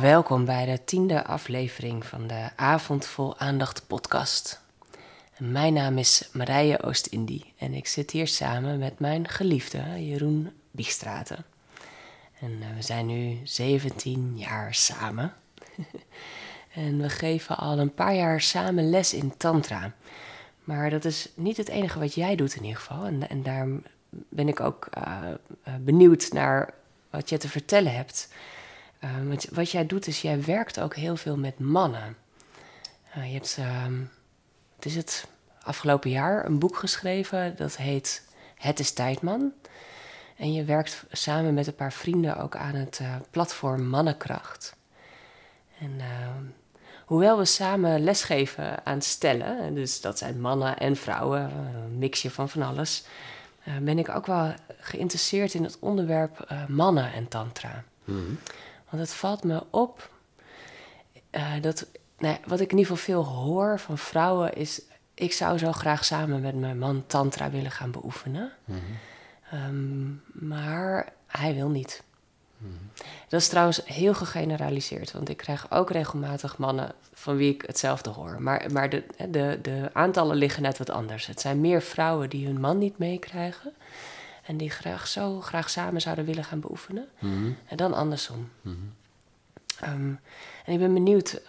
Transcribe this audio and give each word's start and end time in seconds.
Welkom 0.00 0.44
bij 0.44 0.64
de 0.64 0.84
tiende 0.84 1.24
aflevering 1.24 2.06
van 2.06 2.26
de 2.26 2.48
Avond 2.56 3.06
Vol 3.06 3.38
Aandacht 3.38 3.86
podcast. 3.86 4.60
Mijn 5.38 5.72
naam 5.72 5.98
is 5.98 6.28
Marije 6.32 6.82
Oost-Indie 6.82 7.52
en 7.56 7.74
ik 7.74 7.86
zit 7.86 8.10
hier 8.10 8.28
samen 8.28 8.78
met 8.78 8.98
mijn 8.98 9.28
geliefde 9.28 10.06
Jeroen 10.06 10.50
Biegstraten. 10.70 11.44
En 12.40 12.58
eh, 12.60 12.76
we 12.76 12.82
zijn 12.82 13.06
nu 13.06 13.40
17 13.44 14.32
jaar 14.36 14.74
samen. 14.74 15.34
en 16.74 17.00
we 17.00 17.08
geven 17.08 17.56
al 17.56 17.78
een 17.78 17.94
paar 17.94 18.14
jaar 18.14 18.40
samen 18.40 18.90
les 18.90 19.14
in 19.14 19.36
Tantra. 19.36 19.92
Maar 20.64 20.90
dat 20.90 21.04
is 21.04 21.28
niet 21.34 21.56
het 21.56 21.68
enige 21.68 21.98
wat 21.98 22.14
jij 22.14 22.36
doet 22.36 22.54
in 22.54 22.64
ieder 22.64 22.80
geval. 22.80 23.04
En, 23.04 23.28
en 23.28 23.42
daar 23.42 23.66
ben 24.10 24.48
ik 24.48 24.60
ook 24.60 24.88
uh, 24.98 25.74
benieuwd 25.80 26.32
naar 26.32 26.74
wat 27.10 27.28
je 27.28 27.36
te 27.36 27.48
vertellen 27.48 27.94
hebt. 27.94 28.28
Uh, 29.04 29.36
wat, 29.50 29.70
jij 29.70 29.86
doet 29.86 30.06
is, 30.06 30.22
jij 30.22 30.44
werkt 30.44 30.80
ook 30.80 30.96
heel 30.96 31.16
veel 31.16 31.36
met 31.36 31.58
mannen. 31.58 32.16
je 33.14 33.20
hebt, 33.20 33.56
ehm, 33.58 34.00
het 34.76 34.84
is 34.84 34.94
het 34.94 35.28
afgelopen 35.62 36.10
jaar, 36.10 36.46
een 36.46 36.58
boek 36.58 36.76
geschreven 36.76 37.56
dat 37.56 37.76
heet 37.76 38.26
Het 38.54 38.78
is 38.78 38.92
tijd, 38.92 39.22
man. 39.22 39.52
En 40.36 40.52
je 40.52 40.64
werkt 40.64 41.04
samen 41.12 41.54
met 41.54 41.66
een 41.66 41.74
paar 41.74 41.92
vrienden 41.92 42.36
ook 42.36 42.56
aan 42.56 42.74
het 42.74 43.00
platform 43.30 43.86
Mannenkracht. 43.86 44.76
En 45.80 45.94
ehm, 45.98 46.44
hoewel 47.04 47.38
we 47.38 47.44
samen 47.44 48.04
lesgeven 48.04 48.86
aan 48.86 49.02
stellen, 49.02 49.74
dus 49.74 50.00
dat 50.00 50.18
zijn 50.18 50.40
mannen 50.40 50.78
en 50.78 50.96
vrouwen, 50.96 51.40
een 51.40 51.98
mixje 51.98 52.30
van 52.30 52.48
van 52.48 52.62
alles, 52.62 53.04
uh, 53.68 53.76
ben 53.76 53.98
ik 53.98 54.08
ook 54.08 54.26
wel 54.26 54.54
geïnteresseerd 54.80 55.54
in 55.54 55.64
het 55.64 55.76
onderwerp 55.78 56.50
mannen 56.68 57.12
en 57.12 57.28
tantra. 57.28 57.84
Mm. 58.04 58.38
Want 58.90 59.02
het 59.02 59.14
valt 59.14 59.44
me 59.44 59.64
op 59.70 60.10
uh, 61.30 61.52
dat, 61.60 61.86
nou, 62.18 62.36
wat 62.46 62.60
ik 62.60 62.70
in 62.70 62.78
ieder 62.78 62.96
geval 62.96 63.14
veel 63.14 63.24
hoor 63.24 63.78
van 63.78 63.98
vrouwen 63.98 64.54
is, 64.54 64.82
ik 65.14 65.32
zou 65.32 65.58
zo 65.58 65.72
graag 65.72 66.04
samen 66.04 66.40
met 66.40 66.54
mijn 66.54 66.78
man 66.78 67.04
tantra 67.06 67.50
willen 67.50 67.70
gaan 67.70 67.90
beoefenen. 67.90 68.52
Mm. 68.64 68.78
Um, 69.54 70.22
maar 70.32 71.12
hij 71.26 71.54
wil 71.54 71.68
niet. 71.68 72.02
Dat 73.28 73.40
is 73.40 73.48
trouwens 73.48 73.80
heel 73.84 74.14
gegeneraliseerd, 74.14 75.12
want 75.12 75.28
ik 75.28 75.36
krijg 75.36 75.70
ook 75.70 75.90
regelmatig 75.90 76.58
mannen 76.58 76.92
van 77.12 77.36
wie 77.36 77.54
ik 77.54 77.62
hetzelfde 77.66 78.10
hoor. 78.10 78.42
Maar, 78.42 78.72
maar 78.72 78.88
de, 78.88 79.04
de, 79.30 79.58
de 79.62 79.90
aantallen 79.92 80.36
liggen 80.36 80.62
net 80.62 80.78
wat 80.78 80.90
anders. 80.90 81.26
Het 81.26 81.40
zijn 81.40 81.60
meer 81.60 81.82
vrouwen 81.82 82.30
die 82.30 82.46
hun 82.46 82.60
man 82.60 82.78
niet 82.78 82.98
meekrijgen 82.98 83.72
en 84.48 84.56
die 84.56 84.70
graag 84.70 85.06
zo 85.06 85.40
graag 85.40 85.70
samen 85.70 86.00
zouden 86.00 86.24
willen 86.24 86.44
gaan 86.44 86.60
beoefenen. 86.60 87.08
Mhm. 87.18 87.50
En 87.66 87.76
dan 87.76 87.94
andersom. 87.94 88.50
Mhm. 88.60 88.76
Ehm, 89.80 90.12
en 90.64 90.72
ik 90.72 90.78
ben 90.78 90.94
benieuwd, 90.94 91.40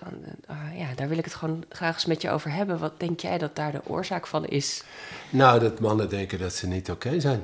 uh, 0.50 0.80
ja, 0.80 0.94
daar 0.96 1.08
wil 1.08 1.18
ik 1.18 1.24
het 1.24 1.34
gewoon 1.34 1.64
graag 1.70 1.94
eens 1.94 2.06
met 2.06 2.22
je 2.22 2.30
over 2.30 2.52
hebben. 2.52 2.80
Wat 2.80 3.00
denk 3.00 3.20
jij 3.20 3.38
dat 3.38 3.56
daar 3.56 3.72
de 3.72 3.82
oorzaak 3.86 4.28
van 4.28 4.46
is? 4.46 4.84
Nou, 5.30 5.60
dat 5.60 5.80
mannen 5.80 6.10
denken 6.10 6.40
dat 6.40 6.54
ze 6.54 6.68
niet 6.68 6.92
oké 6.92 7.20
zijn. 7.20 7.42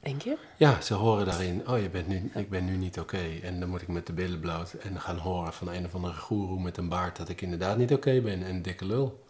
Denk 0.00 0.22
je? 0.22 0.36
Ja, 0.56 0.80
ze 0.80 0.94
horen 0.94 1.26
daarin, 1.26 1.68
oh, 1.68 1.80
je 1.80 1.90
bent 1.90 2.08
nu, 2.08 2.30
ik 2.34 2.50
ben 2.50 2.64
nu 2.64 2.76
niet 2.76 3.00
oké. 3.00 3.38
En 3.42 3.60
dan 3.60 3.68
moet 3.68 3.82
ik 3.82 3.88
met 3.88 4.06
de 4.06 4.12
billen 4.12 4.40
bloot 4.40 4.72
en 4.72 5.00
gaan 5.00 5.18
horen 5.18 5.52
van 5.52 5.68
een 5.68 5.84
of 5.84 5.94
andere 5.94 6.14
goeroe 6.14 6.60
met 6.60 6.76
een 6.76 6.88
baard 6.88 7.16
dat 7.16 7.28
ik 7.28 7.40
inderdaad 7.40 7.76
niet 7.76 7.92
oké 7.92 8.20
ben 8.20 8.42
en 8.42 8.48
een 8.48 8.62
dikke 8.62 8.84
lul. 8.84 9.24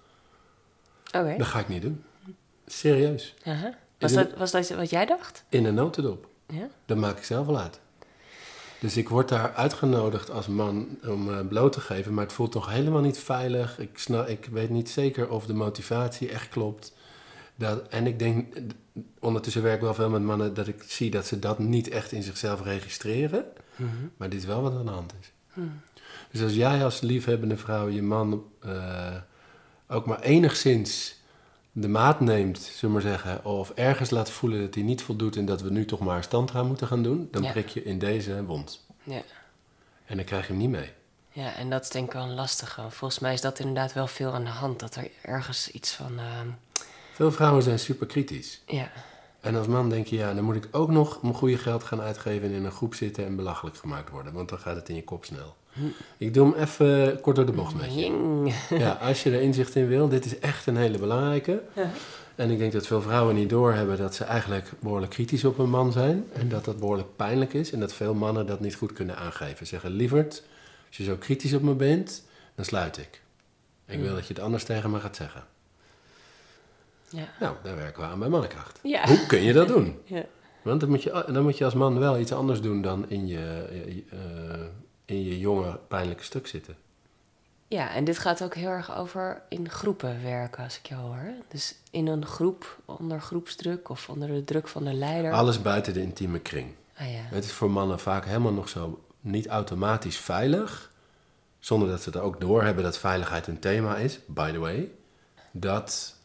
Oké. 1.06 1.34
Dat 1.38 1.46
ga 1.46 1.58
ik 1.58 1.68
niet 1.68 1.82
doen. 1.82 2.04
Serieus. 2.66 3.34
Uh 3.44 3.64
was, 4.00 4.12
dat, 4.12 4.36
was 4.36 4.50
dat 4.50 4.68
wat 4.68 4.90
jij 4.90 5.06
dacht? 5.06 5.44
In 5.48 5.64
een 5.64 5.74
notendop. 5.74 6.28
Ja? 6.46 6.68
Dat 6.86 6.96
maak 6.96 7.16
ik 7.16 7.24
zelf 7.24 7.46
wel 7.46 7.58
uit. 7.58 7.80
Dus 8.80 8.96
ik 8.96 9.08
word 9.08 9.28
daar 9.28 9.52
uitgenodigd 9.54 10.30
als 10.30 10.46
man 10.46 10.88
om 11.06 11.28
uh, 11.28 11.38
bloot 11.48 11.72
te 11.72 11.80
geven, 11.80 12.14
maar 12.14 12.24
het 12.24 12.32
voelt 12.32 12.52
toch 12.52 12.70
helemaal 12.70 13.00
niet 13.00 13.18
veilig. 13.18 13.78
Ik, 13.78 13.98
snap, 13.98 14.28
ik 14.28 14.48
weet 14.52 14.70
niet 14.70 14.90
zeker 14.90 15.30
of 15.30 15.46
de 15.46 15.54
motivatie 15.54 16.28
echt 16.28 16.48
klopt. 16.48 16.94
Dat, 17.54 17.88
en 17.88 18.06
ik 18.06 18.18
denk, 18.18 18.56
ondertussen 19.18 19.62
werk 19.62 19.74
ik 19.74 19.80
wel 19.80 19.94
veel 19.94 20.10
met 20.10 20.22
mannen 20.22 20.54
dat 20.54 20.66
ik 20.66 20.82
zie 20.86 21.10
dat 21.10 21.26
ze 21.26 21.38
dat 21.38 21.58
niet 21.58 21.88
echt 21.88 22.12
in 22.12 22.22
zichzelf 22.22 22.62
registreren. 22.62 23.44
Mhm. 23.76 23.88
Maar 24.16 24.28
dit 24.28 24.38
is 24.38 24.46
wel 24.46 24.62
wat 24.62 24.74
aan 24.74 24.86
de 24.86 24.90
hand 24.90 25.12
is. 25.20 25.32
Mhm. 25.52 25.66
Dus 26.30 26.42
als 26.42 26.54
jij 26.54 26.84
als 26.84 27.00
liefhebbende 27.00 27.56
vrouw 27.56 27.88
je 27.88 28.02
man 28.02 28.44
uh, 28.66 29.16
ook 29.88 30.06
maar 30.06 30.20
enigszins 30.20 31.19
de 31.72 31.88
maat 31.88 32.20
neemt, 32.20 32.58
zullen 32.58 32.96
we 32.96 33.02
maar 33.02 33.12
zeggen, 33.12 33.44
of 33.44 33.70
ergens 33.70 34.10
laat 34.10 34.30
voelen 34.30 34.60
dat 34.60 34.74
hij 34.74 34.82
niet 34.82 35.02
voldoet 35.02 35.36
en 35.36 35.44
dat 35.44 35.62
we 35.62 35.70
nu 35.70 35.84
toch 35.84 36.00
maar 36.00 36.22
standra 36.22 36.62
moeten 36.62 36.86
gaan 36.86 37.02
doen, 37.02 37.28
dan 37.30 37.50
prik 37.52 37.68
je 37.68 37.82
in 37.82 37.98
deze 37.98 38.44
wond. 38.44 38.86
Ja. 39.02 39.22
En 40.04 40.16
dan 40.16 40.24
krijg 40.24 40.46
je 40.46 40.52
hem 40.52 40.60
niet 40.60 40.70
mee. 40.70 40.92
Ja, 41.32 41.54
en 41.54 41.70
dat 41.70 41.82
is 41.82 41.88
denk 41.88 42.06
ik 42.06 42.12
wel 42.12 42.22
een 42.22 42.34
lastige. 42.34 42.90
Volgens 42.90 43.20
mij 43.20 43.32
is 43.32 43.40
dat 43.40 43.58
inderdaad 43.58 43.92
wel 43.92 44.06
veel 44.06 44.32
aan 44.32 44.44
de 44.44 44.50
hand, 44.50 44.80
dat 44.80 44.94
er 44.94 45.10
ergens 45.22 45.70
iets 45.70 45.92
van. 45.92 46.12
Uh, 46.12 46.40
veel 47.12 47.32
vrouwen 47.32 47.62
zijn 47.62 47.78
super 47.78 48.06
kritisch. 48.06 48.62
Ja. 48.66 48.90
En 49.40 49.56
als 49.56 49.66
man 49.66 49.88
denk 49.88 50.06
je, 50.06 50.16
ja, 50.16 50.34
dan 50.34 50.44
moet 50.44 50.56
ik 50.56 50.68
ook 50.70 50.90
nog 50.90 51.22
mijn 51.22 51.34
goede 51.34 51.58
geld 51.58 51.84
gaan 51.84 52.00
uitgeven 52.00 52.48
en 52.48 52.54
in 52.54 52.64
een 52.64 52.72
groep 52.72 52.94
zitten 52.94 53.26
en 53.26 53.36
belachelijk 53.36 53.76
gemaakt 53.76 54.10
worden. 54.10 54.32
Want 54.32 54.48
dan 54.48 54.58
gaat 54.58 54.76
het 54.76 54.88
in 54.88 54.94
je 54.94 55.04
kop 55.04 55.24
snel. 55.24 55.56
Ik 56.16 56.34
doe 56.34 56.52
hem 56.52 56.62
even 56.62 57.20
kort 57.20 57.36
door 57.36 57.46
de 57.46 57.52
bocht 57.52 57.74
met 57.74 57.94
je. 57.94 58.52
Ja, 58.78 58.92
als 58.92 59.22
je 59.22 59.30
er 59.30 59.40
inzicht 59.40 59.74
in 59.74 59.88
wil, 59.88 60.08
dit 60.08 60.24
is 60.24 60.38
echt 60.38 60.66
een 60.66 60.76
hele 60.76 60.98
belangrijke. 60.98 61.62
Ja. 61.74 61.90
En 62.34 62.50
ik 62.50 62.58
denk 62.58 62.72
dat 62.72 62.86
veel 62.86 63.02
vrouwen 63.02 63.34
niet 63.34 63.50
doorhebben 63.50 63.96
dat 63.96 64.14
ze 64.14 64.24
eigenlijk 64.24 64.72
behoorlijk 64.78 65.12
kritisch 65.12 65.44
op 65.44 65.58
een 65.58 65.70
man 65.70 65.92
zijn. 65.92 66.24
En 66.32 66.48
dat 66.48 66.64
dat 66.64 66.78
behoorlijk 66.78 67.16
pijnlijk 67.16 67.52
is. 67.52 67.72
En 67.72 67.80
dat 67.80 67.92
veel 67.92 68.14
mannen 68.14 68.46
dat 68.46 68.60
niet 68.60 68.74
goed 68.74 68.92
kunnen 68.92 69.16
aangeven. 69.16 69.66
Zeggen, 69.66 69.90
lieverd, 69.90 70.42
als 70.88 70.96
je 70.96 71.04
zo 71.04 71.16
kritisch 71.16 71.54
op 71.54 71.62
me 71.62 71.74
bent, 71.74 72.24
dan 72.54 72.64
sluit 72.64 72.98
ik. 72.98 73.20
Ik 73.86 73.96
hm. 73.96 74.02
wil 74.02 74.14
dat 74.14 74.26
je 74.26 74.34
het 74.34 74.42
anders 74.42 74.64
tegen 74.64 74.90
me 74.90 75.00
gaat 75.00 75.16
zeggen. 75.16 75.44
Ja. 77.08 77.28
Nou, 77.40 77.54
daar 77.62 77.76
werken 77.76 78.02
we 78.02 78.08
aan 78.08 78.18
bij 78.18 78.28
mannenkracht. 78.28 78.78
Ja. 78.82 79.06
Hoe 79.06 79.26
kun 79.26 79.42
je 79.42 79.52
dat 79.52 79.68
doen? 79.68 79.98
Ja. 80.04 80.24
Want 80.62 80.80
dan 80.80 80.88
moet, 80.88 81.02
je, 81.02 81.24
dan 81.32 81.42
moet 81.42 81.58
je 81.58 81.64
als 81.64 81.74
man 81.74 81.98
wel 81.98 82.18
iets 82.18 82.32
anders 82.32 82.60
doen 82.60 82.82
dan 82.82 83.08
in 83.08 83.26
je, 83.26 83.66
uh, 84.12 84.20
in 85.10 85.24
je 85.24 85.38
jonge 85.38 85.78
pijnlijke 85.88 86.24
stuk 86.24 86.46
zitten. 86.46 86.76
Ja, 87.68 87.94
en 87.94 88.04
dit 88.04 88.18
gaat 88.18 88.42
ook 88.42 88.54
heel 88.54 88.68
erg 88.68 88.96
over 88.96 89.42
in 89.48 89.68
groepen 89.68 90.22
werken, 90.22 90.64
als 90.64 90.78
ik 90.78 90.86
jou 90.86 91.00
hoor. 91.00 91.32
Dus 91.48 91.74
in 91.90 92.06
een 92.06 92.26
groep, 92.26 92.78
onder 92.84 93.20
groepsdruk 93.20 93.88
of 93.88 94.08
onder 94.08 94.28
de 94.28 94.44
druk 94.44 94.68
van 94.68 94.84
de 94.84 94.92
leider. 94.92 95.32
Alles 95.32 95.62
buiten 95.62 95.92
de 95.92 96.02
intieme 96.02 96.38
kring. 96.38 96.74
Ah, 96.96 97.12
ja. 97.12 97.20
Het 97.20 97.44
is 97.44 97.52
voor 97.52 97.70
mannen 97.70 98.00
vaak 98.00 98.24
helemaal 98.24 98.52
nog 98.52 98.68
zo 98.68 99.04
niet 99.20 99.46
automatisch 99.46 100.18
veilig, 100.18 100.92
zonder 101.58 101.88
dat 101.88 102.02
ze 102.02 102.10
er 102.10 102.20
ook 102.20 102.40
doorhebben 102.40 102.84
dat 102.84 102.98
veiligheid 102.98 103.46
een 103.46 103.58
thema 103.58 103.96
is, 103.96 104.18
by 104.26 104.52
the 104.52 104.58
way, 104.58 104.90
dat 105.52 106.16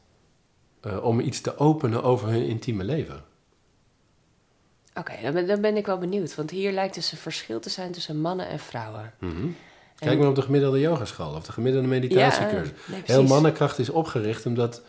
uh, 0.82 1.04
om 1.04 1.20
iets 1.20 1.42
te 1.42 1.58
openen 1.58 2.04
over 2.04 2.28
hun 2.28 2.46
intieme 2.46 2.84
leven. 2.84 3.24
Oké, 4.98 5.12
okay, 5.12 5.24
dan, 5.24 5.34
ben, 5.34 5.48
dan 5.48 5.62
ben 5.62 5.78
ik 5.78 5.86
wel 5.86 5.98
benieuwd. 5.98 6.36
Want 6.36 6.50
hier 6.50 6.72
lijkt 6.72 6.96
dus 6.96 7.12
een 7.12 7.18
verschil 7.18 7.60
te 7.60 7.70
zijn 7.70 7.92
tussen 7.92 8.22
mannen 8.22 8.48
en 8.48 8.60
vrouwen. 8.60 9.14
Mm 9.20 9.36
-hmm. 9.36 9.56
Kijk 10.00 10.20
maar 10.20 10.28
op 10.28 10.36
de 10.36 10.42
gemiddelde 10.42 10.80
yogaschool 10.80 11.34
of 11.34 11.46
de 11.46 11.52
gemiddelde 11.52 11.88
meditatiecursus. 11.88 12.74
Ja, 12.86 12.92
nee, 12.92 13.02
Heel 13.06 13.24
mannenkracht 13.24 13.80
is 13.80 13.90
opgericht 13.90 14.46
omdat... 14.46 14.82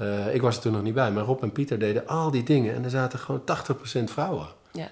Uh, 0.00 0.34
ik 0.34 0.40
was 0.40 0.56
er 0.56 0.62
toen 0.62 0.72
nog 0.72 0.82
niet 0.82 0.94
bij, 0.94 1.10
maar 1.10 1.24
Rob 1.24 1.42
en 1.42 1.52
Pieter 1.52 1.78
deden 1.78 2.06
al 2.06 2.30
die 2.30 2.42
dingen... 2.42 2.74
en 2.74 2.84
er 2.84 2.90
zaten 2.90 3.18
gewoon 3.18 3.42
80% 4.00 4.04
vrouwen. 4.04 4.46
Ja. 4.72 4.88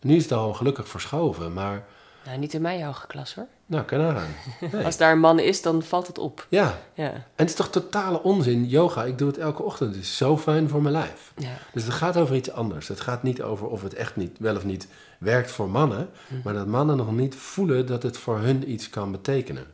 Nu 0.00 0.16
is 0.16 0.22
het 0.22 0.32
al 0.32 0.54
gelukkig 0.54 0.88
verschoven, 0.88 1.52
maar 1.52 1.84
nou, 2.28 2.40
niet 2.40 2.54
in 2.54 2.62
mijn 2.62 2.78
yoga-klas 2.78 3.34
hoor. 3.34 3.46
Nou, 3.66 3.84
kan 3.84 4.00
aan. 4.00 4.26
Nee. 4.72 4.84
Als 4.84 4.96
daar 4.96 5.12
een 5.12 5.20
man 5.20 5.38
is, 5.38 5.62
dan 5.62 5.82
valt 5.82 6.06
het 6.06 6.18
op. 6.18 6.46
Ja. 6.48 6.78
ja. 6.94 7.12
En 7.12 7.24
het 7.34 7.48
is 7.48 7.54
toch 7.54 7.70
totale 7.70 8.22
onzin. 8.22 8.66
Yoga, 8.66 9.04
ik 9.04 9.18
doe 9.18 9.28
het 9.28 9.38
elke 9.38 9.62
ochtend. 9.62 9.94
Het 9.94 10.04
is 10.04 10.16
zo 10.16 10.38
fijn 10.38 10.68
voor 10.68 10.82
mijn 10.82 10.94
lijf. 10.94 11.32
Ja. 11.36 11.56
Dus 11.72 11.84
het 11.84 11.92
gaat 11.92 12.16
over 12.16 12.36
iets 12.36 12.50
anders. 12.50 12.88
Het 12.88 13.00
gaat 13.00 13.22
niet 13.22 13.42
over 13.42 13.66
of 13.66 13.82
het 13.82 13.94
echt 13.94 14.16
niet, 14.16 14.38
wel 14.38 14.56
of 14.56 14.64
niet 14.64 14.88
werkt 15.18 15.50
voor 15.50 15.68
mannen. 15.68 16.10
Hm. 16.28 16.34
Maar 16.44 16.54
dat 16.54 16.66
mannen 16.66 16.96
nog 16.96 17.12
niet 17.12 17.34
voelen 17.34 17.86
dat 17.86 18.02
het 18.02 18.18
voor 18.18 18.38
hun 18.38 18.70
iets 18.70 18.90
kan 18.90 19.12
betekenen. 19.12 19.66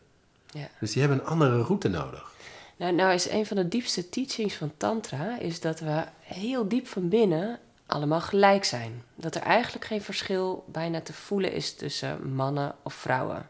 Ja. 0.47 0.69
Dus 0.81 0.93
die 0.93 1.01
hebben 1.03 1.21
een 1.21 1.27
andere 1.27 1.62
route 1.62 1.89
nodig. 1.89 2.33
Nou, 2.77 2.93
nou 2.93 3.12
is 3.12 3.29
een 3.31 3.47
van 3.47 3.56
de 3.56 3.69
diepste 3.69 4.09
teachings 4.09 4.55
van 4.55 4.73
Tantra... 4.77 5.39
is 5.39 5.61
dat 5.61 5.81
we 5.81 6.05
heel 6.21 6.69
diep 6.69 6.87
van 6.87 7.09
binnen 7.09 7.59
allemaal 7.87 8.21
gelijk 8.21 8.65
zijn. 8.65 9.03
Dat 9.15 9.35
er 9.35 9.43
eigenlijk 9.43 9.85
geen 9.85 10.03
verschil 10.03 10.65
bijna 10.69 11.01
te 11.01 11.13
voelen 11.13 11.53
is 11.53 11.75
tussen 11.75 12.33
mannen 12.33 12.75
of 12.83 12.95
vrouwen. 12.95 13.49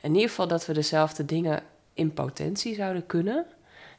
In 0.00 0.14
ieder 0.14 0.28
geval 0.28 0.48
dat 0.48 0.66
we 0.66 0.72
dezelfde 0.72 1.24
dingen 1.24 1.62
in 1.92 2.12
potentie 2.12 2.74
zouden 2.74 3.06
kunnen 3.06 3.46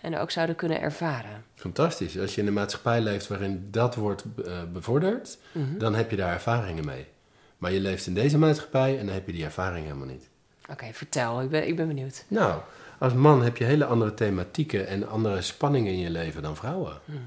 en 0.02 0.18
ook 0.18 0.31
zouden 0.31 0.56
kunnen 0.56 0.81
ervaren. 0.81 1.44
Fantastisch. 1.56 2.20
Als 2.20 2.36
je 2.36 2.42
in 2.42 2.48
een 2.48 2.54
maatschappij 2.54 3.02
leeft 3.02 3.28
waarin 3.28 3.68
dat 3.72 3.96
wordt 3.96 4.24
uh, 4.46 4.64
bevorderd, 4.74 5.38
mhm. 5.52 5.78
dan 5.78 5.96
heb 5.96 6.10
je 6.10 6.16
daar 6.16 6.34
ervaringen 6.34 6.86
mee. 6.86 7.08
Maar 7.58 7.72
je 7.72 7.80
leeft 7.80 8.08
in 8.08 8.14
deze 8.14 8.38
maatschappij 8.38 9.00
en 9.00 9.06
dan 9.06 9.14
heb 9.14 9.25
je 9.25 9.34
die 9.34 9.44
ervaring 9.44 9.86
helemaal 9.86 10.08
niet. 10.08 10.30
Oké, 10.70 10.94
vertel. 10.94 11.42
Ik 11.42 11.50
ben, 11.50 11.68
ik 11.68 11.75
ben 11.75 11.88
benieuwd. 11.88 12.25
Nou, 12.28 12.62
als 12.98 13.14
man 13.14 13.44
heb 13.44 13.58
je 13.58 13.64
hele 13.64 13.86
andere 13.86 14.14
thematieken 14.14 14.88
en 14.88 15.08
andere 15.08 15.42
spanningen 15.42 15.92
in 15.92 16.00
je 16.00 16.10
leven 16.10 16.42
dan 16.42 16.56
vrouwen. 16.56 17.00
Mhm 17.06 17.18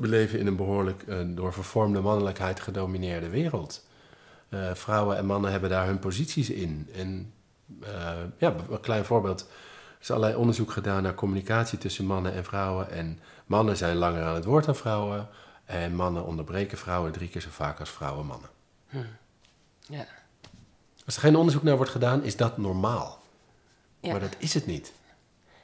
we 0.00 0.08
leven 0.08 0.38
in 0.38 0.46
een 0.46 0.56
behoorlijk 0.56 1.02
uh, 1.08 1.18
door 1.26 1.52
vervormde 1.52 2.00
mannelijkheid 2.00 2.60
gedomineerde 2.60 3.28
wereld. 3.28 3.86
Uh, 4.48 4.74
vrouwen 4.74 5.16
en 5.16 5.26
mannen 5.26 5.50
hebben 5.50 5.70
daar 5.70 5.86
hun 5.86 5.98
posities 5.98 6.50
in. 6.50 6.88
En 6.94 7.32
eh, 7.82 8.12
ja, 8.38 8.54
een 8.70 8.80
klein 8.80 9.04
voorbeeld. 9.04 9.40
Er 9.40 9.46
is 10.00 10.10
allerlei 10.10 10.34
onderzoek 10.34 10.70
gedaan 10.70 11.02
naar 11.02 11.14
communicatie 11.14 11.78
tussen 11.78 12.04
mannen 12.04 12.32
en 12.32 12.44
vrouwen. 12.44 12.90
En 12.90 13.20
mannen 13.46 13.76
zijn 13.76 13.96
langer 13.96 14.22
aan 14.22 14.34
het 14.34 14.44
woord 14.44 14.64
dan 14.64 14.76
vrouwen. 14.76 15.28
En 15.64 15.94
mannen 15.94 16.24
onderbreken 16.24 16.78
vrouwen 16.78 17.12
drie 17.12 17.28
keer 17.28 17.40
zo 17.40 17.50
vaak 17.50 17.80
als 17.80 17.90
vrouwen 17.90 18.26
mannen. 18.26 18.50
Ja. 19.80 20.06
Als 21.06 21.16
er 21.16 21.22
geen 21.22 21.36
onderzoek 21.36 21.62
naar 21.62 21.76
wordt 21.76 21.90
gedaan, 21.90 22.22
is 22.22 22.36
dat 22.36 22.58
normaal. 22.58 23.22
ja. 24.00 24.10
Maar 24.10 24.20
dat 24.20 24.36
is 24.38 24.54
het 24.54 24.66
niet. 24.66 24.92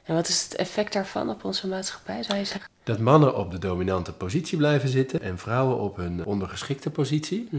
En 0.07 0.15
wat 0.15 0.27
is 0.27 0.43
het 0.43 0.55
effect 0.55 0.93
daarvan 0.93 1.29
op 1.29 1.43
onze 1.43 1.67
maatschappij, 1.67 2.23
zou 2.23 2.37
je 2.37 2.45
zeggen? 2.45 2.69
Dat 2.83 2.99
mannen 2.99 3.37
op 3.37 3.51
de 3.51 3.59
dominante 3.59 4.13
positie 4.13 4.57
blijven 4.57 4.89
zitten 4.89 5.21
en 5.21 5.37
vrouwen 5.37 5.77
op 5.77 5.95
hun 5.95 6.25
ondergeschikte 6.25 6.89
positie. 6.89 7.49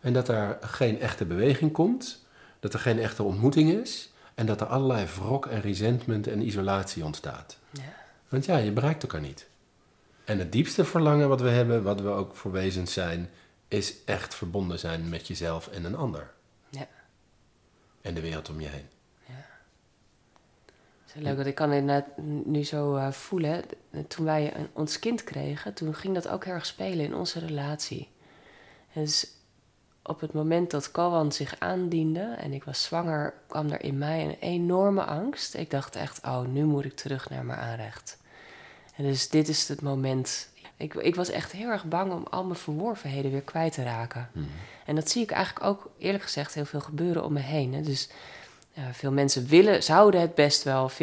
En 0.00 0.12
dat 0.12 0.26
daar 0.26 0.58
geen 0.60 1.00
echte 1.00 1.24
beweging 1.24 1.72
komt, 1.72 2.24
dat 2.60 2.74
er 2.74 2.80
geen 2.80 2.98
echte 2.98 3.22
ontmoeting 3.22 3.70
is 3.70 4.10
en 4.34 4.46
dat 4.46 4.60
er 4.60 4.66
allerlei 4.66 5.06
wrok 5.06 5.46
en 5.46 5.60
resentment 5.60 6.26
en 6.26 6.46
isolatie 6.46 7.04
ontstaat. 7.04 7.58
Ja. 7.70 7.82
Want 8.28 8.44
ja, 8.44 8.56
je 8.56 8.72
bereikt 8.72 9.02
elkaar 9.02 9.20
niet. 9.20 9.46
En 10.24 10.38
het 10.38 10.52
diepste 10.52 10.84
verlangen 10.84 11.28
wat 11.28 11.40
we 11.40 11.48
hebben, 11.48 11.82
wat 11.82 12.00
we 12.00 12.08
ook 12.08 12.36
voor 12.36 12.52
wezens 12.52 12.92
zijn, 12.92 13.30
is 13.68 13.94
echt 14.04 14.34
verbonden 14.34 14.78
zijn 14.78 15.08
met 15.08 15.26
jezelf 15.26 15.68
en 15.68 15.84
een 15.84 15.96
ander. 15.96 16.30
Ja. 16.70 16.86
En 18.00 18.14
de 18.14 18.20
wereld 18.20 18.48
om 18.48 18.60
je 18.60 18.68
heen. 18.68 18.86
Het 21.08 21.16
is 21.16 21.22
leuk, 21.22 21.36
want 21.36 21.48
ik 21.48 21.54
kan 21.54 21.72
inderdaad 21.72 22.16
nu 22.44 22.64
zo 22.64 22.96
eh, 22.96 23.10
voelen. 23.10 23.64
Toen 24.08 24.24
wij 24.24 24.56
een, 24.56 24.68
ons 24.72 24.98
kind 24.98 25.24
kregen, 25.24 25.74
toen 25.74 25.94
ging 25.94 26.14
dat 26.14 26.28
ook 26.28 26.44
heel 26.44 26.54
erg 26.54 26.66
spelen 26.66 27.04
in 27.04 27.14
onze 27.14 27.38
relatie. 27.38 28.08
En 28.92 29.02
dus 29.02 29.30
op 30.02 30.20
het 30.20 30.32
moment 30.32 30.70
dat 30.70 30.90
Kowan 30.90 31.32
zich 31.32 31.54
aandiende 31.58 32.20
en 32.20 32.52
ik 32.52 32.64
was 32.64 32.82
zwanger, 32.82 33.34
kwam 33.46 33.70
er 33.70 33.82
in 33.82 33.98
mij 33.98 34.24
een 34.24 34.36
enorme 34.40 35.04
angst. 35.04 35.54
Ik 35.54 35.70
dacht 35.70 35.96
echt, 35.96 36.24
oh, 36.24 36.40
nu 36.40 36.64
moet 36.64 36.84
ik 36.84 36.96
terug 36.96 37.30
naar 37.30 37.44
mijn 37.44 37.58
aanrecht. 37.58 38.18
En 38.96 39.04
dus 39.04 39.28
dit 39.28 39.48
is 39.48 39.68
het 39.68 39.82
moment. 39.82 40.48
Ik, 40.76 40.94
ik 40.94 41.14
was 41.14 41.30
echt 41.30 41.52
heel 41.52 41.68
erg 41.68 41.84
bang 41.84 42.12
om 42.12 42.26
al 42.30 42.44
mijn 42.44 42.58
verworvenheden 42.58 43.30
weer 43.30 43.42
kwijt 43.42 43.72
te 43.72 43.82
raken. 43.82 44.30
En 44.84 44.94
dat 44.94 45.10
zie 45.10 45.22
ik 45.22 45.30
eigenlijk 45.30 45.66
ook, 45.66 45.90
eerlijk 45.98 46.24
gezegd, 46.24 46.54
heel 46.54 46.64
veel 46.64 46.80
gebeuren 46.80 47.24
om 47.24 47.32
me 47.32 47.40
heen. 47.40 47.74
Hè. 47.74 47.80
Dus 47.80 48.08
ja, 48.86 48.92
veel 48.92 49.12
mensen 49.12 49.46
willen, 49.46 49.82
zouden 49.82 50.20
het 50.20 50.34
best 50.34 50.62
wel 50.62 50.90
50-50 50.90 50.94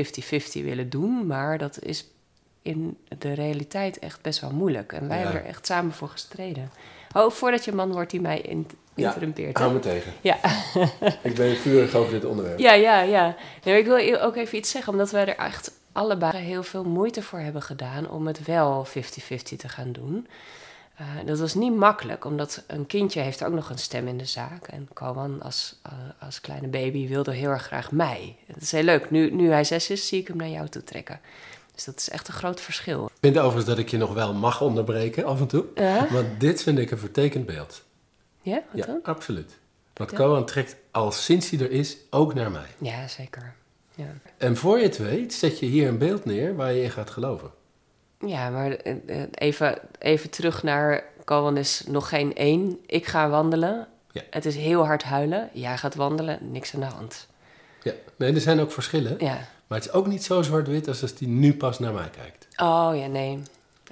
willen 0.52 0.90
doen, 0.90 1.28
maar 1.28 1.58
dat 1.58 1.80
is 1.84 2.08
in 2.62 2.98
de 3.18 3.34
realiteit 3.34 4.00
echt 4.00 4.22
best 4.22 4.40
wel 4.42 4.52
moeilijk. 4.52 4.94
En 4.94 5.08
wij 5.08 5.18
Ja. 5.18 5.24
hebben 5.24 5.42
er 5.42 5.48
echt 5.48 5.66
samen 5.66 5.92
voor 5.94 6.08
gestreden. 6.10 6.72
Oh, 7.14 7.32
voordat 7.32 7.66
je 7.66 7.72
man 7.74 7.92
wordt 7.92 8.12
die 8.12 8.22
mij 8.22 8.40
in, 8.40 8.68
interrumpeert. 8.96 9.58
hè? 9.58 9.64
hou 9.64 9.74
me 9.76 9.80
tegen. 9.82 10.14
Ja. 10.22 10.38
Ik 11.22 11.36
ben 11.36 11.56
vurig 11.58 11.94
over 11.96 12.12
dit 12.12 12.26
onderwerp. 12.26 12.60
Ja, 12.60 12.74
ja, 12.74 13.02
ja. 13.02 13.36
Nee, 13.64 13.84
maar 13.84 13.98
ik 14.00 14.06
wil 14.08 14.22
ook 14.22 14.36
even 14.36 14.58
iets 14.58 14.72
zeggen, 14.72 14.92
omdat 14.94 15.12
wij 15.12 15.26
er 15.26 15.36
echt 15.38 15.72
allebei 15.92 16.38
heel 16.38 16.64
veel 16.64 16.84
moeite 16.84 17.22
voor 17.22 17.40
hebben 17.40 17.62
gedaan 17.62 18.10
om 18.10 18.28
het 18.28 18.46
wel 18.46 18.86
50-50 18.88 18.92
te 19.58 19.70
gaan 19.70 19.92
doen. 19.92 20.28
Eh, 20.96 21.06
dat 21.26 21.40
was 21.40 21.54
niet 21.54 21.76
makkelijk, 21.76 22.26
omdat 22.26 22.64
een 22.68 22.86
kindje 22.86 23.22
heeft 23.22 23.44
ook 23.44 23.54
nog 23.54 23.70
een 23.70 23.78
stem 23.78 24.08
in 24.08 24.18
de 24.18 24.26
zaak. 24.26 24.68
En 24.68 24.88
Kowan 24.94 25.42
als, 25.42 25.80
eh, 25.82 25.92
als 26.20 26.42
kleine 26.42 26.68
baby 26.68 27.08
wilde 27.08 27.34
heel 27.34 27.50
erg 27.50 27.64
graag 27.66 27.92
mij. 27.92 28.36
Dat 28.48 28.62
is 28.62 28.72
heel 28.72 28.84
leuk. 28.84 29.12
Nu, 29.12 29.32
nu 29.32 29.52
hij 29.52 29.64
zes 29.64 29.90
is, 29.90 30.08
zie 30.08 30.20
ik 30.22 30.28
hem 30.28 30.38
naar 30.38 30.48
jou 30.50 30.68
toe 30.70 30.84
trekken. 30.84 31.20
Dus 31.74 31.84
dat 31.84 31.98
is 31.98 32.10
echt 32.10 32.28
een 32.28 32.34
groot 32.34 32.62
verschil. 32.62 33.06
Ik 33.06 33.12
vind 33.22 33.38
overigens 33.38 33.66
dat 33.66 33.78
ik 33.78 33.90
je 33.90 33.98
nog 33.98 34.14
wel 34.14 34.34
mag 34.34 34.62
onderbreken 34.62 35.26
af 35.26 35.40
en 35.40 35.48
toe. 35.48 35.66
Ja? 35.76 36.08
Want 36.12 36.40
dit 36.40 36.64
vind 36.64 36.78
ik 36.80 36.92
een 36.92 36.98
vertekend 36.98 37.46
beeld. 37.46 37.84
Ja, 38.42 38.62
wat 38.72 38.86
Ja, 38.86 38.86
dan? 38.86 39.00
absoluut. 39.04 39.58
Want 39.94 40.12
Ja. 40.12 40.44
Trekt 40.44 40.76
al 40.92 41.12
sinds 41.12 41.50
hij 41.50 41.60
er 41.60 41.72
is 41.72 41.98
ook 42.10 42.34
naar 42.34 42.52
mij. 42.52 42.68
Ja, 42.78 43.08
zeker. 43.08 43.54
Ja. 43.96 44.06
En 44.38 44.58
voor 44.58 44.78
je 44.78 44.84
het 44.84 44.98
weet, 44.98 45.34
zet 45.34 45.60
je 45.60 45.66
hier 45.66 45.88
een 45.88 45.98
beeld 45.98 46.26
neer 46.26 46.56
waar 46.56 46.74
je 46.74 46.82
in 46.84 46.92
gaat 46.92 47.10
geloven. 47.10 47.52
Ja, 48.26 48.50
maar 48.50 48.72
eh, 48.72 49.22
eh, 49.22 49.28
even, 49.32 49.80
even 50.00 50.30
terug 50.30 50.64
naar 50.64 51.04
Kowan 51.24 51.58
is 51.58 51.84
nog 51.88 52.10
geen 52.10 52.36
één. 52.36 52.80
Ik 52.86 53.06
ga 53.06 53.30
wandelen. 53.30 53.88
Ja. 54.12 54.22
Het 54.30 54.46
is 54.46 54.56
heel 54.56 54.86
hard 54.86 55.04
huilen. 55.04 55.50
Jij 55.54 55.78
gaat 55.78 55.96
wandelen. 55.96 56.52
Niks 56.52 56.74
aan 56.74 56.80
de 56.80 56.86
hand. 56.86 57.28
Ja, 57.84 57.94
nee, 58.16 58.34
er 58.34 58.42
zijn 58.42 58.60
ook 58.60 58.72
verschillen. 58.72 59.16
Ja. 59.20 59.48
Maar 59.68 59.78
het 59.78 59.88
is 59.88 59.94
ook 59.94 60.08
niet 60.08 60.24
zo 60.24 60.42
zwart-wit 60.42 60.88
als 60.88 61.02
als 61.02 61.14
die 61.14 61.28
nu 61.28 61.56
pas 61.56 61.80
naar 61.80 61.94
mij 61.94 62.10
kijkt. 62.10 62.48
Oh 62.58 62.92
ja, 62.94 63.08
nee. 63.08 63.40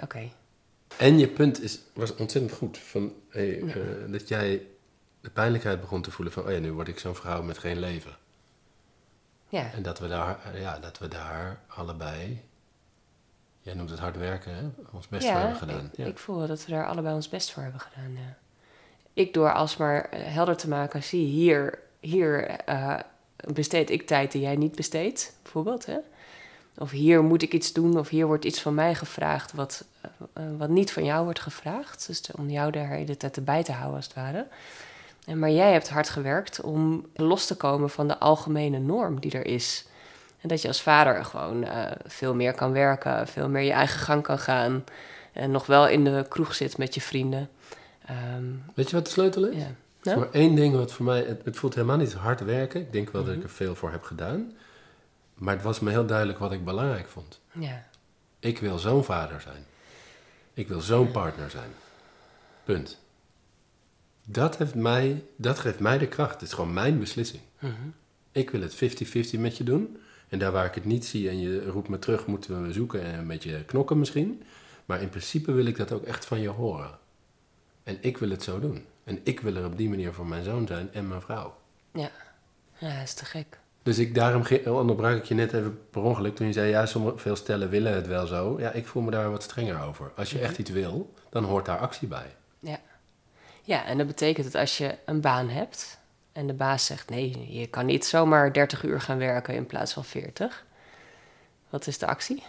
Oké. 0.04 0.30
En 0.98 1.20
je 1.20 1.28
punt 1.28 1.62
is, 1.62 1.80
was 1.94 2.16
ontzettend 2.16 2.54
goed. 2.54 2.78
Van, 2.78 3.14
hey, 3.30 3.62
eh, 3.62 3.76
dat 4.08 4.28
jij 4.28 4.62
de 5.22 5.30
pijnlijkheid 5.30 5.82
begon 5.82 6.02
te 6.02 6.12
voelen 6.12 6.34
van... 6.34 6.44
oh 6.44 6.52
ja, 6.52 6.60
nu 6.60 6.72
word 6.72 6.88
ik 6.88 7.00
zo'n 7.00 7.16
vrouw 7.16 7.42
met 7.42 7.58
geen 7.58 7.80
leven. 7.80 8.18
Ja. 9.50 9.72
En 9.74 9.82
dat 9.82 10.00
we 10.00 10.08
daar, 10.08 10.60
ja, 10.60 10.80
dat 10.80 11.00
we 11.00 11.08
daar 11.08 11.62
allebei... 11.68 12.44
Jij 13.63 13.74
noemt 13.74 13.89
het 13.89 14.00
hard 14.00 14.18
werken, 14.18 14.56
hè? 14.56 14.62
Ons 14.92 15.07
best 15.07 15.27
voor 15.27 15.36
hebben 15.36 15.57
gedaan. 15.57 15.86
Ik, 15.92 15.98
Ja. 15.98 16.06
ik 16.06 16.18
voel 16.18 16.48
dat 16.48 16.65
we 16.65 16.71
daar 16.71 16.88
allebei 16.88 17.15
ons 17.15 17.30
best 17.30 17.51
voor 17.51 17.63
hebben 17.63 17.81
gedaan. 17.81 18.12
Ja. 18.12 18.38
Ik 19.13 19.33
door 19.33 19.54
alsmaar 19.54 20.10
eh, 20.10 20.19
helder 20.24 20.57
te 20.57 20.68
maken, 20.68 21.04
zie 21.04 21.25
hier, 21.25 21.80
hier 22.00 22.45
eh, 22.45 23.00
besteed 23.54 23.89
ik 23.89 24.07
tijd 24.07 24.31
die 24.31 24.42
jij 24.42 24.56
niet 24.56 24.75
besteedt, 24.75 25.36
bijvoorbeeld. 25.42 25.86
Hè? 25.86 25.98
Of 26.77 26.92
hier 26.92 27.24
moet 27.24 27.42
ik 27.42 27.54
iets 27.54 27.74
doen, 27.74 27.98
of 28.00 28.10
hier 28.10 28.25
wordt 28.25 28.45
iets 28.45 28.62
van 28.62 28.74
mij 28.74 28.95
gevraagd 28.95 29.54
wat, 29.54 29.86
eh, 30.33 30.44
wat 30.57 30.69
niet 30.69 30.92
van 30.92 31.06
jou 31.06 31.24
wordt 31.24 31.39
gevraagd. 31.39 32.07
Dus 32.07 32.21
om 32.31 32.50
jou 32.50 32.71
daar 32.71 32.89
de 32.89 32.95
hele 32.95 33.18
tijd 33.18 33.38
erbij 33.38 33.63
te 33.63 33.71
houden, 33.71 33.95
als 33.95 34.06
het 34.06 34.15
ware. 34.15 34.48
En, 35.25 35.39
maar 35.39 35.51
jij 35.51 35.71
hebt 35.71 35.89
hard 35.89 36.10
gewerkt 36.10 36.62
om 36.62 37.06
los 37.15 37.45
te 37.45 37.57
komen 37.57 37.89
van 37.89 38.07
de 38.07 38.19
algemene 38.19 38.80
norm 38.80 39.19
die 39.19 39.31
er 39.31 39.45
is. 39.45 39.86
En 40.44 40.50
dat 40.50 40.62
je 40.62 40.68
als 40.68 40.81
vader 40.81 41.25
gewoon 41.25 41.63
eh, 41.63 41.92
veel 42.06 42.36
meer 42.36 42.54
kan 42.54 42.72
werken, 42.72 43.28
veel 43.28 43.50
meer 43.50 43.62
je 43.63 43.72
eigen 43.72 44.00
gang 44.00 44.24
kan 44.24 44.40
gaan. 44.40 44.84
En 45.34 45.51
nog 45.51 45.66
wel 45.66 45.88
in 45.88 46.04
de 46.04 46.25
kroeg 46.30 46.56
zit 46.56 46.78
met 46.78 46.94
je 46.94 47.01
vrienden. 47.01 47.50
Ehm, 48.06 48.44
Weet 48.74 48.90
je 48.90 48.95
wat 48.95 49.06
de 49.06 49.12
sleutel 49.12 49.45
is? 49.45 49.56
ja. 49.57 49.68
Is 49.68 50.10
Nou? 50.10 50.19
maar 50.19 50.31
één 50.31 50.56
ding 50.56 50.75
wat 50.75 50.92
voor 50.94 51.06
mij... 51.06 51.19
Het, 51.24 51.42
het 51.45 51.57
voelt 51.57 51.75
helemaal 51.75 51.98
niet 51.98 52.13
hard 52.13 52.40
werken. 52.44 52.81
Ik 52.81 52.92
denk 52.92 53.10
wel 53.10 53.22
dat 53.24 53.30
Mhm. 53.31 53.40
ik 53.40 53.44
er 53.50 53.54
veel 53.56 53.75
voor 53.75 53.92
heb 53.92 54.04
gedaan. 54.04 54.51
Maar 55.34 55.54
het 55.54 55.63
was 55.63 55.80
me 55.80 55.90
heel 55.90 56.06
duidelijk 56.06 56.40
wat 56.40 56.51
ik 56.51 56.66
belangrijk 56.66 57.07
vond. 57.07 57.39
ja. 57.51 57.84
Ik 58.39 58.60
wil 58.60 58.78
zo'n 58.78 59.04
vader 59.04 59.41
zijn. 59.41 59.65
Ik 60.53 60.68
wil 60.68 60.82
zo'n 60.82 61.12
partner 61.12 61.50
zijn. 61.50 61.70
Punt. 62.63 63.00
Dat, 64.25 64.58
heeft 64.58 64.75
mij, 64.75 65.24
dat 65.36 65.60
geeft 65.60 65.79
mij 65.79 65.98
de 65.98 66.08
kracht. 66.08 66.34
Het 66.34 66.41
is 66.41 66.53
gewoon 66.53 66.74
mijn 66.74 67.00
beslissing. 67.00 67.41
Mhm. 67.60 67.72
Ik 68.32 68.50
wil 68.50 68.62
het 68.62 68.75
50-50 68.75 69.39
met 69.39 69.58
je 69.58 69.63
doen. 69.63 69.98
En 70.34 70.40
daar 70.40 70.52
waar 70.52 70.66
ik 70.66 70.75
het 70.75 70.86
niet 70.86 71.06
zie 71.06 71.30
en 71.30 71.40
je 71.40 71.66
roept 71.70 71.88
me 71.90 72.00
terug, 72.00 72.25
moeten 72.25 72.66
we 72.66 72.74
zoeken 72.74 73.02
en 73.04 73.20
een 73.20 73.28
beetje 73.28 73.63
knokken 73.63 74.00
misschien. 74.00 74.44
Maar 74.86 75.02
in 75.02 75.10
principe 75.10 75.52
wil 75.52 75.66
ik 75.66 75.78
dat 75.78 75.92
ook 75.92 76.04
echt 76.04 76.25
van 76.25 76.40
je 76.40 76.48
horen. 76.50 76.90
En 77.84 77.98
ik 78.02 78.18
wil 78.18 78.30
het 78.30 78.44
zo 78.44 78.60
doen. 78.60 78.86
En 79.04 79.20
ik 79.24 79.40
wil 79.40 79.56
er 79.56 79.66
op 79.66 79.78
die 79.78 79.90
manier 79.90 80.13
voor 80.13 80.25
mijn 80.25 80.44
zoon 80.44 80.68
zijn 80.68 80.90
en 80.94 81.08
mijn 81.08 81.22
vrouw. 81.22 81.56
ja. 81.92 82.10
Ja, 82.78 82.94
dat 82.94 83.04
is 83.04 83.13
te 83.13 83.25
gek. 83.25 83.60
Dus 83.84 83.98
ik, 84.00 84.16
daarom 84.16 84.44
ge- 84.44 84.74
onderbrak 84.74 85.18
ik 85.18 85.24
je 85.25 85.34
net 85.34 85.54
even 85.54 85.80
per 85.90 86.02
ongeluk 86.02 86.36
toen 86.36 86.48
je 86.48 86.54
zei, 86.54 86.70
ja, 86.70 86.86
sommige, 86.86 87.18
veel 87.18 87.36
stellen 87.36 87.70
willen 87.70 87.94
het 87.94 88.08
wel 88.08 88.28
zo. 88.28 88.60
Ja, 88.60 88.72
ik 88.72 88.88
voel 88.88 89.04
me 89.04 89.12
daar 89.12 89.32
wat 89.32 89.44
strenger 89.44 89.82
over. 89.82 90.12
Als 90.16 90.32
je 90.32 90.40
echt 90.40 90.58
iets 90.58 90.70
wil, 90.70 91.13
dan 91.30 91.44
hoort 91.44 91.66
daar 91.66 91.78
actie 91.80 92.08
bij. 92.08 92.36
Ja. 92.60 92.80
ja, 93.63 93.86
en 93.86 93.98
dat 93.98 94.08
betekent 94.08 94.52
dat 94.52 94.62
als 94.62 94.78
je 94.78 94.98
een 95.06 95.22
baan 95.22 95.50
hebt 95.50 96.00
en 96.34 96.48
de 96.48 96.54
baas 96.54 96.86
zegt: 96.86 97.10
nee, 97.10 97.54
je 97.60 97.68
kan 97.68 97.86
niet 97.86 98.06
zomaar 98.06 98.54
30 98.54 98.84
uur 98.84 99.02
gaan 99.02 99.18
werken 99.18 99.54
in 99.54 99.66
plaats 99.66 99.94
van 99.94 100.06
40. 100.06 100.66
Wat 101.70 101.88
is 101.88 101.98
de 101.98 102.06
actie? 102.08 102.44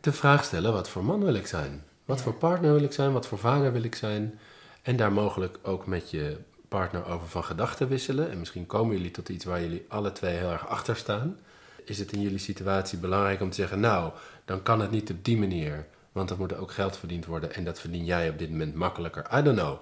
De 0.00 0.12
vraag 0.12 0.44
stellen, 0.44 0.72
wat 0.72 0.88
voor 0.88 1.04
man 1.04 1.24
wil 1.24 1.34
ik 1.34 1.46
zijn? 1.46 1.84
Wat 2.04 2.16
Ja. 2.16 2.22
voor 2.24 2.34
partner 2.34 2.72
wil 2.72 2.82
ik 2.82 2.92
zijn? 2.92 3.12
Wat 3.12 3.26
voor 3.26 3.38
vader 3.38 3.72
wil 3.72 3.82
ik 3.82 3.94
zijn? 3.94 4.38
En 4.82 4.96
daar 4.96 5.12
mogelijk 5.12 5.58
ook 5.62 5.86
met 5.86 6.10
je 6.10 6.36
partner 6.68 7.06
over 7.06 7.28
van 7.28 7.44
gedachten 7.44 7.88
wisselen. 7.88 8.30
En 8.30 8.38
misschien 8.38 8.66
komen 8.66 8.96
jullie 8.96 9.10
tot 9.10 9.28
iets 9.28 9.44
waar 9.44 9.60
jullie 9.60 9.84
alle 9.88 10.12
twee 10.12 10.36
heel 10.36 10.50
erg 10.50 10.68
achter 10.68 10.96
staan. 10.96 11.38
Is 11.84 11.98
het 11.98 12.12
in 12.12 12.20
jullie 12.20 12.38
situatie 12.38 12.98
belangrijk 12.98 13.40
om 13.40 13.50
te 13.50 13.56
zeggen, 13.56 13.80
nou, 13.80 14.12
dan 14.44 14.62
kan 14.62 14.80
het 14.80 14.90
niet 14.90 15.10
op 15.10 15.24
die 15.24 15.38
manier. 15.38 15.86
Want 16.12 16.30
er 16.30 16.36
moet 16.38 16.56
ook 16.56 16.72
geld 16.72 16.96
verdiend 16.96 17.26
worden 17.26 17.54
en 17.54 17.64
dat 17.64 17.80
verdien 17.80 18.04
jij 18.04 18.28
op 18.28 18.38
dit 18.38 18.50
moment 18.50 18.74
makkelijker. 18.74 19.26
I 19.38 19.42
don't 19.42 19.58
know. 19.58 19.78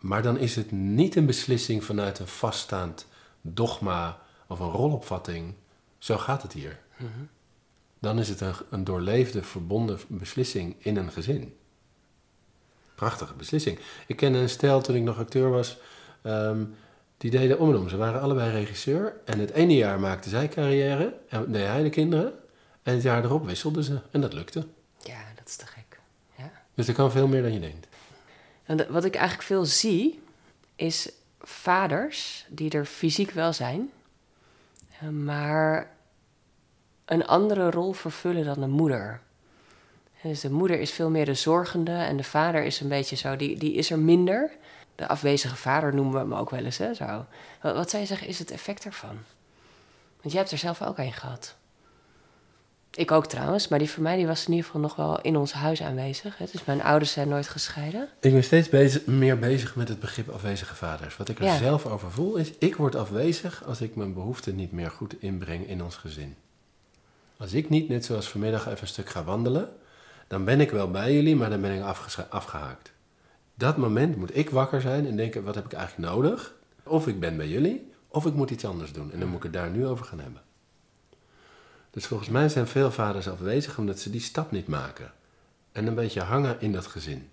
Maar 0.00 0.22
dan 0.22 0.38
is 0.38 0.56
het 0.56 0.70
niet 0.70 1.16
een 1.16 1.26
beslissing 1.26 1.84
vanuit 1.84 2.18
een 2.18 2.28
vaststaand 2.28 3.06
dogma 3.40 4.18
of 4.46 4.58
een 4.58 4.70
rolopvatting. 4.70 5.54
Zo 5.98 6.18
gaat 6.18 6.42
het 6.42 6.52
hier 6.52 6.78
dan 8.00 8.18
is 8.18 8.28
het 8.28 8.40
een, 8.40 8.54
een 8.70 8.84
doorleefde, 8.84 9.42
verbonden 9.42 9.98
beslissing 10.08 10.76
in 10.78 10.96
een 10.96 11.12
gezin. 11.12 11.56
Prachtige 12.94 13.34
beslissing. 13.34 13.78
Ik 14.06 14.16
kende 14.16 14.38
een 14.38 14.48
stel 14.48 14.80
toen 14.80 14.96
ik 14.96 15.02
nog 15.02 15.18
acteur 15.18 15.50
was, 15.50 15.78
ehm, 16.22 16.64
die 17.16 17.30
deden 17.30 17.58
om 17.58 17.70
en 17.70 17.76
om. 17.76 17.88
Ze 17.88 17.96
waren 17.96 18.20
allebei 18.20 18.50
regisseur 18.50 19.14
en 19.24 19.38
het 19.38 19.50
ene 19.50 19.76
jaar 19.76 20.00
maakte 20.00 20.28
zij 20.28 20.48
carrière 20.48 21.14
en 21.28 21.52
deed 21.52 21.66
hij 21.66 21.82
de 21.82 21.90
kinderen. 21.90 22.32
En 22.82 22.94
het 22.94 23.02
jaar 23.02 23.24
erop 23.24 23.46
wisselden 23.46 23.84
ze 23.84 24.00
en 24.10 24.20
dat 24.20 24.32
lukte. 24.32 24.66
Ja, 25.02 25.20
dat 25.36 25.48
is 25.48 25.56
te 25.56 25.66
gek. 25.66 26.00
Ja. 26.36 26.50
Dus 26.74 26.88
er 26.88 26.94
kan 26.94 27.10
veel 27.10 27.28
meer 27.28 27.42
dan 27.42 27.52
je 27.52 27.60
denkt. 27.60 27.86
En 28.70 28.86
wat 28.92 29.04
ik 29.04 29.14
eigenlijk 29.14 29.46
veel 29.46 29.64
zie, 29.64 30.22
is 30.76 31.10
vaders 31.40 32.46
die 32.48 32.70
er 32.70 32.84
fysiek 32.84 33.30
wel 33.30 33.52
zijn, 33.52 33.90
eh, 35.00 35.08
maar 35.08 35.90
een 37.04 37.26
andere 37.26 37.70
rol 37.70 37.92
vervullen 37.92 38.44
dan 38.44 38.60
de 38.60 38.66
moeder. 38.66 39.20
Dus 40.22 40.40
de 40.40 40.50
moeder 40.50 40.80
is 40.80 40.90
veel 40.90 41.10
meer 41.10 41.24
de 41.24 41.34
zorgende 41.34 41.92
en 41.92 42.16
de 42.16 42.24
vader 42.24 42.62
is 42.62 42.80
een 42.80 42.88
beetje 42.88 43.16
zo, 43.16 43.36
die, 43.36 43.58
die 43.58 43.72
is 43.72 43.90
er 43.90 43.98
minder. 43.98 44.50
De 44.94 45.08
afwezige 45.08 45.56
vader 45.56 45.94
noemen 45.94 46.12
we 46.12 46.18
hem 46.18 46.34
ook 46.34 46.50
wel 46.50 46.64
eens, 46.64 46.78
hè, 46.78 46.94
zo. 46.94 47.26
Wat, 47.60 47.74
wat 47.74 47.90
zou 47.90 48.02
je 48.02 48.08
zeggen 48.08 48.26
is 48.26 48.38
het 48.38 48.50
effect 48.50 48.84
ervan? 48.84 49.18
Want 50.20 50.32
jij 50.32 50.40
hebt 50.40 50.52
er 50.52 50.58
zelf 50.58 50.82
ook 50.82 50.98
een 50.98 51.12
gehad. 51.12 51.56
Ik 52.94 53.10
ook 53.10 53.26
trouwens, 53.26 53.68
maar 53.68 53.78
die 53.78 53.90
voor 53.90 54.02
mij 54.02 54.16
die 54.16 54.26
was 54.26 54.44
in 54.44 54.50
ieder 54.50 54.64
geval 54.64 54.80
nog 54.80 54.96
wel 54.96 55.20
in 55.20 55.36
ons 55.36 55.52
huis 55.52 55.82
aanwezig. 55.82 56.38
Hè. 56.38 56.44
Dus 56.52 56.64
mijn 56.64 56.82
ouders 56.82 57.12
zijn 57.12 57.28
nooit 57.28 57.48
gescheiden. 57.48 58.08
Ik 58.20 58.32
ben 58.32 58.44
steeds 58.44 58.68
bezig, 58.68 59.06
meer 59.06 59.38
bezig 59.38 59.76
met 59.76 59.88
het 59.88 60.00
begrip 60.00 60.28
afwezige 60.28 60.74
vaders. 60.74 61.16
Wat 61.16 61.28
ik 61.28 61.38
er 61.38 61.44
Ja. 61.44 61.56
zelf 61.58 61.86
over 61.86 62.10
voel 62.10 62.36
is, 62.36 62.52
ik 62.58 62.76
word 62.76 62.94
afwezig 62.94 63.64
als 63.64 63.80
ik 63.80 63.94
mijn 63.96 64.14
behoeften 64.14 64.56
niet 64.56 64.72
meer 64.72 64.90
goed 64.90 65.22
inbreng 65.22 65.68
in 65.68 65.82
ons 65.82 65.96
gezin. 65.96 66.36
Als 67.36 67.52
ik 67.52 67.68
niet, 67.68 67.88
net 67.88 68.04
zoals 68.04 68.28
vanmiddag, 68.28 68.66
even 68.66 68.80
een 68.80 68.86
stuk 68.86 69.08
ga 69.08 69.24
wandelen, 69.24 69.68
dan 70.28 70.44
ben 70.44 70.60
ik 70.60 70.70
wel 70.70 70.90
bij 70.90 71.14
jullie, 71.14 71.36
maar 71.36 71.50
dan 71.50 71.60
ben 71.60 71.76
ik 71.76 71.82
afgehaakt. 72.30 72.92
Dat 73.54 73.76
moment 73.76 74.16
moet 74.16 74.36
ik 74.36 74.50
wakker 74.50 74.80
zijn 74.80 75.06
en 75.06 75.16
denken, 75.16 75.42
wat 75.44 75.54
heb 75.54 75.64
ik 75.64 75.72
eigenlijk 75.72 76.12
nodig? 76.12 76.54
Of 76.82 77.06
ik 77.06 77.20
ben 77.20 77.36
bij 77.36 77.48
jullie, 77.48 77.92
of 78.08 78.26
ik 78.26 78.34
moet 78.34 78.50
iets 78.50 78.64
anders 78.64 78.92
doen. 78.92 79.12
En 79.12 79.18
dan 79.20 79.28
moet 79.28 79.36
ik 79.36 79.42
het 79.42 79.52
daar 79.52 79.70
nu 79.70 79.86
over 79.86 80.04
gaan 80.04 80.20
hebben. 80.20 80.42
Dus 81.90 82.06
volgens 82.06 82.28
mij 82.28 82.48
zijn 82.48 82.66
veel 82.66 82.90
vaders 82.90 83.28
afwezig 83.28 83.78
omdat 83.78 83.98
ze 83.98 84.10
die 84.10 84.20
stap 84.20 84.50
niet 84.50 84.66
maken. 84.66 85.12
En 85.72 85.86
een 85.86 85.94
beetje 85.94 86.20
hangen 86.20 86.60
in 86.60 86.72
dat 86.72 86.86
gezin. 86.86 87.30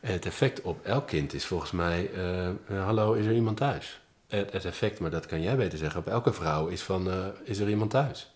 En 0.00 0.12
het 0.12 0.26
effect 0.26 0.60
op 0.60 0.84
elk 0.84 1.06
kind 1.06 1.32
is 1.32 1.44
volgens 1.44 1.70
mij, 1.70 2.12
eh, 2.12 2.48
eh, 2.48 2.54
hallo, 2.84 3.12
is 3.12 3.26
er 3.26 3.34
iemand 3.34 3.56
thuis? 3.56 4.00
Het, 4.26 4.52
het 4.52 4.64
effect, 4.64 5.00
maar 5.00 5.10
dat 5.10 5.26
kan 5.26 5.42
jij 5.42 5.56
beter 5.56 5.78
zeggen, 5.78 6.00
op 6.00 6.06
elke 6.06 6.32
vrouw 6.32 6.66
is 6.66 6.82
van, 6.82 7.10
eh, 7.10 7.26
is 7.44 7.58
er 7.58 7.68
iemand 7.68 7.90
thuis? 7.90 8.34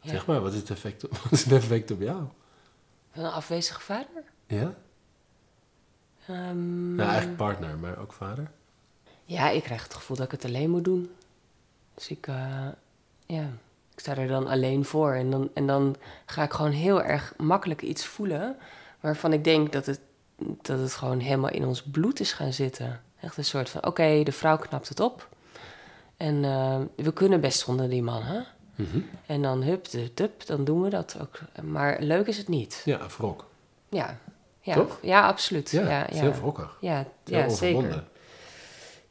Ja. 0.00 0.10
Zeg 0.10 0.26
maar, 0.26 0.40
wat 0.40 0.52
is, 0.52 0.58
het 0.58 0.70
effect 0.70 1.04
op, 1.04 1.16
wat 1.22 1.32
is 1.32 1.44
het 1.44 1.52
effect 1.52 1.90
op 1.90 2.00
jou? 2.00 2.22
Van 3.12 3.24
een 3.24 3.30
afwezige 3.30 3.80
vader? 3.80 4.22
Ja? 4.46 4.74
Ehm, 6.26 6.94
Nou, 6.94 7.08
eigenlijk 7.08 7.36
partner, 7.36 7.78
maar 7.78 7.98
ook 7.98 8.12
vader. 8.12 8.50
Ja, 9.24 9.50
ik 9.50 9.62
krijg 9.62 9.82
het 9.82 9.94
gevoel 9.94 10.16
dat 10.16 10.26
ik 10.26 10.32
het 10.32 10.44
alleen 10.44 10.70
moet 10.70 10.84
doen. 10.84 11.10
Dus 11.94 12.08
ik, 12.08 12.28
ja, 13.34 13.48
ik 13.94 14.00
sta 14.00 14.16
er 14.16 14.28
dan 14.28 14.46
alleen 14.46 14.84
voor. 14.84 15.12
En 15.12 15.30
dan, 15.30 15.50
en 15.54 15.66
dan 15.66 15.96
ga 16.26 16.42
ik 16.42 16.52
gewoon 16.52 16.70
heel 16.70 17.02
erg 17.02 17.34
makkelijk 17.36 17.82
iets 17.82 18.06
voelen... 18.06 18.56
waarvan 19.00 19.32
ik 19.32 19.44
denk 19.44 19.72
dat 19.72 19.86
het, 19.86 20.00
dat 20.62 20.78
het 20.78 20.94
gewoon 20.94 21.18
helemaal 21.20 21.50
in 21.50 21.64
ons 21.64 21.82
bloed 21.82 22.20
is 22.20 22.32
gaan 22.32 22.52
zitten. 22.52 23.00
Echt 23.20 23.36
een 23.36 23.44
soort 23.44 23.68
van, 23.68 23.86
oké, 23.86 24.22
de 24.22 24.32
vrouw 24.32 24.56
knapt 24.58 24.88
het 24.88 25.00
op. 25.00 25.28
En 26.16 26.44
eh, 26.44 26.80
we 26.96 27.12
kunnen 27.12 27.40
best 27.40 27.58
zonder 27.58 27.88
die 27.90 28.02
man, 28.02 28.22
hè? 28.22 28.40
Mhm. 28.74 28.98
En 29.26 29.42
dan 29.42 29.62
hup, 29.62 29.90
de 29.90 30.14
tup, 30.14 30.46
dan 30.46 30.64
doen 30.64 30.82
we 30.82 30.90
dat 30.90 31.16
ook. 31.20 31.38
Maar 31.62 31.96
leuk 32.00 32.26
is 32.26 32.36
het 32.36 32.48
niet. 32.48 32.82
Ja, 32.84 32.98
wrok. 33.16 33.46
Ja, 33.88 34.18
ja, 34.60 34.74
Toch? 34.74 34.98
ja 35.02 35.26
absoluut. 35.26 35.70
Ja, 35.70 35.88
ja, 35.88 36.06
heel 36.08 36.32
wrokkig. 36.32 36.76
Ja, 36.80 37.04
Heel 37.24 37.38
ja 37.38 37.48
zeker. 37.48 38.04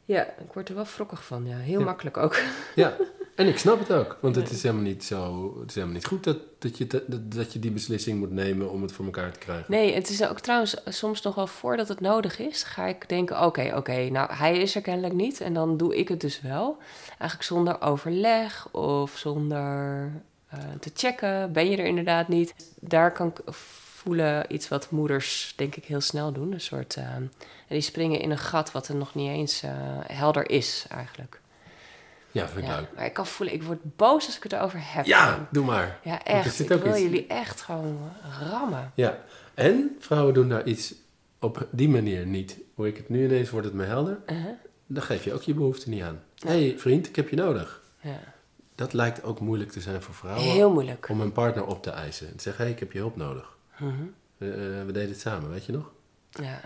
Ja, 0.04 0.22
ik 0.24 0.52
word 0.52 0.68
er 0.68 0.74
wel 0.74 0.84
wrokkig 0.84 1.24
van. 1.24 1.46
Ja. 1.46 1.56
Heel 1.56 1.78
Ja. 1.78 1.84
makkelijk 1.84 2.16
ook. 2.16 2.40
Ja, 2.74 2.96
en 3.34 3.46
ik 3.46 3.58
snap 3.58 3.78
het 3.78 3.92
ook. 3.92 4.18
Want 4.20 4.36
het 4.36 4.50
is 4.50 4.62
helemaal 4.62 4.84
niet 4.84 5.04
zo... 5.04 5.52
Het 5.58 5.68
is 5.68 5.74
helemaal 5.74 5.96
niet 5.96 6.06
goed 6.06 6.24
dat, 6.24 6.38
dat, 6.58 6.78
je, 6.78 6.86
dat, 6.86 7.02
dat 7.32 7.52
je 7.52 7.58
die 7.58 7.70
beslissing 7.70 8.18
moet 8.18 8.30
nemen 8.30 8.70
om 8.70 8.82
het 8.82 8.92
voor 8.92 9.04
elkaar 9.04 9.32
te 9.32 9.38
krijgen. 9.38 9.64
Nee, 9.68 9.94
het 9.94 10.08
is 10.08 10.26
ook 10.26 10.40
trouwens 10.40 10.76
soms 10.84 11.22
nog 11.22 11.34
wel 11.34 11.46
voordat 11.46 11.88
het 11.88 12.00
nodig 12.00 12.38
is, 12.38 12.62
ga 12.62 12.86
ik 12.86 13.08
denken: 13.08 13.44
oké, 13.44 13.72
oké, 13.76 14.08
nou 14.10 14.32
hij 14.32 14.58
is 14.58 14.74
er 14.74 14.82
kennelijk 14.82 15.14
niet. 15.14 15.40
En 15.40 15.54
dan 15.54 15.76
doe 15.76 15.96
ik 15.96 16.08
het 16.08 16.20
dus 16.20 16.40
wel. 16.40 16.76
Eigenlijk 17.08 17.42
zonder 17.42 17.80
overleg 17.80 18.68
of 18.70 19.18
zonder 19.18 20.10
eh, 20.48 20.58
te 20.80 20.90
checken. 20.94 21.52
Ben 21.52 21.70
je 21.70 21.76
er 21.76 21.86
inderdaad 21.86 22.28
niet? 22.28 22.54
Daar 22.80 23.12
kan 23.12 23.26
ik 23.26 23.54
voelen 23.54 24.54
iets 24.54 24.68
wat 24.68 24.90
moeders, 24.90 25.52
denk 25.56 25.76
ik, 25.76 25.84
heel 25.84 26.00
snel 26.00 26.32
doen. 26.32 26.52
Een 26.52 26.60
soort. 26.60 26.96
eh, 26.96 27.04
die 27.68 27.80
springen 27.80 28.20
in 28.20 28.30
een 28.30 28.38
gat 28.38 28.72
wat 28.72 28.88
er 28.88 28.96
nog 28.96 29.14
niet 29.14 29.28
eens 29.30 29.62
eh, 29.62 29.70
helder 30.06 30.50
is, 30.50 30.86
eigenlijk. 30.88 31.40
Ja, 32.32 32.48
vind 32.48 32.58
ik 32.58 32.70
Ja, 32.70 32.76
leuk. 32.80 32.88
maar 32.96 33.04
ik 33.04 33.12
kan 33.12 33.26
voelen, 33.26 33.54
ik 33.54 33.62
word 33.62 33.96
boos 33.96 34.26
als 34.26 34.36
ik 34.36 34.42
het 34.42 34.52
erover 34.52 34.78
heb. 34.82 35.04
Ja, 35.04 35.48
doe 35.50 35.64
maar. 35.64 35.98
Ja, 36.02 36.24
echt. 36.24 36.60
Ik 36.60 36.68
wil 36.68 36.86
iets- 36.86 36.98
jullie 37.00 37.26
echt 37.26 37.60
gewoon 37.60 38.10
rammen. 38.50 38.92
Ja, 38.94 39.18
en 39.54 39.96
vrouwen 39.98 40.34
doen 40.34 40.48
daar 40.48 40.64
iets 40.64 40.94
op 41.40 41.66
die 41.70 41.88
manier 41.88 42.26
niet. 42.26 42.56
Hoe 42.74 42.86
ik 42.86 42.96
het 42.96 43.08
nu 43.08 43.24
ineens 43.24 43.50
wordt 43.50 43.66
het 43.66 43.74
me 43.76 43.84
helder. 43.84 44.18
Uh-huh. 44.26 44.50
Dan 44.86 45.02
geef 45.02 45.24
je 45.24 45.32
ook 45.32 45.42
je 45.42 45.54
behoefte 45.54 45.88
niet 45.88 46.02
aan. 46.02 46.20
Hé 46.36 46.48
hey, 46.68 46.78
vriend, 46.78 47.06
ik 47.08 47.16
heb 47.16 47.28
je 47.28 47.36
nodig. 47.36 47.82
Ja. 48.00 48.18
Dat 48.74 48.92
lijkt 48.92 49.22
ook 49.22 49.40
moeilijk 49.40 49.70
te 49.72 49.80
zijn 49.80 50.02
voor 50.02 50.14
vrouwen. 50.14 50.44
Heel 50.44 50.72
moeilijk. 50.72 51.08
Om 51.08 51.20
een 51.20 51.32
partner 51.32 51.66
op 51.66 51.82
te 51.82 51.90
eisen. 51.90 52.28
En 52.28 52.36
te 52.36 52.42
zeggen, 52.42 52.60
hé, 52.64 52.64
hey, 52.70 52.72
ik 52.72 52.80
heb 52.84 52.92
je 52.92 52.98
hulp 52.98 53.16
nodig. 53.16 53.56
Mhm. 53.78 53.92
Eh, 54.38 54.48
eh, 54.80 54.86
we 54.86 54.92
deden 54.92 55.10
het 55.10 55.20
samen, 55.20 55.50
weet 55.50 55.64
je 55.64 55.72
nog? 55.72 55.90
Ja. 56.30 56.60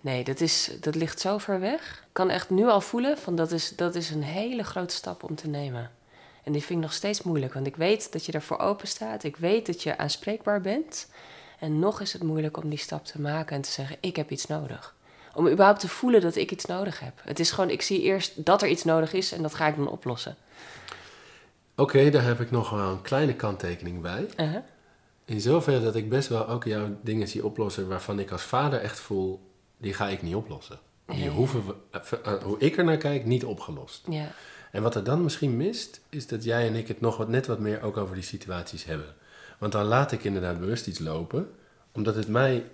Nee, 0.00 0.24
dat, 0.24 0.40
is, 0.40 0.70
dat 0.80 0.94
ligt 0.94 1.20
zo 1.20 1.38
ver 1.38 1.60
weg. 1.60 2.02
Ik 2.06 2.12
kan 2.12 2.30
echt 2.30 2.50
nu 2.50 2.66
al 2.66 2.80
voelen 2.80 3.18
van 3.18 3.36
dat 3.36 3.52
is, 3.52 3.76
dat 3.76 3.94
is 3.94 4.10
een 4.10 4.22
hele 4.22 4.64
grote 4.64 4.94
stap 4.94 5.22
om 5.22 5.34
te 5.34 5.48
nemen. 5.48 5.90
En 6.44 6.52
die 6.52 6.62
vind 6.62 6.78
ik 6.78 6.84
nog 6.84 6.94
steeds 6.94 7.22
moeilijk, 7.22 7.54
want 7.54 7.66
ik 7.66 7.76
weet 7.76 8.12
dat 8.12 8.26
je 8.26 8.32
ervoor 8.32 8.58
open 8.58 8.88
staat. 8.88 9.24
Ik 9.24 9.36
weet 9.36 9.66
dat 9.66 9.82
je 9.82 9.98
aanspreekbaar 9.98 10.60
bent. 10.60 11.08
En 11.58 11.78
nog 11.78 12.00
is 12.00 12.12
het 12.12 12.22
moeilijk 12.22 12.56
om 12.56 12.68
die 12.68 12.78
stap 12.78 13.04
te 13.04 13.20
maken 13.20 13.56
en 13.56 13.62
te 13.62 13.70
zeggen: 13.70 13.96
Ik 14.00 14.16
heb 14.16 14.30
iets 14.30 14.46
nodig. 14.46 14.94
Om 15.34 15.48
überhaupt 15.48 15.80
te 15.80 15.88
voelen 15.88 16.20
dat 16.20 16.36
ik 16.36 16.50
iets 16.50 16.64
nodig 16.64 17.00
heb. 17.00 17.12
Het 17.24 17.40
is 17.40 17.50
gewoon, 17.50 17.70
ik 17.70 17.82
zie 17.82 18.02
eerst 18.02 18.44
dat 18.44 18.62
er 18.62 18.68
iets 18.68 18.84
nodig 18.84 19.12
is 19.12 19.32
en 19.32 19.42
dat 19.42 19.54
ga 19.54 19.66
ik 19.66 19.76
dan 19.76 19.88
oplossen. 19.88 20.36
Oké, 21.76 22.10
daar 22.10 22.24
heb 22.24 22.40
ik 22.40 22.50
nog 22.50 22.70
wel 22.70 22.90
een 22.90 23.02
kleine 23.02 23.34
kanttekening 23.34 24.00
bij. 24.00 24.26
In 25.24 25.40
zoverre 25.40 25.80
dat 25.80 25.94
ik 25.94 26.08
best 26.08 26.28
wel 26.28 26.48
ook 26.48 26.64
jouw 26.64 26.96
dingen 27.02 27.28
zie 27.28 27.44
oplossen 27.44 27.88
waarvan 27.88 28.18
ik 28.18 28.30
als 28.30 28.42
vader 28.42 28.80
echt 28.80 29.00
voel, 29.00 29.47
die 29.78 29.94
ga 29.94 30.08
ik 30.08 30.22
niet 30.22 30.34
oplossen. 30.34 30.78
Die 31.06 31.28
hoeven 31.28 31.66
we, 31.66 31.74
eh, 31.90 32.34
eh, 32.34 32.42
hoe 32.42 32.58
ik 32.58 32.76
er 32.76 32.84
naar 32.84 32.96
kijk, 32.96 33.24
niet 33.24 33.44
opgelost. 33.44 34.04
Ja. 34.08 34.30
En 34.72 34.82
wat 34.82 34.94
er 34.94 35.04
dan 35.04 35.22
misschien 35.22 35.56
mist, 35.56 36.00
is 36.08 36.26
dat 36.26 36.44
jij 36.44 36.66
en 36.66 36.74
ik 36.74 36.88
het 36.88 37.00
nog 37.00 37.16
wat, 37.16 37.28
net 37.28 37.46
wat 37.46 37.58
meer 37.58 37.82
ook 37.82 37.96
over 37.96 38.14
die 38.14 38.24
situaties 38.24 38.84
hebben. 38.84 39.14
Want 39.58 39.72
dan 39.72 39.84
laat 39.84 40.12
ik 40.12 40.24
inderdaad 40.24 40.58
bewust 40.58 40.86
iets 40.86 40.98
lopen, 40.98 41.50
omdat 41.92 42.14
het 42.14 42.28
mij 42.28 42.64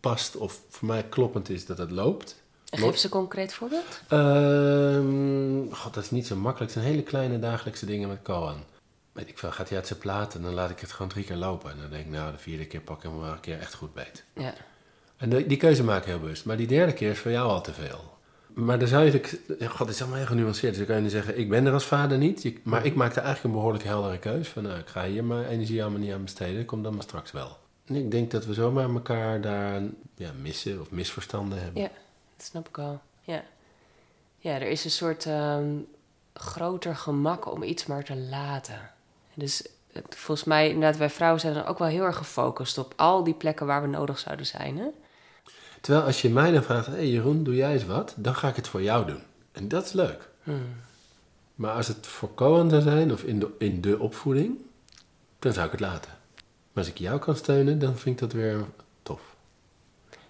past 0.00 0.36
of 0.36 0.60
voor 0.68 0.88
mij 0.88 1.04
kloppend 1.04 1.48
is 1.48 1.66
dat 1.66 1.78
het 1.78 1.90
loopt. 1.90 2.42
En 2.70 2.78
geef 2.78 2.98
ze 2.98 3.04
een 3.04 3.10
concreet 3.10 3.54
voorbeeld. 3.54 4.00
Ehm, 4.08 5.72
God, 5.72 5.94
dat 5.94 6.04
is 6.04 6.10
niet 6.10 6.26
zo 6.26 6.36
makkelijk. 6.36 6.72
Het 6.72 6.82
zijn 6.82 6.92
hele 6.92 7.06
kleine 7.06 7.38
dagelijkse 7.38 7.86
dingen 7.86 8.08
met 8.08 8.22
Koan. 8.22 8.64
Weet 9.12 9.28
ik 9.28 9.38
veel, 9.38 9.52
gaat 9.52 9.68
hij 9.68 9.78
uit 9.78 9.86
zijn 9.86 9.98
plaat 9.98 10.34
en 10.34 10.42
dan 10.42 10.54
laat 10.54 10.70
ik 10.70 10.80
het 10.80 10.92
gewoon 10.92 11.10
drie 11.10 11.24
keer 11.24 11.36
lopen. 11.36 11.70
En 11.70 11.78
dan 11.80 11.90
denk 11.90 12.04
ik, 12.04 12.10
nou, 12.10 12.32
de 12.32 12.38
vierde 12.38 12.66
keer 12.66 12.80
pak 12.80 12.96
ik 12.96 13.02
hem 13.02 13.20
wel 13.20 13.32
een 13.32 13.40
keer 13.40 13.58
echt 13.58 13.74
goed 13.74 13.94
beet. 13.94 14.24
Ja. 14.34 14.54
En 15.16 15.28
die, 15.30 15.56
keuze 15.56 15.84
maak 15.84 16.00
ik 16.00 16.04
heel 16.04 16.18
bewust. 16.20 16.44
Maar 16.44 16.56
die 16.56 16.66
derde 16.66 16.92
keer 16.92 17.10
is 17.10 17.18
voor 17.18 17.30
jou 17.30 17.48
al 17.48 17.60
te 17.62 17.72
veel. 17.72 18.12
Maar 18.54 18.78
dan 18.78 18.88
zou 18.88 19.04
je... 19.04 19.40
ja, 19.58 19.68
God, 19.68 19.78
het 19.78 19.88
is 19.88 20.00
allemaal 20.00 20.18
heel 20.18 20.26
genuanceerd. 20.26 20.74
Dus 20.76 20.86
dan 20.86 20.94
kan 20.96 21.04
je 21.04 21.10
zeggen, 21.10 21.38
ik 21.38 21.48
ben 21.48 21.66
er 21.66 21.72
als 21.72 21.84
vader 21.84 22.18
niet. 22.18 22.42
Je- 22.42 22.60
maar 22.62 22.84
ik 22.86 22.94
maakte 22.94 23.20
eigenlijk 23.20 23.44
een 23.54 23.60
behoorlijk 23.60 23.84
heldere 23.84 24.18
keus. 24.18 24.48
Van, 24.48 24.62
nou, 24.62 24.78
ik 24.78 24.86
ga 24.86 25.04
hier 25.06 25.24
mijn 25.24 25.46
energie 25.46 25.82
allemaal 25.82 26.00
niet 26.00 26.12
aan 26.12 26.22
besteden. 26.22 26.64
Kom 26.64 26.82
dan 26.82 26.94
maar 26.94 27.02
straks 27.02 27.32
wel. 27.32 27.56
En 27.84 27.94
ik 27.94 28.10
denk 28.10 28.30
dat 28.30 28.46
we 28.46 28.54
zomaar 28.54 28.88
elkaar 28.90 29.40
daar 29.40 29.82
ja, 30.16 30.30
missen 30.42 30.80
of 30.80 30.90
misverstanden 30.90 31.62
hebben. 31.62 31.82
Ja, 31.82 31.88
dat 32.36 32.46
snap 32.46 32.68
ik 32.68 32.78
al. 32.78 33.00
Ja, 33.22 33.42
ja 34.38 34.54
er 34.54 34.68
is 34.68 34.84
een 34.84 34.90
soort 34.90 35.26
ehm, 35.26 35.68
groter 36.34 36.96
gemak 36.96 37.52
om 37.52 37.62
iets 37.62 37.86
maar 37.86 38.04
te 38.04 38.16
laten. 38.16 38.90
Dus 39.34 39.66
het- 39.92 40.14
volgens 40.16 40.46
mij, 40.46 40.68
inderdaad, 40.68 40.96
wij 40.98 41.10
vrouwen 41.10 41.40
zijn 41.40 41.54
dan 41.54 41.64
ook 41.66 41.78
wel 41.78 41.88
heel 41.88 42.04
erg 42.04 42.16
gefocust 42.16 42.78
op 42.78 42.92
al 42.96 43.24
die 43.24 43.34
plekken 43.34 43.66
waar 43.66 43.82
we 43.82 43.88
nodig 43.88 44.18
zouden 44.18 44.46
zijn. 44.46 44.78
Hè? 44.78 44.86
Terwijl 45.84 46.06
als 46.06 46.22
je 46.22 46.30
mij 46.30 46.50
dan 46.50 46.62
vraagt, 46.62 46.86
hé 46.86 46.92
hey 46.92 47.08
Jeroen, 47.08 47.44
doe 47.44 47.54
jij 47.54 47.72
eens 47.72 47.84
wat? 47.84 48.14
Dan 48.16 48.34
ga 48.34 48.48
ik 48.48 48.56
het 48.56 48.68
voor 48.68 48.82
jou 48.82 49.06
doen. 49.06 49.22
En 49.52 49.68
dat 49.68 49.84
is 49.84 49.92
leuk. 49.92 50.28
Hmm. 50.42 50.76
Maar 51.54 51.72
als 51.72 51.88
het 51.88 52.06
voor 52.06 52.34
Cohen 52.34 52.70
zou 52.70 52.82
zijn, 52.82 53.12
of 53.12 53.22
in 53.22 53.38
de, 53.38 53.50
in 53.58 53.80
de 53.80 53.98
opvoeding, 53.98 54.58
dan 55.38 55.52
zou 55.52 55.66
ik 55.66 55.72
het 55.72 55.80
laten. 55.80 56.10
Maar 56.72 56.84
als 56.84 56.88
ik 56.88 56.98
jou 56.98 57.18
kan 57.18 57.36
steunen, 57.36 57.78
dan 57.78 57.96
vind 57.96 58.14
ik 58.14 58.18
dat 58.20 58.32
weer 58.32 58.64
tof. 59.02 59.36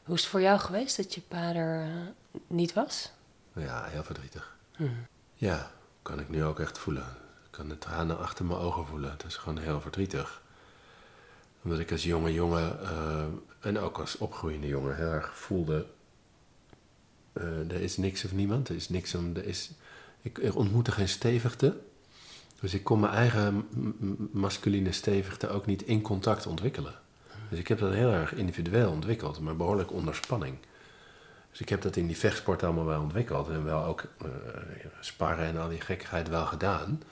Hoe 0.04 0.14
is 0.14 0.20
het 0.20 0.30
voor 0.30 0.40
jou 0.40 0.58
geweest 0.58 0.96
dat 0.96 1.14
je 1.14 1.20
pa 1.20 1.54
er 1.54 1.82
eh, 1.82 2.40
niet 2.46 2.73
was? 2.73 3.11
Ja, 3.52 3.84
heel 3.84 4.04
verdrietig. 4.04 4.56
Hmm. 4.76 5.06
Ja, 5.34 5.70
kan 6.02 6.20
ik 6.20 6.28
nu 6.28 6.44
ook 6.44 6.61
echt 6.61 6.78
voelen. 6.78 7.06
Ik 7.44 7.50
kan 7.50 7.68
de 7.68 7.78
tranen 7.78 8.18
achter 8.18 8.44
mijn 8.44 8.61
ogen 8.61 8.87
voelen. 8.87 9.11
Het 9.11 9.25
is 9.25 9.37
gewoon 9.37 9.58
heel 9.58 9.80
verdrietig. 9.80 10.42
Omdat 11.62 11.78
ik 11.78 11.92
als 11.92 12.02
jonge 12.02 12.32
jongen, 12.32 12.80
eh, 12.82 13.25
en 13.64 13.78
ook 13.78 13.99
als 13.99 14.18
opgroeiende 14.18 14.66
jongen, 14.66 14.97
heel 14.97 15.11
erg 15.11 15.37
voelde... 15.37 15.87
eh, 17.33 17.71
er 17.71 17.80
is 17.80 17.97
niks 17.97 18.25
of 18.25 18.33
niemand, 18.33 18.68
er 18.68 18.75
is 18.75 18.88
niks 18.88 19.14
om... 19.14 19.37
Er 19.37 19.47
is, 19.47 19.71
ik, 20.21 20.38
ik 20.38 20.54
ontmoette 20.54 20.92
geen 20.92 21.09
stevigte. 21.09 21.76
Dus 22.61 22.75
ik 22.75 22.85
kon 22.85 23.00
mijn 23.00 23.12
eigen 23.12 23.66
masculine 24.33 24.92
stevigte 24.92 25.49
ook 25.49 25.66
niet 25.66 25.83
in 25.83 26.02
contact 26.02 26.47
ontwikkelen. 26.47 26.94
Dus 27.50 27.59
ik 27.59 27.68
heb 27.68 27.78
dat 27.78 27.92
heel 27.92 28.11
erg 28.11 28.35
individueel 28.35 28.90
ontwikkeld, 28.90 29.40
maar 29.40 29.56
behoorlijk 29.56 29.92
onder 29.92 30.14
spanning. 30.14 30.56
Dus 31.50 31.61
ik 31.61 31.68
heb 31.68 31.83
dat 31.83 31.97
in 31.97 32.06
die 32.06 32.16
vechtsport 32.16 32.62
allemaal 32.62 32.85
wel 32.85 33.00
ontwikkeld. 33.00 33.49
En 33.49 33.64
wel 33.64 33.85
ook 33.85 34.04
eh, 34.18 34.26
sparren 35.00 35.47
en 35.47 35.56
al 35.56 35.68
die 35.68 35.80
gekkigheid 35.80 36.28
wel 36.28 36.47
gedaan. 36.47 37.02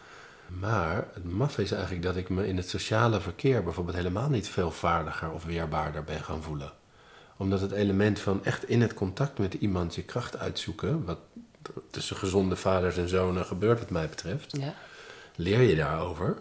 Maar 0.60 1.06
het 1.14 1.24
maf 1.24 1.58
is 1.58 1.72
eigenlijk 1.72 2.02
dat 2.02 2.16
ik 2.16 2.28
me 2.28 2.46
in 2.48 2.56
het 2.56 2.68
sociale 2.68 3.20
verkeer 3.20 3.62
bijvoorbeeld 3.64 3.96
helemaal 3.96 4.28
niet 4.28 4.48
veel 4.48 4.70
vaardiger 4.70 5.30
of 5.30 5.44
weerbaarder 5.44 6.04
ben 6.04 6.20
gaan 6.24 6.42
voelen. 6.42 6.72
Omdat 7.36 7.60
het 7.60 7.70
element 7.72 8.20
van 8.20 8.44
echt 8.44 8.68
in 8.68 8.80
het 8.80 8.94
contact 8.94 9.38
met 9.38 9.54
iemand 9.54 9.94
je 9.94 10.02
kracht 10.02 10.38
uitzoeken, 10.38 11.04
wat 11.04 11.18
tussen 11.90 12.16
gezonde 12.16 12.56
vaders 12.56 12.96
en 12.96 13.08
zonen 13.08 13.44
gebeurt 13.44 13.78
wat 13.78 13.90
mij 13.90 14.08
betreft, 14.08 14.56
Ja. 14.56 14.74
leer 15.36 15.60
je 15.60 15.74
daarover. 15.76 16.36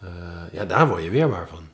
Eh, 0.00 0.08
ja, 0.52 0.64
daar 0.64 0.88
word 0.88 1.02
je 1.02 1.10
weerbaar 1.10 1.48
van. 1.48 1.68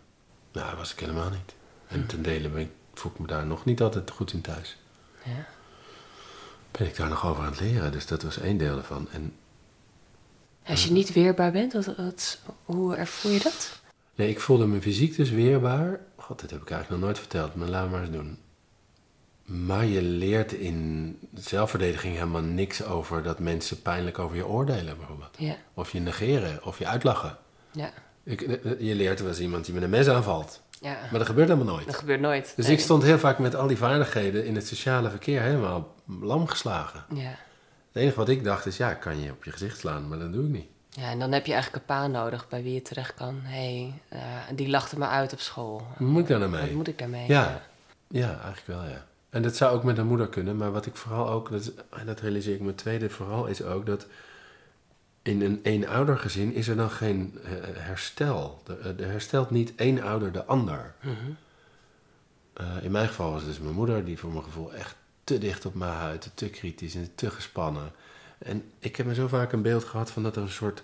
Nou, 0.53 0.69
dat 0.69 0.79
was 0.79 0.93
ik 0.93 1.01
helemaal 1.01 1.31
niet. 1.31 1.55
En 1.87 2.07
ten 2.07 2.23
dele 2.23 2.49
ben 2.49 2.61
ik, 2.61 2.71
voel 2.95 3.13
ik 3.13 3.19
me 3.19 3.27
daar 3.27 3.47
nog 3.47 3.65
niet 3.65 3.83
altijd 3.83 4.11
goed 4.11 4.33
in 4.33 4.41
thuis. 4.41 4.77
Ja. 5.25 5.47
Ben 6.71 6.87
ik 6.87 6.97
daar 6.97 7.09
nog 7.09 7.27
over 7.27 7.43
aan 7.45 7.51
het 7.51 7.61
leren, 7.61 7.93
dus 7.93 8.07
dat 8.07 8.23
was 8.23 8.39
één 8.39 8.57
deel 8.57 8.77
ervan. 8.77 9.09
En 9.11 9.35
Als 10.67 10.85
je 10.85 10.93
niet 10.93 11.13
weerbaar 11.13 11.53
bent, 11.53 11.73
wat, 11.73 11.85
wat, 11.97 12.39
hoe 12.65 12.97
ervoer 12.97 13.31
je 13.31 13.41
dat? 13.43 13.81
Nee, 14.15 14.29
ik 14.29 14.41
voelde 14.41 14.67
me 14.67 14.81
fysiek 14.81 15.17
dus 15.17 15.31
weerbaar. 15.31 16.01
God, 16.17 16.41
dit 16.41 16.51
heb 16.51 16.63
ik 16.63 16.71
eigenlijk 16.71 17.01
nog 17.01 17.09
nooit 17.11 17.19
verteld, 17.21 17.55
maar 17.55 17.69
laat 17.69 17.91
maar 17.91 18.01
eens 18.01 18.11
doen. 18.11 18.39
Maar 19.45 19.85
je 19.87 20.03
leert 20.03 20.53
in 20.53 21.19
zelfverdediging 21.35 22.15
helemaal 22.15 22.43
niks 22.43 22.85
over 22.85 23.23
dat 23.23 23.39
mensen 23.39 23.83
pijnlijk 23.83 24.19
over 24.19 24.37
je 24.37 24.47
oordelen, 24.47 24.97
bijvoorbeeld. 24.97 25.35
Ja. 25.39 25.57
Of 25.75 25.93
je 25.93 26.01
negeren, 26.01 26.65
of 26.65 26.79
je 26.79 26.87
uitlachen. 26.87 27.37
Ja. 27.71 27.91
Ik, 28.25 28.41
je 28.79 28.95
leert 28.95 29.19
er 29.21 29.27
was 29.27 29.41
iemand 29.41 29.65
die 29.65 29.75
met 29.75 29.83
een 29.83 29.91
mes 29.91 30.09
aanvalt. 30.09 30.61
Ja. 30.81 30.99
Maar 31.11 31.19
dat 31.19 31.27
gebeurt 31.27 31.49
helemaal 31.49 31.75
nooit. 31.75 31.87
Dat 31.87 31.95
gebeurt 31.97 32.21
nooit. 32.21 32.53
Dus 32.57 32.67
Nee. 32.67 32.75
ik 32.75 32.81
stond 32.83 33.03
heel 33.03 33.19
vaak 33.19 33.39
met 33.39 33.55
al 33.55 33.67
die 33.67 33.77
vaardigheden 33.77 34.45
in 34.45 34.55
het 34.55 34.67
sociale 34.67 35.11
verkeer 35.11 35.41
helemaal 35.43 35.95
lam 36.21 36.47
geslagen. 36.47 37.05
Ja. 37.15 37.35
Het 37.93 38.03
enige 38.03 38.17
wat 38.17 38.29
ik 38.29 38.45
dacht 38.45 38.67
is, 38.67 38.77
ja, 38.77 38.95
kan 38.95 39.21
je 39.21 39.31
op 39.31 39.45
je 39.45 39.51
gezicht 39.51 39.79
slaan, 39.79 40.09
maar 40.09 40.19
dat 40.19 40.33
doe 40.33 40.45
ik 40.45 40.51
niet. 40.51 40.67
ja, 40.91 41.11
en 41.11 41.19
dan 41.19 41.33
heb 41.33 41.47
je 41.47 41.53
eigenlijk 41.53 41.83
een 41.83 41.97
pa 41.97 42.07
nodig 42.07 42.49
bij 42.49 42.63
wie 42.63 42.75
je 42.75 42.83
terecht 42.83 43.15
kan. 43.15 43.41
Hé, 43.43 43.93
hey, 44.09 44.19
eh, 44.21 44.57
die 44.57 44.69
lachte 44.69 44.99
me 44.99 45.07
uit 45.07 45.33
op 45.33 45.41
school. 45.41 45.87
Moet 45.99 46.21
ik 46.23 46.27
daar 46.29 46.39
nou 46.39 46.51
Wat 46.51 46.71
moet 46.71 46.89
ik 46.89 46.99
daarmee? 46.99 47.27
Ja, 47.29 47.63
ja, 48.09 48.29
eigenlijk 48.29 48.67
wel, 48.67 48.83
ja. 48.83 49.07
En 49.31 49.43
dat 49.43 49.57
zou 49.57 49.75
ook 49.75 49.83
met 49.85 49.99
een 49.99 50.07
moeder 50.07 50.29
kunnen, 50.29 50.57
maar 50.57 50.73
wat 50.73 50.87
ik 50.87 50.97
vooral 50.97 51.29
ook, 51.29 51.51
dat, 51.51 51.61
is- 51.61 51.71
en 51.91 52.07
dat 52.07 52.21
realiseer 52.21 52.55
ik 52.55 52.61
me 52.61 52.75
tweede 52.75 53.11
vooral, 53.11 53.47
is 53.47 53.63
ook 53.63 53.87
dat 53.87 54.07
in 55.23 55.43
een 55.43 55.61
eenoudergezin 55.63 56.55
is 56.55 56.69
er 56.69 56.77
dan 56.77 56.91
geen 56.91 57.39
eh, 57.45 57.51
herstel. 57.77 58.63
Er, 58.83 59.01
er 59.03 59.11
herstelt 59.11 59.51
niet 59.51 59.75
één 59.75 60.03
ouder 60.03 60.33
de 60.33 60.45
ander. 60.45 60.95
Mhm. 61.01 61.15
Eh, 62.55 62.67
in 62.85 62.91
mijn 62.91 63.09
geval 63.09 63.31
was 63.31 63.41
het 63.41 63.51
dus 63.51 63.61
mijn 63.61 63.75
moeder, 63.75 64.05
die 64.05 64.19
voor 64.19 64.31
mijn 64.31 64.45
gevoel 64.45 64.73
echt 64.75 64.95
te 65.25 65.39
dicht 65.39 65.67
op 65.67 65.75
mijn 65.75 65.93
huid, 65.93 66.31
te 66.35 66.49
kritisch 66.49 66.95
en 66.95 67.13
te 67.15 67.31
gespannen. 67.31 67.93
En 68.39 68.65
ik 68.79 68.97
heb 68.97 69.07
me 69.07 69.15
zo 69.15 69.29
vaak 69.29 69.53
een 69.53 69.63
beeld 69.63 69.85
gehad 69.85 70.11
van 70.11 70.23
dat 70.23 70.37
er 70.37 70.43
een 70.43 70.49
soort 70.49 70.83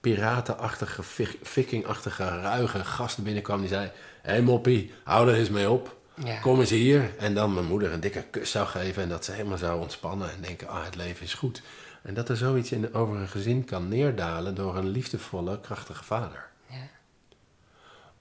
piratenachtige, 0.00 1.02
vik- 1.02 1.38
vikingachtige, 1.42 2.24
ruige 2.24 2.84
gast 2.84 3.22
binnenkwam 3.22 3.60
die 3.60 3.68
zei... 3.68 3.90
Hé 4.22 4.30
hey 4.30 4.42
moppie, 4.42 4.92
hou 5.04 5.28
er 5.28 5.34
eens 5.34 5.50
mee 5.50 5.70
op. 5.70 5.96
Ja. 6.24 6.40
Kom 6.40 6.60
eens 6.60 6.70
hier. 6.70 7.10
En 7.18 7.34
dan 7.34 7.54
mijn 7.54 7.66
moeder 7.66 7.92
een 7.92 8.00
dikke 8.00 8.22
kus 8.30 8.50
zou 8.50 8.66
geven 8.66 9.02
en 9.02 9.08
dat 9.08 9.24
ze 9.24 9.32
helemaal 9.32 9.58
zou 9.58 9.80
ontspannen 9.80 10.30
en 10.30 10.40
denken, 10.40 10.68
ah, 10.68 10.84
het 10.84 10.96
leven 10.96 11.22
is 11.22 11.34
goed. 11.34 11.62
En 12.02 12.14
dat 12.14 12.28
er 12.28 12.36
zoiets 12.36 12.72
in, 12.72 12.94
over 12.94 13.16
een 13.16 13.28
gezin 13.28 13.64
kan 13.64 13.88
neerdalen 13.88 14.54
door 14.54 14.76
een 14.76 14.88
liefdevolle, 14.88 15.60
krachtige 15.60 16.04
vader. 16.04 16.48
Ja. 16.66 16.88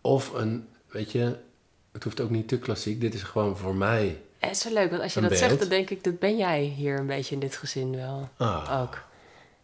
Of 0.02 0.34
een, 0.34 0.68
weet 0.88 1.12
je, 1.12 1.38
het 1.92 2.04
hoeft 2.04 2.22
ook 2.22 2.30
niet 2.30 2.48
te 2.48 2.60
klassiek, 2.60 3.02
dit 3.02 3.14
is 3.14 3.24
gewoon 3.24 3.58
voor 3.58 3.76
mij. 3.76 4.22
Het 4.40 4.52
is 4.52 4.60
zo 4.60 4.74
leuk, 4.74 4.90
want 4.90 5.02
als 5.02 5.14
je 5.14 5.22
Een 5.22 5.30
dat 5.30 5.38
zegt, 5.38 5.60
dan 5.60 5.70
denk 5.70 5.90
ik, 5.90 6.04
dat 6.04 6.20
ben 6.20 6.38
jij 6.38 6.62
hier 6.62 7.00
een 7.00 7.06
beetje 7.06 7.34
in 7.34 7.42
dit 7.42 7.56
gezin 7.56 7.96
wel. 7.96 8.30
Ah, 8.38 8.82
Ook. 8.82 9.04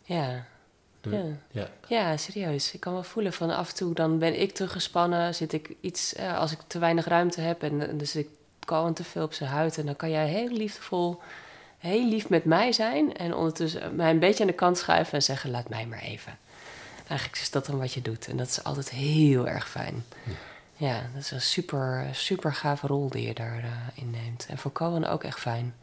Ja. 0.03 0.45
Ja. 1.01 1.23
ja. 1.51 1.69
Ja, 1.87 2.17
serieus. 2.17 2.73
Ik 2.73 2.79
kan 2.79 2.93
wel 2.93 3.03
voelen 3.03 3.33
van 3.33 3.49
af 3.49 3.69
en 3.69 3.75
toe 3.75 3.93
dan 3.93 4.19
ben 4.19 4.41
ik 4.41 4.53
te 4.53 4.67
gespannen, 4.67 5.35
zit 5.35 5.53
ik 5.53 5.75
iets, 5.81 6.13
eh, 6.13 6.37
als 6.37 6.51
ik 6.51 6.59
te 6.67 6.79
weinig 6.79 7.05
ruimte 7.05 7.41
heb 7.41 7.63
en, 7.63 7.89
en 7.89 7.97
dus 7.97 8.15
ik 8.15 8.27
kalm 8.65 8.93
te 8.93 9.03
veel 9.03 9.23
op 9.23 9.33
zijn 9.33 9.49
huid 9.49 9.77
en 9.77 9.85
dan 9.85 9.95
kan 9.95 10.09
jij 10.09 10.27
heel 10.27 10.49
liefdevol, 10.49 11.21
heel 11.77 12.07
lief 12.07 12.29
met 12.29 12.45
mij 12.45 12.71
zijn 12.71 13.17
en 13.17 13.33
ondertussen 13.33 13.95
mij 13.95 14.09
een 14.09 14.19
beetje 14.19 14.41
aan 14.43 14.49
de 14.49 14.55
kant 14.55 14.77
schuiven 14.77 15.13
en 15.13 15.23
zeggen 15.23 15.51
laat 15.51 15.69
mij 15.69 15.85
maar 15.85 16.01
even. 16.01 16.37
Eigenlijk 17.07 17.39
is 17.41 17.51
dat 17.51 17.65
dan 17.65 17.77
wat 17.77 17.93
je 17.93 18.01
doet 18.01 18.27
en 18.27 18.37
dat 18.37 18.47
is 18.47 18.63
altijd 18.63 18.89
heel 18.89 19.47
erg 19.47 19.69
fijn. 19.69 20.05
Ja, 20.23 20.31
dat 20.77 21.21
is 21.23 21.31
een 21.31 21.41
super, 21.41 22.07
super 22.11 22.53
gave 22.53 22.87
rol 22.87 23.09
die 23.09 23.27
je 23.27 23.33
daarin 23.33 23.63
inneemt. 23.93 24.45
En 24.49 24.57
voor 24.57 24.71
Cohen 24.71 25.09
ook 25.09 25.23
echt 25.23 25.39
fijn. 25.39 25.75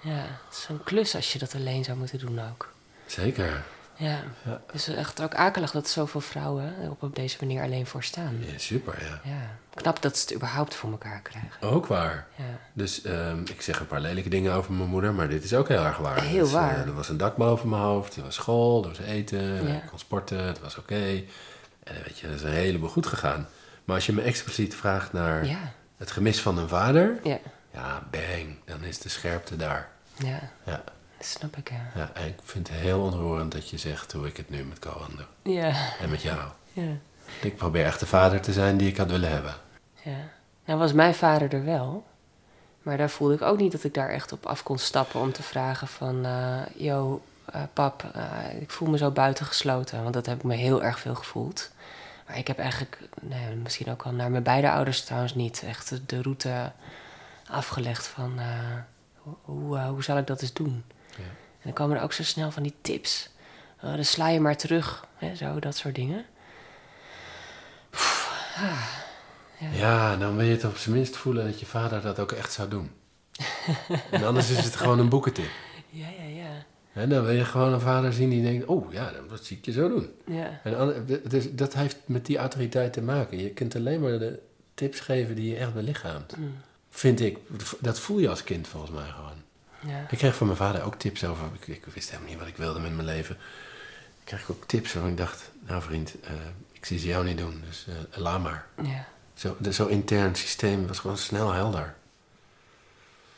Ja, 0.00 0.16
het 0.48 0.56
is 0.56 0.66
een 0.68 0.82
klus 0.84 1.14
als 1.14 1.32
je 1.32 1.38
dat 1.38 1.54
alleen 1.54 1.84
zou 1.84 1.98
moeten 1.98 2.18
doen 2.18 2.40
ook. 2.50 2.72
Zeker. 3.06 3.62
Ja, 3.96 4.22
Ja. 4.42 4.60
het 4.66 4.74
is 4.74 4.88
echt 4.88 5.22
ook 5.22 5.34
akelig 5.34 5.70
dat 5.70 5.88
zoveel 5.88 6.20
vrouwen 6.20 6.74
er 6.82 6.90
op, 6.90 7.02
op 7.02 7.16
deze 7.16 7.36
manier 7.40 7.62
alleen 7.62 7.86
voor 7.86 8.02
staan. 8.02 8.36
Ja, 8.52 8.58
super, 8.58 8.94
ja. 9.04 9.20
Ja, 9.30 9.56
knap 9.74 10.02
dat 10.02 10.16
ze 10.18 10.22
het 10.24 10.34
überhaupt 10.34 10.74
voor 10.74 10.90
elkaar 10.90 11.20
krijgen. 11.20 11.60
Ook 11.60 11.86
waar. 11.86 12.26
Ja, 12.36 12.44
Dus 12.72 13.02
ehm, 13.02 13.40
ik 13.44 13.62
zeg 13.62 13.80
een 13.80 13.86
paar 13.86 14.00
lelijke 14.00 14.28
dingen 14.28 14.52
over 14.52 14.72
mijn 14.72 14.88
moeder, 14.88 15.14
maar 15.14 15.28
dit 15.28 15.44
is 15.44 15.54
ook 15.54 15.68
heel 15.68 15.84
erg 15.84 15.96
waar. 15.96 16.22
Heel 16.22 16.38
Dus, 16.44 16.48
eh, 16.48 16.54
waar. 16.54 16.78
er 16.86 16.94
was 16.94 17.08
een 17.08 17.16
dak 17.16 17.36
boven 17.36 17.68
mijn 17.68 17.82
hoofd, 17.82 18.16
er 18.16 18.22
was 18.22 18.34
school, 18.34 18.82
er 18.82 18.88
was 18.88 18.98
eten, 18.98 19.66
Ja. 19.68 19.74
ik 19.74 19.86
kon 19.90 19.98
sporten, 19.98 20.44
het 20.46 20.60
was 20.60 20.78
oké. 20.78 21.22
En 21.84 21.94
weet 22.04 22.18
je, 22.18 22.26
dat 22.26 22.36
is 22.36 22.42
een 22.42 22.50
heleboel 22.50 22.88
goed 22.88 23.06
gegaan. 23.06 23.48
Maar 23.84 23.94
als 23.96 24.06
je 24.06 24.12
me 24.12 24.22
expliciet 24.22 24.74
vraagt 24.74 25.12
naar 25.12 25.46
ja, 25.46 25.72
het 25.96 26.10
gemis 26.10 26.40
van 26.40 26.58
een 26.58 26.68
vader, 26.68 27.18
ja, 27.22 27.38
ja, 27.70 28.02
bang, 28.10 28.56
dan 28.64 28.84
is 28.84 28.98
de 28.98 29.08
scherpte 29.08 29.56
daar. 29.56 29.88
ja, 30.16 30.40
Ja, 30.64 30.82
dat 31.18 31.26
snap 31.26 31.56
ik, 31.56 31.70
ja. 31.70 31.90
ja, 31.94 32.10
en 32.14 32.26
ik 32.26 32.38
vind 32.44 32.68
het 32.68 32.76
heel 32.76 33.00
ontroerend 33.00 33.52
dat 33.52 33.70
je 33.70 33.78
zegt 33.78 34.12
hoe 34.12 34.26
ik 34.26 34.36
het 34.36 34.50
nu 34.50 34.64
met 34.64 34.78
Kohan 34.78 35.10
doe. 35.16 35.52
Ja, 35.54 35.72
En 36.00 36.10
met 36.10 36.22
jou. 36.22 36.38
ja, 36.72 36.82
Ik 37.42 37.56
probeer 37.56 37.84
echt 37.84 38.00
de 38.00 38.06
vader 38.06 38.40
te 38.40 38.52
zijn 38.52 38.76
die 38.76 38.88
ik 38.88 38.96
had 38.96 39.10
willen 39.10 39.30
hebben. 39.30 39.54
ja. 40.02 40.16
Nou 40.66 40.78
was 40.78 40.92
mijn 40.92 41.14
vader 41.14 41.54
er 41.54 41.64
wel, 41.64 42.04
maar 42.82 42.96
daar 42.96 43.10
voelde 43.10 43.34
ik 43.34 43.42
ook 43.42 43.58
niet 43.58 43.72
dat 43.72 43.84
ik 43.84 43.94
daar 43.94 44.08
echt 44.08 44.32
op 44.32 44.46
af 44.46 44.62
kon 44.62 44.78
stappen 44.78 45.20
om 45.20 45.32
te 45.32 45.42
vragen 45.42 45.88
van... 45.88 46.24
eh 46.24 46.60
yo, 46.76 47.22
eh, 47.44 47.62
pap, 47.72 48.04
eh, 48.14 48.60
ik 48.60 48.70
voel 48.70 48.88
me 48.88 48.96
zo 48.98 49.10
buitengesloten, 49.10 50.02
want 50.02 50.14
dat 50.14 50.26
heb 50.26 50.36
ik 50.36 50.42
me 50.42 50.54
heel 50.54 50.82
erg 50.82 50.98
veel 50.98 51.14
gevoeld. 51.14 51.70
Maar 52.26 52.38
ik 52.38 52.46
heb 52.46 52.58
eigenlijk, 52.58 52.98
nee, 53.20 53.54
misschien 53.54 53.90
ook 53.90 54.04
wel 54.04 54.12
naar 54.12 54.30
mijn 54.30 54.42
beide 54.42 54.70
ouders 54.70 55.04
trouwens 55.04 55.34
niet, 55.34 55.62
echt 55.66 56.08
de- 56.08 56.22
route 56.22 56.72
afgelegd 57.48 58.06
van 58.06 58.38
eh, 58.38 58.46
hoe, 59.16 59.34
hoe, 59.42 59.78
eh, 59.78 59.88
hoe 59.88 60.02
zal 60.02 60.18
ik 60.18 60.26
dat 60.26 60.42
eens 60.42 60.52
doen. 60.52 60.84
Ja. 61.16 61.22
En 61.24 61.62
dan 61.62 61.72
komen 61.72 61.96
er 61.96 62.02
ook 62.02 62.12
zo 62.12 62.22
snel 62.22 62.50
van 62.50 62.62
die 62.62 62.74
tips. 62.80 63.28
Oh, 63.82 63.94
dan 63.94 64.04
sla 64.04 64.28
je 64.28 64.40
maar 64.40 64.56
terug, 64.56 65.06
hè, 65.16 65.34
zo, 65.36 65.58
dat 65.58 65.76
soort 65.76 65.94
dingen. 65.94 66.24
Ah, 68.56 68.84
Ja, 69.72 70.16
dan 70.16 70.36
wil 70.36 70.44
je 70.46 70.52
het 70.52 70.64
op 70.64 70.76
zijn 70.76 70.94
minst 70.94 71.16
voelen 71.16 71.44
dat 71.44 71.60
je 71.60 71.66
vader 71.66 72.00
dat 72.02 72.18
ook 72.18 72.32
echt 72.32 72.52
zou 72.52 72.68
doen. 72.68 72.90
en 74.10 74.24
anders 74.24 74.50
is 74.50 74.64
het 74.64 74.76
gewoon 74.76 74.98
een 74.98 75.08
boekentip. 75.08 75.50
ja, 75.90 76.06
ja, 76.18 76.22
ja. 76.22 76.23
En 76.94 77.08
dan 77.08 77.24
wil 77.24 77.34
je 77.34 77.44
gewoon 77.44 77.72
een 77.72 77.80
vader 77.80 78.12
zien 78.12 78.30
die 78.30 78.42
denkt, 78.42 78.66
oh 78.66 78.92
ja, 78.92 79.12
dat 79.28 79.44
zie 79.44 79.56
ik 79.56 79.64
je 79.64 79.72
zo 79.72 79.88
doen. 79.88 80.10
Ja, 80.26 80.60
En 80.64 81.04
dus 81.28 81.52
dat 81.52 81.74
heeft 81.74 81.96
met 82.04 82.26
die 82.26 82.36
autoriteit 82.38 82.92
te 82.92 83.02
maken. 83.02 83.38
Je 83.42 83.50
kunt 83.50 83.76
alleen 83.76 84.00
maar 84.00 84.18
de 84.18 84.38
tips 84.74 85.00
geven 85.00 85.34
die 85.34 85.50
je 85.50 85.56
echt 85.56 85.74
belichaamt. 85.74 86.36
Mm. 86.36 86.54
Vind 86.90 87.20
ik. 87.20 87.38
Dat 87.80 88.00
voel 88.00 88.18
je 88.18 88.28
als 88.28 88.44
kind 88.44 88.68
volgens 88.68 88.92
mij 88.92 89.08
gewoon. 89.10 89.42
ja. 89.94 90.06
Ik 90.10 90.18
kreeg 90.18 90.34
van 90.36 90.46
mijn 90.46 90.58
vader 90.58 90.82
ook 90.82 90.94
tips 90.94 91.24
over. 91.24 91.46
Ik, 91.60 91.66
ik 91.76 91.84
wist 91.94 92.08
helemaal 92.10 92.30
niet 92.30 92.38
wat 92.38 92.48
ik 92.48 92.56
wilde 92.56 92.80
met 92.80 92.94
mijn 92.94 93.06
leven. 93.06 93.34
Ik 94.20 94.24
kreeg 94.24 94.50
ook 94.50 94.64
tips 94.66 94.92
waarvan 94.92 95.10
ik 95.12 95.16
dacht, 95.18 95.50
nou 95.66 95.82
vriend, 95.82 96.14
eh, 96.24 96.30
ik 96.72 96.84
zie 96.84 96.98
ze 96.98 97.06
jou 97.06 97.24
niet 97.24 97.38
doen, 97.38 97.62
dus 97.68 97.86
eh, 97.88 98.18
laat 98.20 98.42
maar. 98.42 98.66
ja. 98.82 99.06
Zo, 99.34 99.56
de- 99.58 99.72
Zo'n 99.72 99.90
intern 99.90 100.34
systeem 100.34 100.86
was 100.86 100.98
gewoon 100.98 101.18
snel 101.18 101.52
helder. 101.52 101.94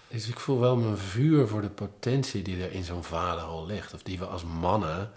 Dus 0.08 0.28
ik 0.28 0.40
voel 0.40 0.60
wel 0.60 0.76
mijn 0.76 0.98
vuur 0.98 1.48
voor 1.48 1.60
de 1.60 1.70
potentie 1.70 2.42
die 2.42 2.62
er 2.62 2.72
in 2.72 2.84
zo'n 2.84 3.04
vaderrol 3.04 3.66
ligt. 3.66 3.94
Of 3.94 4.02
die 4.02 4.18
we 4.18 4.26
als 4.26 4.44
mannen 4.44 5.10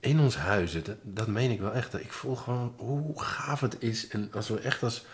in 0.00 0.20
ons 0.20 0.36
huizen, 0.36 0.84
dat, 0.84 0.96
dat 1.02 1.26
meen 1.26 1.50
ik 1.50 1.60
wel 1.60 1.72
echt. 1.72 1.94
Ik 1.94 2.12
voel 2.12 2.36
gewoon 2.36 2.74
hoe 2.76 3.22
gaaf 3.22 3.60
het 3.60 3.76
is. 3.78 4.08
En 4.08 4.28
als 4.32 4.48
we 4.48 4.58
echt 4.58 4.82
als 4.82 5.04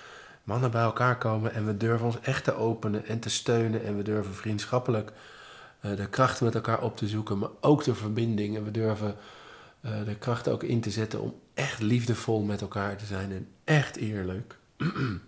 mannen 0.45 0.71
bij 0.71 0.83
elkaar 0.83 1.19
komen 1.19 1.55
en 1.55 1.67
we 1.67 1.77
durven 1.77 2.07
ons 2.07 2.21
echt 2.21 2.45
te 2.45 2.55
openen 2.55 3.07
en 3.07 3.19
te 3.19 3.31
steunen. 3.31 3.85
En 3.85 3.97
we 3.97 4.03
durven 4.03 4.35
vriendschappelijk 4.35 5.13
eh, 5.81 5.97
de 5.97 6.09
kracht 6.09 6.41
met 6.41 6.55
elkaar 6.55 6.83
op 6.83 6.97
te 6.97 7.09
zoeken, 7.09 7.39
maar 7.39 7.51
ook 7.61 7.85
de 7.85 7.95
verbinding. 7.95 8.57
En 8.57 8.65
we 8.65 8.71
durven 8.71 9.17
eh, 9.81 10.05
de 10.05 10.15
kracht 10.15 10.49
ook 10.49 10.63
in 10.63 10.81
te 10.81 10.91
zetten 10.91 11.21
om 11.21 11.35
echt 11.55 11.81
liefdevol 11.81 12.43
met 12.43 12.61
elkaar 12.61 12.97
te 12.97 13.05
zijn 13.05 13.33
en 13.33 13.49
echt 13.65 13.97
eerlijk. 13.97 14.57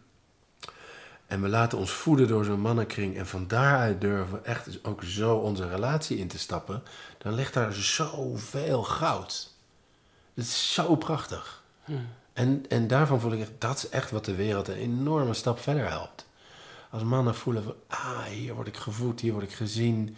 en 1.31 1.43
we 1.43 1.49
laten 1.49 1.79
ons 1.79 1.91
voeden 1.91 2.29
door 2.29 2.45
zo'n 2.45 2.61
mannenkring 2.61 3.17
en 3.17 3.27
van 3.27 3.47
daaruit 3.47 4.01
durven 4.01 4.33
we 4.33 4.41
echt 4.41 4.85
ook 4.85 5.03
zo 5.03 5.37
onze 5.37 5.69
relatie 5.69 6.19
in 6.19 6.29
te 6.29 6.39
stappen, 6.39 6.83
dan 7.19 7.35
ligt 7.35 7.55
daar 7.55 7.73
zoveel 7.73 8.83
goud. 8.83 9.51
Het 10.35 10.45
is 10.45 10.75
zo 10.75 10.97
prachtig. 10.97 11.63
En, 12.33 12.65
en 12.69 12.87
daarvan 12.87 13.21
voel 13.21 13.33
ik 13.33 13.41
echt, 13.41 13.51
dat 13.59 13.77
is 13.77 13.89
echt 13.89 14.11
wat 14.11 14.25
de 14.25 14.35
wereld 14.35 14.69
een 14.69 14.77
enorme 14.77 15.35
stap 15.35 15.59
verder 15.59 15.89
helpt. 15.89 16.27
Als 16.91 17.03
mannen 17.03 17.35
voelen 17.35 17.63
van, 17.63 17.75
ah, 17.87 18.23
hier 18.23 18.55
word 18.55 18.69
ik 18.69 18.77
gevoed, 18.77 19.21
hier 19.21 19.33
word 19.33 19.45
ik 19.45 19.53
gezien, 19.53 20.17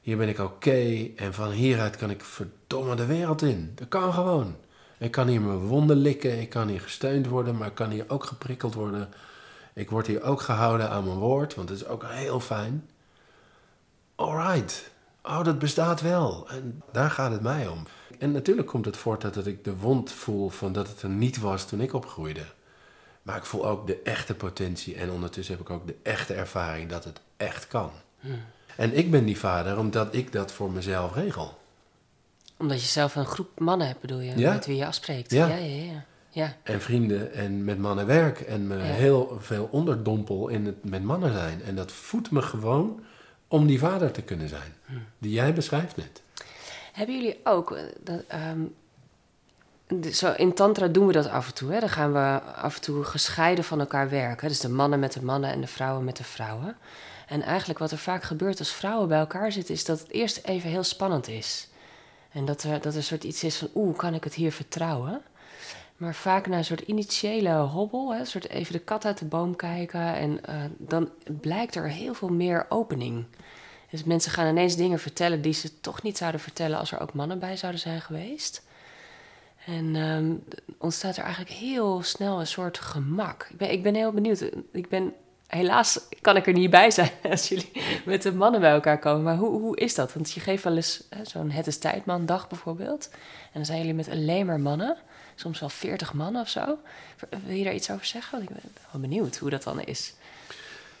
hier 0.00 0.16
ben 0.16 0.28
ik 0.28 0.38
oké. 0.38 1.08
en 1.16 1.34
van 1.34 1.50
hieruit 1.50 1.96
kan 1.96 2.10
ik 2.10 2.24
verdomme 2.24 2.94
de 2.94 3.06
wereld 3.06 3.42
in. 3.42 3.72
Dat 3.74 3.88
kan 3.88 4.12
gewoon. 4.12 4.56
Ik 4.98 5.10
kan 5.10 5.28
hier 5.28 5.40
mijn 5.40 5.58
wonden 5.58 5.96
likken, 5.96 6.40
ik 6.40 6.48
kan 6.48 6.68
hier 6.68 6.80
gesteund 6.80 7.26
worden, 7.26 7.56
maar 7.56 7.68
ik 7.68 7.74
kan 7.74 7.90
hier 7.90 8.04
ook 8.08 8.24
geprikkeld 8.24 8.74
worden. 8.74 9.08
Ik 9.78 9.90
word 9.90 10.06
hier 10.06 10.22
ook 10.22 10.40
gehouden 10.40 10.90
aan 10.90 11.04
mijn 11.04 11.16
woord, 11.18 11.54
want 11.54 11.68
dat 11.68 11.76
is 11.76 11.86
ook 11.86 12.04
heel 12.06 12.40
fijn. 12.40 12.88
Alright. 14.14 14.90
Oh, 15.22 15.44
dat 15.44 15.58
bestaat 15.58 16.00
wel. 16.00 16.48
En 16.48 16.82
daar 16.92 17.10
gaat 17.10 17.32
het 17.32 17.40
mij 17.40 17.66
om. 17.66 17.86
En 18.18 18.32
natuurlijk 18.32 18.68
komt 18.68 18.84
het 18.84 18.96
voort 18.96 19.34
dat 19.34 19.46
ik 19.46 19.64
de 19.64 19.76
wond 19.76 20.12
voel 20.12 20.48
van 20.48 20.72
dat 20.72 20.88
het 20.88 21.02
er 21.02 21.08
niet 21.08 21.38
was 21.38 21.66
toen 21.66 21.80
ik 21.80 21.92
opgroeide. 21.92 22.44
Maar 23.22 23.36
ik 23.36 23.44
voel 23.44 23.66
ook 23.66 23.86
de 23.86 24.02
echte 24.02 24.34
potentie 24.34 24.94
en 24.94 25.10
ondertussen 25.10 25.56
heb 25.56 25.64
ik 25.64 25.70
ook 25.70 25.86
de 25.86 25.96
echte 26.02 26.34
ervaring 26.34 26.90
dat 26.90 27.04
het 27.04 27.20
echt 27.36 27.66
kan. 27.66 27.90
Hmm. 28.20 28.40
En 28.76 28.96
ik 28.96 29.10
ben 29.10 29.24
die 29.24 29.38
vader 29.38 29.78
omdat 29.78 30.14
ik 30.14 30.32
dat 30.32 30.52
voor 30.52 30.70
mezelf 30.70 31.14
regel. 31.14 31.58
Omdat 32.56 32.80
je 32.80 32.88
zelf 32.88 33.14
een 33.14 33.26
groep 33.26 33.60
mannen 33.60 33.86
hebt, 33.86 34.00
bedoel 34.00 34.20
je? 34.20 34.34
Met 34.34 34.66
wie 34.66 34.76
je 34.76 34.86
afspreekt. 34.86 35.30
Ja. 35.30 35.46
Ja, 35.46 35.56
ja, 35.56 35.92
ja. 35.92 36.04
En 36.62 36.80
vrienden 36.80 37.32
en 37.32 37.64
met 37.64 37.78
mannen 37.78 38.06
werk. 38.06 38.40
En 38.40 38.66
me 38.66 38.76
heel 38.76 39.38
veel 39.40 39.68
onderdompel 39.70 40.48
in 40.48 40.66
het 40.66 40.84
met 40.84 41.02
mannen 41.02 41.32
zijn. 41.32 41.62
En 41.62 41.74
dat 41.74 41.92
voedt 41.92 42.30
me 42.30 42.42
gewoon 42.42 43.00
om 43.48 43.66
die 43.66 43.78
vader 43.78 44.10
te 44.10 44.22
kunnen 44.22 44.48
zijn. 44.48 44.74
Hmm. 44.84 45.02
Die 45.18 45.32
jij 45.32 45.52
beschrijft 45.52 45.96
net. 45.96 46.22
Hebben 46.92 47.14
jullie 47.14 47.40
ook... 47.44 47.72
Eh, 47.72 47.82
dat, 48.00 48.22
ehm, 48.26 48.60
zo 50.12 50.32
in 50.32 50.54
Tantra 50.54 50.86
doen 50.86 51.06
we 51.06 51.12
dat 51.12 51.28
af 51.28 51.46
en 51.46 51.54
toe. 51.54 51.72
Hè? 51.72 51.80
Dan 51.80 51.88
gaan 51.88 52.12
we 52.12 52.40
af 52.42 52.74
en 52.74 52.80
toe 52.80 53.04
gescheiden 53.04 53.64
van 53.64 53.80
elkaar 53.80 54.08
werken. 54.08 54.48
Dus 54.48 54.60
de 54.60 54.68
mannen 54.68 54.98
met 54.98 55.12
de 55.12 55.24
mannen 55.24 55.50
en 55.50 55.60
de 55.60 55.66
vrouwen 55.66 56.04
met 56.04 56.16
de 56.16 56.24
vrouwen. 56.24 56.76
En 57.28 57.42
eigenlijk 57.42 57.78
wat 57.78 57.90
er 57.90 57.98
vaak 57.98 58.22
gebeurt 58.22 58.58
als 58.58 58.72
vrouwen 58.72 59.08
bij 59.08 59.18
elkaar 59.18 59.52
zitten, 59.52 59.74
is 59.74 59.84
dat 59.84 59.98
het 59.98 60.10
eerst 60.10 60.40
even 60.44 60.70
heel 60.70 60.82
spannend 60.82 61.28
is. 61.28 61.68
En 62.32 62.44
dat 62.44 62.62
er, 62.62 62.80
dat 62.80 62.92
er 62.92 62.96
een 62.96 63.02
soort 63.02 63.24
iets 63.24 63.44
is 63.44 63.56
van, 63.56 63.68
oeh, 63.74 63.96
kan 63.96 64.14
ik 64.14 64.24
het 64.24 64.34
hier 64.34 64.52
vertrouwen? 64.52 65.22
Maar 65.98 66.14
vaak 66.14 66.46
na 66.46 66.56
een 66.56 66.64
soort 66.64 66.80
initiële 66.80 67.50
hobbel, 67.54 68.12
hè, 68.12 68.18
een 68.18 68.26
soort 68.26 68.48
even 68.48 68.72
de 68.72 68.78
kat 68.78 69.04
uit 69.04 69.18
de 69.18 69.24
boom 69.24 69.56
kijken. 69.56 70.14
En 70.14 70.40
uh, 70.48 70.54
dan 70.76 71.10
blijkt 71.40 71.74
er 71.74 71.88
heel 71.88 72.14
veel 72.14 72.28
meer 72.28 72.66
opening. 72.68 73.24
Dus 73.90 74.04
mensen 74.04 74.32
gaan 74.32 74.48
ineens 74.48 74.76
dingen 74.76 74.98
vertellen 74.98 75.42
die 75.42 75.52
ze 75.52 75.80
toch 75.80 76.02
niet 76.02 76.16
zouden 76.16 76.40
vertellen 76.40 76.78
als 76.78 76.92
er 76.92 77.00
ook 77.00 77.12
mannen 77.12 77.38
bij 77.38 77.56
zouden 77.56 77.80
zijn 77.80 78.00
geweest. 78.00 78.66
En 79.66 79.96
um, 79.96 80.44
ontstaat 80.78 81.16
er 81.16 81.22
eigenlijk 81.22 81.54
heel 81.54 82.02
snel 82.02 82.40
een 82.40 82.46
soort 82.46 82.78
gemak. 82.78 83.46
Ik 83.50 83.56
ben, 83.56 83.72
ik 83.72 83.82
ben 83.82 83.94
heel 83.94 84.12
benieuwd. 84.12 84.40
Ik 84.72 84.88
ben, 84.88 85.14
helaas 85.46 86.00
kan 86.20 86.36
ik 86.36 86.46
er 86.46 86.52
niet 86.52 86.70
bij 86.70 86.90
zijn 86.90 87.10
als 87.30 87.48
jullie 87.48 87.72
met 88.04 88.22
de 88.22 88.32
mannen 88.32 88.60
bij 88.60 88.70
elkaar 88.70 88.98
komen. 88.98 89.22
Maar 89.22 89.36
hoe, 89.36 89.60
hoe 89.60 89.76
is 89.76 89.94
dat? 89.94 90.12
Want 90.12 90.30
je 90.30 90.40
geeft 90.40 90.64
wel 90.64 90.76
eens 90.76 91.08
zo'n 91.22 91.50
Het 91.50 91.66
is 91.66 91.78
Tijdman 91.78 92.26
dag 92.26 92.48
bijvoorbeeld. 92.48 93.08
En 93.12 93.50
dan 93.52 93.64
zijn 93.64 93.78
jullie 93.78 93.94
met 93.94 94.08
alleen 94.08 94.46
maar 94.46 94.60
mannen. 94.60 94.96
Soms 95.38 95.60
wel 95.60 95.68
veertig 95.68 96.12
mannen 96.12 96.42
of 96.42 96.48
zo. 96.48 96.78
Wil 97.44 97.56
je 97.56 97.64
daar 97.64 97.74
iets 97.74 97.90
over 97.90 98.06
zeggen? 98.06 98.42
Ik 98.42 98.48
ben 98.48 98.60
wel 98.92 99.00
benieuwd 99.00 99.36
hoe 99.36 99.50
dat 99.50 99.62
dan 99.62 99.80
is. 99.80 100.14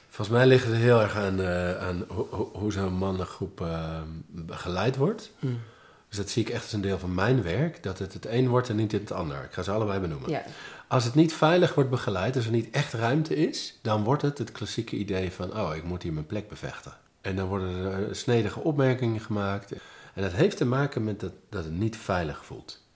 Volgens 0.08 0.38
mij 0.38 0.46
ligt 0.46 0.66
het 0.66 0.74
heel 0.74 1.00
erg 1.00 1.16
aan, 1.16 1.40
uh, 1.40 1.78
aan 1.78 2.04
hoe 2.52 2.72
zo'n 2.72 2.92
mannengroep 2.92 3.60
uh, 3.60 4.00
begeleid 4.26 4.96
wordt. 4.96 5.30
Hmm. 5.38 5.60
Dus 6.08 6.16
dat 6.16 6.30
zie 6.30 6.42
ik 6.42 6.48
echt 6.48 6.62
als 6.62 6.72
een 6.72 6.80
deel 6.80 6.98
van 6.98 7.14
mijn 7.14 7.42
werk, 7.42 7.82
dat 7.82 7.98
het 7.98 8.12
het 8.12 8.26
een 8.26 8.48
wordt 8.48 8.68
en 8.68 8.76
niet 8.76 8.92
het 8.92 9.12
ander. 9.12 9.44
Ik 9.44 9.52
ga 9.52 9.62
ze 9.62 9.70
allebei 9.70 10.00
benoemen. 10.00 10.30
Ja. 10.30 10.42
Als 10.88 11.04
het 11.04 11.14
niet 11.14 11.32
veilig 11.34 11.74
wordt 11.74 11.90
begeleid, 11.90 12.36
als 12.36 12.44
er 12.44 12.50
niet 12.50 12.70
echt 12.70 12.92
ruimte 12.92 13.34
is, 13.34 13.78
dan 13.82 14.04
wordt 14.04 14.22
het 14.22 14.38
het 14.38 14.52
klassieke 14.52 14.96
idee 14.96 15.32
van, 15.32 15.58
oh, 15.58 15.76
ik 15.76 15.84
moet 15.84 16.02
hier 16.02 16.12
mijn 16.12 16.26
plek 16.26 16.48
bevechten. 16.48 16.92
En 17.20 17.36
dan 17.36 17.48
worden 17.48 17.92
er 17.92 18.16
snedige 18.16 18.60
opmerkingen 18.60 19.20
gemaakt. 19.20 19.72
En 20.14 20.22
dat 20.22 20.32
heeft 20.32 20.56
te 20.56 20.64
maken 20.64 21.04
met 21.04 21.20
dat, 21.20 21.32
dat 21.48 21.64
het 21.64 21.72
niet 21.72 21.96
veilig 21.96 22.44
voelt. 22.44 22.86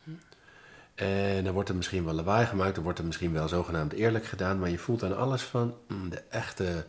En 0.94 1.44
dan 1.44 1.52
wordt 1.52 1.68
er 1.68 1.74
misschien 1.74 2.04
wel 2.04 2.14
lawaai 2.14 2.46
gemaakt, 2.46 2.74
dan 2.74 2.84
wordt 2.84 2.98
er 2.98 3.04
misschien 3.04 3.32
wel 3.32 3.48
zogenaamd 3.48 3.92
eerlijk 3.92 4.24
gedaan, 4.24 4.58
maar 4.58 4.70
je 4.70 4.78
voelt 4.78 5.02
aan 5.02 5.16
alles 5.16 5.42
van, 5.42 5.74
mm, 5.88 6.10
de 6.10 6.22
echte, 6.28 6.86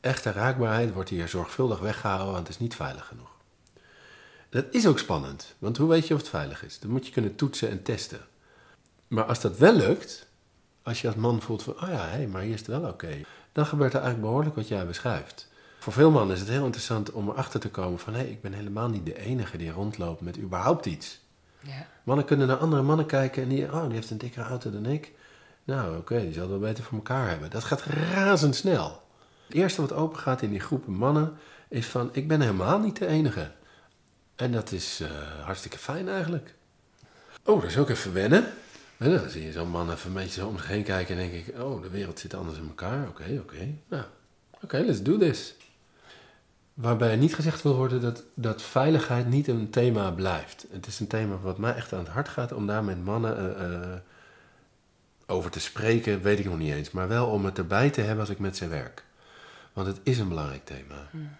echte 0.00 0.32
raakbaarheid 0.32 0.92
wordt 0.92 1.10
hier 1.10 1.28
zorgvuldig 1.28 1.78
weggehouden, 1.78 2.32
want 2.32 2.46
het 2.46 2.56
is 2.56 2.62
niet 2.62 2.74
veilig 2.74 3.06
genoeg. 3.06 3.30
Dat 4.48 4.64
is 4.70 4.86
ook 4.86 4.98
spannend, 4.98 5.54
want 5.58 5.76
hoe 5.76 5.88
weet 5.88 6.06
je 6.06 6.14
of 6.14 6.20
het 6.20 6.28
veilig 6.28 6.64
is? 6.64 6.78
Dan 6.78 6.90
moet 6.90 7.06
je 7.06 7.12
kunnen 7.12 7.34
toetsen 7.34 7.70
en 7.70 7.82
testen. 7.82 8.20
Maar 9.08 9.24
als 9.24 9.40
dat 9.40 9.58
wel 9.58 9.72
lukt, 9.72 10.26
als 10.82 11.00
je 11.00 11.06
als 11.06 11.16
man 11.16 11.42
voelt 11.42 11.62
van, 11.62 11.74
oh 11.74 11.88
ja, 11.88 12.08
hé, 12.08 12.26
maar 12.26 12.42
hier 12.42 12.52
is 12.52 12.58
het 12.58 12.68
wel 12.68 12.88
oké, 12.88 13.20
dan 13.52 13.66
gebeurt 13.66 13.92
er 13.92 14.00
eigenlijk 14.00 14.28
behoorlijk 14.28 14.56
wat 14.56 14.68
jij 14.68 14.86
beschrijft. 14.86 15.48
Voor 15.78 15.92
veel 15.92 16.10
mannen 16.10 16.34
is 16.34 16.40
het 16.40 16.50
heel 16.50 16.64
interessant 16.64 17.12
om 17.12 17.28
erachter 17.28 17.60
te 17.60 17.70
komen 17.70 17.98
van, 17.98 18.14
hé, 18.14 18.22
ik 18.22 18.40
ben 18.40 18.52
helemaal 18.52 18.88
niet 18.88 19.06
de 19.06 19.18
enige 19.18 19.56
die 19.56 19.70
rondloopt 19.70 20.20
met 20.20 20.38
überhaupt 20.38 20.86
iets. 20.86 21.20
Ja. 21.66 21.86
Mannen 22.02 22.24
kunnen 22.24 22.46
naar 22.46 22.56
andere 22.56 22.82
mannen 22.82 23.06
kijken 23.06 23.42
en 23.42 23.48
die, 23.48 23.72
oh, 23.72 23.84
die 23.84 23.92
heeft 23.92 24.10
een 24.10 24.18
dikkere 24.18 24.44
auto 24.44 24.70
dan 24.70 24.86
ik. 24.86 25.12
Nou, 25.64 25.96
oké, 25.96 26.20
die 26.20 26.32
zal 26.32 26.42
het 26.42 26.50
wel 26.50 26.68
beter 26.68 26.84
voor 26.84 26.96
elkaar 26.96 27.28
hebben. 27.28 27.50
Dat 27.50 27.64
gaat 27.64 27.82
razendsnel. 27.82 29.02
Het 29.46 29.56
eerste 29.56 29.80
wat 29.80 29.92
open 29.92 30.18
gaat 30.18 30.42
in 30.42 30.50
die 30.50 30.60
groepen 30.60 30.92
mannen 30.92 31.36
is 31.68 31.86
van, 31.86 32.08
ik 32.12 32.28
ben 32.28 32.40
helemaal 32.40 32.78
niet 32.78 32.98
de 32.98 33.06
enige. 33.06 33.50
En 34.36 34.52
dat 34.52 34.72
is 34.72 35.00
uh, 35.00 35.08
hartstikke 35.44 35.78
fijn 35.78 36.08
eigenlijk. 36.08 36.54
Oh, 37.44 37.60
dat 37.60 37.70
is 37.70 37.78
ook 37.78 37.88
even 37.88 38.12
wennen. 38.12 38.44
En 38.96 39.10
dan 39.10 39.28
zie 39.28 39.44
je 39.44 39.52
zo'n 39.52 39.68
man 39.68 39.90
even 39.90 40.08
een 40.08 40.14
beetje 40.16 40.40
zo 40.40 40.48
om 40.48 40.56
zich 40.56 40.66
heen 40.66 40.84
kijken 40.84 41.18
en 41.18 41.30
denk 41.30 41.46
ik, 41.46 41.60
oh, 41.60 41.82
de 41.82 41.90
wereld 41.90 42.18
zit 42.18 42.34
anders 42.34 42.58
in 42.58 42.66
elkaar. 42.66 43.08
Oké, 43.08 43.38
oké. 43.40 43.68
Nou, 43.88 44.04
oké, 44.62 44.78
let's 44.78 45.02
do 45.02 45.18
this. 45.18 45.54
Waarbij 46.76 47.16
niet 47.16 47.34
gezegd 47.34 47.62
wil 47.62 47.74
worden 47.74 48.00
dat, 48.00 48.24
dat 48.34 48.62
veiligheid 48.62 49.28
niet 49.28 49.48
een 49.48 49.70
thema 49.70 50.10
blijft. 50.10 50.66
Het 50.70 50.86
is 50.86 51.00
een 51.00 51.06
thema 51.06 51.36
wat 51.36 51.58
mij 51.58 51.74
echt 51.74 51.92
aan 51.92 51.98
het 51.98 52.08
hart 52.08 52.28
gaat 52.28 52.52
om 52.52 52.66
daar 52.66 52.84
met 52.84 53.04
mannen 53.04 53.60
uh, 53.60 53.70
uh, 53.70 53.96
over 55.26 55.50
te 55.50 55.60
spreken, 55.60 56.22
weet 56.22 56.38
ik 56.38 56.44
nog 56.44 56.58
niet 56.58 56.72
eens. 56.72 56.90
Maar 56.90 57.08
wel 57.08 57.26
om 57.26 57.44
het 57.44 57.58
erbij 57.58 57.90
te 57.90 58.00
hebben 58.00 58.20
als 58.20 58.30
ik 58.30 58.38
met 58.38 58.56
ze 58.56 58.68
werk. 58.68 59.04
Want 59.72 59.86
het 59.86 60.00
is 60.02 60.18
een 60.18 60.28
belangrijk 60.28 60.64
thema. 60.64 61.08
Hmm. 61.10 61.30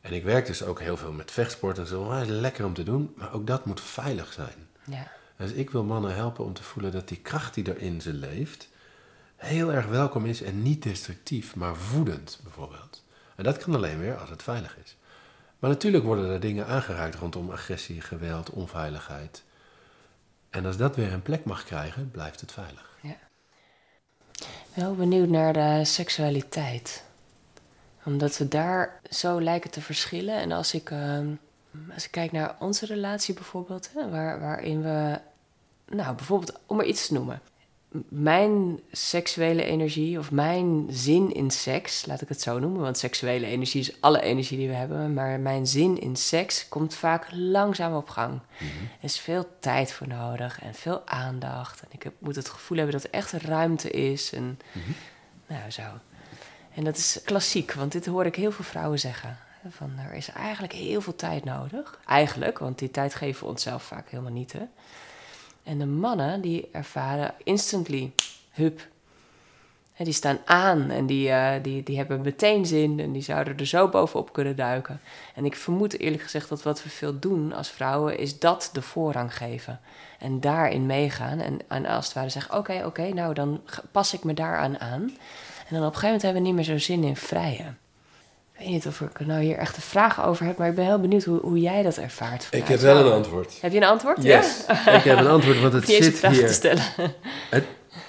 En 0.00 0.12
ik 0.12 0.24
werk 0.24 0.46
dus 0.46 0.62
ook 0.62 0.80
heel 0.80 0.96
veel 0.96 1.12
met 1.12 1.30
vechtsport 1.30 1.78
en 1.78 1.86
zo. 1.86 2.10
is 2.10 2.28
lekker 2.28 2.64
om 2.64 2.74
te 2.74 2.82
doen, 2.82 3.14
maar 3.16 3.32
ook 3.32 3.46
dat 3.46 3.64
moet 3.64 3.80
veilig 3.80 4.32
zijn. 4.32 4.68
Ja. 4.84 5.10
Dus 5.36 5.52
ik 5.52 5.70
wil 5.70 5.84
mannen 5.84 6.14
helpen 6.14 6.44
om 6.44 6.52
te 6.52 6.62
voelen 6.62 6.92
dat 6.92 7.08
die 7.08 7.18
kracht 7.18 7.54
die 7.54 7.70
er 7.70 7.78
in 7.78 8.00
ze 8.00 8.12
leeft, 8.12 8.68
heel 9.36 9.72
erg 9.72 9.86
welkom 9.86 10.26
is 10.26 10.42
en 10.42 10.62
niet 10.62 10.82
destructief, 10.82 11.56
maar 11.56 11.76
voedend 11.76 12.40
bijvoorbeeld. 12.42 13.02
En 13.36 13.44
dat 13.44 13.58
kan 13.58 13.74
alleen 13.74 13.98
weer 13.98 14.16
als 14.16 14.30
het 14.30 14.42
veilig 14.42 14.76
is. 14.84 14.96
Maar 15.58 15.70
natuurlijk 15.70 16.04
worden 16.04 16.30
er 16.30 16.40
dingen 16.40 16.66
aangeraakt 16.66 17.14
rondom 17.14 17.50
agressie, 17.50 18.00
geweld, 18.00 18.50
onveiligheid. 18.50 19.44
En 20.50 20.66
als 20.66 20.76
dat 20.76 20.96
weer 20.96 21.12
een 21.12 21.22
plek 21.22 21.44
mag 21.44 21.64
krijgen, 21.64 22.10
blijft 22.10 22.40
het 22.40 22.52
veilig. 22.52 22.90
Ja. 23.00 23.16
Wel 24.74 24.94
benieuwd 24.94 25.28
naar 25.28 25.52
de 25.52 25.84
seksualiteit 25.84 27.04
omdat 28.04 28.38
we 28.38 28.48
daar 28.48 29.00
zo 29.10 29.40
lijken 29.40 29.70
te 29.70 29.80
verschillen. 29.80 30.36
En 30.36 30.52
als 30.52 30.74
ik, 30.74 30.90
ehm, 30.90 31.34
als 31.94 32.04
ik 32.04 32.10
kijk 32.10 32.32
naar 32.32 32.56
onze 32.58 32.86
relatie 32.86 33.34
bijvoorbeeld, 33.34 33.90
hè, 33.94 34.10
waar, 34.10 34.40
waarin 34.40 34.82
we, 34.82 35.20
nou 35.86 36.14
bijvoorbeeld 36.14 36.58
om 36.66 36.80
er 36.80 36.86
iets 36.86 37.06
te 37.06 37.12
noemen. 37.12 37.40
Mijn 38.08 38.80
seksuele 38.92 39.64
energie 39.64 40.18
of 40.18 40.30
mijn 40.30 40.86
zin 40.90 41.34
in 41.34 41.50
seks, 41.50 42.06
laat 42.06 42.20
ik 42.20 42.28
het 42.28 42.42
zo 42.42 42.58
noemen, 42.58 42.80
want 42.80 42.98
seksuele 42.98 43.46
energie 43.46 43.80
is 43.80 44.00
alle 44.00 44.22
energie 44.22 44.58
die 44.58 44.68
we 44.68 44.74
hebben, 44.74 45.14
maar 45.14 45.40
mijn 45.40 45.66
zin 45.66 46.00
in 46.00 46.16
seks 46.16 46.68
komt 46.68 46.94
vaak 46.94 47.26
langzaam 47.30 47.94
op 47.94 48.08
gang. 48.08 48.32
Mhm. 48.32 48.64
Er 48.98 49.04
is 49.04 49.18
veel 49.18 49.48
tijd 49.60 49.92
voor 49.92 50.08
nodig 50.08 50.60
en 50.62 50.74
veel 50.74 51.02
aandacht. 51.06 51.80
En 51.80 51.88
ik 51.90 52.02
heb, 52.02 52.12
moet 52.18 52.36
het 52.36 52.48
gevoel 52.48 52.76
hebben 52.76 52.94
dat 52.94 53.04
er 53.04 53.18
echt 53.18 53.32
ruimte 53.32 53.90
is. 53.90 54.32
En 54.32 54.58
mhm. 54.72 54.90
nou 55.46 55.70
zo. 55.70 55.82
En 56.74 56.84
dat 56.84 56.96
is 56.96 57.20
klassiek, 57.24 57.72
want 57.72 57.92
dit 57.92 58.06
hoor 58.06 58.26
ik 58.26 58.36
heel 58.36 58.52
veel 58.52 58.64
vrouwen 58.64 58.98
zeggen. 58.98 59.38
Van 59.68 59.92
er 59.98 60.14
is 60.14 60.28
eigenlijk 60.28 60.72
heel 60.72 61.00
veel 61.00 61.16
tijd 61.16 61.44
nodig. 61.44 62.00
Eigenlijk, 62.06 62.58
want 62.58 62.78
die 62.78 62.90
tijd 62.90 63.14
geven 63.14 63.44
we 63.44 63.50
onszelf 63.50 63.82
vaak 63.82 64.08
helemaal 64.10 64.32
niet. 64.32 64.52
Hè? 64.52 64.62
En 65.62 65.78
de 65.78 65.86
mannen 65.86 66.40
die 66.40 66.68
ervaren 66.72 67.34
instantly, 67.44 68.12
hup. 68.50 68.90
En 69.96 70.04
die 70.04 70.14
staan 70.14 70.38
aan 70.44 70.90
en 70.90 71.06
die, 71.06 71.28
uh, 71.28 71.52
die, 71.62 71.82
die 71.82 71.96
hebben 71.96 72.20
meteen 72.20 72.66
zin 72.66 73.00
en 73.00 73.12
die 73.12 73.22
zouden 73.22 73.56
er 73.56 73.66
zo 73.66 73.88
bovenop 73.88 74.32
kunnen 74.32 74.56
duiken. 74.56 75.00
En 75.34 75.44
ik 75.44 75.56
vermoed 75.56 75.98
eerlijk 75.98 76.22
gezegd 76.22 76.48
dat 76.48 76.62
wat 76.62 76.82
we 76.82 76.88
veel 76.88 77.18
doen 77.18 77.52
als 77.52 77.70
vrouwen 77.70 78.18
is 78.18 78.38
dat 78.38 78.70
de 78.72 78.82
voorrang 78.82 79.36
geven. 79.36 79.80
En 80.18 80.40
daarin 80.40 80.86
meegaan 80.86 81.38
en, 81.38 81.58
en 81.68 81.86
als 81.86 82.04
het 82.04 82.14
ware 82.14 82.28
zeggen, 82.28 82.56
oké, 82.56 82.82
oké, 82.84 83.08
nou 83.08 83.34
dan 83.34 83.60
pas 83.90 84.14
ik 84.14 84.24
me 84.24 84.34
daaraan 84.34 84.78
aan. 84.78 85.02
En 85.68 85.78
dan 85.78 85.86
op 85.86 85.94
een 85.94 85.98
gegeven 85.98 86.04
moment 86.04 86.22
hebben 86.22 86.42
we 86.42 86.48
niet 86.48 86.56
meer 86.56 86.64
zo 86.64 86.78
zin 86.78 87.04
in 87.04 87.16
vrijen. 87.16 87.78
Ik 88.52 88.58
weet 88.58 88.68
niet 88.68 88.86
of 88.86 89.00
ik 89.00 89.26
nou 89.26 89.42
hier 89.42 89.56
echt 89.56 89.76
een 89.76 89.82
vraag 89.82 90.24
over 90.24 90.46
heb, 90.46 90.58
maar 90.58 90.68
ik 90.68 90.74
ben 90.74 90.84
heel 90.84 91.00
benieuwd 91.00 91.24
hoe, 91.24 91.40
hoe 91.40 91.60
jij 91.60 91.82
dat 91.82 91.96
ervaart. 91.96 92.48
Ik 92.50 92.66
heb 92.66 92.80
wel 92.80 93.06
een 93.06 93.12
antwoord. 93.12 93.58
Heb 93.60 93.72
je 93.72 93.76
een 93.76 93.84
antwoord? 93.84 94.22
Yes, 94.22 94.64
ja? 94.66 94.90
ik 94.98 95.02
heb 95.02 95.18
een 95.18 95.26
antwoord, 95.26 95.60
want 95.60 95.72
het 95.72 95.86
zit 95.88 96.26
hier. 96.26 96.46
Te 96.46 96.52
stellen. 96.52 96.84
Het, 97.50 97.64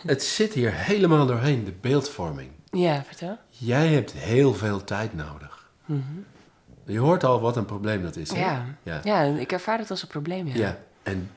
het 0.05 0.23
zit 0.23 0.53
hier 0.53 0.73
helemaal 0.73 1.25
doorheen, 1.25 1.63
de 1.63 1.73
beeldvorming. 1.81 2.49
Ja, 2.71 3.03
vertel. 3.03 3.37
Jij 3.49 3.87
hebt 3.87 4.11
heel 4.11 4.53
veel 4.53 4.83
tijd 4.83 5.15
nodig. 5.15 5.71
Je 6.85 6.99
hoort 6.99 7.23
al 7.23 7.41
wat 7.41 7.57
een 7.57 7.65
probleem 7.65 8.01
dat 8.01 8.15
is. 8.15 8.31
Hè? 8.31 8.39
Ja. 8.39 8.65
ja. 8.83 8.99
Ja. 9.03 9.21
ik 9.21 9.51
ervaar 9.51 9.77
het 9.77 9.89
als 9.89 10.01
een 10.01 10.07
probleem, 10.07 10.47
ja. 10.47 10.55
Ja, 10.55 10.77
en 11.03 11.31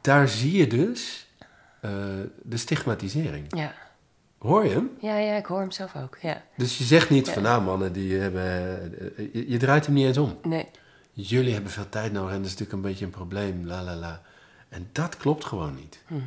daar 0.00 0.28
zie 0.28 0.56
je 0.56 0.66
dus 0.66 1.26
eh, 1.80 1.90
de 2.42 2.56
stigmatisering. 2.56 3.46
Ja. 3.48 3.72
Hoor 4.42 4.64
je 4.64 4.70
hem? 4.70 4.90
Ja, 5.00 5.18
ja, 5.18 5.36
ik 5.36 5.46
hoor 5.46 5.58
hem 5.60 5.70
zelf 5.70 5.96
ook, 5.96 6.18
ja. 6.22 6.42
Dus 6.56 6.78
je 6.78 6.84
zegt 6.84 7.10
niet 7.10 7.26
Ja. 7.26 7.32
van 7.32 7.42
nou 7.42 7.62
mannen, 7.62 7.92
die 7.92 8.16
hebben, 8.18 8.42
eh, 9.16 9.32
je, 9.32 9.50
je 9.50 9.56
draait 9.56 9.86
hem 9.86 9.94
niet 9.94 10.06
eens 10.06 10.18
om. 10.18 10.38
Nee, 10.42 10.66
Jullie 11.14 11.52
hebben 11.52 11.70
veel 11.72 11.88
tijd 11.88 12.12
nodig 12.12 12.30
en 12.30 12.36
dat 12.36 12.46
is 12.46 12.50
natuurlijk 12.50 12.72
een 12.84 12.90
beetje 12.90 13.04
een 13.04 13.10
probleem, 13.10 13.66
la 13.66 13.82
la 13.82 13.94
la. 13.96 14.22
En 14.68 14.88
dat 14.92 15.16
klopt 15.16 15.44
gewoon 15.44 15.74
niet. 15.74 15.98
Mhm. 16.06 16.20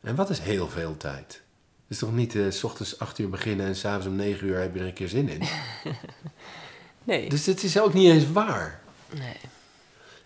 En 0.00 0.14
wat 0.14 0.30
is 0.30 0.38
heel 0.38 0.68
veel 0.68 0.96
tijd? 0.96 1.26
Het 1.26 1.40
is 1.88 1.98
toch 1.98 2.14
niet 2.14 2.34
eh, 2.34 2.50
s 2.50 2.64
ochtends 2.64 2.98
8 2.98 3.18
uur 3.18 3.28
beginnen 3.30 3.66
en 3.66 3.76
s'avonds 3.76 4.06
om 4.06 4.14
9 4.16 4.46
uur 4.46 4.58
heb 4.60 4.74
je 4.74 4.80
er 4.80 4.86
een 4.86 4.92
keer 4.92 5.08
zin 5.08 5.28
in? 5.28 5.42
nee, 7.04 7.28
dus 7.28 7.46
het 7.46 7.62
is 7.62 7.80
ook 7.80 7.94
niet 7.94 8.10
eens 8.12 8.32
waar. 8.32 8.80
nee. 9.14 9.36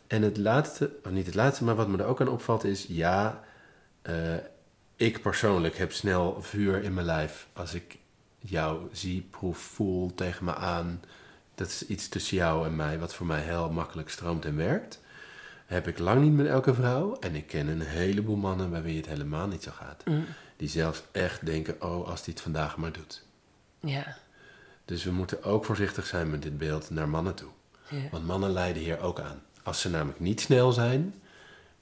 En 0.06 0.22
het 0.22 0.36
laatste, 0.36 0.90
of 1.04 1.10
niet 1.10 1.26
het 1.26 1.34
laatste, 1.34 1.64
maar 1.64 1.74
wat 1.74 1.88
me 1.88 1.98
er 1.98 2.04
ook 2.04 2.20
aan 2.20 2.28
opvalt 2.28 2.64
is, 2.64 2.86
ja, 2.88 3.40
eh, 4.02 4.14
ik 5.04 5.22
persoonlijk 5.22 5.76
heb 5.76 5.92
snel 5.92 6.42
vuur 6.42 6.82
in 6.82 6.94
mijn 6.94 7.06
lijf 7.06 7.46
als 7.52 7.74
ik 7.74 7.96
jou 8.38 8.88
zie, 8.92 9.28
proef, 9.30 9.58
voel 9.58 10.14
tegen 10.14 10.44
me 10.44 10.54
aan. 10.54 11.02
Dat 11.54 11.68
is 11.68 11.86
iets 11.86 12.08
tussen 12.08 12.36
jou 12.36 12.66
en 12.66 12.76
mij, 12.76 12.98
wat 12.98 13.14
voor 13.14 13.26
mij 13.26 13.40
heel 13.40 13.70
makkelijk 13.70 14.10
stroomt 14.10 14.44
en 14.44 14.56
werkt. 14.56 15.00
Heb 15.66 15.88
ik 15.88 15.98
lang 15.98 16.22
niet 16.22 16.32
met 16.32 16.46
elke 16.46 16.74
vrouw. 16.74 17.16
En 17.20 17.34
ik 17.34 17.46
ken 17.46 17.66
een 17.68 17.80
heleboel 17.80 18.36
mannen 18.36 18.70
bij 18.70 18.82
wie 18.82 18.96
het 18.96 19.06
helemaal 19.06 19.46
niet 19.46 19.62
zo 19.62 19.70
gaat. 19.74 20.02
Mm. 20.04 20.24
Die 20.56 20.68
zelfs 20.68 21.02
echt 21.12 21.46
denken, 21.46 21.82
oh, 21.82 22.08
als 22.08 22.22
die 22.24 22.34
het 22.34 22.42
vandaag 22.42 22.76
maar 22.76 22.92
doet. 22.92 23.22
Ja, 23.80 24.16
Dus 24.84 25.04
we 25.04 25.10
moeten 25.10 25.42
ook 25.42 25.64
voorzichtig 25.64 26.06
zijn 26.06 26.30
met 26.30 26.42
dit 26.42 26.58
beeld 26.58 26.90
naar 26.90 27.08
mannen 27.08 27.34
toe. 27.34 27.50
ja. 27.88 28.08
Want 28.10 28.26
mannen 28.26 28.50
lijden 28.50 28.82
hier 28.82 29.00
ook 29.00 29.20
aan. 29.20 29.42
Als 29.62 29.80
ze 29.80 29.90
namelijk 29.90 30.20
niet 30.20 30.40
snel 30.40 30.72
zijn, 30.72 31.14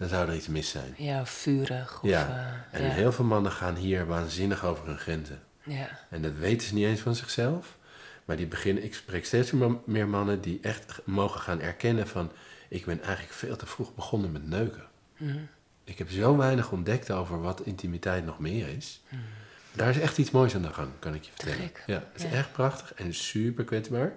dan 0.02 0.10
zou 0.10 0.28
er 0.28 0.34
iets 0.34 0.46
mis 0.48 0.68
zijn. 0.70 0.94
Ja, 0.96 1.20
of 1.20 1.30
vurig. 1.30 2.00
Of, 2.02 2.08
ja, 2.08 2.28
eh, 2.70 2.80
en 2.80 2.86
ja. 2.86 2.92
heel 2.92 3.12
veel 3.12 3.24
mannen 3.24 3.52
gaan 3.52 3.76
hier 3.76 4.06
waanzinnig 4.06 4.64
over 4.64 4.86
hun 4.86 4.98
grenzen. 4.98 5.42
Ja, 5.64 5.88
En 6.10 6.22
dat 6.22 6.34
weten 6.34 6.66
ze 6.68 6.74
niet 6.74 6.86
eens 6.86 7.00
van 7.00 7.14
zichzelf. 7.14 7.76
Maar 8.24 8.36
die 8.36 8.46
beginnen, 8.46 8.84
ik 8.84 8.94
spreek 8.94 9.24
steeds 9.24 9.52
meer 9.84 10.08
mannen 10.08 10.40
die 10.40 10.58
echt 10.62 11.00
mogen 11.04 11.40
gaan 11.40 11.60
erkennen 11.60 12.08
van... 12.08 12.32
ik 12.68 12.84
ben 12.84 13.02
eigenlijk 13.02 13.32
veel 13.34 13.56
te 13.56 13.66
vroeg 13.66 13.94
begonnen 13.94 14.32
met 14.32 14.48
neuken. 14.48 14.84
Mhm. 15.16 15.38
Ik 15.84 15.98
heb 15.98 16.10
zo 16.10 16.36
weinig 16.36 16.70
ontdekt 16.72 17.10
over 17.10 17.40
wat 17.40 17.60
intimiteit 17.60 18.24
nog 18.24 18.38
meer 18.38 18.68
is. 18.68 19.00
Daar 19.72 19.90
is 19.90 19.98
echt 19.98 20.18
iets 20.18 20.30
moois 20.30 20.54
aan 20.54 20.62
de 20.62 20.72
gang, 20.72 20.88
kan 20.98 21.14
ik 21.14 21.22
je 21.24 21.30
vertellen. 21.34 21.60
gek. 21.60 21.82
Ja, 21.86 21.94
het 22.12 22.22
is 22.24 22.30
Ja. 22.30 22.36
echt 22.36 22.52
prachtig 22.52 22.94
en 22.94 23.14
super 23.14 23.64
kwetsbaar. 23.64 24.12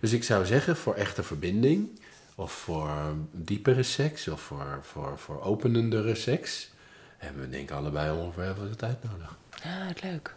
Dus 0.00 0.12
ik 0.12 0.24
zou 0.24 0.46
zeggen, 0.46 0.76
voor 0.76 0.94
echte 0.94 1.22
verbinding... 1.22 2.00
of 2.38 2.52
voor 2.52 2.90
diepere 3.32 3.82
seks 3.82 4.28
of 4.28 4.40
voor, 4.40 4.78
voor, 4.82 5.18
voor 5.18 5.42
openendere 5.42 6.14
seks... 6.14 6.70
hebben 7.16 7.42
we 7.42 7.48
denk 7.48 7.70
ik 7.70 7.76
allebei 7.76 8.18
ongeveer 8.18 8.42
heel 8.42 8.54
veel 8.54 8.76
tijd 8.76 9.02
nodig 9.02 9.38
ah, 9.64 9.86
wat 9.86 10.02
leuk. 10.02 10.34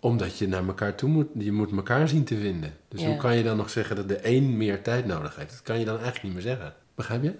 omdat 0.00 0.38
je 0.38 0.48
naar 0.48 0.66
elkaar 0.66 0.94
toe 0.94 1.08
moet, 1.08 1.28
je 1.38 1.52
moet 1.52 1.72
elkaar 1.72 2.08
zien 2.08 2.24
te 2.24 2.36
vinden. 2.38 2.76
Dus 2.88 3.00
Ja. 3.00 3.06
hoe 3.06 3.16
kan 3.16 3.36
je 3.36 3.42
dan 3.42 3.56
nog 3.56 3.70
zeggen 3.70 3.96
dat 3.96 4.08
de 4.08 4.28
een 4.28 4.56
meer 4.56 4.82
tijd 4.82 5.06
nodig 5.06 5.36
heeft? 5.36 5.50
Dat 5.50 5.62
kan 5.62 5.78
je 5.78 5.84
dan 5.84 5.94
eigenlijk 5.94 6.24
niet 6.24 6.32
meer 6.32 6.42
zeggen. 6.42 6.74
Begrijp 6.94 7.22
je? 7.22 7.34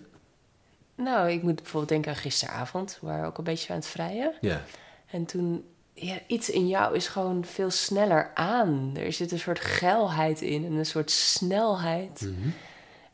Nou, 0.95 1.31
ik 1.31 1.43
moet 1.43 1.55
bijvoorbeeld 1.57 1.89
denken 1.89 2.11
aan 2.11 2.17
gisteravond. 2.17 2.99
We 3.01 3.07
waren 3.07 3.27
ook 3.27 3.39
een 3.39 3.45
beetje 3.45 3.73
aan 3.73 3.79
het 3.79 3.87
vrijen. 3.89 4.35
Ja. 4.41 4.63
En 5.11 5.25
toen, 5.25 5.65
ja, 5.93 6.19
iets 6.27 6.51
in 6.51 6.69
jou 6.69 6.97
is 6.97 7.09
gewoon 7.09 7.45
veel 7.45 7.71
sneller 7.71 8.31
aan. 8.35 8.93
Er 8.97 9.13
zit 9.13 9.33
een 9.33 9.39
soort 9.39 9.61
geilheid 9.61 10.41
in 10.41 10.65
en 10.65 10.73
een 10.73 10.87
soort 10.87 11.11
snelheid. 11.11 12.21
Mhm. 12.21 12.49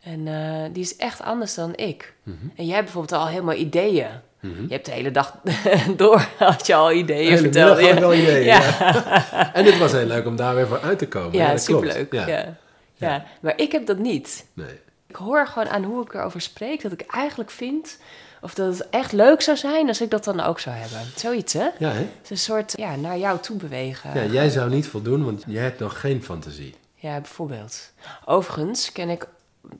En 0.01 0.29
eh, 0.29 0.69
die 0.73 0.83
is 0.83 0.97
echt 0.97 1.23
anders 1.23 1.55
dan 1.55 1.77
ik. 1.77 2.15
Mhm. 2.23 2.37
En 2.57 2.65
jij 2.65 2.75
hebt 2.75 2.85
bijvoorbeeld 2.85 3.21
al 3.21 3.29
helemaal 3.29 3.55
ideeën. 3.55 4.09
Mhm. 4.41 4.63
Je 4.63 4.73
hebt 4.73 4.87
de 4.87 4.93
hele 4.93 5.11
dag 5.11 5.37
door 5.97 6.29
had 6.39 6.67
je 6.67 6.75
al 6.75 6.93
ideeën 6.93 7.39
verteld. 7.39 7.79
ideeën, 7.79 8.45
Ja, 8.45 8.61
ja. 8.61 9.53
En 9.55 9.65
het 9.65 9.79
was 9.79 9.93
heel 9.93 10.07
leuk 10.07 10.27
om 10.27 10.37
daar 10.37 10.55
weer 10.55 10.67
voor 10.67 10.81
uit 10.81 10.99
te 10.99 11.09
komen. 11.09 11.33
ja, 11.33 11.51
dat 11.53 11.65
klopt. 11.65 11.83
superleuk. 11.87 12.13
Ja. 12.13 12.27
Ja. 12.27 12.57
Ja. 12.95 13.25
maar 13.41 13.53
ik 13.59 13.73
heb 13.73 13.87
dat 13.87 13.99
niet. 13.99 14.47
Nee. 14.53 14.81
Ik 15.07 15.17
hoor 15.17 15.47
gewoon 15.47 15.69
aan 15.69 15.85
hoe 15.85 16.03
ik 16.03 16.15
erover 16.15 16.41
spreek 16.41 16.83
dat 16.83 16.93
ik 16.93 17.01
eigenlijk 17.07 17.51
vind... 17.51 17.99
of 18.41 18.55
dat 18.55 18.79
het 18.79 18.89
echt 18.91 19.13
leuk 19.13 19.41
zou 19.41 19.57
zijn 19.57 19.89
als 19.89 20.01
ik 20.01 20.11
dat 20.11 20.25
dan 20.25 20.41
ook 20.41 20.61
zou 20.61 20.77
hebben. 20.77 21.01
Zoiets, 21.17 21.53
hè? 21.53 21.69
Ja, 21.79 21.91
hè? 21.91 21.99
Het 21.99 22.09
is 22.23 22.31
een 22.31 22.37
soort 22.37 22.73
ja, 22.77 22.97
naar 22.97 23.19
jou 23.19 23.39
toe 23.41 23.57
bewegen. 23.57 24.15
ja, 24.15 24.33
jij 24.33 24.49
zou 24.49 24.71
niet 24.71 24.87
voldoen, 24.87 25.25
want 25.25 25.43
jij 25.47 25.63
hebt 25.63 25.79
nog 25.79 26.01
geen 26.01 26.23
fantasie. 26.23 26.75
Ja, 26.95 27.21
bijvoorbeeld. 27.21 27.93
Overigens 28.25 28.93
ken 28.93 29.09
ik 29.09 29.27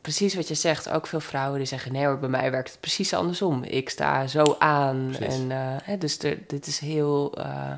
precies 0.01 0.35
wat 0.35 0.49
je 0.49 0.55
zegt. 0.55 0.91
Ook 0.91 1.07
veel 1.07 1.21
vrouwen 1.21 1.59
die 1.59 1.67
zeggen: 1.69 1.93
nee 1.93 2.07
hoor, 2.07 2.19
bij 2.19 2.29
mij 2.29 2.51
werkt 2.51 2.71
het 2.71 2.81
precies 2.81 3.15
andersom. 3.15 3.65
Ik 3.65 3.91
sta 3.91 4.27
zo 4.27 4.57
aan. 4.59 5.15
Precies. 5.17 5.39
En, 5.39 5.51
eh, 5.51 5.59
hè, 5.83 5.99
dus 5.99 6.19
er, 6.19 6.39
dit 6.47 6.67
is 6.67 6.79
heel, 6.79 7.35
eh, 7.39 7.73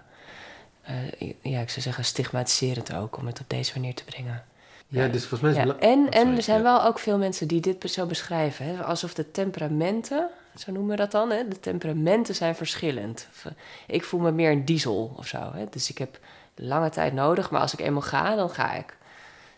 eh, 0.82 1.32
ja, 1.40 1.60
ik 1.60 1.70
zou 1.70 1.80
zeggen, 1.80 2.04
stigmatiserend 2.04 2.94
ook 2.94 3.16
om 3.16 3.26
het 3.26 3.40
op 3.40 3.48
deze 3.50 3.72
manier 3.74 3.94
te 3.94 4.04
brengen. 4.04 4.44
Ja, 4.88 5.08
dus 5.08 5.26
volgens 5.26 5.40
mij 5.40 5.50
is 5.50 5.56
Ja. 5.56 5.78
En, 5.78 5.98
Oh, 5.98 6.06
en 6.10 6.36
er 6.36 6.42
zijn 6.42 6.56
Ja. 6.56 6.62
wel 6.62 6.84
ook 6.84 6.98
veel 6.98 7.18
mensen 7.18 7.48
die 7.48 7.60
dit 7.60 7.90
zo 7.90 8.06
beschrijven. 8.06 8.66
Hè? 8.66 8.82
Alsof 8.82 9.14
de 9.14 9.30
temperamenten, 9.30 10.28
zo 10.56 10.72
noemen 10.72 10.90
we 10.90 10.96
dat 10.96 11.10
dan, 11.10 11.30
hè? 11.30 11.48
de 11.48 11.60
temperamenten 11.60 12.34
zijn 12.34 12.54
verschillend. 12.54 13.26
Of, 13.30 13.52
ik 13.86 14.04
voel 14.04 14.20
me 14.20 14.32
meer 14.32 14.50
een 14.50 14.64
diesel 14.64 15.14
of 15.16 15.26
zo. 15.26 15.50
Hè? 15.54 15.66
Dus 15.70 15.90
ik 15.90 15.98
heb 15.98 16.18
lange 16.54 16.90
tijd 16.90 17.12
nodig, 17.12 17.50
maar 17.50 17.60
als 17.60 17.72
ik 17.72 17.80
eenmaal 17.80 18.02
ga, 18.02 18.34
dan 18.34 18.50
ga 18.50 18.72
ik. 18.72 18.96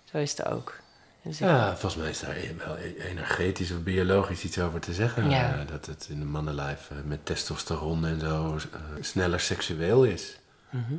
Zo 0.05 0.19
is 0.19 0.31
het 0.37 0.47
ook. 0.47 0.83
Dus 1.25 1.41
ik- 1.41 1.47
Ja, 1.47 1.71
volgens 1.71 1.97
mij 2.03 2.11
is 2.11 2.21
daar 2.21 2.37
wel 2.67 2.77
e- 2.79 2.95
energetisch 2.99 3.71
of 3.73 3.83
biologisch 3.83 4.45
iets 4.45 4.59
over 4.59 4.81
te 4.81 4.93
zeggen. 4.93 5.31
Ja. 5.31 5.55
Eh, 5.59 5.67
dat 5.69 5.87
het 5.87 6.07
in 6.11 6.19
de 6.19 6.25
mannenlijf 6.25 6.91
eh, 6.91 6.97
met 7.05 7.27
testosteron 7.27 8.07
en 8.07 8.21
zo 8.21 8.57
eh, 8.73 8.81
sneller 9.01 9.41
seksueel 9.41 10.05
is. 10.05 10.39
Mhm. 10.71 10.95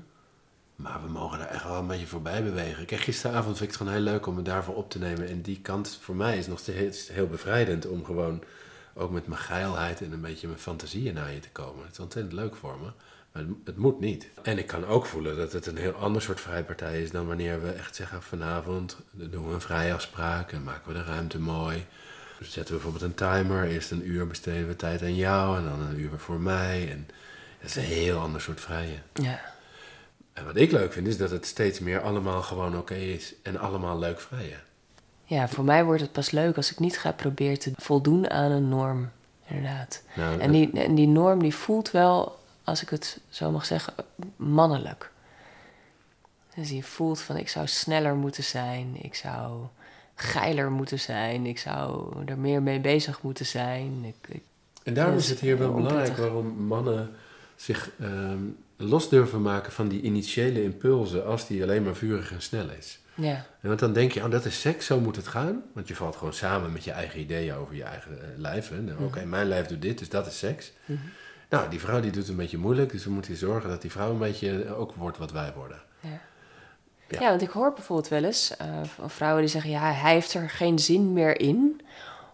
Maar 0.75 1.03
we 1.03 1.09
mogen 1.09 1.39
daar 1.39 1.47
echt 1.47 1.63
wel 1.63 1.79
een 1.79 1.87
beetje 1.87 2.07
voorbij 2.07 2.43
bewegen. 2.43 2.85
Kijk, 2.85 3.01
gisteravond 3.01 3.57
vind 3.57 3.59
ik 3.61 3.67
het 3.67 3.77
gewoon 3.77 3.93
heel 3.93 4.01
leuk 4.01 4.25
om 4.27 4.35
het 4.35 4.45
daarvoor 4.45 4.75
op 4.75 4.89
te 4.89 4.99
nemen. 4.99 5.27
En 5.29 5.41
die 5.41 5.59
kant 5.61 5.97
voor 6.01 6.15
mij 6.15 6.37
is 6.37 6.47
nog 6.47 6.59
steeds 6.59 7.07
heel 7.07 7.27
bevrijdend 7.27 7.87
om 7.87 8.05
gewoon 8.05 8.43
ook 8.93 9.11
met 9.11 9.27
mijn 9.27 9.39
geilheid 9.41 10.01
en 10.01 10.11
een 10.11 10.21
beetje 10.21 10.47
mijn 10.47 10.59
fantasieën 10.59 11.13
naar 11.13 11.31
je 11.31 11.39
te 11.39 11.49
komen. 11.49 11.83
Het 11.83 11.91
is 11.91 11.99
ontzettend 11.99 12.33
leuk 12.33 12.55
voor 12.55 12.77
me. 12.81 12.87
Maar 13.35 13.43
het, 13.65 13.77
moet 13.77 13.99
niet. 13.99 14.27
En 14.43 14.57
ik 14.57 14.67
kan 14.67 14.85
ook 14.85 15.05
voelen 15.05 15.37
dat 15.37 15.51
het 15.51 15.65
een 15.65 15.77
heel 15.77 15.91
ander 15.91 16.21
soort 16.21 16.41
vrijpartij 16.41 17.01
is 17.01 17.11
dan 17.11 17.27
wanneer 17.27 17.61
we 17.61 17.69
echt 17.69 17.95
zeggen 17.95 18.21
vanavond 18.21 18.97
doen 19.11 19.47
we 19.47 19.53
een 19.53 19.61
vrijafspraak 19.61 20.51
en 20.51 20.63
maken 20.63 20.87
we 20.87 20.97
de 20.97 21.03
ruimte 21.03 21.39
mooi. 21.39 21.85
Dus 22.39 22.51
zetten 22.51 22.75
we 22.75 22.81
bijvoorbeeld 22.81 23.11
een 23.11 23.27
timer. 23.27 23.67
Eerst 23.67 23.91
een 23.91 24.09
uur 24.09 24.27
besteden 24.27 24.67
we 24.67 24.75
tijd 24.75 25.01
aan 25.01 25.15
jou 25.15 25.57
en 25.57 25.63
dan 25.63 25.81
een 25.81 25.99
uur 25.99 26.17
voor 26.17 26.39
mij. 26.39 26.91
En 26.91 27.07
dat 27.59 27.69
is 27.69 27.75
een 27.75 27.83
heel 27.83 28.19
ander 28.19 28.41
soort 28.41 28.61
vrije. 28.61 28.97
ja. 29.13 29.53
En 30.33 30.45
wat 30.45 30.55
ik 30.55 30.71
leuk 30.71 30.93
vind 30.93 31.07
is 31.07 31.17
dat 31.17 31.31
het 31.31 31.45
steeds 31.45 31.79
meer 31.79 32.01
allemaal 32.01 32.41
gewoon 32.41 32.77
oké 32.77 32.93
is 32.95 33.33
en 33.43 33.57
allemaal 33.57 33.99
leuk 33.99 34.21
vrijen. 34.21 34.59
ja, 35.23 35.47
voor 35.47 35.63
mij 35.63 35.83
wordt 35.83 36.01
het 36.01 36.11
pas 36.11 36.31
leuk 36.31 36.55
als 36.55 36.71
ik 36.71 36.79
niet 36.79 36.99
ga 36.99 37.11
proberen 37.11 37.59
te 37.59 37.71
voldoen 37.75 38.29
aan 38.29 38.51
een 38.51 38.69
norm. 38.69 39.09
Inderdaad. 39.47 40.03
Nou, 40.15 40.39
En 40.39 40.51
die, 40.51 40.71
en 40.71 40.95
die 40.95 41.07
norm 41.07 41.41
die 41.41 41.55
voelt 41.55 41.91
wel, 41.91 42.37
als 42.65 42.81
ik 42.81 42.89
het 42.89 43.19
zo 43.29 43.51
mag 43.51 43.65
zeggen, 43.65 43.93
mannelijk. 44.35 45.11
Dus 46.55 46.67
die 46.67 46.85
voelt 46.85 47.21
van 47.21 47.37
ik 47.37 47.49
zou 47.49 47.67
sneller 47.67 48.15
moeten 48.15 48.43
zijn, 48.43 48.95
ik 49.01 49.15
zou 49.15 49.65
geiler 50.15 50.71
moeten 50.71 50.99
zijn, 50.99 51.45
ik 51.45 51.59
zou 51.59 52.13
er 52.25 52.37
meer 52.37 52.61
mee 52.61 52.79
bezig 52.79 53.21
moeten 53.21 53.45
zijn. 53.45 54.03
Ik, 54.03 54.15
ik- 54.35 54.43
En 54.83 54.93
daarom 54.93 55.15
is 55.17 55.29
het 55.29 55.39
hier 55.39 55.57
wel 55.57 55.73
belangrijk 55.73 56.17
waarom 56.17 56.47
mannen 56.47 57.11
zich 57.55 57.89
ehm, 57.99 58.39
los 58.77 59.09
durven 59.09 59.41
maken 59.41 59.71
van 59.71 59.87
die 59.87 60.01
initiële 60.01 60.63
impulsen 60.63 61.25
als 61.25 61.47
die 61.47 61.63
alleen 61.63 61.83
maar 61.83 61.95
vurig 61.95 62.31
en 62.31 62.41
snel 62.41 62.69
is. 62.69 62.99
ja, 63.13 63.45
En 63.61 63.67
want 63.67 63.79
dan 63.79 63.93
denk 63.93 64.11
je, 64.11 64.23
oh, 64.23 64.31
dat 64.31 64.45
is 64.45 64.61
seks, 64.61 64.85
zo 64.85 64.99
moet 64.99 65.15
het 65.15 65.27
gaan. 65.27 65.63
Want 65.73 65.87
je 65.87 65.95
valt 65.95 66.15
gewoon 66.15 66.33
samen 66.33 66.71
met 66.71 66.83
je 66.83 66.91
eigen 66.91 67.19
ideeën 67.19 67.53
over 67.55 67.75
je 67.75 67.83
eigen 67.83 68.21
eh, 68.21 68.27
lijf. 68.37 68.71
Nou, 68.71 69.03
Oké, 69.03 69.25
mijn 69.25 69.47
lijf 69.47 69.67
doet 69.67 69.81
dit, 69.81 69.97
dus 69.99 70.09
dat 70.09 70.27
is 70.27 70.37
seks. 70.37 70.71
Mhm. 70.85 70.99
Nou, 71.49 71.69
die 71.69 71.79
vrouw 71.79 71.99
die 72.01 72.11
doet 72.11 72.21
het 72.21 72.29
een 72.31 72.35
beetje 72.35 72.57
moeilijk, 72.57 72.91
dus 72.91 73.03
we 73.05 73.09
moeten 73.11 73.35
zorgen 73.35 73.69
dat 73.69 73.81
die 73.81 73.91
vrouw 73.91 74.11
een 74.11 74.17
beetje 74.17 74.75
ook 74.75 74.93
wordt 74.95 75.17
wat 75.17 75.31
wij 75.31 75.53
worden. 75.55 75.81
ja. 75.99 76.09
Ja. 77.09 77.19
Ja. 77.19 77.29
want 77.29 77.41
ik 77.41 77.49
hoor 77.49 77.73
bijvoorbeeld 77.73 78.07
wel 78.09 78.23
eens 78.23 78.57
eh, 78.57 78.67
van 78.95 79.09
vrouwen 79.09 79.41
die 79.41 79.51
zeggen: 79.51 79.71
ja, 79.71 79.91
hij 79.91 80.13
heeft 80.13 80.33
er 80.33 80.49
geen 80.49 80.79
zin 80.79 81.13
meer 81.13 81.39
in 81.39 81.81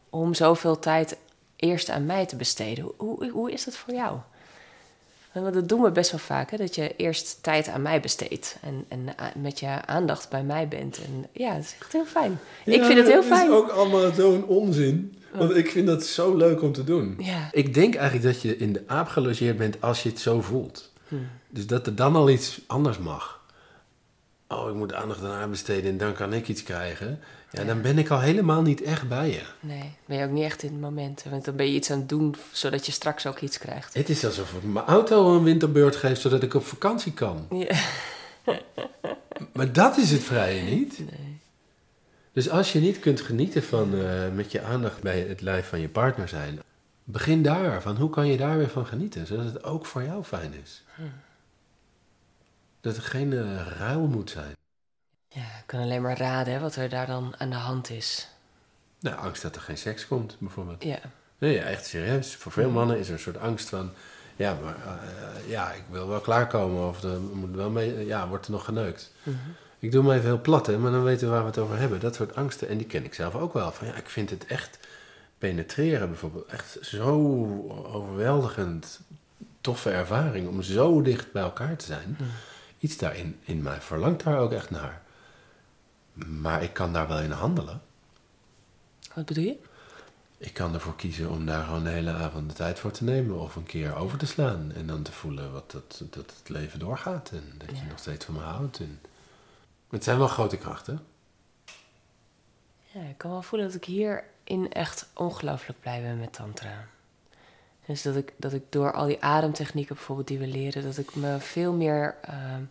om 0.09 0.33
zoveel 0.33 0.79
tijd 0.79 1.17
eerst 1.55 1.89
aan 1.89 2.05
mij 2.05 2.25
te 2.25 2.35
besteden. 2.35 2.83
Hoe, 2.83 3.15
hoe, 3.17 3.29
hoe 3.29 3.51
is 3.51 3.63
dat 3.63 3.75
voor 3.75 3.93
jou? 3.93 4.17
Want 5.31 5.53
dat 5.53 5.69
doen 5.69 5.81
we 5.81 5.91
best 5.91 6.11
wel 6.11 6.19
vaak, 6.19 6.51
hè? 6.51 6.57
dat 6.57 6.75
je 6.75 6.95
eerst 6.95 7.43
tijd 7.43 7.67
aan 7.67 7.81
mij 7.81 7.99
besteedt 7.99 8.57
en, 8.61 8.85
en 8.87 9.09
a- 9.21 9.31
met 9.35 9.59
je 9.59 9.85
aandacht 9.85 10.29
bij 10.29 10.43
mij 10.43 10.67
bent. 10.67 10.97
En 11.05 11.25
ja, 11.31 11.53
dat 11.55 11.63
is 11.63 11.75
echt 11.79 11.91
heel 11.93 12.05
fijn. 12.05 12.39
ik 12.65 12.83
vind 12.83 12.97
het 12.97 13.07
heel 13.07 13.23
fijn. 13.23 13.47
is 13.47 13.53
ook 13.55 13.69
allemaal 13.69 14.11
zo'n 14.13 14.45
onzin. 14.45 15.20
Want 15.33 15.55
ik 15.55 15.71
vind 15.71 15.87
dat 15.87 16.05
zo 16.05 16.35
leuk 16.35 16.61
om 16.61 16.71
te 16.71 16.83
doen. 16.83 17.15
Ja. 17.17 17.49
Ik 17.51 17.73
denk 17.73 17.95
eigenlijk 17.95 18.33
dat 18.33 18.41
je 18.41 18.57
in 18.57 18.73
de 18.73 18.83
aap 18.87 19.07
gelogeerd 19.07 19.57
bent 19.57 19.81
als 19.81 20.03
je 20.03 20.09
het 20.09 20.19
zo 20.19 20.41
voelt. 20.41 20.91
Hm. 21.07 21.15
Dus 21.49 21.67
dat 21.67 21.87
er 21.87 21.95
dan 21.95 22.15
al 22.15 22.29
iets 22.29 22.61
anders 22.67 22.97
mag. 22.97 23.41
oh, 24.47 24.69
ik 24.69 24.75
moet 24.75 24.93
aandacht 24.93 25.23
aan 25.23 25.31
haar 25.31 25.49
besteden 25.49 25.91
en 25.91 25.97
dan 25.97 26.13
kan 26.13 26.33
ik 26.33 26.47
iets 26.47 26.63
krijgen. 26.63 27.19
Ja, 27.51 27.63
dan 27.63 27.81
ben 27.81 27.97
ik 27.97 28.09
al 28.09 28.19
helemaal 28.19 28.61
niet 28.61 28.81
echt 28.81 29.07
bij 29.07 29.29
je. 29.29 29.41
Nee, 29.59 29.91
ben 30.05 30.17
je 30.17 30.25
ook 30.25 30.31
niet 30.31 30.43
echt 30.43 30.63
in 30.63 30.71
het 30.71 30.81
moment. 30.81 31.23
Want 31.29 31.45
dan 31.45 31.55
ben 31.55 31.65
je 31.65 31.73
iets 31.73 31.91
aan 31.91 31.99
het 31.99 32.09
doen 32.09 32.35
zodat 32.51 32.85
je 32.85 32.91
straks 32.91 33.25
ook 33.25 33.39
iets 33.39 33.57
krijgt. 33.57 33.93
Het 33.93 34.09
is 34.09 34.25
alsof 34.25 34.53
ik 34.53 34.63
mijn 34.63 34.85
auto 34.85 35.35
een 35.35 35.43
winterbeurt 35.43 35.95
geef 35.95 36.19
zodat 36.19 36.43
ik 36.43 36.53
op 36.53 36.65
vakantie 36.65 37.13
kan. 37.13 37.47
Ja. 37.49 37.75
Maar 39.53 39.73
dat 39.73 39.97
is 39.97 40.11
het 40.11 40.23
vrije 40.23 40.61
niet. 40.61 40.99
Nee. 40.99 41.30
Dus 42.31 42.49
als 42.49 42.73
je 42.73 42.79
niet 42.79 42.99
kunt 42.99 43.21
genieten 43.21 43.63
van 43.63 43.95
eh, 43.95 44.29
met 44.33 44.51
je 44.51 44.61
aandacht 44.61 45.01
bij 45.01 45.19
het 45.19 45.41
lijf 45.41 45.67
van 45.67 45.79
je 45.79 45.89
partner 45.89 46.27
zijn, 46.27 46.59
begin 47.03 47.43
daar. 47.43 47.81
Van 47.81 47.95
hoe 47.95 48.09
kan 48.09 48.27
je 48.27 48.37
daar 48.37 48.57
weer 48.57 48.69
van 48.69 48.85
genieten, 48.85 49.27
zodat 49.27 49.45
het 49.45 49.63
ook 49.63 49.85
voor 49.85 50.03
jou 50.03 50.23
fijn 50.23 50.53
is. 50.53 50.83
Dat 52.81 52.95
er 52.95 53.03
geen 53.03 53.33
eh, 53.33 53.67
ruil 53.77 54.07
moet 54.07 54.29
zijn. 54.29 54.55
Ja, 55.27 55.41
ik 55.41 55.63
kan 55.65 55.79
alleen 55.79 56.01
maar 56.01 56.17
raden 56.17 56.53
hè, 56.53 56.59
wat 56.59 56.75
er 56.75 56.89
daar 56.89 57.07
dan 57.07 57.35
aan 57.37 57.49
de 57.49 57.55
hand 57.55 57.89
is. 57.89 58.27
Nou, 58.99 59.15
angst 59.15 59.41
dat 59.41 59.55
er 59.55 59.61
geen 59.61 59.77
seks 59.77 60.07
komt, 60.07 60.35
bijvoorbeeld. 60.39 60.83
Ja, 60.83 60.99
Nee, 61.41 61.53
ja, 61.53 61.63
echt 61.63 61.85
serieus. 61.85 62.35
Voor 62.35 62.51
veel 62.51 62.69
mannen 62.69 62.99
is 62.99 63.07
er 63.07 63.13
een 63.13 63.19
soort 63.19 63.37
angst 63.37 63.69
van... 63.69 63.91
Ja, 64.35 64.57
maar 64.63 64.75
eh, 64.75 65.49
ja, 65.49 65.71
ik 65.71 65.83
wil 65.89 66.07
wel 66.07 66.19
klaarkomen. 66.19 66.87
Of 66.87 67.03
er 67.03 67.19
moet 67.19 67.55
wel 67.55 67.69
mee... 67.69 68.05
Ja, 68.05 68.27
wordt 68.27 68.45
er 68.45 68.51
nog 68.51 68.65
geneukt. 68.65 69.11
Ik 69.81 69.91
doe 69.91 70.03
hem 70.03 70.11
even 70.11 70.25
heel 70.25 70.41
plat, 70.41 70.67
hè, 70.67 70.77
maar 70.77 70.91
dan 70.91 71.03
weten 71.03 71.27
we 71.27 71.33
waar 71.33 71.41
we 71.41 71.47
het 71.47 71.57
over 71.57 71.77
hebben. 71.77 71.99
Dat 71.99 72.15
soort 72.15 72.35
angsten. 72.35 72.67
En 72.67 72.77
die 72.77 72.87
ken 72.87 73.03
ik 73.03 73.13
zelf 73.13 73.35
ook 73.35 73.53
wel. 73.53 73.71
Van 73.71 73.87
ja, 73.87 73.95
ik 73.95 74.09
vind 74.09 74.29
het 74.29 74.45
echt... 74.45 74.79
Penetreren 75.37 76.07
bijvoorbeeld. 76.07 76.45
Echt 76.45 76.77
zo 76.81 77.07
overweldigend 77.93 78.99
toffe 79.61 79.89
ervaring. 79.89 80.47
Om 80.47 80.61
zo 80.61 81.01
dicht 81.01 81.31
bij 81.31 81.41
elkaar 81.41 81.75
te 81.75 81.85
zijn. 81.85 82.17
Iets 82.79 82.97
daarin 82.97 83.39
in 83.43 83.61
mij 83.61 83.81
verlangt 83.81 84.23
daar 84.23 84.39
ook 84.39 84.51
echt 84.51 84.69
naar. 84.69 85.01
Maar 86.13 86.63
ik 86.63 86.73
kan 86.73 86.93
daar 86.93 87.07
wel 87.07 87.19
in 87.19 87.31
handelen. 87.31 87.81
wat 89.13 89.25
bedoel 89.25 89.43
je? 89.43 89.57
Ik 90.37 90.53
kan 90.53 90.73
ervoor 90.73 90.95
kiezen 90.95 91.29
om 91.29 91.45
daar 91.45 91.63
gewoon 91.63 91.83
de 91.83 91.89
hele 91.89 92.11
avond 92.11 92.49
de 92.49 92.55
tijd 92.55 92.79
voor 92.79 92.91
te 92.91 93.03
nemen 93.03 93.39
of 93.39 93.55
een 93.55 93.63
keer 93.63 93.95
over 93.95 94.17
te 94.17 94.25
slaan. 94.25 94.71
En 94.75 94.87
dan 94.87 95.01
te 95.01 95.11
voelen 95.11 95.51
wat 95.51 95.71
dat, 95.71 96.01
dat 96.09 96.33
het 96.39 96.49
leven 96.49 96.79
doorgaat 96.79 97.29
en 97.31 97.43
dat 97.57 97.77
je 97.77 97.85
nog 97.89 97.99
steeds 97.99 98.25
van 98.25 98.33
me 98.33 98.39
houdt. 98.39 98.79
En... 98.79 98.99
Het 99.91 100.03
zijn 100.03 100.17
wel 100.17 100.27
grote 100.27 100.57
krachten. 100.57 101.05
Ja, 102.81 103.01
ik 103.01 103.17
kan 103.17 103.31
wel 103.31 103.41
voelen 103.41 103.67
dat 103.67 103.77
ik 103.77 103.85
hierin 103.85 104.71
echt 104.71 105.07
ongelooflijk 105.13 105.79
blij 105.79 106.01
ben 106.01 106.19
met 106.19 106.33
tantra. 106.33 106.85
Dus 107.85 108.01
dat 108.01 108.15
ik, 108.15 108.33
dat 108.37 108.53
ik 108.53 108.63
door 108.69 108.93
al 108.93 109.05
die 109.05 109.23
ademtechnieken 109.23 109.95
bijvoorbeeld 109.95 110.27
die 110.27 110.39
we 110.39 110.47
leren, 110.47 110.83
dat 110.83 110.97
ik 110.97 111.15
me 111.15 111.39
veel 111.39 111.73
meer, 111.73 112.15
ehm, 112.21 112.61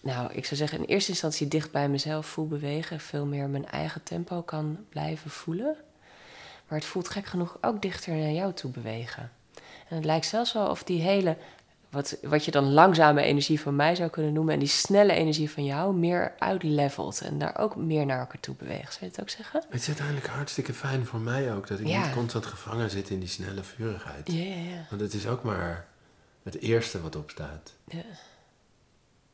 nou, 0.00 0.32
ik 0.32 0.44
zou 0.44 0.56
zeggen 0.56 0.78
in 0.78 0.84
eerste 0.84 1.10
instantie 1.10 1.48
dicht 1.48 1.70
bij 1.70 1.88
mezelf 1.88 2.26
voel 2.26 2.46
bewegen, 2.46 3.00
veel 3.00 3.26
meer 3.26 3.48
mijn 3.48 3.66
eigen 3.66 4.02
tempo 4.02 4.42
kan 4.42 4.84
blijven 4.88 5.30
voelen. 5.30 5.76
Maar 6.68 6.78
het 6.78 6.88
voelt 6.88 7.08
gek 7.08 7.26
genoeg 7.26 7.58
ook 7.60 7.82
dichter 7.82 8.14
naar 8.14 8.30
jou 8.30 8.52
toe 8.52 8.70
bewegen. 8.70 9.32
En 9.88 9.96
het 9.96 10.04
lijkt 10.04 10.26
zelfs 10.26 10.52
wel 10.52 10.70
of 10.70 10.82
die 10.82 11.00
hele, 11.00 11.36
wat, 11.90 12.16
wat 12.22 12.44
je 12.44 12.50
dan 12.50 12.72
langzame 12.72 13.22
energie 13.22 13.60
van 13.60 13.76
mij 13.76 13.94
zou 13.94 14.10
kunnen 14.10 14.32
noemen, 14.32 14.54
en 14.54 14.58
die 14.60 14.68
snelle 14.68 15.12
energie 15.12 15.50
van 15.50 15.64
jou 15.64 15.94
meer 15.94 16.32
uitlevelt 16.38 17.20
en 17.20 17.38
daar 17.38 17.58
ook 17.58 17.76
meer 17.76 18.06
naar 18.06 18.18
elkaar 18.18 18.40
toe 18.40 18.54
beweegt. 18.54 18.92
Zou 18.92 19.04
je 19.04 19.06
het 19.10 19.20
ook 19.20 19.28
zeggen? 19.30 19.62
Het 19.68 19.80
is 19.80 19.86
uiteindelijk 19.86 20.26
hartstikke 20.26 20.72
fijn 20.74 21.06
voor 21.06 21.20
mij 21.20 21.54
ook 21.54 21.66
dat 21.68 21.80
ik 21.80 21.86
Ja. 21.86 22.04
niet 22.04 22.14
constant 22.14 22.46
gevangen 22.46 22.90
zit 22.90 23.10
in 23.10 23.18
die 23.20 23.28
snelle 23.28 23.62
vurigheid. 23.62 24.32
Ja, 24.32 24.42
ja, 24.44 24.70
ja. 24.70 24.86
Want 24.90 25.00
het 25.02 25.14
is 25.14 25.26
ook 25.26 25.42
maar 25.42 25.86
het 26.42 26.60
eerste 26.60 27.00
wat 27.02 27.16
opstaat. 27.16 27.72
Ja. 27.84 28.02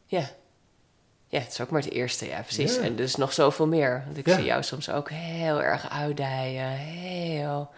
Ja. 0.06 0.30
Ja, 1.28 1.38
het 1.40 1.52
is 1.52 1.60
ook 1.60 1.70
maar 1.70 1.82
het 1.82 1.90
eerste, 1.90 2.26
ja, 2.26 2.40
precies. 2.40 2.74
Ja. 2.76 2.82
En 2.82 2.96
dus 2.96 3.14
nog 3.16 3.32
zoveel 3.32 3.66
meer. 3.66 4.02
Want 4.04 4.16
ik 4.18 4.26
Ja. 4.26 4.34
zie 4.34 4.44
jou 4.44 4.62
soms 4.62 4.90
ook 4.90 5.10
heel 5.10 5.62
erg 5.62 5.90
uitdijen, 5.90 6.68
heel 6.68 7.70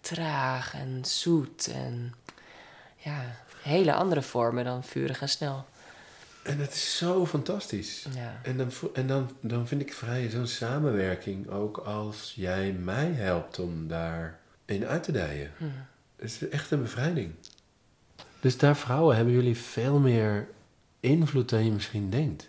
traag 0.00 0.74
en 0.74 1.04
zoet. 1.04 1.66
En 1.74 2.14
ja, 2.96 3.20
hele 3.62 3.94
andere 3.94 4.22
vormen 4.22 4.64
dan 4.64 4.84
vurig 4.84 5.20
en 5.20 5.28
snel. 5.28 5.64
En 6.42 6.58
het 6.58 6.72
is 6.72 6.96
zo 6.96 7.26
fantastisch. 7.26 8.06
Ja. 8.14 8.40
En, 8.42 8.56
dan, 8.56 8.70
en 8.94 9.06
dan, 9.06 9.30
dan 9.40 9.66
vind 9.66 9.80
ik 9.80 9.92
vrij 9.92 10.30
zo'n 10.30 10.46
samenwerking 10.46 11.50
ook 11.50 11.76
als 11.76 12.32
jij 12.36 12.72
mij 12.72 13.12
helpt 13.12 13.58
om 13.58 13.88
daarin 13.88 14.86
uit 14.86 15.02
te 15.02 15.12
dijen. 15.12 15.50
Het 16.16 16.30
is 16.30 16.48
echt 16.48 16.70
een 16.70 16.82
bevrijding. 16.82 17.34
Dus 18.40 18.58
daar, 18.58 18.76
vrouwen, 18.76 19.16
hebben 19.16 19.34
jullie 19.34 19.56
veel 19.56 19.98
meer 19.98 20.48
invloed 21.00 21.48
dan 21.48 21.64
je 21.64 21.70
misschien 21.72 22.10
denkt. 22.10 22.48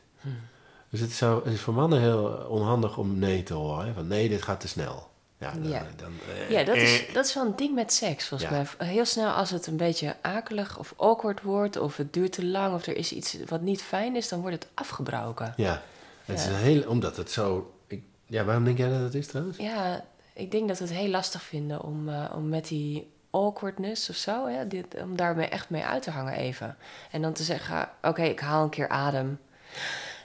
Dus 0.90 1.00
het, 1.00 1.12
zou, 1.12 1.44
het 1.44 1.54
is 1.54 1.62
voor 1.62 1.74
mannen 1.74 2.00
heel 2.00 2.26
onhandig 2.50 2.98
om 2.98 3.20
nee 3.20 3.44
te 3.44 3.54
horen. 3.54 3.86
Hè? 3.86 3.94
Van 3.94 4.08
nee, 4.08 4.30
dit 4.30 4.42
gaat 4.42 4.60
te 4.60 4.68
snel. 4.68 5.12
Ja, 5.44 5.52
dan, 5.52 5.70
Ja. 5.70 5.84
dan, 5.96 6.12
eh, 6.38 6.50
Ja, 6.50 6.64
dat 6.64 6.76
is, 6.76 7.06
eh. 7.08 7.14
dat 7.14 7.26
is 7.26 7.34
wel 7.34 7.46
een 7.46 7.56
ding 7.56 7.76
met 7.76 7.94
seks, 7.94 8.28
volgens 8.28 8.50
Ja. 8.50 8.56
mij. 8.78 8.88
Heel 8.88 9.06
snel 9.06 9.30
als 9.32 9.50
het 9.50 9.68
een 9.68 9.78
beetje 9.78 10.16
akelig 10.22 10.78
of 10.80 10.94
awkward 10.98 11.42
wordt... 11.42 11.78
of 11.78 11.98
het 11.98 12.14
duurt 12.14 12.32
te 12.32 12.46
lang 12.46 12.74
of 12.76 12.86
er 12.88 12.96
is 12.98 13.12
iets 13.12 13.38
wat 13.48 13.62
niet 13.62 13.82
fijn 13.82 14.16
is... 14.16 14.28
dan 14.30 14.42
wordt 14.42 14.56
het 14.64 14.68
afgebroken. 14.74 15.54
Ja, 15.58 15.82
het 16.26 16.40
is 16.40 16.46
een 16.46 16.56
heel, 16.56 16.88
omdat 16.90 17.18
het 17.18 17.32
zo... 17.32 17.74
Ik, 17.88 18.02
ja, 18.26 18.44
waarom 18.44 18.64
denk 18.64 18.78
jij 18.78 18.90
dat 18.90 19.00
het 19.00 19.14
is 19.16 19.28
trouwens? 19.28 19.58
Ja, 19.58 20.06
ik 20.34 20.52
denk 20.52 20.68
dat 20.68 20.78
we 20.80 20.84
het 20.86 20.94
heel 20.94 21.10
lastig 21.10 21.42
vinden 21.42 21.82
om, 21.84 22.10
eh, 22.10 22.32
om 22.36 22.50
met 22.50 22.68
die 22.68 23.12
awkwardness 23.32 24.10
of 24.10 24.16
zo, 24.16 24.48
hè, 24.48 24.68
dit, 24.68 24.86
om 25.02 25.16
daarmee 25.16 25.48
echt 25.48 25.70
mee 25.70 25.84
uit 25.84 26.04
te 26.04 26.12
hangen 26.12 26.34
even. 26.34 26.78
En 27.12 27.22
dan 27.22 27.34
te 27.34 27.44
zeggen, 27.44 27.90
oké, 28.02 28.22
ik 28.24 28.40
haal 28.40 28.64
een 28.64 28.70
keer 28.70 28.88
adem 28.90 29.40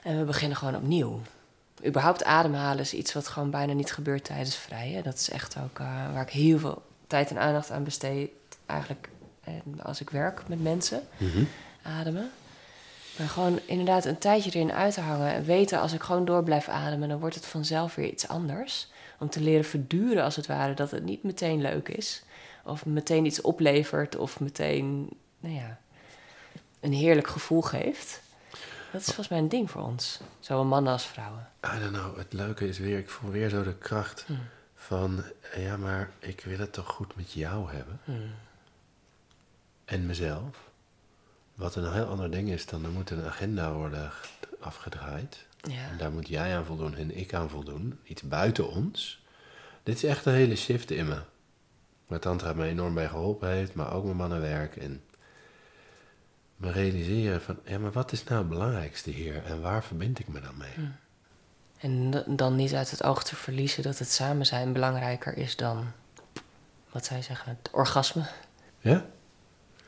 en 0.03 0.17
we 0.19 0.23
beginnen 0.23 0.57
gewoon 0.57 0.75
opnieuw. 0.75 1.19
Überhaupt 1.85 2.23
ademhalen 2.23 2.79
is 2.79 2.93
iets 2.93 3.13
wat 3.13 3.27
gewoon 3.27 3.49
bijna 3.49 3.73
niet 3.73 3.93
gebeurt 3.93 4.23
tijdens 4.23 4.55
vrijen. 4.55 5.03
Dat 5.03 5.13
is 5.15 5.29
echt 5.29 5.55
ook 5.63 5.79
eh, 5.79 6.13
waar 6.13 6.21
ik 6.21 6.29
heel 6.29 6.59
veel 6.59 6.81
tijd 7.07 7.29
en 7.29 7.37
aandacht 7.37 7.71
aan 7.71 7.83
besteed, 7.83 8.29
eigenlijk 8.65 9.09
eh, 9.43 9.53
als 9.83 10.01
ik 10.01 10.09
werk 10.09 10.47
met 10.47 10.61
mensen, 10.63 11.01
Mhm. 11.17 11.43
ademen. 11.81 12.31
Maar 13.17 13.27
gewoon 13.27 13.59
inderdaad 13.65 14.05
een 14.05 14.17
tijdje 14.17 14.49
erin 14.51 14.71
uit 14.71 14.93
te 14.93 15.01
hangen 15.01 15.33
en 15.33 15.43
weten 15.43 15.79
als 15.79 15.93
ik 15.93 16.01
gewoon 16.01 16.25
door 16.25 16.43
blijf 16.43 16.67
ademen, 16.67 17.09
dan 17.09 17.19
wordt 17.19 17.35
het 17.35 17.45
vanzelf 17.45 17.95
weer 17.95 18.09
iets 18.11 18.27
anders. 18.27 18.87
Om 19.19 19.29
te 19.29 19.41
leren 19.41 19.65
verduren 19.65 20.23
als 20.23 20.35
het 20.35 20.47
ware 20.47 20.73
dat 20.73 20.91
het 20.91 21.03
niet 21.03 21.23
meteen 21.23 21.61
leuk 21.61 21.89
is. 21.89 22.23
Of 22.65 22.85
meteen 22.85 23.25
iets 23.25 23.41
oplevert 23.41 24.15
of 24.17 24.39
meteen, 24.39 25.09
nou 25.39 25.55
ja, 25.55 25.77
een 26.79 26.93
heerlijk 26.93 27.27
gevoel 27.27 27.61
geeft. 27.61 28.21
Dat 28.91 29.01
is 29.01 29.05
volgens 29.05 29.27
mij 29.27 29.37
een 29.39 29.49
ding 29.49 29.71
voor 29.71 29.81
ons. 29.81 30.19
Zowel 30.39 30.65
mannen 30.65 30.91
als 30.93 31.05
vrouwen. 31.05 31.47
I 31.75 31.79
don't 31.79 31.91
know, 31.91 32.17
het 32.17 32.33
leuke 32.33 32.67
is 32.67 32.77
weer, 32.77 32.97
ik 32.97 33.09
voel 33.09 33.31
weer 33.31 33.49
zo 33.49 33.63
de 33.63 33.75
kracht 33.75 34.23
Hmm. 34.27 34.39
van, 34.75 35.23
ja, 35.55 35.77
maar 35.77 36.09
ik 36.19 36.41
wil 36.41 36.59
het 36.59 36.73
toch 36.73 36.87
goed 36.87 37.15
met 37.15 37.31
jou 37.31 37.71
hebben. 37.71 37.99
Hmm. 38.03 38.31
En 39.85 40.05
mezelf. 40.05 40.67
Wat 41.55 41.75
een 41.75 41.93
heel 41.93 42.05
ander 42.05 42.31
ding 42.31 42.49
is 42.49 42.65
dan, 42.65 42.83
er 42.83 42.89
moet 42.89 43.09
een 43.09 43.25
agenda 43.25 43.71
worden 43.71 44.11
afgedraaid. 44.59 45.45
Ja. 45.61 45.89
En 45.89 45.97
daar 45.97 46.11
moet 46.11 46.27
jij 46.27 46.57
aan 46.57 46.65
voldoen 46.65 46.95
en 46.95 47.17
ik 47.17 47.33
aan 47.33 47.49
voldoen. 47.49 47.99
Iets 48.03 48.21
buiten 48.21 48.69
ons. 48.69 49.23
Dit 49.83 49.95
is 49.95 50.03
echt 50.03 50.25
een 50.25 50.33
hele 50.33 50.55
shift 50.55 50.91
in 50.91 51.07
me. 51.07 51.21
Waar 52.07 52.19
Tantra 52.19 52.53
me 52.53 52.65
enorm 52.65 52.93
bij 52.93 53.07
geholpen 53.07 53.49
heeft, 53.49 53.73
maar 53.73 53.93
ook 53.93 54.03
mijn 54.03 54.15
mannenwerk. 54.15 54.75
En 54.75 55.03
me 56.59 56.71
realiseren 56.71 57.41
van, 57.41 57.59
ja, 57.65 57.79
maar 57.79 57.91
wat 57.91 58.11
is 58.11 58.23
nou 58.23 58.39
het 58.39 58.49
belangrijkste 58.49 59.09
hier? 59.09 59.43
En 59.45 59.61
waar 59.61 59.83
verbind 59.83 60.19
ik 60.19 60.27
me 60.27 60.41
dan 60.41 60.57
mee? 60.57 60.89
En 61.77 62.11
d- 62.11 62.37
dan 62.37 62.55
niet 62.55 62.73
uit 62.73 62.91
het 62.91 63.03
oog 63.03 63.23
te 63.23 63.35
verliezen 63.35 63.83
dat 63.83 63.97
het 63.99 64.11
samen 64.11 64.45
zijn 64.45 64.73
belangrijker 64.73 65.37
is 65.37 65.55
dan, 65.55 65.85
wat 66.91 67.05
zij 67.05 67.21
zeggen, 67.21 67.57
het 67.61 67.71
orgasme. 67.73 68.25
Ja? 68.79 69.05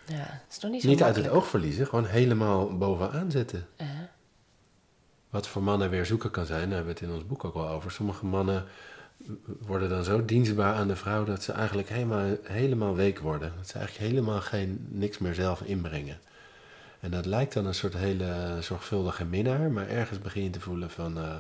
Ja, 0.05 0.15
het 0.17 0.43
is 0.49 0.59
nog 0.59 0.71
niet 0.71 0.81
zo 0.81 0.87
Niet 0.87 1.03
uit 1.03 1.15
het 1.15 1.29
oog 1.29 1.47
verliezen, 1.47 1.87
gewoon 1.87 2.05
helemaal 2.05 2.77
bovenaan 2.77 3.31
zetten. 3.31 3.67
Wat 5.29 5.47
voor 5.47 5.63
mannen 5.63 5.89
weer 5.89 6.05
zoeken 6.05 6.31
kan 6.31 6.45
zijn, 6.45 6.59
daar 6.69 6.77
hebben 6.77 6.93
we 6.93 6.99
het 6.99 7.09
in 7.09 7.15
ons 7.15 7.27
boek 7.27 7.43
ook 7.43 7.53
wel 7.53 7.67
over. 7.69 7.91
Sommige 7.91 8.25
mannen 8.25 8.65
worden 9.59 9.89
dan 9.89 10.03
zo 10.03 10.25
dienstbaar 10.25 10.73
aan 10.75 10.87
de 10.87 10.95
vrouw 10.95 11.23
dat 11.23 11.43
ze 11.43 11.51
eigenlijk 11.51 11.89
helemaal, 11.89 12.35
helemaal 12.43 12.95
week 12.95 13.19
worden. 13.19 13.53
Dat 13.57 13.67
ze 13.67 13.77
eigenlijk 13.79 14.09
helemaal 14.11 14.41
geen, 14.41 14.87
niks 14.89 15.17
meer 15.17 15.33
zelf 15.33 15.61
inbrengen. 15.61 16.19
En 17.01 17.11
dat 17.11 17.25
lijkt 17.25 17.53
dan 17.53 17.65
een 17.65 17.75
soort 17.75 17.93
hele 17.93 18.57
zorgvuldige 18.59 19.25
minnaar, 19.25 19.71
maar 19.71 19.87
ergens 19.87 20.19
begin 20.19 20.43
je 20.43 20.49
te 20.49 20.59
voelen 20.59 20.89
van... 20.89 21.17
hé, 21.17 21.39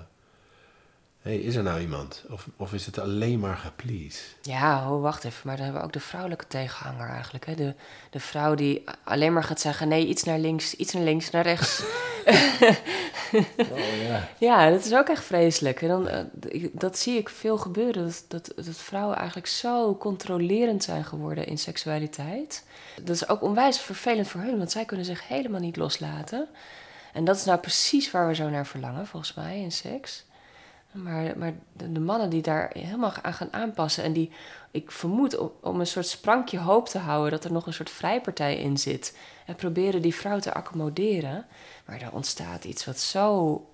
hey, 1.21 1.37
is 1.37 1.55
er 1.55 1.63
nou 1.63 1.81
iemand? 1.81 2.23
Of, 2.29 2.47
of 2.57 2.73
is 2.73 2.85
het 2.85 2.99
alleen 2.99 3.39
maar 3.39 3.57
geplease? 3.57 4.21
Ja, 4.41 4.91
oh, 4.91 5.01
wacht 5.01 5.23
even. 5.23 5.41
Maar 5.43 5.55
dan 5.55 5.63
hebben 5.63 5.81
we 5.81 5.87
ook 5.87 5.93
de 5.93 5.99
vrouwelijke 5.99 6.47
tegenhanger 6.47 7.09
eigenlijk. 7.09 7.45
Hè? 7.45 7.55
De, 7.55 7.75
de 8.09 8.19
vrouw 8.19 8.55
die 8.55 8.83
alleen 9.03 9.33
maar 9.33 9.43
gaat 9.43 9.59
zeggen: 9.59 9.87
nee, 9.87 10.07
iets 10.07 10.23
naar 10.23 10.39
links, 10.39 10.75
iets 10.75 10.93
naar 10.93 11.03
links, 11.03 11.29
naar 11.29 11.43
rechts. 11.43 11.83
Oh 13.71 14.01
ja. 14.07 14.27
ja, 14.37 14.69
dat 14.69 14.85
is 14.85 14.93
ook 14.93 15.09
echt 15.09 15.23
vreselijk. 15.23 15.81
En 15.81 15.87
dan, 15.87 16.07
eh, 16.07 16.65
dat 16.71 16.97
zie 16.97 17.17
ik 17.17 17.29
veel 17.29 17.57
gebeuren. 17.57 18.03
Dat, 18.03 18.25
dat, 18.27 18.65
dat 18.65 18.77
vrouwen 18.77 19.17
eigenlijk 19.17 19.47
zo 19.47 19.97
controlerend 19.97 20.83
zijn 20.83 21.05
geworden 21.05 21.45
in 21.45 21.57
seksualiteit. 21.57 22.63
Dat 23.01 23.15
is 23.15 23.27
ook 23.27 23.41
onwijs 23.41 23.79
vervelend 23.79 24.27
voor 24.27 24.41
hun, 24.41 24.57
want 24.57 24.71
zij 24.71 24.85
kunnen 24.85 25.05
zich 25.05 25.27
helemaal 25.27 25.59
niet 25.59 25.75
loslaten. 25.75 26.47
En 27.13 27.25
dat 27.25 27.35
is 27.35 27.45
nou 27.45 27.59
precies 27.59 28.11
waar 28.11 28.27
we 28.27 28.35
zo 28.35 28.49
naar 28.49 28.65
verlangen, 28.65 29.07
volgens 29.07 29.33
mij, 29.33 29.59
in 29.59 29.71
seks. 29.71 30.25
Maar, 30.91 31.37
maar 31.37 31.53
de, 31.73 31.91
de 31.91 31.99
mannen 31.99 32.29
die 32.29 32.41
daar 32.41 32.69
helemaal 32.73 33.13
aan 33.21 33.33
gaan 33.33 33.53
aanpassen 33.53 34.03
en 34.03 34.13
die, 34.13 34.31
ik 34.71 34.91
vermoed, 34.91 35.37
om, 35.37 35.51
om 35.61 35.79
een 35.79 35.87
soort 35.87 36.07
sprankje 36.07 36.59
hoop 36.59 36.87
te 36.87 36.97
houden 36.97 37.31
dat 37.31 37.43
er 37.43 37.51
nog 37.51 37.65
een 37.65 37.73
soort 37.73 37.89
vrijpartij 37.89 38.57
in 38.57 38.77
zit. 38.77 39.17
En 39.45 39.55
proberen 39.55 40.01
die 40.01 40.15
vrouw 40.15 40.39
te 40.39 40.53
accommoderen. 40.53 41.45
Maar 41.85 41.99
daar 41.99 42.13
ontstaat 42.13 42.63
iets 42.63 42.85
wat 42.85 42.99
zo 42.99 43.65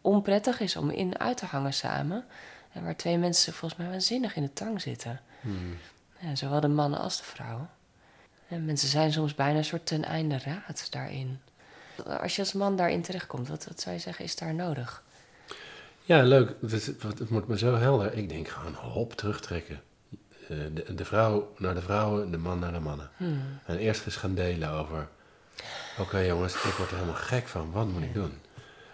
onprettig 0.00 0.60
is 0.60 0.76
om 0.76 0.90
in 0.90 1.18
uit 1.18 1.36
te 1.36 1.46
hangen 1.46 1.74
samen. 1.74 2.24
En 2.72 2.84
waar 2.84 2.96
twee 2.96 3.18
mensen 3.18 3.52
volgens 3.52 3.80
mij 3.80 3.90
waanzinnig 3.90 4.36
in 4.36 4.42
de 4.42 4.52
tang 4.52 4.80
zitten. 4.80 5.20
Hmm. 5.40 5.76
Ja, 6.18 6.34
zowel 6.34 6.60
de 6.60 6.68
mannen 6.68 7.00
als 7.00 7.16
de 7.16 7.24
vrouw. 7.24 7.68
En 8.48 8.64
mensen 8.64 8.88
zijn 8.88 9.12
soms 9.12 9.34
bijna 9.34 9.58
een 9.58 9.64
soort 9.64 9.86
ten 9.86 10.04
einde 10.04 10.38
raad 10.38 10.86
daarin. 10.90 11.40
Als 12.20 12.36
je 12.36 12.42
als 12.42 12.52
man 12.52 12.76
daarin 12.76 13.02
terechtkomt, 13.02 13.48
wat, 13.48 13.64
wat 13.64 13.80
zou 13.80 13.94
je 13.94 14.00
zeggen 14.00 14.24
is 14.24 14.36
daar 14.36 14.54
nodig? 14.54 15.02
Ja, 16.10 16.22
leuk. 16.22 16.54
Het, 16.70 16.94
wordt 17.28 17.48
me 17.48 17.58
zo 17.58 17.74
helder. 17.74 18.14
Ik 18.14 18.28
denk 18.28 18.48
gewoon 18.48 18.74
hop 18.74 19.12
terugtrekken. 19.14 19.80
Eh, 20.48 20.56
De, 20.74 20.94
de 20.94 21.04
vrouw 21.04 21.52
naar 21.58 21.74
de 21.74 21.80
vrouwen, 21.80 22.30
de 22.30 22.38
man 22.38 22.58
naar 22.58 22.72
de 22.72 22.80
mannen. 22.80 23.10
Hmm. 23.16 23.42
En 23.66 23.76
eerst 23.76 24.06
eens 24.06 24.16
gaan 24.16 24.34
delen 24.34 24.70
over... 24.70 25.08
Oké 25.98 26.18
jongens, 26.18 26.54
ik 26.54 26.60
word 26.76 26.90
er 26.90 26.94
helemaal 26.96 27.20
gek 27.20 27.48
van. 27.48 27.70
Wat 27.72 27.86
moet 27.86 28.02
ik 28.02 28.14
doen? 28.14 28.32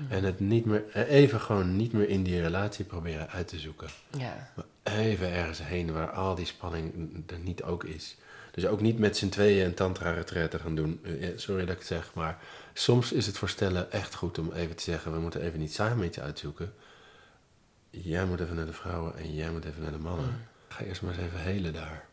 En 0.08 0.24
het 0.24 0.40
niet 0.40 0.64
meer, 0.64 0.84
eh, 0.92 1.10
even 1.10 1.40
gewoon 1.40 1.76
niet 1.76 1.92
meer 1.92 2.08
in 2.08 2.22
die 2.22 2.40
relatie 2.40 2.84
proberen 2.84 3.30
uit 3.30 3.48
te 3.48 3.58
zoeken. 3.58 3.88
Ja, 4.18 4.50
Maar 4.56 4.94
even 4.94 5.32
ergens 5.32 5.62
heen 5.62 5.92
waar 5.92 6.10
al 6.10 6.34
die 6.34 6.46
spanning 6.46 7.12
er 7.26 7.38
niet 7.38 7.62
ook 7.62 7.84
is. 7.84 8.16
Dus 8.50 8.66
ook 8.66 8.80
niet 8.80 8.98
met 8.98 9.16
z'n 9.16 9.28
tweeën 9.28 9.66
een 9.66 9.74
tantra-retraite 9.74 10.58
gaan 10.58 10.74
doen. 10.74 11.00
Eh, 11.20 11.28
Sorry 11.36 11.60
dat 11.64 11.70
ik 11.74 11.78
het 11.78 11.86
zeg, 11.86 12.10
maar 12.14 12.38
soms 12.72 13.12
is 13.12 13.26
het 13.26 13.38
voor 13.38 13.48
stellen 13.48 13.92
echt 13.92 14.14
goed 14.14 14.38
om 14.38 14.52
even 14.52 14.76
te 14.76 14.82
zeggen... 14.82 15.12
we 15.12 15.18
moeten 15.18 15.40
even 15.40 15.58
niet 15.58 15.74
samen 15.74 16.06
iets 16.06 16.20
uitzoeken. 16.20 16.72
Jij 18.02 18.24
moet 18.24 18.40
even 18.40 18.56
naar 18.56 18.66
de 18.66 18.72
vrouwen 18.72 19.16
en 19.16 19.34
jij 19.34 19.50
moet 19.50 19.64
even 19.64 19.82
naar 19.82 19.92
de 19.92 19.98
mannen. 19.98 20.48
Ga 20.68 20.84
eerst 20.84 21.02
maar 21.02 21.12
eens 21.14 21.22
even 21.22 21.40
helen 21.40 21.72
daar. 21.72 22.04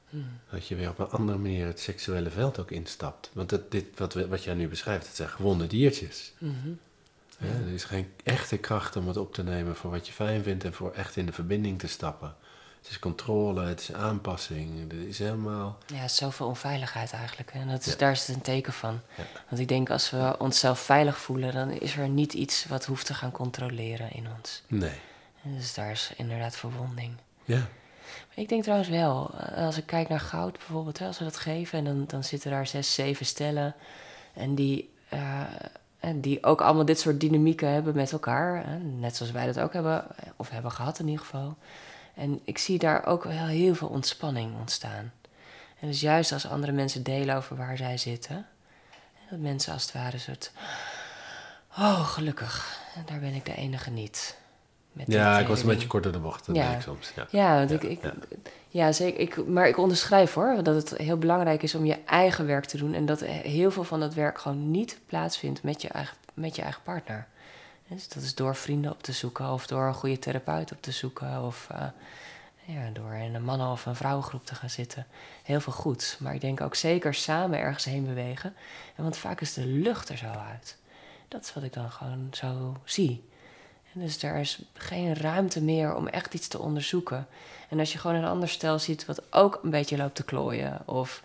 Dat 0.51 0.67
je 0.67 0.75
weer 0.75 0.89
op 0.89 0.99
een 0.99 1.09
andere 1.09 1.38
manier 1.38 1.65
het 1.65 1.79
seksuele 1.79 2.29
veld 2.29 2.59
ook 2.59 2.71
instapt. 2.71 3.29
Want 3.34 3.51
het, 3.51 3.71
dit, 3.71 3.86
wat, 3.95 4.13
wat 4.13 4.43
jij 4.43 4.53
nu 4.53 4.67
beschrijft, 4.67 5.07
het 5.07 5.15
zijn 5.15 5.29
gewonde 5.29 5.67
diertjes. 5.67 6.34
Mhm. 6.38 6.69
Ja, 7.39 7.47
er 7.67 7.73
is 7.73 7.84
geen 7.84 8.11
echte 8.23 8.57
kracht 8.57 8.95
om 8.95 9.07
het 9.07 9.17
op 9.17 9.34
te 9.34 9.43
nemen 9.43 9.75
voor 9.75 9.91
wat 9.91 10.07
je 10.07 10.13
fijn 10.13 10.43
vindt 10.43 10.63
en 10.63 10.73
voor 10.73 10.91
echt 10.91 11.15
in 11.15 11.25
de 11.25 11.31
verbinding 11.31 11.79
te 11.79 11.88
stappen. 11.88 12.36
Het 12.81 12.91
is 12.91 12.99
controle, 12.99 13.63
het 13.65 13.79
is 13.79 13.93
aanpassing, 13.93 14.91
het 14.91 14.99
is 15.07 15.19
helemaal... 15.19 15.77
ja 15.86 16.07
zoveel 16.07 16.47
onveiligheid 16.47 17.11
eigenlijk. 17.11 17.51
En 17.53 17.67
dat 17.67 17.79
is, 17.86 17.91
Ja. 17.91 17.97
daar 17.97 18.11
is 18.11 18.27
het 18.27 18.36
een 18.36 18.41
teken 18.41 18.73
van. 18.73 18.99
Ja. 19.17 19.23
Want 19.49 19.61
ik 19.61 19.67
denk 19.67 19.89
als 19.89 20.09
we 20.09 20.36
onszelf 20.39 20.79
veilig 20.79 21.17
voelen, 21.17 21.53
dan 21.53 21.71
is 21.71 21.97
er 21.97 22.09
niet 22.09 22.34
iets 22.34 22.65
wat 22.65 22.86
hoeft 22.86 23.05
te 23.05 23.13
gaan 23.13 23.31
controleren 23.31 24.11
in 24.11 24.27
ons. 24.38 24.61
Nee. 24.67 24.99
Dus 25.44 25.74
daar 25.74 25.91
is 25.91 26.14
inderdaad 26.18 26.56
verwonding. 26.56 27.16
Ja. 27.44 27.58
Maar 28.28 28.44
ik 28.44 28.50
denk 28.50 28.64
trouwens 28.64 28.89
wel, 28.89 29.32
eh, 29.38 29.66
als 29.66 29.78
ik 29.78 29.86
kijk 29.86 30.10
naar 30.10 30.20
goud 30.20 30.52
bijvoorbeeld, 30.52 31.00
hè, 31.00 31.06
als 31.06 31.18
we 31.18 31.24
dat 31.24 31.38
geven, 31.38 31.78
en 31.78 31.86
dan, 31.86 32.04
dan 32.08 32.24
zitten 32.24 32.52
daar 32.52 32.68
zes, 32.68 32.94
zeven 32.94 33.26
stellen. 33.26 33.76
En 34.34 34.56
die, 34.56 34.94
eh, 35.10 35.41
en 36.00 36.22
die 36.22 36.44
ook 36.44 36.62
allemaal 36.62 36.86
dit 36.86 37.00
soort 37.00 37.20
dynamieken 37.20 37.70
hebben 37.70 37.96
met 37.96 38.12
elkaar. 38.12 38.66
Hè, 38.66 38.78
net 38.78 39.16
zoals 39.16 39.32
wij 39.32 39.46
dat 39.46 39.60
ook 39.60 39.74
hebben, 39.74 40.06
of 40.36 40.50
hebben 40.50 40.72
gehad 40.72 41.00
in 41.00 41.08
ieder 41.08 41.26
geval. 41.26 41.58
En 42.14 42.39
ik 42.44 42.58
zie 42.58 42.78
daar 42.78 43.06
ook 43.06 43.24
wel 43.24 43.46
heel 43.46 43.76
veel 43.76 43.88
ontspanning 43.88 44.56
ontstaan. 44.60 45.12
En 45.80 45.88
dus 45.88 46.02
juist 46.02 46.32
als 46.32 46.48
andere 46.48 46.72
mensen 46.72 47.04
delen 47.04 47.36
over 47.36 47.56
waar 47.56 47.78
zij 47.78 47.98
zitten, 47.98 48.48
dat 49.30 49.39
mensen 49.39 49.74
als 49.74 49.84
het 49.84 49.91
ware 49.91 50.14
een 50.14 50.20
soort. 50.20 50.52
Oh, 51.78 52.08
gelukkig, 52.08 52.80
daar 53.06 53.20
ben 53.20 53.34
ik 53.34 53.46
de 53.46 53.56
enige 53.56 53.89
niet. 53.89 54.38
Met 54.94 55.12
Ja, 55.12 55.39
ik 55.39 55.48
was 55.48 55.62
een 55.62 55.68
beetje 55.68 55.88
kort 55.88 56.04
door 56.04 56.12
de 56.12 56.20
bocht, 56.20 56.48
Ja. 56.54 56.80
soms. 56.80 57.12
Ja. 57.16 57.28
Ja, 57.30 57.56
want 57.58 57.70
Ja, 57.70 57.76
ik, 57.76 57.84
ik, 57.84 58.04
ja. 58.04 58.14
ja. 58.70 58.91
zeker. 58.91 59.20
Ik, 59.20 59.48
maar 59.48 59.68
ik 59.68 59.78
onderschrijf 59.78 60.34
hoor 60.34 60.64
dat 60.64 60.76
het 60.76 60.98
heel 60.98 61.18
belangrijk 61.18 61.64
is 61.64 61.76
om 61.76 61.86
je 61.86 61.98
eigen 62.06 62.46
werk 62.46 62.66
te 62.66 62.78
doen. 62.78 62.94
En 62.94 63.06
dat 63.06 63.20
heel 63.24 63.72
veel 63.72 63.84
van 63.84 64.00
dat 64.00 64.14
werk 64.14 64.39
gewoon 64.39 64.72
niet 64.72 65.00
plaatsvindt 65.06 65.64
met 65.64 65.82
je 65.82 65.88
eigen, 65.88 66.18
met 66.34 66.56
je 66.56 66.62
eigen 66.62 66.82
partner. 66.84 67.28
Dus 67.88 68.08
dat 68.08 68.24
is 68.24 68.36
door 68.36 68.56
vrienden 68.56 68.91
op 68.91 69.04
te 69.04 69.12
zoeken 69.12 69.50
of 69.52 69.68
door 69.68 69.84
een 69.88 69.94
goede 69.94 70.20
therapeut 70.20 70.72
op 70.72 70.82
te 70.82 70.91
zoeken. 70.91 71.44
Of 71.44 71.68
eh, 71.72 71.86
ja, 72.66 72.89
door 72.94 73.14
in 73.14 73.36
een 73.36 73.44
mannen- 73.44 73.72
of 73.72 73.86
een 73.86 73.96
vrouwengroep 73.96 74.46
te 74.46 74.56
gaan 74.56 74.70
zitten. 74.70 75.06
Heel 75.44 75.60
veel 75.62 75.74
goeds. 75.74 76.18
Maar 76.18 76.34
ik 76.34 76.41
denk 76.41 76.62
ook 76.62 76.76
zeker 76.76 77.14
samen 77.14 77.60
ergens 77.60 77.86
heen 77.86 78.06
bewegen. 78.06 78.54
En 78.96 79.04
want 79.04 79.18
vaak 79.18 79.41
is 79.41 79.54
de 79.54 79.66
lucht 79.66 80.10
er 80.10 80.18
zo 80.18 80.26
uit. 80.52 80.78
Dat 81.28 81.41
is 81.44 81.54
wat 81.54 81.64
ik 81.64 81.74
dan 81.74 81.91
gewoon 81.91 82.28
zo 82.32 82.76
zie. 82.84 83.30
En 83.94 84.00
dus 84.00 84.24
er 84.24 84.36
is 84.36 84.60
geen 84.74 85.16
ruimte 85.16 85.62
meer 85.62 85.96
om 85.96 86.08
echt 86.08 86.34
iets 86.34 86.48
te 86.48 86.60
onderzoeken. 86.60 87.28
En 87.70 87.80
als 87.80 87.91
je 87.91 87.98
gewoon 87.98 88.16
een 88.16 88.26
ander 88.26 88.50
stel 88.50 88.80
ziet 88.80 89.06
wat 89.06 89.22
ook 89.30 89.60
een 89.64 89.70
beetje 89.70 89.98
loopt 89.98 90.16
te 90.16 90.24
klooien. 90.24 90.82
Of 90.86 91.24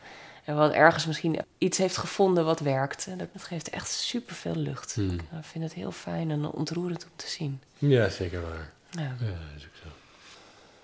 en 0.48 0.56
wat 0.56 0.72
ergens 0.72 1.06
misschien 1.06 1.38
iets 1.58 1.78
heeft 1.78 1.96
gevonden 1.96 2.44
wat 2.44 2.60
werkt. 2.60 3.06
En 3.06 3.18
dat, 3.18 3.28
geeft 3.36 3.70
echt 3.70 3.90
superveel 3.90 4.56
lucht. 4.56 4.94
Hmm. 4.94 5.10
Ik 5.10 5.20
eh, 5.30 5.38
vind 5.40 5.64
het 5.64 5.72
heel 5.72 5.92
fijn 5.92 6.30
en 6.30 6.50
ontroerend 6.50 7.04
om 7.04 7.10
te 7.16 7.28
zien. 7.28 7.60
ja, 7.78 8.08
zeker 8.08 8.40
waar. 8.42 8.70
Ja. 8.90 9.16
Is 9.56 9.64
ook 9.64 9.76
zo. 9.82 9.88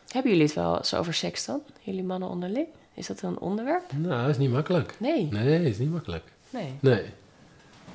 Hebben 0.08 0.30
jullie 0.30 0.46
het 0.46 0.54
wel 0.54 0.76
eens 0.76 0.94
over 0.94 1.14
seks 1.14 1.44
dan? 1.44 1.60
Jullie 1.80 2.02
mannen 2.02 2.28
onderling? 2.28 2.66
Is 2.94 3.06
dat 3.06 3.22
een 3.22 3.38
onderwerp? 3.38 3.92
Nou, 3.92 4.20
dat 4.20 4.30
is 4.30 4.38
niet 4.38 4.50
makkelijk. 4.50 4.94
Nee. 4.98 5.28
Nee, 5.30 5.58
dat 5.58 5.66
is 5.66 5.78
niet 5.78 5.92
makkelijk. 5.92 6.24
Nee. 6.50 6.78
Nee. 6.80 7.04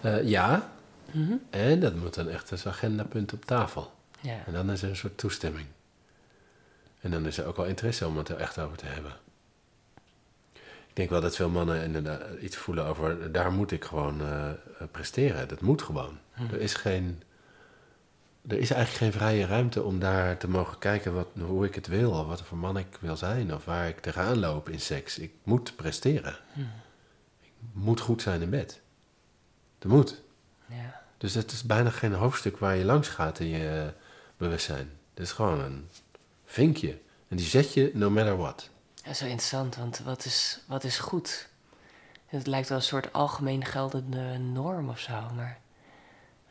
Eh, 0.01 0.27
ja, 0.27 0.69
Mhm. 1.11 1.33
en 1.49 1.79
dat 1.79 1.95
moet 1.95 2.13
dan 2.13 2.29
echt 2.29 2.51
als 2.51 2.67
agendapunt 2.67 3.33
op 3.33 3.45
tafel. 3.45 3.91
Ja. 4.21 4.37
En 4.45 4.53
dan 4.53 4.71
is 4.71 4.81
er 4.81 4.89
een 4.89 4.95
soort 4.95 5.17
toestemming. 5.17 5.67
En 7.01 7.11
dan 7.11 7.25
is 7.25 7.37
er 7.37 7.45
ook 7.45 7.55
wel 7.55 7.65
interesse 7.65 8.07
om 8.07 8.17
het 8.17 8.29
er 8.29 8.37
echt 8.37 8.59
over 8.59 8.77
te 8.77 8.85
hebben. 8.85 9.11
Ik 10.87 10.95
denk 10.95 11.09
wel 11.09 11.21
dat 11.21 11.35
veel 11.35 11.49
mannen 11.49 11.83
inderdaad 11.83 12.21
iets 12.41 12.57
voelen 12.57 12.85
over, 12.85 13.31
daar 13.31 13.51
moet 13.51 13.71
ik 13.71 13.83
gewoon 13.85 14.21
eh, 14.21 14.49
presteren. 14.91 15.47
Dat 15.47 15.61
moet 15.61 15.81
gewoon. 15.81 16.17
Er 16.51 16.59
is 16.59 16.73
geen, 16.73 17.21
er 18.47 18.57
is 18.57 18.71
eigenlijk 18.71 19.03
geen 19.13 19.21
vrije 19.21 19.45
ruimte 19.45 19.83
om 19.83 19.99
daar 19.99 20.37
te 20.37 20.49
mogen 20.49 20.77
kijken 20.79 21.13
wat, 21.13 21.27
hoe 21.39 21.65
ik 21.65 21.75
het 21.75 21.87
wil, 21.87 22.11
of 22.11 22.27
wat 22.27 22.41
voor 22.41 22.57
man 22.57 22.77
ik 22.77 22.97
wil 22.99 23.17
zijn, 23.17 23.53
of 23.53 23.65
waar 23.65 23.87
ik 23.87 23.99
tegenaan 23.99 24.39
loop 24.39 24.69
in 24.69 24.79
seks. 24.79 25.19
Ik 25.19 25.31
moet 25.43 25.75
presteren. 25.75 26.35
Ik 27.41 27.51
moet 27.73 27.99
goed 27.99 28.21
zijn 28.21 28.41
in 28.41 28.49
bed. 28.49 28.81
Dat 29.79 29.91
moet. 29.91 30.21
ja. 30.65 30.98
Dus 31.19 31.33
het 31.33 31.51
is 31.51 31.63
bijna 31.63 31.89
geen 31.89 32.13
hoofdstuk 32.13 32.57
waar 32.57 32.75
je 32.75 32.85
langs 32.85 33.07
gaat 33.07 33.39
in 33.39 33.47
je 33.47 33.93
bewustzijn. 34.37 34.91
Het 35.13 35.23
is 35.23 35.31
gewoon 35.31 35.59
een 35.59 35.89
vinkje. 36.45 36.97
En 37.27 37.37
die 37.37 37.45
zet 37.45 37.73
je 37.73 37.91
no 37.93 38.09
matter 38.09 38.37
what. 38.37 38.69
Ja, 39.03 39.13
zo 39.13 39.25
interessant, 39.25 39.75
want 39.75 39.99
wat 40.05 40.25
is, 40.25 40.59
wat 40.67 40.83
is 40.83 40.99
goed? 40.99 41.47
Het 42.25 42.47
lijkt 42.47 42.69
wel 42.69 42.77
een 42.77 42.83
soort 42.83 43.13
algemeen 43.13 43.65
geldende 43.65 44.37
norm 44.37 44.89
of 44.89 44.99
zo, 44.99 45.13
maar 45.35 45.59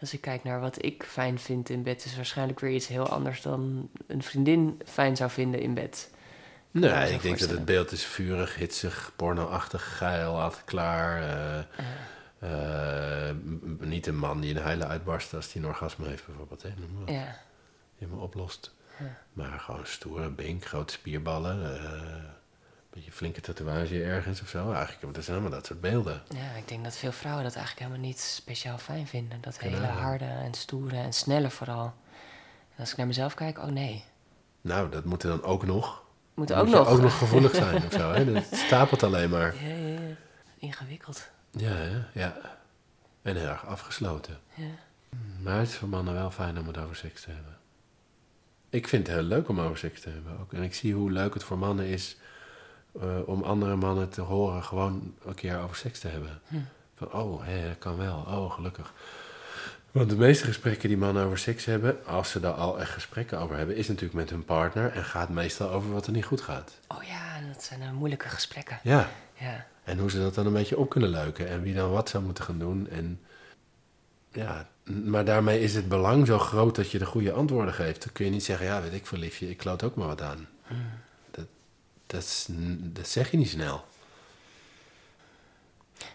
als 0.01 0.13
ik 0.13 0.21
kijk 0.21 0.45
naar 0.45 0.61
wat 0.61 0.85
ik 0.85 1.05
fijn 1.09 1.39
vind 1.39 1.69
in 1.71 1.83
bed, 1.83 2.05
is 2.05 2.17
waarschijnlijk 2.17 2.61
weer 2.61 2.71
iets 2.71 2.87
heel 2.87 3.09
anders 3.09 3.43
dan 3.43 3.89
een 4.07 4.23
vriendin 4.23 4.81
fijn 4.87 5.17
zou 5.17 5.31
vinden 5.31 5.61
in 5.61 5.75
bed. 5.75 6.11
Nee, 6.71 7.13
ik 7.13 7.23
denk 7.23 7.39
dat 7.39 7.51
het 7.51 7.65
beeld 7.65 7.93
is 7.93 8.05
vurig, 8.05 8.55
hitsig, 8.57 9.13
pornoachtig, 9.17 9.97
geil, 9.97 10.41
altijd 10.43 10.65
klaar. 10.65 11.23
eh, 11.23 11.59
eh, 11.59 11.65
m- 12.41 13.77
niet 13.81 14.07
een 14.07 14.17
man 14.19 14.41
die 14.41 14.57
een 14.57 14.63
heile 14.63 14.87
uitbarst 14.87 15.35
als 15.35 15.53
hij 15.53 15.63
een 15.63 15.69
orgasme 15.69 16.07
heeft 16.07 16.27
bijvoorbeeld. 16.27 16.63
Hè? 16.63 16.69
Noem 16.79 17.05
maar. 17.05 17.13
Ja, 17.15 17.37
Helemaal 17.99 18.21
oplost. 18.23 18.75
Ja. 18.99 19.19
Maar 19.33 19.61
gewoon 19.61 19.87
stoere 19.87 20.31
bink, 20.31 20.65
grote 20.65 20.93
spierballen. 20.93 21.77
eh, 21.81 21.93
een 21.93 22.95
beetje 23.05 23.13
flinke 23.13 23.41
tatoeage 23.41 24.03
ergens 24.03 24.41
of 24.43 24.49
zo. 24.49 24.73
Eigenlijk, 24.73 25.15
dat 25.15 25.25
zijn 25.25 25.37
allemaal 25.39 25.57
dat 25.59 25.67
soort 25.67 25.81
beelden. 25.81 26.23
ja, 26.29 26.51
ik 26.57 26.69
denk 26.69 26.85
dat 26.85 26.97
veel 26.97 27.13
vrouwen 27.13 27.45
dat 27.45 27.55
eigenlijk 27.55 27.87
helemaal 27.87 28.07
niet 28.09 28.21
speciaal 28.21 28.79
fijn 28.79 29.07
vinden. 29.07 29.41
Dat 29.41 29.59
hele 29.59 29.77
harde 29.87 30.25
en 30.25 30.55
stoere 30.55 30.97
en 30.97 31.13
snelle 31.13 31.51
vooral. 31.51 31.85
En 32.75 32.79
als 32.79 32.91
ik 32.91 32.97
naar 32.97 33.07
mezelf 33.07 33.35
kijk, 33.35 33.59
oh 33.59 33.65
nee. 33.65 34.05
Nou, 34.61 34.91
dat 34.91 35.05
moet 35.05 35.23
er 35.23 35.29
dan 35.29 35.43
ook 35.43 35.67
nog. 35.67 36.03
Moet 36.35 36.53
ook 36.53 36.65
moet 36.67 36.75
nog. 36.75 36.89
ook 36.89 37.01
nog 37.01 37.19
gevoelig 37.19 37.55
zijn 37.55 37.85
of 37.87 37.93
zo. 37.93 38.13
Hè? 38.13 38.33
Dat 38.33 38.45
stapelt 38.53 39.03
alleen 39.03 39.31
maar. 39.31 39.55
Ja, 39.65 39.75
ja, 39.75 39.89
ja. 40.01 40.15
Ingewikkeld. 40.59 41.29
Ja, 41.51 41.73
hè? 41.73 42.21
ja. 42.21 42.37
En 43.23 43.37
heel 43.37 43.47
erg 43.49 43.67
afgesloten. 43.67 44.39
Ja. 44.55 44.65
Maar 45.43 45.59
het 45.59 45.69
is 45.69 45.77
voor 45.77 45.89
mannen 45.89 46.15
wel 46.15 46.31
fijn 46.31 46.59
om 46.59 46.67
het 46.67 46.79
over 46.79 46.97
seks 46.97 47.23
te 47.23 47.31
hebben. 47.31 47.57
Ik 48.71 48.89
vind 48.89 49.07
het 49.07 49.17
heel 49.17 49.25
leuk 49.25 49.49
om 49.49 49.61
over 49.61 49.79
seks 49.79 50.01
te 50.01 50.11
hebben 50.11 50.39
ook. 50.41 50.53
En 50.53 50.63
ik 50.63 50.75
zie 50.75 50.95
hoe 50.95 51.11
leuk 51.11 51.35
het 51.35 51.45
voor 51.45 51.59
mannen 51.59 51.87
is 51.87 52.17
eh, 53.01 53.29
om 53.29 53.43
andere 53.43 53.77
mannen 53.77 54.09
te 54.09 54.21
horen 54.21 54.63
gewoon 54.65 55.15
een 55.25 55.35
keer 55.35 55.59
over 55.59 55.77
seks 55.77 55.99
te 55.99 56.09
hebben. 56.09 56.41
Hm. 56.49 56.57
Van, 56.95 57.13
oh, 57.13 57.45
hè, 57.45 57.69
dat 57.69 57.79
kan 57.79 57.97
wel. 57.97 58.17
Oh, 58.17 58.53
gelukkig. 58.53 58.93
Want 59.91 60.11
de 60.11 60.17
meeste 60.17 60.45
gesprekken 60.45 60.89
die 60.89 60.99
mannen 60.99 61.25
over 61.25 61.39
seks 61.39 61.65
hebben, 61.65 62.07
als 62.07 62.31
ze 62.31 62.41
daar 62.41 62.53
al 62.53 62.81
echt 62.81 62.91
gesprekken 62.91 63.39
over 63.39 63.57
hebben, 63.57 63.77
is 63.77 63.89
natuurlijk 63.89 64.15
met 64.15 64.31
hun 64.31 64.45
partner 64.45 64.93
en 64.93 65.05
gaat 65.05 65.29
meestal 65.29 65.71
over 65.71 65.93
wat 65.93 66.07
er 66.07 66.13
niet 66.13 66.25
goed 66.25 66.41
gaat. 66.41 66.79
Oh 66.89 67.03
ja, 67.03 67.41
dat 67.53 67.63
zijn 67.65 67.83
eh, 67.83 67.91
moeilijke 67.91 68.29
gesprekken. 68.29 68.81
Ja, 68.83 69.09
Ja. 69.35 69.67
En 69.89 69.99
hoe 69.99 70.11
ze 70.11 70.19
dat 70.19 70.35
dan 70.35 70.47
een 70.47 70.53
beetje 70.53 70.79
op 70.79 70.89
kunnen 70.89 71.11
leuken. 71.11 71.49
En 71.49 71.63
wie 71.63 71.75
dan 71.75 71.91
wat 71.91 72.09
zou 72.09 72.25
moeten 72.25 72.45
gaan 72.45 72.59
doen. 72.59 72.89
En 72.91 73.21
Ja, 74.33 74.69
maar 74.85 75.25
daarmee 75.25 75.61
is 75.61 75.75
het 75.75 75.89
belang 75.89 76.27
zo 76.27 76.39
groot 76.39 76.75
dat 76.77 76.91
je 76.91 76.99
de 76.99 77.07
goede 77.07 77.33
antwoorden 77.33 77.75
geeft. 77.75 78.03
Dan 78.05 78.13
kun 78.13 78.25
je 78.25 78.31
niet 78.31 78.45
zeggen, 78.45 78.67
ja, 78.67 78.83
weet 78.83 78.93
ik 78.93 79.07
veel 79.07 79.19
liefje, 79.19 79.51
ik 79.51 79.57
kloot 79.57 79.83
ook 79.83 79.95
maar 79.95 80.07
wat 80.07 80.23
aan. 80.23 80.49
Dat, 81.31 81.47
dat, 82.07 82.23
is- 82.23 82.47
dat 82.79 83.09
zeg 83.09 83.31
je 83.31 83.37
niet 83.37 83.49
snel. 83.49 83.85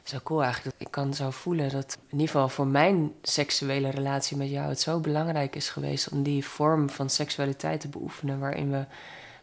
Zo 0.04 0.18
cool 0.24 0.44
eigenlijk. 0.44 0.76
Ik 0.80 0.92
kan 0.92 1.14
zo 1.14 1.30
voelen 1.32 1.70
dat 1.70 1.94
in 2.06 2.12
ieder 2.12 2.26
geval 2.28 2.50
voor 2.50 2.68
mijn 2.68 3.12
seksuele 3.22 3.90
relatie 3.90 4.38
met 4.38 4.50
jou 4.50 4.70
het 4.70 4.80
zo 4.80 5.00
belangrijk 5.00 5.56
is 5.56 5.70
geweest 5.70 6.10
om 6.10 6.24
die 6.24 6.46
vorm 6.46 6.90
van 6.90 7.10
seksualiteit 7.10 7.82
te 7.82 7.88
beoefenen 7.88 8.40
waarin 8.40 8.72
we 8.72 8.86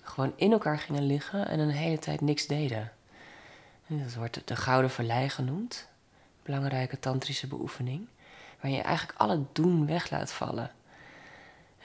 gewoon 0.03 0.33
in 0.37 0.53
elkaar 0.53 0.79
gingen 0.79 1.07
liggen 1.07 1.49
en 1.49 1.59
een 1.59 1.69
hele 1.71 1.99
tijd 1.99 2.21
niks 2.21 2.47
deden. 2.47 2.93
Dat 3.99 4.15
wordt 4.15 4.41
de 4.45 4.57
gouden 4.57 4.91
vallei 4.91 5.29
genoemd. 5.29 5.89
Belangrijke 6.43 6.99
tantrische 6.99 7.47
beoefening. 7.47 8.07
Waarin 8.61 8.79
je 8.79 8.85
eigenlijk 8.85 9.19
al 9.19 9.29
het 9.29 9.55
doen 9.55 9.87
weg 9.87 10.11
laat 10.11 10.33
vallen. 10.33 10.71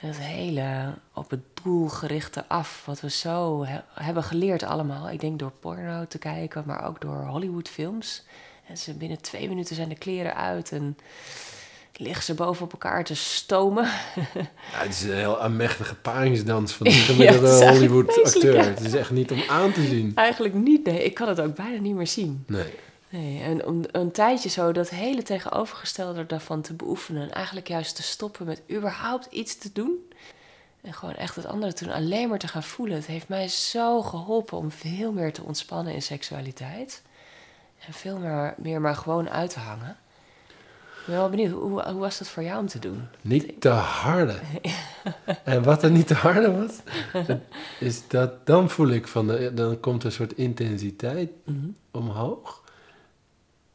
En 0.00 0.08
dat 0.08 0.16
hele 0.16 0.94
op 1.12 1.30
het 1.30 1.40
doel 1.62 1.88
gerichte 1.88 2.48
af, 2.48 2.84
wat 2.84 3.00
we 3.00 3.10
zo 3.10 3.64
he- 3.64 3.82
hebben 3.94 4.22
geleerd 4.22 4.62
allemaal. 4.62 5.10
Ik 5.10 5.20
denk 5.20 5.38
door 5.38 5.50
porno 5.50 6.06
te 6.06 6.18
kijken, 6.18 6.62
maar 6.66 6.84
ook 6.84 7.00
door 7.00 7.24
Hollywoodfilms. 7.24 8.24
En 8.66 8.78
ze 8.78 8.94
binnen 8.94 9.20
twee 9.20 9.48
minuten 9.48 9.76
zijn 9.76 9.88
de 9.88 9.98
kleren 9.98 10.34
uit 10.34 10.72
en 10.72 10.96
liggen 11.98 12.24
ze 12.24 12.34
boven 12.34 12.64
op 12.64 12.72
elkaar 12.72 13.04
te 13.04 13.14
stomen. 13.14 13.84
Ja, 14.72 14.78
het 14.82 14.88
is 14.88 15.02
een 15.02 15.12
heel 15.16 15.40
aanmächtige 15.40 15.94
paringsdans 15.94 16.72
van 16.72 16.86
de 16.86 16.92
Ja, 16.92 16.96
het 16.98 17.06
gemiddelde 17.06 17.48
eigenlijk 17.48 17.92
Hollywood-acteur. 17.92 18.54
ja. 18.54 18.62
Het 18.64 18.80
is 18.80 18.94
echt 18.94 19.10
niet 19.10 19.30
om 19.30 19.42
aan 19.48 19.72
te 19.72 19.82
zien. 19.86 20.12
Eigenlijk 20.14 20.54
niet, 20.54 20.84
nee. 20.84 21.04
Ik 21.04 21.14
kan 21.14 21.28
het 21.28 21.40
ook 21.40 21.54
bijna 21.54 21.78
niet 21.80 21.94
meer 21.94 22.06
zien. 22.06 22.44
Nee. 22.46 22.74
Nee, 23.08 23.42
en 23.42 23.64
om 23.66 23.82
een 23.92 24.10
tijdje 24.12 24.48
zo 24.48 24.72
dat 24.72 24.88
hele 24.88 25.22
tegenovergestelde 25.22 26.26
daarvan 26.26 26.60
te 26.60 26.74
beoefenen. 26.74 27.22
En 27.22 27.32
eigenlijk 27.32 27.68
juist 27.68 27.96
te 27.96 28.02
stoppen 28.02 28.46
met 28.46 28.62
überhaupt 28.70 29.26
iets 29.30 29.58
te 29.58 29.70
doen. 29.72 30.10
En 30.80 30.94
gewoon 30.94 31.14
echt 31.14 31.36
het 31.36 31.46
andere 31.46 31.72
te 31.72 31.84
doen. 31.84 31.92
Alleen 31.94 32.28
maar 32.28 32.38
te 32.38 32.48
gaan 32.48 32.62
voelen. 32.62 32.96
Het 32.96 33.06
heeft 33.06 33.28
mij 33.28 33.48
zo 33.48 34.02
geholpen 34.02 34.58
om 34.58 34.70
veel 34.70 35.12
meer 35.12 35.32
te 35.32 35.42
ontspannen 35.42 35.94
in 35.94 36.02
seksualiteit. 36.02 37.02
En 37.86 37.92
veel 37.92 38.18
meer, 38.18 38.54
meer 38.56 38.80
maar 38.80 38.96
gewoon 38.96 39.30
uit 39.30 39.50
te 39.50 39.58
hangen. 39.58 39.96
Ik 41.06 41.12
ben 41.12 41.20
wel 41.20 41.30
benieuwd, 41.30 41.52
hoe, 41.52 41.82
hoe 41.82 42.00
was 42.00 42.18
dat 42.18 42.28
voor 42.28 42.42
jou 42.42 42.58
om 42.60 42.66
te 42.66 42.78
doen? 42.78 43.08
Niet 43.20 43.60
te 43.60 43.68
harde. 43.68 44.34
En 45.44 45.62
wat 45.62 45.82
er 45.82 45.90
niet 45.90 46.06
te 46.06 46.14
harde 46.14 46.52
was, 46.52 46.72
dat 47.26 47.38
is 47.80 48.08
dat 48.08 48.46
dan 48.46 48.70
voel 48.70 48.88
ik 48.88 49.06
van, 49.06 49.26
de, 49.26 49.54
dan 49.54 49.80
komt 49.80 50.04
een 50.04 50.12
soort 50.12 50.32
intensiteit 50.32 51.30
omhoog. 51.90 52.62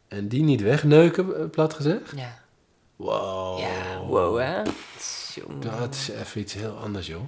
En 0.08 0.28
die 0.28 0.44
niet 0.44 0.62
wegneuken, 0.62 1.40
eh, 1.40 1.50
plat 1.50 1.74
gezegd. 1.74 2.12
Ja, 2.16 2.40
Wow. 2.96 3.60
ja 3.60 4.00
wow 4.08 4.40
hè. 4.40 4.62
Dat 5.60 5.94
is 5.94 6.10
even 6.10 6.42
iets 6.42 6.54
heel 6.54 6.78
anders, 6.78 7.08
joh. 7.08 7.24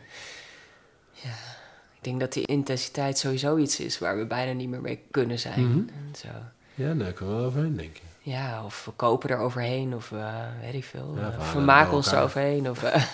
Ik 1.97 2.09
denk 2.09 2.19
dat 2.19 2.33
die 2.33 2.45
intensiteit 2.45 3.17
sowieso 3.17 3.57
iets 3.57 3.79
is 3.79 3.99
waar 3.99 4.17
we 4.17 4.25
bijna 4.25 4.51
niet 4.51 4.69
meer 4.69 4.81
mee 4.81 4.99
kunnen 5.11 5.39
zijn. 5.39 5.67
Mhm. 5.69 5.77
En 5.77 6.15
zo. 6.17 6.27
Ja, 6.75 6.93
daar 6.93 7.11
kunnen 7.13 7.33
we 7.35 7.39
wel 7.41 7.49
overheen, 7.49 7.75
denk 7.77 7.95
ik. 7.95 8.01
Ja, 8.25 8.63
of 8.65 8.85
we 8.85 8.91
kopen 8.91 9.29
er 9.29 9.37
overheen, 9.37 9.95
of 9.95 10.09
weet 10.61 10.73
ik 10.73 10.83
veel, 10.83 11.15
Ja, 11.17 11.31
eh, 11.31 11.53
we 11.53 11.61
bij 11.65 11.87
ons 11.87 12.11
er 12.11 12.21
overheen. 12.21 12.69
Of, 12.69 12.83
eh. 12.83 13.03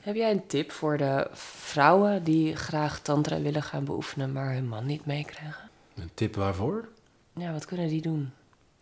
Heb 0.00 0.14
jij 0.14 0.30
een 0.30 0.46
tip 0.46 0.70
voor 0.70 0.96
de 0.96 1.28
vrouwen 1.32 2.24
die 2.24 2.56
graag 2.56 3.00
tantra 3.00 3.40
willen 3.40 3.62
gaan 3.62 3.84
beoefenen, 3.84 4.32
maar 4.32 4.52
hun 4.52 4.68
man 4.68 4.86
niet 4.86 5.06
meekrijgen? 5.06 5.70
Een 5.94 6.10
tip 6.14 6.34
waarvoor? 6.36 6.88
Ja, 7.32 7.52
wat 7.52 7.64
kunnen 7.64 7.88
die 7.88 8.02
doen? 8.02 8.32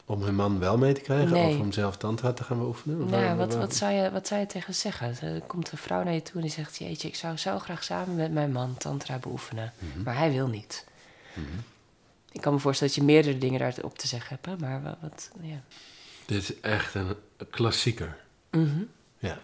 Om 0.05 0.23
hun 0.23 0.35
man 0.35 0.59
wel 0.59 0.79
mee 0.79 0.93
te 0.93 1.01
krijgen 1.01 1.33
Nee. 1.33 1.55
of 1.55 1.61
om 1.61 1.73
zelf 1.73 1.97
tantra 1.97 2.33
te 2.33 2.45
gaan 2.45 2.59
beoefenen? 2.59 2.97
Nou, 2.99 3.11
waar- 3.11 3.37
wat, 3.37 3.51
waar- 3.53 3.61
wat, 3.61 3.75
zou 3.75 3.93
je, 3.93 4.11
wat 4.11 4.27
zou 4.27 4.41
je 4.41 4.47
tegen 4.47 4.75
ze 4.75 4.81
zeggen? 4.81 5.17
Er 5.35 5.41
komt 5.41 5.73
een 5.73 5.79
vrouw 5.79 6.03
naar 6.03 6.13
je 6.15 6.23
toe 6.23 6.35
en 6.35 6.41
die 6.41 6.51
zegt... 6.51 6.77
Jeetje, 6.77 7.09
ik 7.09 7.15
zou 7.15 7.37
zo 7.37 7.59
graag 7.59 7.85
samen 7.85 8.17
met 8.17 8.33
mijn 8.33 8.53
man 8.53 8.77
tantra 8.77 9.19
beoefenen. 9.19 9.73
Mhm. 9.79 10.03
Maar 10.03 10.17
hij 10.17 10.33
wil 10.33 10.47
niet. 10.49 10.87
Ik 12.35 12.41
kan 12.41 12.53
me 12.53 12.59
voorstellen 12.59 12.95
dat 12.95 13.03
je 13.03 13.13
meerdere 13.13 13.39
dingen 13.39 13.59
daarop 13.59 13.99
te 13.99 14.07
zeggen 14.07 14.29
hebt. 14.29 14.47
hè, 14.47 14.67
Maar 14.67 14.83
wat... 14.83 14.97
wat 15.01 15.31
ja. 15.41 15.61
Dit 16.27 16.43
is 16.43 16.61
echt 16.61 16.95
een 16.95 17.17
klassieker. 17.51 18.17
Mhm. 18.51 18.83
Ja. 19.19 19.39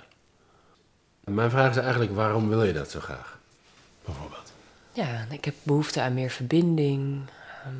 Mijn 1.25 1.51
vraag 1.51 1.71
is 1.71 1.77
eigenlijk, 1.77 2.15
waarom 2.15 2.49
wil 2.49 2.65
je 2.65 2.73
dat 2.73 2.91
zo 2.91 3.01
graag? 3.01 3.39
Bijvoorbeeld. 4.05 4.53
Ja, 4.93 5.27
ik 5.31 5.45
heb 5.45 5.55
behoefte 5.63 6.01
aan 6.01 6.15
meer 6.15 6.31
verbinding. 6.31 7.23
Ehm, 7.65 7.75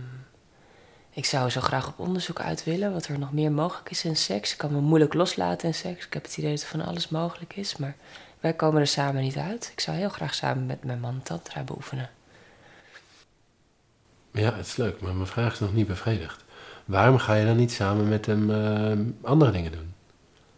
ik 1.11 1.25
zou 1.25 1.51
zo 1.51 1.61
graag 1.61 1.89
op 1.89 1.99
onderzoek 1.99 2.41
uit 2.41 2.65
willen 2.65 2.93
wat 2.93 3.07
er 3.07 3.19
nog 3.19 3.33
meer 3.33 3.53
mogelijk 3.53 3.91
is 3.91 4.05
in 4.05 4.17
seks. 4.17 4.53
Ik 4.53 4.59
kan 4.59 4.73
me 4.73 4.81
moeilijk 4.81 5.15
loslaten 5.15 5.69
in 5.69 5.75
seks. 5.75 6.07
Ik 6.07 6.13
heb 6.13 6.23
het 6.25 6.37
idee 6.37 6.51
dat 6.51 6.63
er 6.63 6.69
van 6.69 6.85
alles 6.85 7.09
mogelijk 7.09 7.57
is, 7.57 7.77
maar 7.77 7.97
wij 8.41 8.53
komen 8.53 8.81
er 8.81 8.87
samen 8.87 9.23
niet 9.23 9.37
uit. 9.37 9.71
Ik 9.73 9.81
zou 9.81 9.97
heel 9.97 10.09
graag 10.09 10.35
samen 10.35 10.67
met 10.67 10.85
mijn 10.85 11.01
man 11.01 11.23
tantra 11.23 11.63
beoefenen. 11.63 12.11
Ja, 14.33 14.55
het 14.55 14.67
is 14.67 14.77
leuk, 14.77 15.01
maar 15.01 15.15
mijn 15.15 15.27
vraag 15.27 15.53
is 15.53 15.59
nog 15.61 15.75
niet 15.75 15.87
bevredigd. 15.87 16.45
Waarom 16.85 17.19
ga 17.19 17.35
je 17.35 17.45
dan 17.47 17.57
niet 17.57 17.73
samen 17.73 18.09
met 18.09 18.27
hem 18.27 18.51
eh, 18.51 18.99
andere 19.23 19.51
dingen 19.51 19.73
doen? 19.73 19.95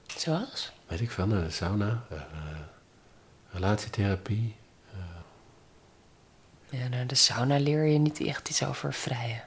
Zoals? 0.06 0.72
Weet 0.86 1.00
ik 1.00 1.10
veel, 1.10 1.26
naar 1.26 1.42
de 1.44 1.50
sauna, 1.50 2.02
eh, 2.10 2.16
eh, 2.16 2.22
relatietherapie. 3.52 4.54
Ja, 6.70 6.88
nou, 6.88 7.06
de 7.06 7.14
sauna 7.14 7.58
leer 7.58 7.84
je 7.84 7.98
niet 7.98 8.20
echt 8.20 8.48
iets 8.50 8.64
over 8.64 8.92
vrijen. 8.92 9.42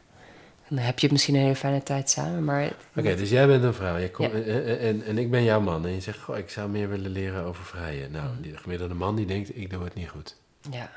Dan 0.67 0.77
heb 0.77 0.99
je 0.99 1.11
misschien 1.11 1.35
een 1.35 1.41
hele 1.41 1.55
fijne 1.55 1.83
tijd 1.83 2.09
samen, 2.09 2.43
maar... 2.43 2.71
Oké, 2.95 3.15
dus 3.15 3.29
jij 3.29 3.47
bent 3.47 3.63
een 3.63 3.73
vrouw 3.73 3.97
je 3.97 4.11
komt, 4.11 4.31
Ja. 4.31 4.37
en, 4.39 4.79
en, 4.79 5.03
en 5.05 5.17
ik 5.17 5.31
ben 5.31 5.43
jouw 5.43 5.61
man. 5.61 5.85
En 5.85 5.91
je 5.91 6.01
zegt, 6.01 6.19
goh, 6.19 6.37
ik 6.37 6.49
zou 6.49 6.69
meer 6.69 6.89
willen 6.89 7.11
leren 7.11 7.43
over 7.43 7.63
vrijen. 7.65 8.11
Nou, 8.11 8.29
Mhm. 8.33 8.41
die 8.41 8.57
gemiddelde 8.57 8.93
man 8.93 9.15
die 9.15 9.25
denkt, 9.25 9.57
ik 9.57 9.69
doe 9.69 9.83
het 9.83 9.93
niet 9.93 10.09
goed. 10.09 10.35
Ja, 10.71 10.91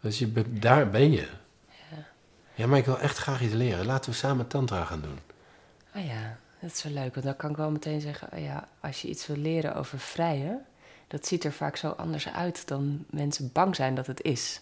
Dus 0.00 0.18
je, 0.18 0.32
daar 0.58 0.90
ben 0.90 1.10
je. 1.12 1.26
Ja, 2.54 2.66
maar 2.66 2.78
ik 2.78 2.84
wil 2.84 2.98
echt 2.98 3.16
graag 3.16 3.42
iets 3.42 3.54
leren. 3.54 3.86
Laten 3.86 4.10
we 4.10 4.16
samen 4.16 4.46
tantra 4.46 4.84
gaan 4.84 5.00
doen. 5.00 5.18
Ah 5.94 6.06
ja, 6.06 6.36
dat 6.60 6.70
is 6.70 6.82
wel 6.82 6.92
leuk. 6.92 7.14
Want 7.14 7.26
dan 7.26 7.36
kan 7.36 7.50
ik 7.50 7.56
wel 7.56 7.70
meteen 7.70 8.00
zeggen, 8.00 8.28
oh 8.32 8.38
ja, 8.38 8.68
als 8.80 9.02
je 9.02 9.08
iets 9.08 9.26
wil 9.26 9.36
leren 9.36 9.74
over 9.74 9.98
vrijen, 9.98 10.64
dat 11.08 11.26
ziet 11.26 11.44
er 11.44 11.52
vaak 11.52 11.76
zo 11.76 11.88
anders 11.88 12.28
uit 12.28 12.68
dan 12.68 13.04
mensen 13.10 13.50
bang 13.52 13.76
zijn 13.76 13.94
dat 13.94 14.06
het 14.06 14.22
is. 14.22 14.60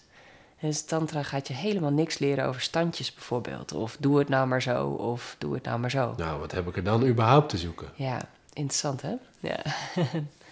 Dus 0.59 0.83
tantra 0.85 1.23
gaat 1.23 1.47
je 1.47 1.53
helemaal 1.53 1.91
niks 1.91 2.17
leren 2.17 2.45
over 2.45 2.61
standjes 2.61 3.13
bijvoorbeeld. 3.13 3.73
Of 3.73 3.97
doe 3.99 4.19
het 4.19 4.29
nou 4.29 4.47
maar 4.47 4.61
zo, 4.61 4.87
of 4.87 5.35
doe 5.37 5.53
het 5.53 5.63
nou 5.63 5.79
maar 5.79 5.91
zo. 5.91 6.13
Nou, 6.17 6.39
wat 6.39 6.51
heb 6.51 6.67
ik 6.67 6.75
er 6.75 6.83
dan 6.83 7.05
überhaupt 7.05 7.49
te 7.49 7.57
zoeken? 7.57 7.87
Ja, 7.95 8.21
interessant 8.53 9.01
hè? 9.01 9.13
Ja. 9.39 9.59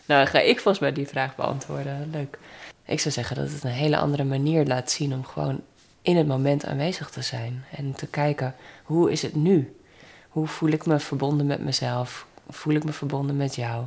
nou, 0.05 0.23
dan 0.23 0.27
ga 0.27 0.39
ik 0.39 0.59
volgens 0.59 0.79
mij 0.79 0.91
die 0.91 1.07
vraag 1.07 1.35
beantwoorden. 1.35 2.09
Leuk. 2.11 2.37
Ik 2.85 2.99
zou 2.99 3.13
zeggen 3.13 3.35
dat 3.35 3.51
het 3.51 3.63
een 3.63 3.69
hele 3.69 3.97
andere 3.97 4.23
manier 4.23 4.65
laat 4.65 4.91
zien 4.91 5.13
om 5.13 5.25
gewoon 5.25 5.61
in 6.09 6.17
het 6.17 6.27
moment 6.27 6.65
aanwezig 6.65 7.09
te 7.09 7.21
zijn. 7.21 7.65
En 7.71 7.93
te 7.93 8.07
kijken, 8.07 8.55
hoe 8.83 9.11
is 9.11 9.21
het 9.21 9.35
nu? 9.35 9.75
Hoe 10.29 10.47
voel 10.47 10.69
ik 10.69 10.85
me 10.85 10.99
verbonden 10.99 11.45
met 11.45 11.59
mezelf? 11.59 12.25
Voel 12.49 12.73
ik 12.73 12.83
me 12.83 12.91
verbonden 12.91 13.37
met 13.37 13.55
jou? 13.55 13.85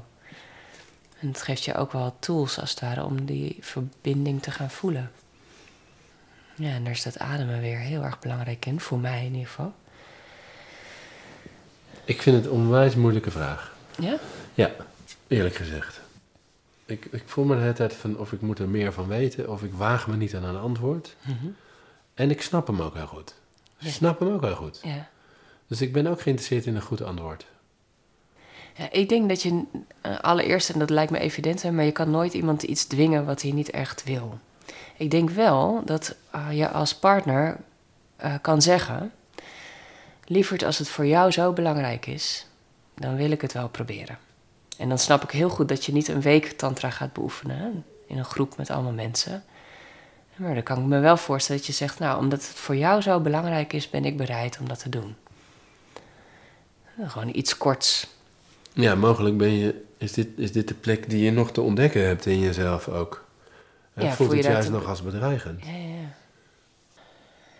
En 1.19 1.29
het 1.29 1.43
geeft 1.43 1.65
je 1.65 1.75
ook 1.75 1.93
wel 1.93 2.17
tools 2.19 2.61
als 2.61 2.71
het 2.71 2.81
ware 2.81 3.05
om 3.05 3.25
die 3.25 3.57
verbinding 3.61 4.43
te 4.43 4.51
gaan 4.51 4.71
voelen. 4.71 5.11
Ja, 6.55 6.71
en 6.71 6.85
daar 6.85 6.93
is 6.93 7.03
dat 7.03 7.19
ademen 7.19 7.61
weer 7.61 7.79
heel 7.79 8.03
erg 8.03 8.19
belangrijk 8.19 8.67
in, 8.67 8.81
voor 8.81 8.99
mij 8.99 9.25
in 9.25 9.33
ieder 9.33 9.49
geval. 9.49 9.73
Ik 12.05 12.23
vind 12.23 12.37
het 12.37 12.45
een 12.45 12.51
onwijs 12.51 12.95
moeilijke 12.95 13.31
vraag. 13.31 13.77
Ja? 13.99 14.19
Ja, 14.55 14.71
eerlijk 15.29 15.55
gezegd. 15.55 16.01
Ik, 16.85 17.05
ik 17.11 17.23
voel 17.27 17.45
me 17.45 17.55
de 17.55 17.61
hele 17.61 17.73
tijd 17.73 17.95
van 17.95 18.19
of 18.19 18.33
ik 18.33 18.41
moet 18.41 18.59
er 18.59 18.69
meer 18.69 18.93
van 18.93 19.09
weten, 19.09 19.51
of 19.51 19.63
ik 19.63 19.73
waag 19.73 20.07
me 20.07 20.17
niet 20.17 20.35
aan 20.35 20.45
een 20.45 20.61
antwoord. 20.61 21.17
Mhm. 21.23 21.47
En 22.15 22.31
ik 22.31 22.43
snap 22.43 22.67
hem 22.67 22.83
ook 22.83 22.95
heel 22.95 23.07
goed. 23.07 23.35
Ik 23.79 23.93
snap 23.93 24.19
hem 24.19 24.29
ook 24.29 24.43
heel 24.43 24.55
goed. 24.55 24.81
Ja. 24.83 25.09
Dus 25.67 25.81
ik 25.81 25.93
ben 25.93 26.07
ook 26.07 26.21
geïnteresseerd 26.21 26.67
in 26.67 26.77
een 26.77 26.83
goed 26.83 27.03
antwoord. 27.03 27.47
Ja, 28.77 28.91
ik 28.91 29.09
denk 29.09 29.29
dat 29.29 29.43
je 29.43 29.63
eh, 30.01 30.19
allereerst, 30.21 30.71
en 30.71 30.79
dat 30.79 30.91
lijkt 30.91 31.11
me 31.11 31.19
evident, 31.19 31.63
hè, 31.63 31.71
maar 31.71 31.85
je 31.85 31.93
kan 31.93 32.11
nooit 32.11 32.35
iemand 32.35 32.63
iets 32.63 32.85
dwingen 32.85 33.25
wat 33.25 33.43
hij 33.43 33.51
niet 33.51 33.71
echt 33.71 34.05
wil. 34.05 34.39
Ik 34.97 35.11
denk 35.11 35.31
wel 35.31 35.83
dat 35.85 36.15
eh, 36.31 36.53
je 36.53 36.69
als 36.69 36.95
partner 36.95 37.57
eh, 38.17 38.35
kan 38.41 38.63
zeggen: 38.63 39.13
Lieverd, 40.25 40.63
als 40.63 40.79
het 40.79 40.89
voor 40.89 41.07
jou 41.07 41.31
zo 41.31 41.53
belangrijk 41.53 42.07
is, 42.07 42.47
dan 42.95 43.17
wil 43.17 43.31
ik 43.31 43.41
het 43.41 43.53
wel 43.53 43.69
proberen. 43.69 44.19
En 44.79 44.89
dan 44.89 44.99
snap 44.99 45.23
ik 45.23 45.31
heel 45.31 45.49
goed 45.49 45.69
dat 45.69 45.85
je 45.85 45.93
niet 45.93 46.09
een 46.09 46.21
week 46.21 46.53
Tantra 46.53 46.91
gaat 46.91 47.13
beoefenen 47.13 47.57
hè, 47.57 47.69
in 48.07 48.19
een 48.19 48.25
groep 48.25 48.57
met 48.57 48.71
allemaal 48.71 48.93
mensen. 48.93 49.45
Maar 50.43 50.55
dan 50.55 50.63
kan 50.63 50.79
ik 50.79 50.85
me 50.85 50.99
wel 51.01 51.17
voorstellen 51.17 51.61
dat 51.61 51.71
je 51.71 51.77
zegt: 51.77 51.99
Nou, 51.99 52.19
omdat 52.19 52.39
het 52.47 52.57
voor 52.59 52.77
jou 52.77 53.01
zo 53.01 53.21
belangrijk 53.21 53.73
is, 53.73 53.91
ben 53.91 54.05
ik 54.05 54.17
bereid 54.17 54.59
om 54.61 54.69
dat 54.69 54.79
te 54.79 54.89
doen. 54.89 55.15
Gewoon 57.07 57.35
iets 57.35 57.57
korts. 57.57 58.07
Ja, 58.73 58.95
mogelijk 58.95 59.37
ben 59.37 59.53
je, 59.53 59.85
is, 59.99 60.13
dit, 60.13 60.29
is 60.37 60.53
dit 60.53 60.69
de 60.69 60.75
plek 60.75 61.11
die 61.11 61.25
je 61.25 61.31
nog 61.31 61.53
te 61.53 61.61
ontdekken 61.61 62.07
hebt 62.07 62.27
in 62.27 62.39
jezelf 62.39 62.89
ook. 62.89 63.25
En 63.95 64.05
Ja, 64.05 64.13
voelt 64.13 64.29
voel 64.29 64.37
je 64.39 64.43
het 64.43 64.53
juist 64.53 64.67
te- 64.67 64.73
nog 64.75 64.87
als 64.87 65.03
bedreigend. 65.03 65.65
Ja, 65.65 65.71
ja, 65.73 66.15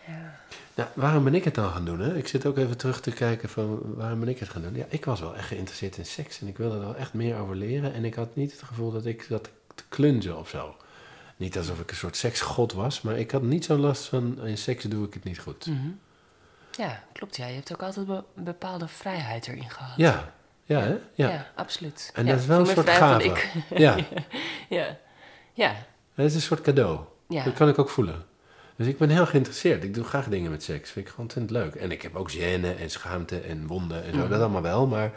ja. 0.07 0.41
Nou, 0.75 0.89
waarom 0.95 1.25
ben 1.25 1.35
ik 1.35 1.45
het 1.45 1.55
dan 1.55 1.71
gaan 1.71 1.85
doen? 1.85 2.01
Hè? 2.01 2.17
Ik 2.17 2.29
zit 2.29 2.47
ook 2.47 2.57
even 2.59 2.77
terug 2.77 3.01
te 3.01 3.11
kijken 3.11 3.49
van 3.49 3.81
waarom 3.85 4.21
ben 4.21 4.29
ik 4.29 4.39
het 4.39 4.49
gaan 4.49 4.63
doen. 4.63 4.75
Ja, 4.75 4.85
ik 4.89 5.05
was 5.05 5.21
wel 5.21 5.37
echt 5.37 5.47
geïnteresseerd 5.47 5.97
in 5.97 6.07
seks 6.07 6.41
en 6.41 6.47
ik 6.47 6.57
wilde 6.57 6.75
er 6.75 6.81
wel 6.81 6.97
echt 6.97 7.13
meer 7.15 7.37
over 7.37 7.57
leren. 7.57 7.95
En 7.95 8.05
ik 8.05 8.15
had 8.15 8.37
niet 8.37 8.53
het 8.53 8.63
gevoel 8.63 8.93
dat 8.93 9.07
ik 9.07 9.23
zat 9.29 9.49
te 9.75 9.83
klunzen 9.89 10.39
of 10.39 10.49
zo. 10.49 10.75
Niet 11.43 11.57
alsof 11.57 11.81
ik 11.81 11.91
een 11.91 11.97
soort 11.97 12.17
seksgod 12.17 12.73
was, 12.73 13.01
maar 13.01 13.19
ik 13.19 13.31
had 13.31 13.43
niet 13.43 13.65
zo 13.65 13.77
last 13.77 14.05
van 14.05 14.39
in 14.47 14.59
seks 14.59 14.85
doe 14.85 15.07
ik 15.07 15.15
het 15.15 15.25
niet 15.25 15.39
goed. 15.39 15.67
Mhm. 15.67 15.89
Ja, 16.77 17.03
klopt. 17.13 17.37
Ja. 17.37 17.47
Je 17.47 17.55
hebt 17.55 17.73
ook 17.73 17.83
altijd 17.83 18.07
be- 18.07 18.25
een 18.37 18.45
bepaalde 18.45 18.89
vrijheid 18.89 19.47
erin 19.49 19.71
gehad. 19.71 19.97
Ja, 19.97 20.33
ja, 20.65 20.81
hè? 20.81 20.97
ja. 21.15 21.29
Ja. 21.29 21.47
absoluut. 21.55 22.11
En 22.15 22.25
Ja, 22.25 22.31
dat 22.33 22.41
is 22.41 22.47
wel 22.47 22.59
een 22.61 22.67
soort 22.67 22.91
gave. 22.91 23.25
ik. 23.25 23.53
Ja, 23.77 23.97
ja. 24.69 24.99
Ja. 25.53 25.75
het 26.15 26.27
is 26.27 26.35
een 26.35 26.41
soort 26.41 26.61
cadeau. 26.61 27.01
Ja. 27.29 27.45
Dat 27.45 27.55
kan 27.55 27.69
ik 27.69 27.79
ook 27.79 27.89
voelen. 27.89 28.25
Dus 28.77 28.87
ik 28.87 28.99
ben 28.99 29.09
heel 29.09 29.27
geïnteresseerd. 29.27 29.85
Ik 29.85 29.95
doe 29.95 30.05
graag 30.05 30.29
dingen 30.29 30.51
met 30.51 30.63
seks. 30.63 30.91
Vind 30.91 31.05
ik 31.07 31.11
gewoon 31.11 31.25
ontzettend 31.27 31.59
leuk. 31.63 31.75
En 31.75 31.91
ik 31.91 32.03
heb 32.03 32.17
ook 32.17 32.31
gêne 32.33 32.79
en 32.79 32.91
schaamte 32.91 33.41
en 33.41 33.67
wonden 33.67 34.05
en 34.05 34.13
zo. 34.13 34.19
Mhm. 34.19 34.29
Dat 34.29 34.41
allemaal 34.41 34.63
wel. 34.63 34.87
Maar 34.87 35.13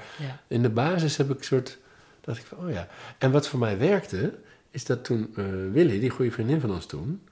in 0.48 0.62
de 0.62 0.70
basis 0.70 1.18
heb 1.18 1.30
ik 1.30 1.38
een 1.38 1.44
soort... 1.44 1.78
dacht 2.22 2.38
ik 2.40 2.46
van, 2.46 2.58
oh 2.58 2.72
ja. 2.72 2.88
En 3.18 3.32
wat 3.32 3.48
voor 3.48 3.60
mij 3.60 3.78
werkte, 3.78 4.34
is 4.76 4.86
dat 4.86 5.04
toen 5.04 5.34
eh, 5.36 5.46
Willy, 5.72 6.00
die 6.00 6.10
goede 6.10 6.32
vriendin 6.32 6.60
van 6.60 6.72
ons 6.72 6.86
toen... 6.86 7.28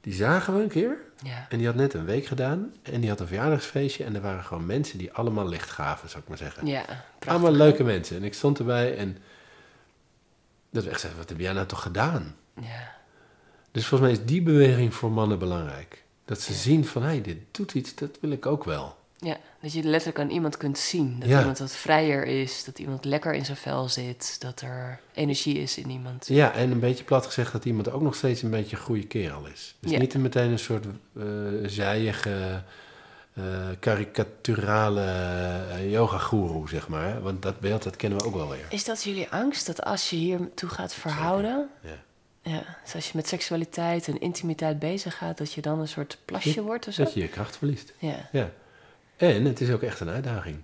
die 0.00 0.12
zagen 0.12 0.56
we 0.56 0.62
een 0.62 0.68
keer. 0.68 0.96
Ja. 1.22 1.46
En 1.48 1.58
die 1.58 1.66
had 1.66 1.76
net 1.76 1.94
een 1.94 2.04
week 2.04 2.26
gedaan. 2.26 2.72
En 2.82 3.00
die 3.00 3.10
had 3.10 3.20
een 3.20 3.26
verjaardagsfeestje. 3.26 4.04
En 4.04 4.14
er 4.14 4.20
waren 4.20 4.44
gewoon 4.44 4.66
mensen 4.66 4.98
die 4.98 5.12
allemaal 5.12 5.48
licht 5.48 5.70
gaven, 5.70 6.08
zou 6.08 6.22
ik 6.22 6.28
maar 6.28 6.38
zeggen. 6.38 6.66
Ja. 6.66 6.84
prachtig. 6.84 7.28
allemaal 7.28 7.52
leuke 7.52 7.84
mensen. 7.84 8.16
En 8.16 8.24
ik 8.24 8.34
stond 8.34 8.58
erbij 8.58 8.96
en... 8.96 9.16
Dat 10.70 10.84
we 10.84 10.90
echt 10.90 11.00
zeiden, 11.00 11.20
wat 11.20 11.30
heb 11.30 11.38
jij 11.40 11.52
nou 11.52 11.66
toch 11.66 11.82
gedaan? 11.82 12.36
Ja. 12.60 12.92
Dus 13.70 13.86
volgens 13.86 14.10
mij 14.10 14.20
is 14.20 14.26
die 14.26 14.42
beweging 14.42 14.94
voor 14.94 15.10
mannen 15.12 15.38
belangrijk. 15.38 16.04
Dat 16.24 16.40
ze 16.40 16.52
Ja. 16.52 16.58
zien 16.58 16.84
van, 16.84 17.02
hé, 17.02 17.08
hey, 17.08 17.20
dit 17.22 17.38
doet 17.50 17.74
iets, 17.74 17.94
dat 17.94 18.18
wil 18.20 18.30
ik 18.30 18.46
ook 18.46 18.64
wel. 18.64 18.96
Ja. 19.24 19.36
Dat 19.60 19.72
je 19.72 19.82
letterlijk 19.82 20.18
aan 20.18 20.30
iemand 20.30 20.56
kunt 20.56 20.78
zien. 20.78 21.16
Dat 21.20 21.28
Ja. 21.28 21.38
iemand 21.38 21.58
wat 21.58 21.72
vrijer 21.76 22.24
is. 22.26 22.64
Dat 22.64 22.78
iemand 22.78 23.04
lekker 23.04 23.34
in 23.34 23.44
zijn 23.44 23.56
vel 23.56 23.88
zit. 23.88 24.36
Dat 24.40 24.60
er 24.60 25.00
energie 25.14 25.58
is 25.58 25.76
in 25.78 25.90
iemand. 25.90 26.26
Ja, 26.28 26.52
en 26.52 26.70
een 26.70 26.80
beetje 26.80 27.04
plat 27.04 27.26
gezegd 27.26 27.52
dat 27.52 27.64
iemand 27.64 27.90
ook 27.90 28.02
nog 28.02 28.14
steeds 28.14 28.42
een 28.42 28.50
beetje 28.50 28.76
een 28.76 28.82
goede 28.82 29.06
kerel 29.06 29.46
is. 29.46 29.74
Dus 29.80 29.90
Ja. 29.90 29.98
niet 29.98 30.14
meteen 30.14 30.50
een 30.50 30.58
soort 30.58 30.84
eh 31.16 31.22
zijige, 31.64 32.62
eh 33.34 33.42
karikaturale 33.80 35.00
eh, 35.70 35.90
yoga-goeroe, 35.92 36.68
zeg 36.68 36.88
maar. 36.88 37.22
Want 37.22 37.42
dat 37.42 37.60
beeld, 37.60 37.82
dat 37.82 37.96
kennen 37.96 38.18
we 38.18 38.24
ook 38.26 38.34
wel 38.34 38.48
weer. 38.48 38.66
Is 38.68 38.84
dat 38.84 39.02
jullie 39.02 39.28
angst 39.30 39.66
dat 39.66 39.84
als 39.84 40.10
je 40.10 40.16
hier 40.16 40.38
toe 40.54 40.68
gaat 40.68 40.94
verhouden... 40.94 41.68
Ja. 41.82 42.02
Ja, 42.46 42.62
dus 42.84 42.94
als 42.94 43.06
je 43.06 43.12
met 43.14 43.28
seksualiteit 43.28 44.08
en 44.08 44.20
intimiteit 44.20 44.78
bezig 44.78 45.16
gaat... 45.16 45.38
dat 45.38 45.52
je 45.52 45.60
dan 45.60 45.80
een 45.80 45.88
soort 45.88 46.18
plasje 46.24 46.62
wordt 46.62 46.88
of 46.88 46.94
zo? 46.94 47.04
Dat 47.04 47.14
je 47.14 47.20
je 47.20 47.28
kracht 47.28 47.56
verliest. 47.56 47.92
Ja, 47.98 48.28
Ja. 48.32 48.50
En 49.16 49.44
het 49.44 49.60
is 49.60 49.70
ook 49.70 49.82
echt 49.82 50.00
een 50.00 50.08
uitdaging. 50.08 50.56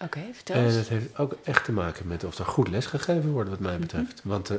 oké, 0.00 0.20
vertel 0.32 0.56
En 0.56 0.64
eens. 0.64 0.74
het 0.74 0.88
heeft 0.88 1.18
ook 1.18 1.36
echt 1.44 1.64
te 1.64 1.72
maken 1.72 2.06
met 2.06 2.24
of 2.24 2.38
er 2.38 2.44
goed 2.46 2.68
les 2.68 2.86
gegeven 2.86 3.30
wordt, 3.30 3.50
wat 3.50 3.58
Mhm. 3.58 3.68
mij 3.68 3.78
betreft. 3.78 4.20
Want 4.24 4.50
eh, 4.50 4.58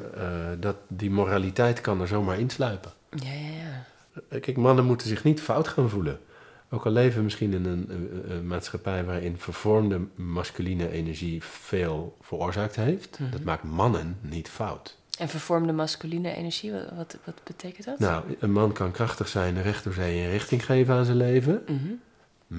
dat, 0.60 0.76
die 0.88 1.10
moraliteit 1.12 1.82
kan 1.82 2.02
er 2.02 2.08
zomaar 2.08 2.40
insluipen. 2.40 2.92
Ja, 3.10 3.32
ja, 3.32 3.48
ja. 3.64 3.86
Eh, 4.30 4.42
Kijk, 4.42 4.58
mannen 4.58 4.86
moeten 4.86 5.08
zich 5.08 5.24
niet 5.24 5.42
fout 5.42 5.68
gaan 5.68 5.90
voelen. 5.90 6.20
Ook 6.70 6.86
al 6.86 6.92
leven 6.92 7.18
we 7.18 7.24
misschien 7.24 7.54
in 7.54 7.66
een, 7.66 7.90
eh, 8.30 8.40
maatschappij 8.40 9.04
waarin 9.04 9.38
vervormde 9.38 10.00
masculine 10.16 10.90
energie 10.92 11.44
veel 11.44 12.18
veroorzaakt 12.22 12.76
heeft. 12.76 13.20
Mhm. 13.20 13.32
Dat 13.32 13.44
maakt 13.44 13.64
mannen 13.64 14.18
niet 14.22 14.50
fout. 14.50 14.98
En 15.20 15.30
vervormde 15.30 15.74
masculine 15.74 16.34
energie, 16.36 16.72
wat, 16.72 16.86
wat, 16.96 17.18
wat 17.24 17.42
betekent 17.44 17.86
dat? 17.86 18.00
Nou, 18.00 18.24
een 18.40 18.52
man 18.52 18.72
kan 18.72 18.92
krachtig 18.92 19.28
zijn, 19.28 19.62
recht 19.62 19.84
door 19.84 19.94
zee 19.94 20.24
en 20.24 20.32
richting 20.32 20.66
geven 20.66 20.96
aan 20.96 21.06
zijn 21.06 21.18
leven. 21.18 21.62
Mhm. 21.68 21.88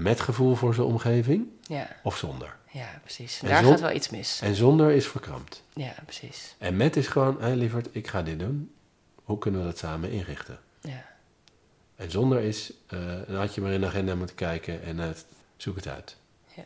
Met 0.03 0.20
gevoel 0.20 0.55
voor 0.55 0.74
zijn 0.74 0.86
omgeving 0.86 1.47
Ja, 1.62 1.88
of 2.03 2.16
zonder. 2.16 2.57
ja, 2.70 3.01
precies. 3.03 3.40
En 3.42 3.49
Daar 3.49 3.62
zon- 3.62 3.70
gaat 3.70 3.80
wel 3.80 3.92
iets 3.92 4.11
mis. 4.11 4.40
En 4.42 4.55
zonder 4.55 4.90
is 4.90 5.07
verkrampt. 5.07 5.62
Ja, 5.74 5.94
precies. 6.05 6.55
En 6.59 6.76
met 6.76 6.97
is 6.97 7.07
gewoon, 7.07 7.40
hé 7.40 7.55
lieverd, 7.55 7.88
ik 7.92 8.07
ga 8.09 8.22
dit 8.22 8.38
doen. 8.38 8.70
Hoe 9.24 9.38
kunnen 9.38 9.61
we 9.61 9.66
dat 9.66 9.78
samen 9.78 10.11
inrichten? 10.11 10.59
Ja, 10.80 11.05
En 11.97 12.11
zonder 12.11 12.40
is, 12.42 12.72
eh, 12.86 12.99
dan 13.26 13.36
had 13.36 13.55
je 13.55 13.61
maar 13.61 13.72
in 13.72 13.80
de 13.80 13.86
agenda 13.86 14.14
moeten 14.14 14.36
kijken 14.36 14.82
en 14.82 15.01
eh, 15.01 15.07
zoek 15.57 15.76
het 15.76 15.88
uit. 15.88 16.16
Ja. 16.57 16.64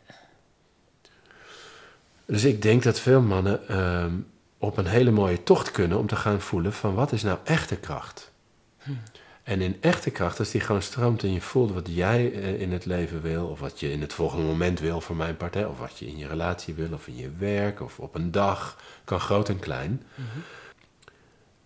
Dus 2.26 2.44
ik 2.44 2.62
denk 2.62 2.82
dat 2.82 3.00
veel 3.00 3.20
mannen 3.22 3.68
ehm, 3.68 4.14
op 4.58 4.76
een 4.76 4.86
hele 4.86 5.10
mooie 5.10 5.42
tocht 5.42 5.70
kunnen 5.70 5.98
om 5.98 6.06
te 6.06 6.16
gaan 6.16 6.40
voelen 6.40 6.72
van 6.72 6.94
wat 6.94 7.12
is 7.12 7.22
nou 7.22 7.38
echte 7.44 7.76
kracht? 7.76 8.30
Hm. 8.78 8.90
En 9.50 9.60
in 9.60 9.76
echte 9.80 10.10
kracht, 10.10 10.38
als 10.38 10.50
die 10.50 10.60
gewoon 10.60 10.82
stroomt 10.82 11.22
en 11.22 11.32
je 11.32 11.40
voelt 11.40 11.72
wat 11.72 11.88
jij 11.90 12.32
eh, 12.32 12.60
in 12.60 12.72
het 12.72 12.84
leven 12.84 13.22
wil, 13.22 13.46
of 13.46 13.60
wat 13.60 13.80
je 13.80 13.92
in 13.92 14.00
het 14.00 14.12
volgende 14.12 14.44
moment 14.44 14.80
wil 14.80 15.00
voor 15.00 15.16
mijn 15.16 15.36
partij, 15.36 15.64
of 15.64 15.78
wat 15.78 15.98
je 15.98 16.06
in 16.06 16.18
je 16.18 16.26
relatie 16.26 16.74
wil, 16.74 16.92
of 16.92 17.06
in 17.06 17.16
je 17.16 17.30
werk, 17.38 17.80
of 17.80 17.98
op 17.98 18.14
een 18.14 18.30
dag, 18.30 18.76
kan 19.04 19.20
groot 19.20 19.48
en 19.48 19.58
klein. 19.58 20.02
Mhm. 20.14 20.38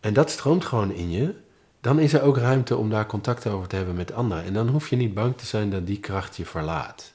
En 0.01 0.13
dat 0.13 0.31
stroomt 0.31 0.65
gewoon 0.65 0.93
in 0.93 1.11
je, 1.11 1.35
dan 1.81 1.99
is 1.99 2.13
er 2.13 2.23
ook 2.23 2.37
ruimte 2.37 2.77
om 2.77 2.91
daar 2.91 3.07
contact 3.07 3.47
over 3.47 3.69
te 3.69 3.77
hebben 3.77 3.95
met 3.95 4.13
anderen. 4.13 4.45
En 4.45 4.53
dan 4.53 4.69
hoef 4.69 4.89
je 4.89 4.97
niet 4.97 5.15
bang 5.15 5.37
te 5.37 5.47
zijn 5.47 5.71
dat 5.71 5.87
die 5.87 6.01
kracht 6.01 6.37
je 6.37 6.45
verlaat. 6.45 7.13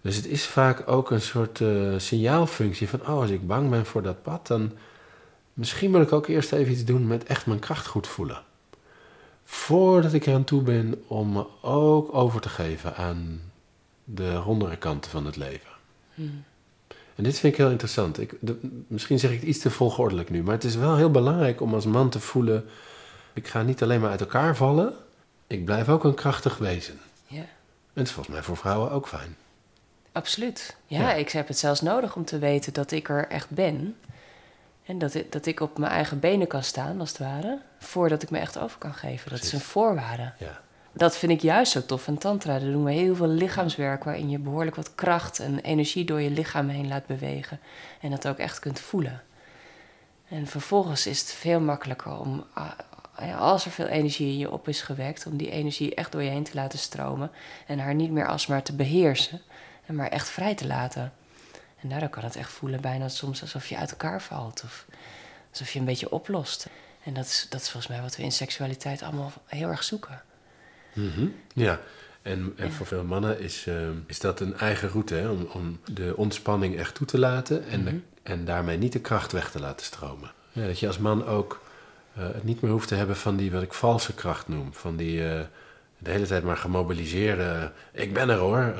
Dus 0.00 0.16
het 0.16 0.26
is 0.26 0.46
vaak 0.46 0.88
ook 0.88 1.10
een 1.10 1.20
soort 1.20 1.60
eh, 1.60 1.94
signaalfunctie 1.96 2.88
van, 2.88 3.00
oh, 3.00 3.08
als 3.20 3.30
ik 3.30 3.46
bang 3.46 3.70
ben 3.70 3.86
voor 3.86 4.02
dat 4.02 4.22
pad, 4.22 4.46
dan 4.46 4.72
misschien 5.52 5.90
moet 5.90 6.02
ik 6.02 6.12
ook 6.12 6.26
eerst 6.26 6.52
even 6.52 6.72
iets 6.72 6.84
doen 6.84 7.06
met 7.06 7.24
echt 7.24 7.46
mijn 7.46 7.58
kracht 7.58 7.86
goed 7.86 8.06
voelen. 8.06 8.46
Voordat 9.50 10.12
ik 10.12 10.26
eraan 10.26 10.44
toe 10.44 10.62
ben 10.62 11.02
om 11.06 11.32
me 11.32 11.46
ook 11.62 12.14
over 12.14 12.40
te 12.40 12.48
geven 12.48 12.96
aan 12.96 13.40
de 14.04 14.34
rondere 14.34 14.76
kanten 14.76 15.10
van 15.10 15.26
het 15.26 15.36
leven. 15.36 15.70
Hm. 16.14 16.22
En 17.14 17.24
dit 17.24 17.38
vind 17.38 17.52
ik 17.52 17.58
heel 17.58 17.70
interessant. 17.70 18.20
Ik, 18.20 18.34
de- 18.40 18.84
misschien 18.86 19.18
zeg 19.18 19.30
ik 19.30 19.40
het 19.40 19.48
iets 19.48 19.58
te 19.58 19.70
volgordelijk 19.70 20.30
nu, 20.30 20.42
maar 20.42 20.54
het 20.54 20.64
is 20.64 20.74
wel 20.76 20.96
heel 20.96 21.10
belangrijk 21.10 21.60
om 21.60 21.74
als 21.74 21.86
man 21.86 22.08
te 22.10 22.20
voelen: 22.20 22.64
ik 23.32 23.48
ga 23.48 23.62
niet 23.62 23.82
alleen 23.82 24.00
maar 24.00 24.10
uit 24.10 24.20
elkaar 24.20 24.56
vallen, 24.56 24.94
ik 25.46 25.64
blijf 25.64 25.88
ook 25.88 26.04
een 26.04 26.14
krachtig 26.14 26.58
wezen. 26.58 27.00
ja. 27.26 27.36
En 27.92 28.04
het 28.04 28.06
is 28.06 28.12
volgens 28.12 28.34
mij 28.34 28.44
voor 28.44 28.56
vrouwen 28.56 28.90
ook 28.90 29.08
fijn. 29.08 29.36
Absoluut. 30.12 30.76
Ja, 30.86 30.98
Ja. 31.00 31.12
ik 31.14 31.30
heb 31.30 31.48
het 31.48 31.58
zelfs 31.58 31.80
nodig 31.80 32.16
om 32.16 32.24
te 32.24 32.38
weten 32.38 32.72
dat 32.72 32.90
ik 32.90 33.08
er 33.08 33.28
echt 33.28 33.50
ben. 33.50 33.96
En 34.88 34.98
dat 34.98 35.14
ik, 35.14 35.32
dat 35.32 35.46
ik 35.46 35.60
op 35.60 35.78
mijn 35.78 35.92
eigen 35.92 36.20
benen 36.20 36.46
kan 36.46 36.62
staan, 36.62 37.00
als 37.00 37.08
het 37.08 37.18
ware. 37.18 37.58
Voordat 37.78 38.22
ik 38.22 38.30
me 38.30 38.38
echt 38.38 38.58
over 38.58 38.78
kan 38.78 38.94
geven. 38.94 39.30
Dat 39.30 39.42
is 39.42 39.52
een 39.52 39.60
voorwaarde. 39.60 40.32
Ja. 40.38 40.60
Dat 40.92 41.16
vind 41.16 41.32
ik 41.32 41.40
juist 41.40 41.72
zo 41.72 41.84
tof 41.86 42.08
aan 42.08 42.18
Tantra. 42.18 42.58
Daar 42.58 42.70
doen 42.70 42.84
we 42.84 42.92
heel 42.92 43.16
veel 43.16 43.26
lichaamswerk 43.26 44.04
waarin 44.04 44.30
je 44.30 44.38
behoorlijk 44.38 44.76
wat 44.76 44.94
kracht 44.94 45.38
en 45.38 45.58
energie 45.58 46.04
door 46.04 46.20
je 46.20 46.30
lichaam 46.30 46.68
heen 46.68 46.88
laat 46.88 47.06
bewegen. 47.06 47.60
En 48.00 48.10
dat 48.10 48.28
ook 48.28 48.38
echt 48.38 48.58
kunt 48.58 48.80
voelen. 48.80 49.22
En 50.28 50.46
vervolgens 50.46 51.06
is 51.06 51.20
het 51.20 51.32
veel 51.32 51.60
makkelijker 51.60 52.18
om, 52.18 52.44
als 53.38 53.64
er 53.64 53.70
veel 53.70 53.86
energie 53.86 54.32
in 54.32 54.38
je 54.38 54.50
op 54.50 54.68
is 54.68 54.82
gewekt, 54.82 55.26
om 55.26 55.36
die 55.36 55.50
energie 55.50 55.94
echt 55.94 56.12
door 56.12 56.22
je 56.22 56.30
heen 56.30 56.44
te 56.44 56.54
laten 56.54 56.78
stromen. 56.78 57.30
En 57.66 57.78
haar 57.78 57.94
niet 57.94 58.10
meer 58.10 58.28
alsmaar 58.28 58.62
te 58.62 58.74
beheersen, 58.74 59.40
en 59.86 59.94
maar 59.94 60.08
echt 60.08 60.28
vrij 60.28 60.54
te 60.54 60.66
laten. 60.66 61.12
En 61.80 61.88
daardoor 61.88 62.08
kan 62.08 62.24
het 62.24 62.36
echt 62.36 62.50
voelen 62.52 62.80
bijna 62.80 63.08
soms 63.08 63.40
alsof 63.40 63.66
je 63.68 63.76
uit 63.76 63.90
elkaar 63.90 64.22
valt. 64.22 64.62
Of 64.64 64.86
alsof 65.50 65.70
je 65.70 65.78
een 65.78 65.84
beetje 65.84 66.10
oplost. 66.10 66.68
En 67.04 67.14
dat 67.14 67.24
is, 67.24 67.46
dat 67.50 67.60
is 67.60 67.70
volgens 67.70 67.92
mij 67.92 68.02
wat 68.02 68.16
we 68.16 68.22
in 68.22 68.32
seksualiteit 68.32 69.02
allemaal 69.02 69.32
heel 69.46 69.68
erg 69.68 69.84
zoeken. 69.84 70.22
Mhm. 70.92 71.26
Ja, 71.54 71.80
en, 72.22 72.52
en 72.56 72.72
voor 72.72 72.86
veel 72.86 73.04
mannen 73.04 73.40
is, 73.40 73.66
eh, 73.66 73.74
is 74.06 74.20
dat 74.20 74.40
een 74.40 74.56
eigen 74.58 74.88
route 74.88 75.14
hè, 75.14 75.28
om, 75.28 75.48
om 75.52 75.80
de 75.92 76.12
ontspanning 76.16 76.76
echt 76.76 76.94
toe 76.94 77.06
te 77.06 77.18
laten 77.18 77.66
en, 77.68 77.84
de- 77.84 77.90
Mhm. 77.90 78.00
en 78.22 78.44
daarmee 78.44 78.78
niet 78.78 78.92
de 78.92 79.00
kracht 79.00 79.32
weg 79.32 79.50
te 79.50 79.60
laten 79.60 79.86
stromen. 79.86 80.30
Ja, 80.52 80.66
dat 80.66 80.78
je 80.78 80.86
als 80.86 80.98
man 80.98 81.26
ook 81.26 81.60
eh, 82.16 82.22
het 82.24 82.44
niet 82.44 82.60
meer 82.60 82.70
hoeft 82.70 82.88
te 82.88 82.94
hebben 82.94 83.16
van 83.16 83.36
die 83.36 83.50
wat 83.52 83.62
ik 83.62 83.72
valse 83.72 84.14
kracht 84.14 84.48
noem. 84.48 84.74
Van 84.74 84.96
die 84.96 85.28
eh, 85.28 85.40
de 85.98 86.10
hele 86.10 86.26
tijd 86.26 86.44
maar 86.44 86.56
gemobiliseerde, 86.56 87.72
ik 87.92 88.12
ben 88.14 88.28
er 88.28 88.36
hoor. 88.38 88.74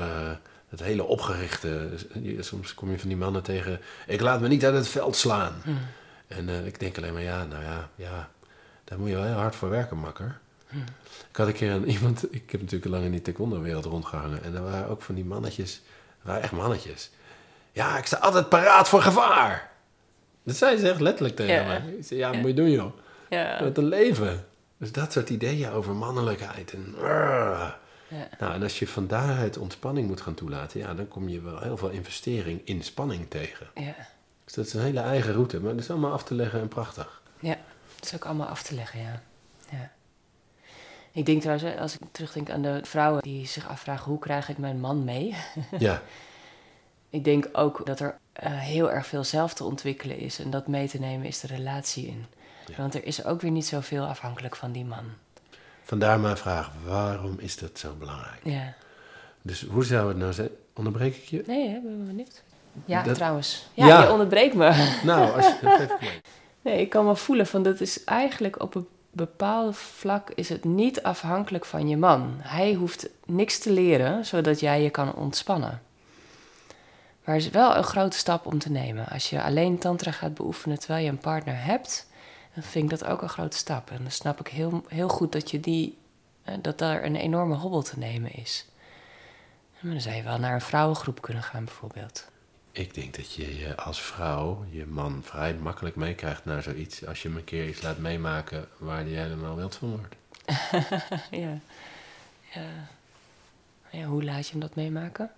Eh, 0.68 0.78
het 0.78 0.82
hele 0.82 1.04
opgerichte. 1.04 1.88
Je- 2.22 2.42
Soms 2.42 2.74
kom 2.74 2.90
je 2.90 2.98
van 2.98 3.08
die 3.08 3.16
mannen 3.16 3.42
tegen, 3.42 3.80
ik 4.06 4.20
laat 4.20 4.40
me 4.40 4.48
niet 4.48 4.64
uit 4.64 4.74
het 4.74 4.88
veld 4.88 5.16
slaan. 5.16 5.52
Hm. 5.64 5.70
En 6.28 6.48
eh, 6.48 6.66
ik 6.66 6.80
denk 6.80 6.96
alleen 6.98 7.12
maar, 7.12 7.22
ja, 7.22 7.44
nou 7.44 7.62
ja, 7.62 7.88
ja, 7.94 8.28
daar 8.84 8.98
moet 8.98 9.08
je 9.08 9.14
wel 9.14 9.24
heel 9.24 9.32
hard 9.34 9.54
voor 9.56 9.68
werken, 9.70 9.96
makker. 9.96 10.38
Hm. 10.68 10.76
Ik 11.30 11.36
had 11.36 11.46
een 11.46 11.52
keer 11.52 11.70
een, 11.70 11.90
iemand, 11.96 12.34
ik 12.34 12.50
heb 12.50 12.60
natuurlijk 12.60 12.90
lang 12.90 13.04
in 13.04 13.10
die 13.10 13.22
taekwondo-wereld 13.22 13.84
rondgehangen. 13.84 14.42
En 14.42 14.54
er 14.54 14.62
waren 14.62 14.88
ook 14.88 15.02
van 15.02 15.14
die 15.14 15.24
mannetjes, 15.24 15.80
waren 16.22 16.42
echt 16.42 16.52
mannetjes. 16.52 17.10
Ja, 17.72 17.98
ik 17.98 18.06
sta 18.06 18.16
altijd 18.16 18.48
paraat 18.48 18.88
voor 18.88 19.02
gevaar. 19.02 19.70
Dat 20.42 20.56
zei 20.56 20.76
ze 20.78 20.90
echt 20.90 21.00
letterlijk 21.00 21.36
tegen 21.36 21.54
Ja. 21.54 21.64
mij. 21.64 21.82
Ik 21.98 22.04
zei, 22.06 22.20
ja, 22.20 22.32
moet 22.32 22.46
je 22.46 22.54
doen 22.54 22.70
joh? 22.70 22.92
Ja. 23.28 23.62
Met 23.62 23.78
een 23.78 23.84
leven. 23.88 24.44
Dus 24.78 24.92
dat 24.92 25.12
soort 25.12 25.30
ideeën 25.30 25.70
over 25.70 25.94
mannelijkheid 25.94 26.72
en... 26.72 26.94
ah. 27.02 27.68
Ja. 28.08 28.28
Nou, 28.38 28.54
en 28.54 28.62
als 28.62 28.78
je 28.78 28.88
van 28.88 29.06
daaruit 29.06 29.58
ontspanning 29.58 30.08
moet 30.08 30.20
gaan 30.20 30.34
toelaten, 30.34 30.80
ja, 30.80 30.94
dan 30.94 31.08
kom 31.08 31.28
je 31.28 31.40
wel 31.40 31.58
heel 31.58 31.76
veel 31.76 31.88
investering 31.90 32.60
in 32.64 32.82
spanning 32.82 33.30
tegen. 33.30 33.66
ja. 33.74 33.94
Dus 34.44 34.56
dat 34.56 34.66
is 34.66 34.74
een 34.74 34.82
hele 34.82 35.00
eigen 35.00 35.32
route, 35.32 35.60
maar 35.60 35.72
dat 35.72 35.80
is 35.80 35.90
allemaal 35.90 36.12
af 36.12 36.24
te 36.24 36.34
leggen 36.34 36.60
en 36.60 36.68
prachtig. 36.68 37.22
Ja, 37.40 37.56
dat 37.96 38.04
is 38.04 38.14
ook 38.14 38.24
allemaal 38.24 38.46
af 38.46 38.62
te 38.62 38.74
leggen, 38.74 39.00
ja. 39.00 39.22
ja. 39.70 39.90
Ik 41.12 41.26
denk 41.26 41.40
trouwens, 41.40 41.78
als 41.78 41.94
ik 41.94 42.00
terugdenk 42.12 42.50
aan 42.50 42.62
de 42.62 42.80
vrouwen 42.82 43.22
die 43.22 43.46
zich 43.46 43.68
afvragen 43.68 44.10
hoe 44.10 44.18
krijg 44.18 44.48
ik 44.48 44.58
mijn 44.58 44.80
man 44.80 45.04
mee. 45.04 45.34
Ja, 45.78 46.02
ik 47.10 47.24
denk 47.24 47.48
ook 47.52 47.86
dat 47.86 48.00
er 48.00 48.18
eh, 48.32 48.58
heel 48.58 48.90
erg 48.90 49.06
veel 49.06 49.24
zelf 49.24 49.54
te 49.54 49.64
ontwikkelen 49.64 50.18
is. 50.18 50.38
En 50.38 50.50
dat 50.50 50.66
mee 50.66 50.88
te 50.88 50.98
nemen 50.98 51.26
is 51.26 51.40
de 51.40 51.46
relatie 51.46 52.06
in. 52.06 52.26
Ja. 52.66 52.76
Want 52.76 52.94
er 52.94 53.04
is 53.04 53.24
ook 53.24 53.40
weer 53.40 53.50
niet 53.50 53.66
zoveel 53.66 54.04
afhankelijk 54.04 54.56
van 54.56 54.72
die 54.72 54.84
man. 54.84 55.04
Vandaar 55.88 56.20
mijn 56.20 56.36
vraag, 56.36 56.70
waarom 56.84 57.34
is 57.38 57.56
dat 57.58 57.78
zo 57.78 57.94
belangrijk? 57.98 58.40
Ja. 58.42 58.74
Dus 59.42 59.62
hoe 59.70 59.84
zou 59.84 60.08
het 60.08 60.16
nou 60.16 60.32
zijn? 60.32 60.48
Onderbreek 60.74 61.16
ik 61.16 61.24
je? 61.24 61.42
Nee, 61.46 61.68
hè, 61.68 61.80
ben 61.80 62.06
benieuwd. 62.06 62.42
Ja, 62.84 63.02
Dat- 63.02 63.14
trouwens. 63.14 63.66
Ja, 63.74 63.86
Ja. 63.86 64.02
je 64.02 64.10
onderbreekt 64.12 64.54
me. 64.54 64.88
Nou, 65.04 65.32
als 65.36 65.46
je, 65.46 65.88
mee. 66.00 66.20
Nee, 66.62 66.80
ik 66.80 66.90
kan 66.90 67.04
wel 67.04 67.16
voelen 67.16 67.46
van 67.46 67.62
dat 67.62 67.80
is 67.80 68.04
eigenlijk 68.04 68.62
op 68.62 68.74
een 68.74 68.86
bepaald 69.10 69.76
vlak 69.76 70.30
is 70.34 70.48
het 70.48 70.64
niet 70.64 71.02
afhankelijk 71.02 71.64
van 71.64 71.88
je 71.88 71.96
man. 71.96 72.34
Hij 72.38 72.74
hoeft 72.74 73.08
niks 73.26 73.58
te 73.58 73.70
leren 73.72 74.24
zodat 74.24 74.60
jij 74.60 74.82
je 74.82 74.90
kan 74.90 75.14
ontspannen. 75.14 75.82
Maar 77.24 77.34
het 77.34 77.44
is 77.44 77.50
wel 77.50 77.76
een 77.76 77.82
grote 77.84 78.16
stap 78.16 78.46
om 78.46 78.58
te 78.58 78.70
nemen. 78.70 79.06
Als 79.08 79.30
je 79.30 79.42
alleen 79.42 79.78
tantra 79.78 80.10
gaat 80.10 80.34
beoefenen 80.34 80.78
terwijl 80.78 81.04
je 81.04 81.10
een 81.10 81.18
partner 81.18 81.64
hebt, 81.64 82.06
dan 82.60 82.70
vind 82.70 82.92
ik 82.92 82.98
dat 82.98 83.08
ook 83.08 83.22
een 83.22 83.28
grote 83.28 83.56
stap. 83.56 83.90
En 83.90 84.02
dan 84.02 84.10
snap 84.10 84.40
ik 84.40 84.48
heel, 84.48 84.84
heel 84.88 85.08
goed 85.08 85.32
dat 85.32 85.50
je 85.50 85.60
die, 85.60 85.98
eh, 86.42 86.54
dat 86.62 86.78
daar 86.78 87.04
een 87.04 87.16
enorme 87.16 87.54
hobbel 87.54 87.82
te 87.82 87.98
nemen 87.98 88.32
is. 88.34 88.66
Maar 89.80 89.92
dan 89.92 90.00
zou 90.00 90.14
je 90.14 90.22
wel 90.22 90.38
naar 90.38 90.54
een 90.54 90.60
vrouwengroep 90.60 91.22
kunnen 91.22 91.42
gaan 91.42 91.64
bijvoorbeeld. 91.64 92.28
Ik 92.72 92.94
denk 92.94 93.16
dat 93.16 93.34
je 93.34 93.58
je 93.58 93.76
als 93.76 94.00
vrouw 94.00 94.64
je 94.70 94.86
man 94.86 95.22
vrij 95.24 95.54
makkelijk 95.54 95.96
meekrijgt 95.96 96.44
naar 96.44 96.62
zoiets... 96.62 97.06
als 97.06 97.22
je 97.22 97.28
hem 97.28 97.36
een 97.36 97.44
keer 97.44 97.68
iets 97.68 97.82
laat 97.82 97.98
meemaken 97.98 98.68
waar 98.78 99.02
hij 99.02 99.12
helemaal 99.12 99.56
wild 99.56 99.76
van 99.76 99.88
wordt. 99.88 100.16
ja. 101.30 101.58
ja. 102.54 102.70
Ja, 103.90 104.04
hoe 104.04 104.24
laat 104.24 104.44
je 104.44 104.50
hem 104.50 104.60
dat 104.60 104.74
meemaken? 104.74 105.30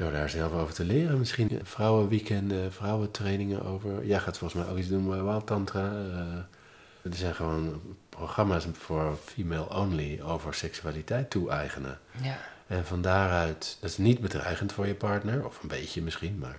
Door 0.00 0.12
daar 0.12 0.30
zelf 0.30 0.52
over 0.52 0.74
te 0.74 0.84
leren. 0.84 1.18
Misschien 1.18 1.60
vrouwenweekenden, 1.62 2.72
vrouwentrainingen 2.72 3.62
over. 3.62 4.06
Jij 4.06 4.18
gaat 4.18 4.38
volgens 4.38 4.62
mij 4.62 4.72
ook 4.72 4.78
iets 4.78 4.88
doen 4.88 5.08
bij 5.08 5.22
Wild 5.22 5.46
Tantra. 5.46 5.92
Eh, 5.92 7.10
er 7.10 7.16
zijn 7.16 7.34
gewoon 7.34 7.80
programma's 8.08 8.66
voor 8.72 9.18
female 9.24 9.68
only 9.68 10.20
over 10.20 10.54
seksualiteit 10.54 11.30
toe-eigenen. 11.30 11.98
Ja. 12.22 12.38
En 12.66 12.86
van 12.86 13.02
daaruit, 13.02 13.76
dat 13.80 13.90
is 13.90 13.96
niet 13.98 14.20
bedreigend 14.20 14.72
voor 14.72 14.86
je 14.86 14.94
partner, 14.94 15.46
of 15.46 15.62
een 15.62 15.68
beetje 15.68 16.02
misschien, 16.02 16.38
maar. 16.38 16.58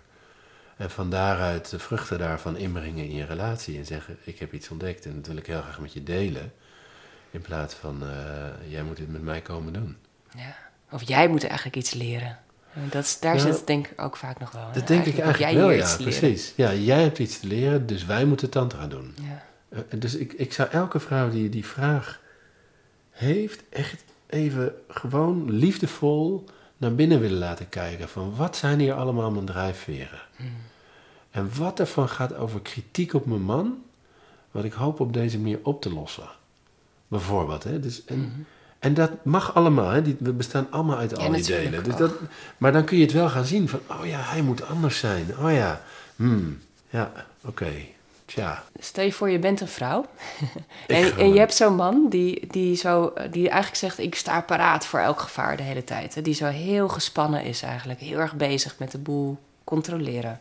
En 0.77 0.91
van 0.91 1.09
daaruit 1.09 1.69
de 1.69 1.79
vruchten 1.79 2.19
daarvan 2.19 2.57
inbrengen 2.57 3.05
in 3.05 3.15
je 3.15 3.25
relatie 3.25 3.77
en 3.77 3.85
zeggen: 3.85 4.17
Ik 4.23 4.39
heb 4.39 4.53
iets 4.53 4.69
ontdekt 4.69 5.05
en 5.05 5.15
dat 5.15 5.27
wil 5.27 5.37
ik 5.37 5.45
heel 5.45 5.61
graag 5.61 5.79
met 5.79 5.93
je 5.93 6.03
delen. 6.03 6.53
In 7.31 7.41
plaats 7.41 7.73
van: 7.73 8.03
eh, 8.03 8.71
Jij 8.71 8.83
moet 8.83 8.97
dit 8.97 9.11
met 9.11 9.21
mij 9.21 9.41
komen 9.41 9.73
doen. 9.73 9.97
ja. 10.37 10.55
Of 10.93 11.07
jij 11.07 11.27
moet 11.27 11.43
eigenlijk 11.43 11.75
iets 11.75 11.93
leren. 11.93 12.39
Dat 12.89 13.03
is, 13.03 13.19
daar 13.19 13.39
zit 13.39 13.53
het 13.57 13.67
denk 13.67 13.87
ik 13.87 14.01
ook 14.01 14.17
vaak 14.17 14.39
nog 14.39 14.51
wel. 14.51 14.65
hè? 14.67 14.71
Dat 14.73 14.87
denk 14.87 15.05
ik 15.05 15.19
eigenlijk 15.19 15.51
jij 15.51 15.55
wel, 15.61 15.69
ja, 15.71 15.95
precies. 15.97 16.53
Ja, 16.55 16.73
jij 16.73 17.01
hebt 17.01 17.19
iets 17.19 17.39
te 17.39 17.47
leren, 17.47 17.85
dus 17.87 18.05
wij 18.05 18.25
moeten 18.25 18.49
tantra 18.49 18.87
doen. 18.87 19.15
Ja. 19.21 19.43
Eh, 19.69 19.99
dus 19.99 20.15
ik, 20.15 20.33
ik 20.33 20.53
zou 20.53 20.69
elke 20.69 20.99
vrouw 20.99 21.29
die 21.29 21.49
die 21.49 21.65
vraag 21.65 22.19
heeft, 23.11 23.63
echt 23.69 24.03
even 24.29 24.73
gewoon 24.87 25.51
liefdevol 25.51 26.43
naar 26.77 26.95
binnen 26.95 27.19
willen 27.19 27.37
laten 27.37 27.69
kijken. 27.69 28.09
Van 28.09 28.35
wat 28.35 28.55
zijn 28.57 28.79
hier 28.79 28.93
allemaal 28.93 29.31
mijn 29.31 29.45
drijfveren? 29.45 30.21
Hmm. 30.35 30.53
En 31.31 31.49
wat 31.57 31.79
ervan 31.79 32.09
gaat 32.09 32.35
over 32.35 32.61
kritiek 32.61 33.13
op 33.13 33.25
mijn 33.25 33.41
man, 33.41 33.83
wat 34.51 34.63
ik 34.63 34.73
hoop 34.73 34.99
op 34.99 35.13
deze 35.13 35.37
manier 35.37 35.59
op 35.63 35.81
te 35.81 35.93
lossen. 35.93 36.29
Bijvoorbeeld. 37.07 37.63
Hè? 37.63 37.79
Dus, 37.79 38.05
en, 38.05 38.19
Mhm. 38.19 38.29
En 38.81 38.93
dat 38.93 39.11
mag 39.23 39.55
allemaal, 39.55 39.89
hè? 39.89 40.01
Die, 40.01 40.15
we 40.19 40.33
bestaan 40.33 40.67
allemaal 40.69 40.97
uit 40.97 41.11
Ja, 41.11 41.17
al 41.17 41.31
die 41.31 41.43
delen. 41.43 41.83
Dus 41.83 41.95
dat, 41.95 42.11
maar 42.57 42.71
dan 42.71 42.83
kun 42.83 42.97
je 42.97 43.03
het 43.03 43.11
wel 43.11 43.29
gaan 43.29 43.45
zien 43.45 43.69
van, 43.69 43.79
oh 43.87 44.05
ja, 44.05 44.19
hij 44.19 44.41
moet 44.41 44.67
anders 44.67 44.99
zijn. 44.99 45.27
Oh 45.39 45.53
ja, 45.53 45.81
hmm, 46.15 46.59
ja, 46.89 47.11
oké, 47.45 47.71
tja. 48.25 48.63
Stel 48.79 49.03
je 49.03 49.13
voor, 49.13 49.29
je 49.29 49.39
bent 49.39 49.61
een 49.61 49.67
vrouw. 49.67 50.05
En, 50.87 51.17
en 51.17 51.33
je 51.33 51.39
hebt 51.39 51.53
zo'n 51.53 51.75
man 51.75 52.09
die, 52.09 52.47
die, 52.47 52.75
zo, 52.75 53.13
die 53.31 53.49
eigenlijk 53.49 53.75
zegt: 53.75 53.99
Ik 53.99 54.15
sta 54.15 54.41
paraat 54.41 54.85
voor 54.85 54.99
elk 54.99 55.19
gevaar 55.19 55.57
de 55.57 55.63
hele 55.63 55.83
tijd. 55.83 56.15
hè. 56.15 56.21
Die 56.21 56.33
zo 56.33 56.45
heel 56.45 56.89
gespannen 56.89 57.43
is, 57.43 57.61
eigenlijk. 57.61 57.99
Heel 57.99 58.19
erg 58.19 58.35
bezig 58.35 58.75
met 58.79 58.91
de 58.91 58.97
boel 58.97 59.37
controleren. 59.63 60.39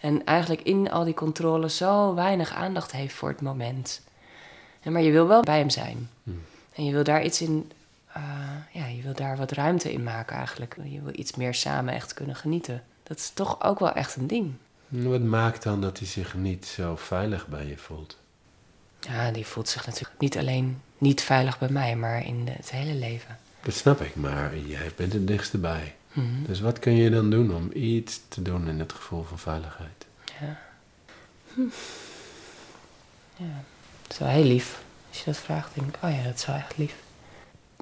En 0.00 0.24
eigenlijk 0.24 0.62
in 0.62 0.90
al 0.90 1.04
die 1.04 1.14
controle 1.14 1.70
zo 1.70 2.14
weinig 2.14 2.52
aandacht 2.52 2.92
heeft 2.92 3.14
voor 3.14 3.28
het 3.28 3.40
moment. 3.40 4.00
En 4.82 4.92
maar 4.92 5.02
je 5.02 5.10
wil 5.10 5.26
wel 5.26 5.42
bij 5.42 5.58
hem 5.58 5.70
zijn. 5.70 6.08
Hmm. 6.22 6.40
En 6.74 6.84
je 6.84 6.92
wil 6.92 7.04
daar 7.04 7.24
iets 7.24 7.40
in. 7.40 7.72
eh, 8.12 8.22
ja, 8.72 8.86
je 8.86 9.02
wil 9.02 9.14
daar 9.14 9.36
wat 9.36 9.52
ruimte 9.52 9.92
in 9.92 10.02
maken 10.02 10.36
eigenlijk. 10.36 10.76
Je 10.84 11.00
wil 11.02 11.12
iets 11.18 11.34
meer 11.34 11.54
samen 11.54 11.94
echt 11.94 12.14
kunnen 12.14 12.36
genieten. 12.36 12.82
Dat 13.02 13.18
is 13.18 13.30
toch 13.34 13.62
ook 13.62 13.78
wel 13.78 13.92
echt 13.92 14.16
een 14.16 14.26
ding. 14.26 14.52
Wat 14.88 15.20
maakt 15.20 15.62
dan 15.62 15.80
dat 15.80 15.98
hij 15.98 16.06
zich 16.08 16.34
niet 16.34 16.66
zo 16.66 16.96
veilig 16.96 17.46
bij 17.46 17.66
je 17.66 17.76
voelt? 17.76 18.16
Ja, 19.00 19.30
die 19.30 19.46
voelt 19.46 19.68
zich 19.68 19.86
natuurlijk 19.86 20.20
niet 20.20 20.38
alleen 20.38 20.80
niet 20.98 21.20
veilig 21.22 21.58
bij 21.58 21.68
mij, 21.68 21.96
maar 21.96 22.26
in 22.26 22.48
het 22.50 22.70
hele 22.70 22.94
leven. 22.94 23.38
Dat 23.62 23.74
snap 23.74 24.00
ik, 24.00 24.14
maar 24.14 24.58
jij 24.58 24.90
bent 24.96 25.12
het 25.12 25.26
dichtst 25.26 25.60
bij. 25.60 25.94
Mhm. 26.12 26.44
Dus 26.46 26.60
wat 26.60 26.78
kun 26.78 26.92
je 26.94 27.10
dan 27.10 27.30
doen 27.30 27.54
om 27.54 27.70
iets 27.72 28.20
te 28.28 28.42
doen 28.42 28.68
in 28.68 28.78
het 28.78 28.92
gevoel 28.92 29.22
van 29.24 29.38
veiligheid? 29.38 30.06
Ja. 30.40 30.58
Hm. 31.54 31.60
Ja, 33.36 33.62
dat 34.02 34.12
is 34.12 34.18
wel 34.18 34.28
heel 34.28 34.44
lief. 34.44 34.82
Als 35.12 35.18
je 35.20 35.24
dat 35.30 35.36
vraagt, 35.36 35.74
denk 35.74 35.96
ik, 35.96 36.02
oh 36.02 36.10
ja, 36.10 36.22
dat 36.22 36.34
is 36.34 36.46
wel 36.46 36.56
echt 36.56 36.78
lief. 36.78 36.94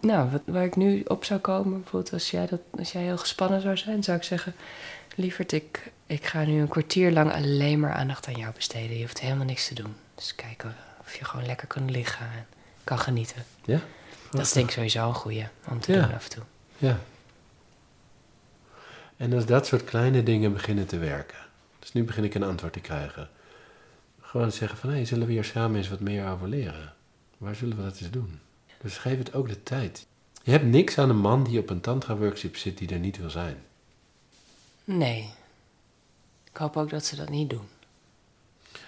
Nou, 0.01 0.31
wat, 0.31 0.41
waar 0.45 0.65
ik 0.65 0.77
nu 0.77 1.03
op 1.07 1.25
zou 1.25 1.41
komen, 1.41 1.81
bijvoorbeeld 1.81 2.13
als 2.13 2.31
jij, 2.31 2.47
dat, 2.47 2.61
als 2.79 2.93
jij 2.93 3.03
heel 3.03 3.19
gespannen 3.19 3.61
zou 3.61 3.77
zijn, 3.77 4.03
zou 4.05 4.17
ik 4.17 4.23
zeggen... 4.25 4.55
Lieverd, 5.15 5.53
ik, 5.53 5.91
ik 6.07 6.27
ga 6.27 6.45
nu 6.45 6.61
een 6.61 6.69
kwartier 6.69 7.13
lang 7.13 7.33
alleen 7.33 7.81
maar 7.81 7.93
aandacht 7.93 8.27
aan 8.27 8.35
jou 8.35 8.53
besteden. 8.55 8.97
Je 8.97 9.03
hoeft 9.03 9.21
helemaal 9.21 9.45
niks 9.45 9.69
te 9.69 9.75
doen. 9.75 9.95
Dus 10.15 10.35
kijken 10.35 10.77
of 11.01 11.15
je 11.17 11.25
gewoon 11.25 11.47
lekker 11.47 11.67
kan 11.67 11.91
liggen 11.91 12.27
en 12.27 12.47
kan 12.85 12.99
genieten. 12.99 13.45
Ja? 13.65 13.81
Dat 14.31 14.41
is 14.41 14.53
denk 14.53 14.67
ik 14.67 14.73
sowieso 14.73 15.09
een 15.09 15.15
goeie 15.15 15.47
om 15.69 15.81
te 15.81 15.93
Ja. 15.93 16.01
doen 16.03 16.15
af 16.15 16.25
en 16.25 16.31
toe. 16.31 16.43
Ja. 16.79 16.99
En 19.17 19.33
als 19.33 19.47
dat 19.47 19.67
soort 19.67 19.85
kleine 19.85 20.23
dingen 20.23 20.53
beginnen 20.53 20.87
te 20.87 20.99
werken. 20.99 21.39
Dus 21.79 21.93
nu 21.93 22.05
begin 22.05 22.25
ik 22.25 22.35
een 22.35 22.43
antwoord 22.43 22.73
te 22.73 22.81
krijgen. 22.81 23.29
Gewoon 24.21 24.53
zeggen 24.53 24.79
van, 24.79 24.91
hé, 24.91 25.05
zullen 25.05 25.27
we 25.27 25.33
hier 25.33 25.45
samen 25.45 25.77
eens 25.77 25.89
wat 25.89 26.01
meer 26.01 26.29
over 26.29 26.49
leren? 26.49 26.93
Waar 27.41 27.55
zullen 27.55 27.77
we 27.77 27.83
dat 27.83 28.01
eens 28.01 28.11
doen? 28.11 28.39
Dus 28.83 28.99
geef 28.99 29.19
het 29.19 29.35
ook 29.35 29.49
de 29.49 29.63
tijd. 29.63 30.07
Je 30.43 30.51
hebt 30.51 30.65
niks 30.65 30.99
aan 30.99 31.11
een 31.11 31.17
man 31.21 31.45
die 31.45 31.59
op 31.59 31.71
een 31.71 31.81
tantra-workshop 31.81 32.57
zit 32.57 32.79
die 32.79 32.89
er 32.89 32.99
niet 32.99 33.19
wil 33.19 33.31
zijn. 33.31 33.57
Nee. 34.85 35.31
Ik 36.51 36.57
hoop 36.57 36.77
ook 36.77 36.91
dat 36.91 37.05
ze 37.05 37.17
dat 37.17 37.29
niet 37.29 37.51
doen. 37.51 37.69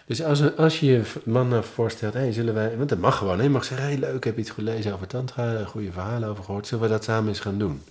Dus 0.06 0.22
als, 0.22 0.56
als 0.56 0.80
je 0.80 0.86
je 0.86 1.12
man 1.24 1.48
nou 1.48 1.64
voorstelt, 1.64 2.14
hé, 2.14 2.32
zullen 2.32 2.54
wij... 2.54 2.76
Want 2.76 2.88
dat 2.88 2.98
mag 2.98 3.16
gewoon, 3.16 3.36
hè? 3.36 3.42
Je 3.42 3.50
mag 3.50 3.64
zeggen, 3.64 3.88
hé, 3.88 3.94
leuk, 3.94 4.14
ik 4.14 4.24
heb 4.24 4.38
iets 4.38 4.50
gelezen 4.50 4.92
over 4.92 5.06
tantra, 5.06 5.64
goede 5.64 5.92
verhalen 5.92 6.28
over 6.28 6.44
gehoord. 6.44 6.66
Zullen 6.66 6.84
we 6.84 6.90
dat 6.90 7.04
samen 7.04 7.28
eens 7.28 7.40
gaan 7.40 7.58
doen? 7.58 7.82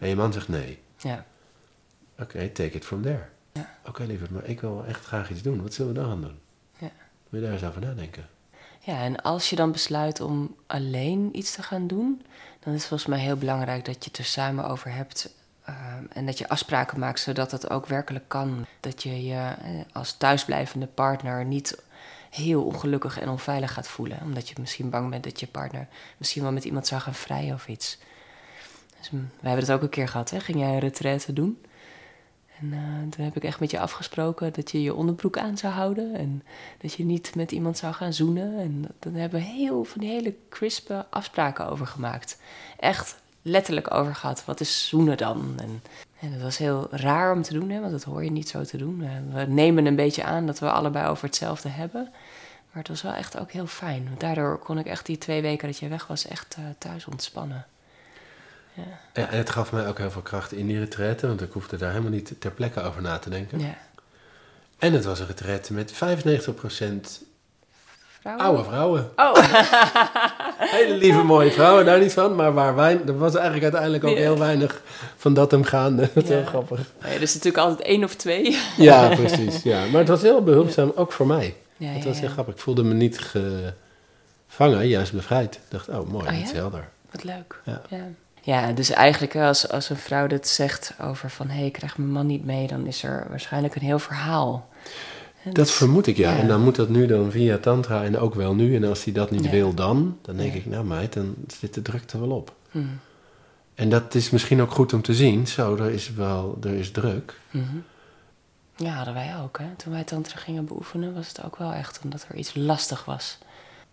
En 0.00 0.08
je 0.08 0.16
man 0.16 0.32
zegt 0.32 0.48
nee. 0.48 0.78
Ja. 0.96 1.26
Oké, 2.18 2.48
take 2.48 2.76
it 2.76 2.84
from 2.84 3.02
there. 3.02 3.28
Ja. 3.52 3.78
Oké, 3.86 4.04
lieverd, 4.04 4.30
maar 4.30 4.44
ik 4.44 4.60
wil 4.60 4.84
echt 4.86 5.04
graag 5.04 5.30
iets 5.30 5.42
doen. 5.42 5.62
Wat 5.62 5.74
zullen 5.74 5.94
we 5.94 6.00
dan 6.00 6.08
gaan 6.08 6.20
doen? 6.20 6.38
Ja. 6.78 6.90
Wil 7.28 7.40
je 7.40 7.46
daar 7.46 7.54
eens 7.54 7.64
over 7.64 7.80
nadenken? 7.80 8.28
Ja, 8.82 9.02
en 9.02 9.22
als 9.22 9.50
je 9.50 9.56
dan 9.56 9.72
besluit 9.72 10.20
om 10.20 10.54
alleen 10.66 11.28
iets 11.32 11.52
te 11.54 11.62
gaan 11.62 11.86
doen, 11.86 12.22
dan 12.60 12.72
is 12.72 12.78
het 12.78 12.88
volgens 12.88 13.08
mij 13.08 13.18
heel 13.18 13.36
belangrijk 13.36 13.84
dat 13.84 14.04
je 14.04 14.10
het 14.10 14.18
er 14.18 14.24
samen 14.24 14.68
over 14.68 14.92
hebt. 14.92 15.34
ehm, 15.64 16.04
en 16.12 16.26
dat 16.26 16.38
je 16.38 16.48
afspraken 16.48 16.98
maakt 16.98 17.20
zodat 17.20 17.50
het 17.50 17.70
ook 17.70 17.86
werkelijk 17.86 18.24
kan. 18.28 18.66
Dat 18.80 19.02
je 19.02 19.24
je 19.24 19.34
eh, 19.62 19.70
als 19.92 20.12
thuisblijvende 20.12 20.86
partner 20.86 21.44
niet 21.44 21.82
heel 22.30 22.64
ongelukkig 22.64 23.20
en 23.20 23.28
onveilig 23.28 23.72
gaat 23.72 23.88
voelen. 23.88 24.18
Omdat 24.22 24.48
je 24.48 24.54
misschien 24.60 24.90
bang 24.90 25.10
bent 25.10 25.24
dat 25.24 25.40
je 25.40 25.46
partner 25.46 25.88
misschien 26.16 26.42
wel 26.42 26.52
met 26.52 26.64
iemand 26.64 26.86
zou 26.86 27.00
gaan 27.00 27.14
vrijen 27.14 27.54
of 27.54 27.68
iets. 27.68 27.98
Dus, 28.98 29.10
mm, 29.10 29.30
we 29.40 29.48
hebben 29.48 29.64
het 29.66 29.74
ook 29.74 29.82
een 29.82 29.88
keer 29.88 30.08
gehad, 30.08 30.30
hè? 30.30 30.40
Ging 30.40 30.58
jij 30.58 30.68
een 30.68 30.78
retraite 30.78 31.32
doen? 31.32 31.60
En 32.60 32.72
eh, 32.72 33.10
toen 33.10 33.24
heb 33.24 33.36
ik 33.36 33.44
echt 33.44 33.60
met 33.60 33.70
je 33.70 33.80
afgesproken 33.80 34.52
dat 34.52 34.70
je 34.70 34.82
je 34.82 34.94
onderbroek 34.94 35.38
aan 35.38 35.58
zou 35.58 35.72
houden. 35.72 36.14
En 36.14 36.42
dat 36.78 36.92
je 36.92 37.04
niet 37.04 37.34
met 37.34 37.52
iemand 37.52 37.78
zou 37.78 37.94
gaan 37.94 38.12
zoenen. 38.12 38.58
En 38.58 38.86
daar 38.98 39.12
hebben 39.12 39.40
we 39.40 39.46
heel, 39.46 39.84
van 39.84 40.00
die 40.00 40.10
hele 40.10 40.34
crispe 40.48 41.06
afspraken 41.10 41.68
over 41.68 41.86
gemaakt. 41.86 42.38
Echt 42.78 43.16
letterlijk 43.42 43.94
over 43.94 44.14
gehad. 44.14 44.44
Wat 44.44 44.60
is 44.60 44.88
zoenen 44.88 45.16
dan? 45.16 45.54
En, 45.56 45.82
en 46.20 46.32
dat 46.32 46.42
was 46.42 46.58
heel 46.58 46.88
raar 46.90 47.32
om 47.32 47.42
te 47.42 47.52
doen, 47.52 47.70
hè, 47.70 47.80
want 47.80 47.92
dat 47.92 48.04
hoor 48.04 48.24
je 48.24 48.30
niet 48.30 48.48
zo 48.48 48.62
te 48.64 48.76
doen. 48.76 49.02
Eh, 49.02 49.34
We 49.34 49.52
nemen 49.52 49.86
een 49.86 49.96
beetje 49.96 50.24
aan 50.24 50.46
dat 50.46 50.58
we 50.58 50.70
allebei 50.70 51.08
over 51.08 51.24
hetzelfde 51.24 51.68
hebben. 51.68 52.08
Maar 52.72 52.82
het 52.82 52.88
was 52.88 53.02
wel 53.02 53.12
echt 53.12 53.38
ook 53.38 53.52
heel 53.52 53.66
fijn. 53.66 54.08
Daardoor 54.18 54.58
kon 54.58 54.78
ik 54.78 54.86
echt 54.86 55.06
die 55.06 55.18
twee 55.18 55.42
weken 55.42 55.68
dat 55.68 55.78
je 55.78 55.88
weg 55.88 56.06
was 56.06 56.26
echt 56.28 56.54
eh, 56.54 56.64
thuis 56.78 57.06
ontspannen. 57.06 57.66
Ja. 59.14 59.22
Ja, 59.22 59.28
en 59.30 59.38
het 59.38 59.50
gaf 59.50 59.72
mij 59.72 59.86
ook 59.86 59.98
heel 59.98 60.10
veel 60.10 60.22
kracht 60.22 60.52
in 60.52 60.66
die 60.66 60.78
retraite, 60.78 61.26
want 61.26 61.40
ik 61.42 61.52
hoefde 61.52 61.76
daar 61.76 61.90
helemaal 61.90 62.10
niet 62.10 62.32
ter 62.38 62.50
plekke 62.50 62.82
over 62.82 63.02
na 63.02 63.18
te 63.18 63.30
denken. 63.30 63.58
ja. 63.60 63.74
En 64.78 64.92
het 64.92 65.04
was 65.04 65.20
een 65.20 65.26
retraite 65.26 65.72
met 65.72 65.92
95% 65.92 65.96
vrouwen? 68.20 68.44
Oude 68.44 68.64
vrouwen. 68.64 69.10
Oh, 69.16 69.34
Hele 70.76 70.94
lieve 70.96 71.22
mooie 71.22 71.50
vrouwen, 71.52 71.84
daar 71.84 71.98
niet 72.00 72.12
van. 72.12 72.34
Maar 72.34 72.52
waar 72.54 72.74
wijn, 72.74 73.06
er 73.08 73.18
was 73.18 73.32
eigenlijk 73.34 73.62
uiteindelijk 73.62 74.04
ook 74.04 74.10
Ja. 74.16 74.16
heel 74.16 74.38
weinig 74.38 74.82
van 75.16 75.34
dat 75.34 75.50
hem 75.50 75.64
gaande. 75.64 76.08
Dat 76.14 76.22
is 76.22 76.28
Ja. 76.28 76.34
heel 76.36 76.44
grappig. 76.44 76.80
nee, 77.02 77.14
er 77.14 77.22
is 77.22 77.34
natuurlijk 77.34 77.64
altijd 77.64 77.86
één 77.88 78.04
of 78.04 78.14
twee. 78.14 78.58
Ja, 78.76 79.08
precies. 79.14 79.62
Ja. 79.62 79.84
Maar 79.86 80.00
het 80.00 80.08
was 80.08 80.22
heel 80.22 80.42
behulpzaam, 80.42 80.92
ook 80.94 81.12
voor 81.12 81.26
mij. 81.26 81.56
Ja, 81.76 81.88
Het 81.88 82.02
ja, 82.02 82.08
was 82.08 82.18
heel 82.18 82.26
ja. 82.28 82.32
grappig. 82.32 82.54
Ik 82.54 82.60
voelde 82.60 82.82
me 82.82 82.94
niet 82.94 83.18
gevangen, 84.48 84.88
juist 84.88 85.12
bevrijd. 85.12 85.54
Ik 85.54 85.60
dacht, 85.68 85.88
oh 85.88 86.08
mooi, 86.10 86.26
Oh, 86.28 86.38
iets 86.38 86.50
ja? 86.50 86.56
helder. 86.56 86.88
Wat 87.10 87.24
leuk. 87.24 87.60
Ja. 87.64 87.80
Ja. 88.52 88.72
dus 88.72 88.90
eigenlijk 88.90 89.36
als, 89.36 89.68
als 89.68 89.90
een 89.90 89.96
vrouw 89.96 90.26
dit 90.26 90.48
zegt 90.48 90.94
over 91.00 91.30
van... 91.30 91.48
hé, 91.48 91.56
hey, 91.56 91.66
ik 91.66 91.72
krijg 91.72 91.98
mijn 91.98 92.10
man 92.10 92.26
niet 92.26 92.44
mee, 92.44 92.66
dan 92.66 92.86
is 92.86 93.02
er 93.02 93.26
waarschijnlijk 93.28 93.74
een 93.74 93.82
heel 93.82 93.98
verhaal. 93.98 94.68
En 95.44 95.52
Dat 95.52 95.70
vermoed 95.70 96.06
ik, 96.06 96.16
ja. 96.16 96.30
ja. 96.32 96.38
En 96.38 96.48
dan 96.48 96.60
moet 96.62 96.76
dat 96.76 96.88
nu 96.88 97.06
dan 97.06 97.30
via 97.30 97.58
tantra 97.58 98.04
en 98.04 98.18
ook 98.18 98.34
wel 98.34 98.54
nu. 98.54 98.76
En 98.76 98.84
als 98.84 99.04
hij 99.04 99.12
dat 99.12 99.30
niet 99.30 99.44
Ja. 99.44 99.50
wil 99.50 99.74
dan, 99.74 100.18
dan 100.22 100.36
denk 100.36 100.52
Ja. 100.52 100.58
ik, 100.58 100.66
nou 100.66 100.84
meid, 100.84 101.12
dan 101.12 101.34
zit 101.60 101.74
de 101.74 101.82
drukte 101.82 102.18
wel 102.20 102.30
op. 102.30 102.54
Mhm. 102.70 102.84
En 103.74 103.88
dat 103.88 104.14
is 104.14 104.30
misschien 104.30 104.60
ook 104.62 104.70
goed 104.72 104.92
om 104.92 105.02
te 105.02 105.14
zien. 105.14 105.46
Zo, 105.46 105.76
er 105.76 105.90
is 105.90 106.12
wel, 106.14 106.58
er 106.62 106.72
is 106.74 106.90
druk. 106.90 107.40
Mhm. 107.50 107.76
Ja, 108.76 108.90
hadden 108.90 109.14
wij 109.14 109.34
ook. 109.42 109.58
Hè? 109.58 109.66
Toen 109.76 109.92
wij 109.92 110.04
tantra 110.04 110.38
gingen 110.38 110.64
beoefenen, 110.64 111.14
was 111.14 111.28
het 111.28 111.44
ook 111.44 111.56
wel 111.56 111.72
echt 111.72 112.00
omdat 112.04 112.26
er 112.28 112.36
iets 112.36 112.54
lastig 112.54 113.04
was. 113.04 113.38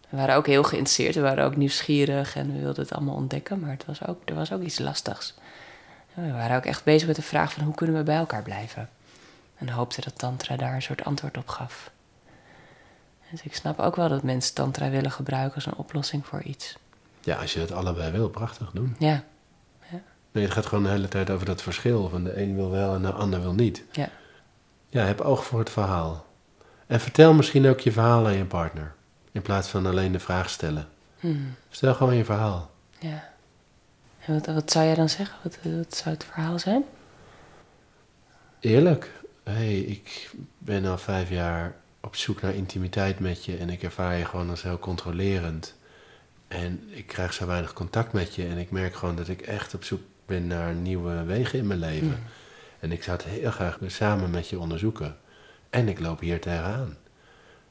We 0.09 0.17
waren 0.17 0.35
ook 0.35 0.47
heel 0.47 0.63
geïnteresseerd, 0.63 1.15
we 1.15 1.21
waren 1.21 1.43
ook 1.45 1.55
nieuwsgierig 1.55 2.35
en 2.35 2.53
we 2.53 2.59
wilden 2.59 2.83
het 2.83 2.93
allemaal 2.93 3.15
ontdekken, 3.15 3.59
maar 3.59 3.69
het 3.69 3.85
was 3.85 4.07
ook, 4.07 4.21
er 4.25 4.35
was 4.35 4.51
ook 4.51 4.61
iets 4.61 4.79
lastigs. 4.79 5.33
En 6.15 6.25
we 6.25 6.31
waren 6.31 6.57
ook 6.57 6.65
echt 6.65 6.83
bezig 6.83 7.07
met 7.07 7.15
de 7.15 7.21
vraag 7.21 7.53
van 7.53 7.63
hoe 7.63 7.75
kunnen 7.75 7.95
we 7.95 8.03
bij 8.03 8.15
elkaar 8.17 8.43
blijven? 8.43 8.89
En 9.57 9.69
hoopten 9.69 10.03
dat 10.03 10.17
tantra 10.17 10.55
daar 10.55 10.75
een 10.75 10.81
soort 10.81 11.03
antwoord 11.03 11.37
op 11.37 11.47
gaf. 11.47 11.91
Dus 13.31 13.41
ik 13.43 13.55
snap 13.55 13.79
ook 13.79 13.95
wel 13.95 14.09
dat 14.09 14.23
mensen 14.23 14.53
tantra 14.53 14.89
willen 14.89 15.11
gebruiken 15.11 15.55
als 15.55 15.65
een 15.65 15.75
oplossing 15.75 16.25
voor 16.25 16.41
iets. 16.41 16.77
Ja, 17.21 17.35
als 17.35 17.53
je 17.53 17.59
het 17.59 17.71
allebei 17.71 18.11
wil, 18.11 18.29
prachtig 18.29 18.71
doen. 18.71 18.95
Ja, 18.99 19.23
Nee, 20.37 20.45
het 20.45 20.55
gaat 20.55 20.65
gewoon 20.65 20.83
de 20.83 20.89
hele 20.89 21.07
tijd 21.07 21.29
over 21.29 21.45
dat 21.45 21.61
verschil. 21.61 22.09
Van 22.09 22.23
de 22.23 22.41
een 22.41 22.55
wil 22.55 22.69
wel 22.69 22.95
en 22.95 23.01
de 23.01 23.11
ander 23.11 23.41
wil 23.41 23.53
niet. 23.53 23.83
ja, 23.91 24.09
Ja, 24.89 25.03
heb 25.03 25.21
oog 25.21 25.45
voor 25.45 25.59
het 25.59 25.69
verhaal. 25.69 26.25
En 26.87 26.99
vertel 26.99 27.33
misschien 27.33 27.67
ook 27.67 27.79
je 27.79 27.91
verhaal 27.91 28.25
aan 28.25 28.33
je 28.33 28.45
partner. 28.45 28.93
In 29.37 29.43
plaats 29.43 29.69
van 29.69 29.85
alleen 29.85 30.11
de 30.11 30.19
vraag 30.19 30.49
stellen. 30.49 30.87
Hmm, 31.19 31.55
Stel 31.69 31.93
gewoon 31.93 32.15
je 32.15 32.25
verhaal. 32.25 32.71
ja. 32.99 33.29
En 34.25 34.33
wat, 34.33 34.45
wat 34.45 34.71
zou 34.71 34.85
jij 34.85 34.95
dan 34.95 35.09
zeggen? 35.09 35.37
Wat, 35.43 35.57
wat 35.63 35.95
zou 35.95 36.15
het 36.15 36.23
verhaal 36.23 36.59
zijn? 36.59 36.83
Eerlijk. 38.59 39.11
Hé, 39.43 39.53
hey, 39.53 39.79
ik 39.79 40.31
ben 40.57 40.85
al 40.85 40.97
vijf 40.97 41.29
jaar 41.29 41.75
op 42.01 42.15
zoek 42.15 42.41
naar 42.41 42.53
intimiteit 42.53 43.19
met 43.19 43.45
je. 43.45 43.57
En 43.57 43.69
ik 43.69 43.83
ervaar 43.83 44.17
je 44.17 44.25
gewoon 44.25 44.49
als 44.49 44.61
heel 44.61 44.79
controlerend. 44.79 45.75
En 46.47 46.83
ik 46.89 47.07
krijg 47.07 47.33
zo 47.33 47.45
weinig 47.45 47.73
contact 47.73 48.13
met 48.13 48.35
je. 48.35 48.47
En 48.47 48.57
ik 48.57 48.71
merk 48.71 48.95
gewoon 48.95 49.15
dat 49.15 49.27
ik 49.27 49.41
echt 49.41 49.73
op 49.73 49.83
zoek 49.83 50.01
ben 50.25 50.47
naar 50.47 50.73
nieuwe 50.73 51.23
wegen 51.23 51.59
in 51.59 51.67
mijn 51.67 51.79
leven. 51.79 52.07
Hmm. 52.07 52.23
En 52.79 52.91
ik 52.91 53.03
zou 53.03 53.17
het 53.17 53.25
heel 53.25 53.51
graag 53.51 53.77
samen 53.85 54.29
met 54.29 54.49
je 54.49 54.59
onderzoeken. 54.59 55.17
En 55.69 55.87
ik 55.87 55.99
loop 55.99 56.19
hier 56.19 56.41
tegenaan. 56.41 56.97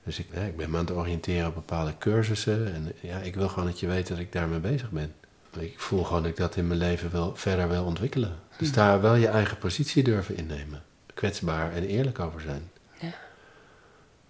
Dus 0.07 0.19
ik, 0.19 0.27
ja, 0.33 0.41
ik 0.41 0.57
ben 0.57 0.71
me 0.71 0.79
aan 0.79 0.85
het 0.85 0.95
oriënteren 0.95 1.47
op 1.49 1.55
bepaalde 1.55 1.99
cursussen. 1.99 2.75
En 2.75 2.93
ja, 3.01 3.19
ik 3.19 3.35
wil 3.35 3.49
gewoon 3.49 3.65
dat 3.65 3.81
je 3.81 3.87
weet 3.87 4.07
dat 4.07 4.19
ik 4.19 4.33
daarmee 4.33 4.59
bezig 4.59 4.91
ben. 4.91 5.15
Ik 5.59 5.81
voel 5.81 6.05
gewoon 6.05 6.23
dat 6.23 6.31
ik 6.31 6.37
dat 6.37 6.57
in 6.57 6.67
mijn 6.67 6.79
leven 6.79 7.11
wil, 7.11 7.37
verder 7.37 7.69
wil 7.69 7.85
ontwikkelen. 7.85 8.39
Dus 8.59 8.73
daar 8.73 9.01
wel 9.01 9.15
je 9.15 9.29
eigen 9.29 9.59
positie 9.59 10.03
durven 10.03 10.37
innemen. 10.37 10.83
Kwetsbaar 11.15 11.73
en 11.73 11.83
eerlijk 11.83 12.19
over 12.19 12.41
zijn. 12.41 12.71
Ja. 12.99 13.13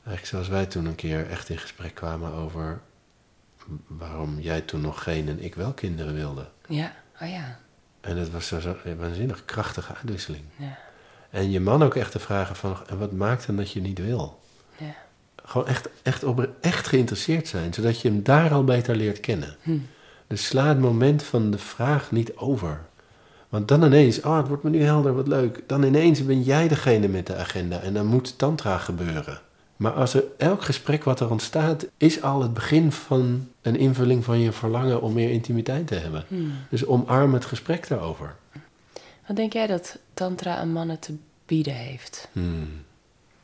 Eigenlijk 0.05 0.27
zoals 0.27 0.49
wij 0.49 0.67
toen 0.67 0.87
een 0.87 0.95
keer 0.95 1.31
echt 1.31 1.49
in 1.49 1.59
gesprek 1.59 1.95
kwamen 1.95 2.33
over 2.33 2.81
waarom 3.87 4.41
jij 4.41 4.61
toen 4.61 4.81
nog 4.81 5.03
geen 5.03 5.29
en 5.29 5.43
ik 5.45 5.55
wel 5.55 5.73
kinderen 5.73 6.15
wilde. 6.15 6.49
Ja, 6.69 6.93
oh 7.21 7.29
ja. 7.29 7.59
En 8.01 8.17
dat 8.17 8.31
was 8.31 8.47
zo, 8.47 8.61
zo 8.61 8.77
een 8.85 8.97
waanzinnig 8.97 9.45
krachtige 9.45 9.95
uitwisseling. 9.95 10.45
Ja, 10.57 10.79
En 11.31 11.51
je 11.51 11.61
man 11.61 11.83
ook 11.83 11.95
echt 11.95 12.13
te 12.13 12.19
vragen 12.19 12.57
van, 12.57 12.77
en 12.87 12.99
wat 12.99 13.13
maakt 13.13 13.47
dan 13.47 13.57
dat 13.57 13.71
je 13.73 13.81
niet 13.81 13.99
wil? 13.99 14.43
ja. 14.77 14.95
Gewoon 15.47 15.67
echt, 15.67 15.89
echt, 16.03 16.25
op, 16.25 16.49
echt 16.61 16.87
geïnteresseerd 16.87 17.49
zijn, 17.49 17.75
zodat 17.75 18.01
je 18.01 18.09
hem 18.09 18.23
daar 18.23 18.53
al 18.53 18.65
beter 18.65 18.97
leert 18.97 19.21
kennen. 19.21 19.57
Hm. 19.63 19.79
Dus 20.27 20.47
sla 20.47 20.69
het 20.69 20.81
moment 20.81 21.23
van 21.23 21.51
de 21.51 21.59
vraag 21.59 22.11
niet 22.11 22.37
over. 22.37 22.81
Want 23.49 23.69
dan 23.69 23.83
ineens, 23.83 24.21
oh 24.21 24.37
het 24.37 24.49
wordt 24.49 24.63
me 24.63 24.71
nu 24.71 24.83
helder, 24.83 25.15
wat 25.15 25.29
leuk. 25.29 25.63
Dan 25.67 25.83
ineens 25.83 26.25
ben 26.25 26.43
jij 26.43 26.69
degene 26.69 27.09
met 27.09 27.27
de 27.27 27.37
agenda 27.37 27.81
en 27.81 27.95
dan 27.95 28.07
moet 28.07 28.39
tantra 28.39 28.79
gebeuren. 28.79 29.41
Maar 29.77 29.93
als 29.93 30.15
er 30.15 30.25
elk 30.37 30.63
gesprek 30.63 31.05
wat 31.05 31.21
er 31.21 31.31
ontstaat, 31.31 31.87
is 31.97 32.23
al 32.23 32.43
het 32.43 32.55
begin 32.55 32.93
van 32.93 33.49
een 33.63 33.77
invulling 33.77 34.25
van 34.25 34.41
je 34.41 34.53
verlangen 34.53 35.03
om 35.03 35.13
meer 35.13 35.31
intimiteit 35.31 35.87
te 35.87 35.95
hebben. 35.95 36.25
Hm. 36.29 36.35
Dus 36.71 36.87
omarm 36.87 37.35
het 37.35 37.45
gesprek 37.45 37.89
daarover. 37.89 38.35
Wat 39.27 39.37
denk 39.37 39.53
jij 39.53 39.67
dat 39.67 39.99
Tantra 40.15 40.57
aan 40.57 40.73
mannen 40.73 40.99
te 40.99 41.15
bieden 41.47 41.75
heeft? 41.75 42.29
Hmm. 42.33 42.69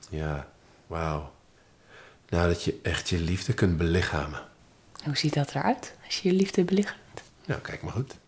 Ja, 0.08 0.46
wauw. 0.86 1.31
Nou, 2.32 2.48
dat 2.48 2.62
je 2.62 2.78
echt 2.82 3.08
je 3.08 3.20
liefde 3.20 3.52
kunt 3.52 3.76
belichamen. 3.76 4.40
Hoe 5.04 5.16
ziet 5.16 5.34
dat 5.34 5.50
eruit 5.54 5.94
als 6.06 6.18
je 6.20 6.28
je 6.30 6.34
liefde 6.34 6.64
belichaamt? 6.64 6.98
Nou, 7.46 7.60
kijk 7.60 7.82
maar 7.82 7.92
goed. 7.92 8.14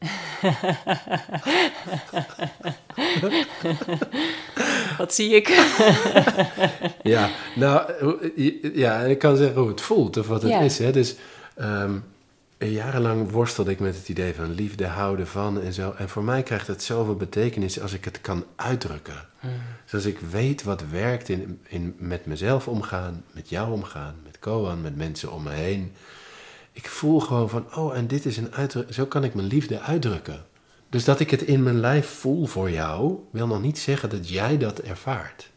Wat 4.99 5.15
zie 5.15 5.31
ik? 5.35 5.49
Ja, 7.03 7.31
nou, 7.55 7.93
ja, 8.75 9.01
ik 9.01 9.19
kan 9.19 9.37
zeggen 9.37 9.61
hoe 9.61 9.69
het 9.69 9.81
voelt 9.81 10.17
of 10.17 10.27
wat 10.27 10.43
het 10.43 10.51
Ja. 10.51 10.61
is. 10.61 10.79
Hè. 10.79 10.93
Dus 10.93 11.15
ehm, 11.57 11.93
jarenlang 12.59 13.31
worstelde 13.31 13.71
ik 13.71 13.81
met 13.81 13.97
het 13.97 14.09
idee 14.09 14.35
van 14.35 14.51
liefde, 14.53 14.87
houden 14.87 15.27
van 15.27 15.61
en 15.61 15.73
zo. 15.73 15.93
En 15.99 16.09
voor 16.09 16.25
mij 16.25 16.43
krijgt 16.43 16.67
het 16.67 16.83
zoveel 16.83 17.17
betekenis 17.17 17.81
als 17.81 17.93
ik 17.93 18.05
het 18.05 18.21
kan 18.21 18.45
uitdrukken. 18.57 19.29
Dus 19.85 19.95
als 19.95 20.05
ik 20.05 20.19
weet 20.19 20.63
wat 20.63 20.85
werkt 20.91 21.29
in, 21.29 21.61
in 21.69 21.95
met 21.99 22.27
mezelf 22.27 22.69
omgaan, 22.69 23.25
met 23.33 23.49
jou 23.49 23.73
omgaan, 23.73 24.15
met 24.25 24.39
Koan, 24.39 24.81
met 24.81 24.97
mensen 24.97 25.33
om 25.33 25.43
me 25.43 25.51
heen. 25.51 25.93
Ik 26.73 26.89
voel 26.89 27.21
gewoon 27.21 27.49
van, 27.51 27.75
oh, 27.75 27.97
en 27.97 28.07
dit 28.07 28.27
is 28.27 28.37
een 28.37 28.53
uitdrukking. 28.55 28.95
Zo 28.95 29.07
kan 29.07 29.25
ik 29.25 29.35
mijn 29.35 29.47
liefde 29.47 29.81
uitdrukken. 29.81 30.45
Dus 30.89 31.05
dat 31.05 31.21
ik 31.21 31.31
het 31.31 31.43
in 31.43 31.63
mijn 31.63 31.81
lijf 31.81 32.09
voel 32.09 32.47
voor 32.47 32.71
jou, 32.71 33.19
wil 33.31 33.47
nog 33.47 33.63
niet 33.63 33.79
zeggen 33.79 34.11
dat 34.11 34.29
jij 34.29 34.59
dat 34.59 34.79
ervaart. 34.79 35.51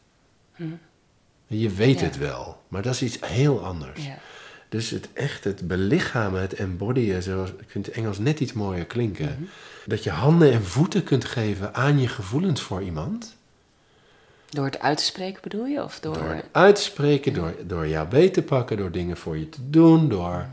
Je 1.48 1.70
weet 1.70 2.00
Ja. 2.00 2.06
het 2.06 2.18
wel, 2.18 2.62
maar 2.68 2.82
dat 2.82 2.94
is 2.94 3.02
iets 3.02 3.18
heel 3.22 3.66
anders. 3.66 4.06
Ja. 4.06 4.18
Dus 4.70 4.90
het 4.90 5.10
echt, 5.14 5.44
het 5.44 5.68
belichamen, 5.68 6.42
het 6.42 6.54
embodyen, 6.54 7.24
zoals, 7.24 7.50
ik 7.50 7.70
vind 7.70 7.86
het 7.86 7.96
Engels 7.96 8.20
net 8.20 8.40
iets 8.40 8.54
mooier 8.54 8.86
klinken. 8.86 9.50
Dat 9.86 10.04
je 10.04 10.10
handen 10.10 10.52
en 10.52 10.64
voeten 10.64 11.04
kunt 11.04 11.26
geven 11.26 11.74
aan 11.74 12.00
je 12.00 12.08
gevoelens 12.08 12.62
voor 12.62 12.84
iemand. 12.84 13.36
Door 14.50 14.66
het 14.66 14.80
uit 14.80 14.98
te 14.98 15.04
spreken 15.04 15.42
bedoel 15.42 15.66
je? 15.66 15.84
Of 15.84 16.00
door... 16.00 16.14
Door 16.14 16.30
het 16.30 16.46
uit 16.52 16.76
te 16.76 16.82
spreken, 16.82 17.34
door, 17.34 17.54
door 17.66 17.88
jou 17.88 18.08
beet 18.08 18.34
te 18.34 18.42
pakken, 18.42 18.78
door 18.78 18.92
dingen 18.92 19.18
voor 19.18 19.38
je 19.38 19.50
te 19.50 19.70
doen, 19.70 20.10
door, 20.10 20.48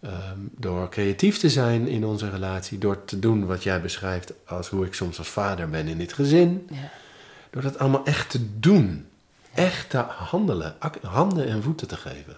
ehm, 0.00 0.38
door 0.56 0.88
creatief 0.88 1.38
te 1.38 1.50
zijn 1.50 1.88
in 1.88 2.04
onze 2.04 2.30
relatie, 2.30 2.78
door 2.78 3.04
te 3.04 3.18
doen 3.18 3.46
wat 3.46 3.62
jij 3.62 3.80
beschrijft 3.80 4.32
als 4.46 4.68
hoe 4.68 4.86
ik 4.86 4.94
soms 4.94 5.18
als 5.18 5.28
vader 5.28 5.68
ben 5.68 5.86
in 5.88 5.98
dit 5.98 6.12
gezin. 6.12 6.66
Ja. 6.70 6.90
Door 7.50 7.62
dat 7.62 7.78
allemaal 7.78 8.04
echt 8.04 8.30
te 8.30 8.58
doen. 8.58 9.06
Echt 9.54 9.90
te 9.90 9.98
handelen. 9.98 10.76
Handen 11.02 11.46
en 11.48 11.62
voeten 11.62 11.88
te 11.88 11.96
geven. 11.96 12.36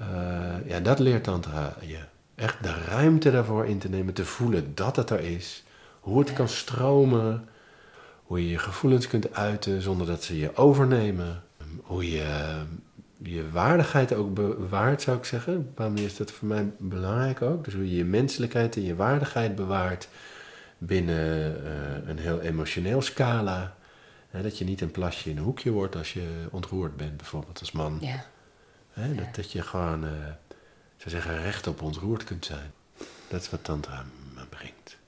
Eh, 0.00 0.68
ja, 0.68 0.80
dat 0.80 0.98
leert 0.98 1.24
tantra 1.24 1.76
je. 1.80 1.98
Echt 2.34 2.62
de 2.62 2.74
ruimte 2.88 3.30
daarvoor 3.30 3.66
in 3.66 3.78
te 3.78 3.88
nemen. 3.88 4.14
Te 4.14 4.24
voelen 4.24 4.74
dat 4.74 4.96
het 4.96 5.10
er 5.10 5.20
is. 5.20 5.64
Hoe 6.00 6.18
het 6.18 6.32
kan 6.32 6.48
stromen. 6.48 7.48
Hoe 8.24 8.42
je 8.42 8.50
je 8.50 8.58
gevoelens 8.58 9.06
kunt 9.06 9.34
uiten 9.34 9.82
zonder 9.82 10.06
dat 10.06 10.22
ze 10.22 10.38
je 10.38 10.56
overnemen. 10.56 11.42
Hoe 11.82 12.10
je 12.10 12.62
je 13.22 13.50
waardigheid 13.50 14.14
ook 14.14 14.34
bewaart, 14.34 15.02
zou 15.02 15.16
ik 15.16 15.24
zeggen. 15.24 15.52
Op 15.52 15.58
een 15.58 15.64
bepaalde 15.64 15.92
manier 15.92 16.06
is 16.06 16.16
dat 16.16 16.30
voor 16.30 16.48
mij 16.48 16.70
belangrijk 16.78 17.42
ook. 17.42 17.64
Dus 17.64 17.74
hoe 17.74 17.90
je 17.90 17.96
je 17.96 18.04
menselijkheid 18.04 18.76
en 18.76 18.82
je 18.82 18.96
waardigheid 18.96 19.54
bewaart 19.54 20.08
binnen 20.78 21.56
eh, 21.64 22.08
een 22.08 22.18
heel 22.18 22.40
emotioneel 22.40 23.02
scala. 23.02 23.74
Hè, 24.28 24.42
dat 24.42 24.58
je 24.58 24.64
niet 24.64 24.80
een 24.80 24.90
plasje 24.90 25.30
in 25.30 25.36
een 25.36 25.42
hoekje 25.42 25.70
wordt 25.70 25.96
als 25.96 26.12
je 26.12 26.46
ontroerd 26.50 26.96
bent, 26.96 27.16
bijvoorbeeld 27.16 27.60
als 27.60 27.72
man. 27.72 27.98
Ja. 28.00 28.24
Hè, 29.00 29.14
dat, 29.14 29.34
dat 29.34 29.52
je 29.52 29.62
gewoon, 29.62 30.04
ik 30.04 30.96
zou 30.96 31.10
zeggen, 31.10 31.42
rechtop 31.42 31.82
ontroerd 31.82 32.24
kunt 32.24 32.44
zijn. 32.44 32.72
Dat 33.28 33.40
is 33.40 33.50
wat 33.50 33.64
Tantra 33.64 34.04
me 34.34 34.46
brengt. 34.46 34.98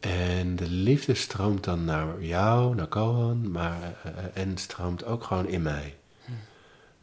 En 0.00 0.56
de 0.56 0.68
liefde 0.68 1.14
stroomt 1.14 1.64
dan 1.64 1.84
naar 1.84 2.22
jou, 2.22 2.74
naar 2.74 2.86
Kohan, 2.86 3.50
maar, 3.50 3.82
eh, 3.82 4.18
eh, 4.18 4.24
en 4.34 4.58
stroomt 4.58 5.04
ook 5.04 5.24
gewoon 5.24 5.48
in 5.48 5.62
mij. 5.62 5.96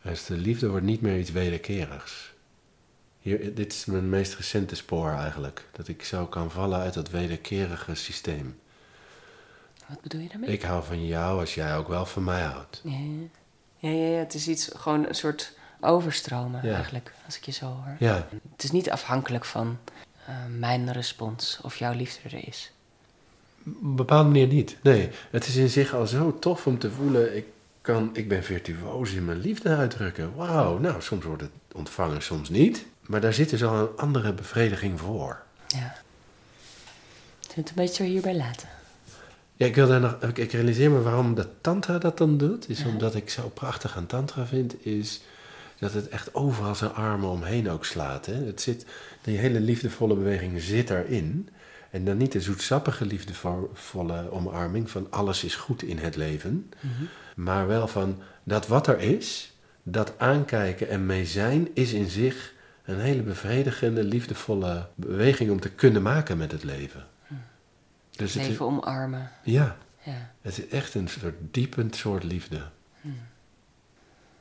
Dus 0.02 0.26
de 0.26 0.38
liefde 0.38 0.70
wordt 0.70 0.86
niet 0.86 1.02
meer 1.02 1.20
iets 1.20 1.32
wederkerigs. 1.32 2.34
Hier, 3.20 3.56
dit 3.56 3.74
is 3.74 3.86
mijn 3.86 4.10
meest 4.10 4.36
recente 4.36 4.76
spoor 4.76 5.12
eigenlijk. 5.12 5.66
Dat 5.72 5.88
ik 5.88 6.04
zo 6.04 6.26
kan 6.26 6.52
vallen 6.52 6.80
uit 6.80 6.94
dat 6.94 7.10
wederkerige 7.10 7.96
systeem. 7.96 8.60
Wat 9.88 10.02
bedoel 10.02 10.22
je 10.22 10.28
daarmee? 10.28 10.50
Ik 10.50 10.62
hou 10.62 10.84
van 10.84 11.06
jou 11.06 11.40
als 11.40 11.56
jij 11.56 11.78
ook 11.78 11.88
wel 11.88 12.06
van 12.06 12.24
mij 12.24 12.42
houdt. 12.42 12.82
Ja. 12.84 13.00
Ja, 13.78 13.90
ja, 13.90 14.08
ja, 14.08 14.18
het 14.18 14.34
is 14.34 14.48
iets, 14.48 14.70
gewoon 14.76 15.08
een 15.08 15.16
soort 15.16 15.55
overstromen 15.80 16.60
Ja. 16.64 16.74
eigenlijk, 16.74 17.12
als 17.26 17.38
ik 17.38 17.44
je 17.46 17.52
zo 17.52 17.66
hoor. 17.66 17.96
Ja, 18.00 18.28
Het 18.52 18.64
is 18.64 18.72
niet 18.72 18.90
afhankelijk 18.92 19.46
van 19.46 19.78
eh, 20.26 20.36
mijn 20.58 20.92
respons 20.94 21.60
of 21.64 21.76
jouw 21.78 21.94
liefde 21.94 22.20
er 22.30 22.48
is. 22.48 22.72
op 23.68 23.74
een 23.84 23.96
bepaalde 23.96 24.30
manier 24.30 24.48
niet. 24.48 24.78
Nee, 24.82 25.10
het 25.32 25.48
is 25.48 25.56
in 25.56 25.70
zich 25.70 25.94
al 25.94 26.08
zo 26.08 26.40
tof 26.40 26.68
om 26.68 26.80
te 26.80 26.92
voelen... 26.92 27.36
Ik, 27.38 27.46
kan, 27.82 28.10
ik 28.14 28.28
ben 28.28 28.44
virtuoos 28.44 29.12
in 29.12 29.26
mijn 29.26 29.38
liefde 29.40 29.76
uitdrukken. 29.76 30.36
Wauw, 30.36 30.78
nou, 30.78 31.02
soms 31.02 31.26
wordt 31.26 31.42
het 31.42 31.52
ontvangen, 31.74 32.22
soms 32.22 32.50
niet. 32.50 32.86
Maar 33.02 33.22
daar 33.22 33.34
zit 33.34 33.50
dus 33.50 33.64
al 33.64 33.76
een 33.76 33.98
andere 33.98 34.34
bevrediging 34.34 35.00
voor. 35.00 35.42
Ja. 35.68 35.96
Zullen 37.40 37.56
we 37.56 37.62
het 37.62 37.70
een 37.70 37.76
beetje 37.76 38.04
hierbij 38.04 38.36
laten? 38.36 38.68
Ja, 39.56 39.66
ik, 39.66 39.76
wil 39.76 39.88
daar 39.88 40.00
nog, 40.00 40.18
ik- 40.34 40.52
realiseer 40.52 40.92
me 40.92 41.02
waarom 41.02 41.36
de 41.36 41.48
tantra 41.62 41.98
dat 41.98 42.18
dan 42.18 42.38
doet. 42.38 42.70
Is 42.70 42.80
Ja. 42.80 42.88
omdat 42.88 43.16
ik 43.16 43.30
zo 43.30 43.50
prachtig 43.50 43.98
aan 43.98 44.06
tantra 44.06 44.46
vind, 44.46 44.86
is 44.86 45.22
dat 45.80 45.94
het 45.94 46.10
echt 46.10 46.34
overal 46.34 46.76
zijn 46.76 46.94
armen 46.94 47.30
omheen 47.30 47.70
ook 47.70 47.86
slaat. 47.86 48.26
Hè? 48.26 48.34
Het 48.46 48.62
zit, 48.62 48.86
die 49.22 49.38
hele 49.38 49.60
liefdevolle 49.60 50.16
beweging 50.16 50.62
zit 50.62 50.90
erin. 50.90 51.50
En 51.92 52.06
dan 52.06 52.18
niet 52.18 52.32
de 52.32 52.42
zoetsappige 52.42 53.06
liefdevolle 53.06 54.32
omarming 54.32 54.90
van 54.90 55.08
alles 55.12 55.44
is 55.44 55.56
goed 55.56 55.84
in 55.84 55.98
het 55.98 56.16
leven. 56.16 56.70
Maar 57.36 57.68
wel 57.68 57.88
van 57.88 58.22
dat 58.44 58.68
wat 58.68 58.88
er 58.88 59.00
is, 59.00 59.54
dat 59.84 60.14
aankijken 60.18 60.90
en 60.90 61.06
mee 61.06 61.26
zijn, 61.26 61.68
is 61.74 61.94
in 61.94 62.10
zich 62.10 62.54
een 62.84 63.00
hele 63.00 63.22
bevredigende, 63.22 64.04
liefdevolle 64.04 64.88
beweging 64.96 65.52
om 65.52 65.60
te 65.60 65.70
kunnen 65.70 66.02
maken 66.02 66.38
met 66.38 66.52
het 66.52 66.64
leven. 66.64 67.06
Dus 68.12 68.34
het 68.34 68.42
is- 68.44 68.48
Leven 68.50 68.66
omarmen. 68.66 69.32
ja, 69.44 69.78
Ja. 70.04 70.32
het 70.42 70.58
is 70.58 70.68
echt 70.68 70.94
een 70.94 71.08
soort 71.08 71.36
diepend 71.52 71.96
soort 71.96 72.24
liefde. 72.24 72.62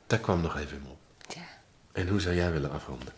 Daar 0.07 0.19
kwam 0.19 0.41
nog 0.41 0.57
even 0.57 0.77
in 0.77 0.83
op. 0.89 0.97
En 1.95 2.07
hoe 2.07 2.19
zou 2.19 2.35
jij 2.35 2.51
willen 2.51 2.71
afronden? 2.71 3.13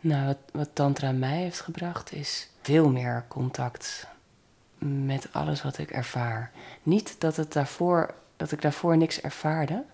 Nou, 0.00 0.26
wat, 0.26 0.38
wat 0.52 0.68
Tantra 0.72 1.12
mij 1.12 1.36
heeft 1.36 1.60
gebracht 1.60 2.12
is 2.12 2.48
veel 2.62 2.90
meer 2.90 3.24
contact 3.28 4.06
met 4.78 5.28
alles 5.32 5.62
wat 5.62 5.78
ik 5.78 5.90
ervaar. 5.90 6.50
Niet 6.82 7.20
dat, 7.20 7.36
het 7.36 7.52
daarvoor, 7.52 8.14
dat 8.36 8.52
ik 8.52 8.62
daarvoor 8.62 8.96
niks 8.96 9.20
ervaarde, 9.20 9.84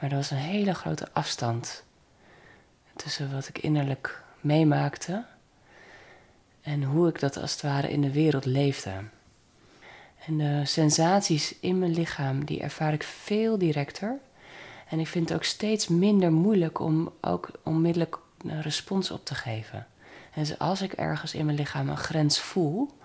maar 0.00 0.10
er 0.10 0.16
was 0.16 0.30
een 0.30 0.36
hele 0.36 0.74
grote 0.74 1.08
afstand 1.12 1.84
tussen 2.96 3.32
wat 3.32 3.48
ik 3.48 3.58
innerlijk 3.58 4.22
meemaakte 4.40 5.24
en 6.60 6.82
hoe 6.82 7.08
ik 7.08 7.20
dat 7.20 7.36
als 7.36 7.52
het 7.52 7.62
ware 7.62 7.90
in 7.90 8.00
de 8.00 8.12
wereld 8.12 8.44
leefde. 8.44 8.92
En 10.26 10.38
de 10.38 10.60
sensaties 10.64 11.58
in 11.60 11.78
mijn 11.78 11.94
lichaam, 11.94 12.44
die 12.44 12.60
ervaar 12.60 12.92
ik 12.92 13.02
veel 13.02 13.58
directer. 13.58 14.18
En 14.92 15.00
ik 15.00 15.08
vind 15.08 15.28
het 15.28 15.38
ook 15.38 15.44
steeds 15.44 15.88
minder 15.88 16.32
moeilijk 16.32 16.78
om 16.80 17.12
ook 17.20 17.50
onmiddellijk 17.62 18.18
een 18.44 18.62
respons 18.62 19.10
op 19.10 19.24
te 19.24 19.34
geven. 19.34 19.86
En 20.34 20.42
dus 20.42 20.58
als 20.58 20.82
ik 20.82 20.92
ergens 20.92 21.34
in 21.34 21.44
mijn 21.44 21.56
lichaam 21.56 21.88
een 21.88 21.96
grens 21.96 22.40
voel, 22.40 22.98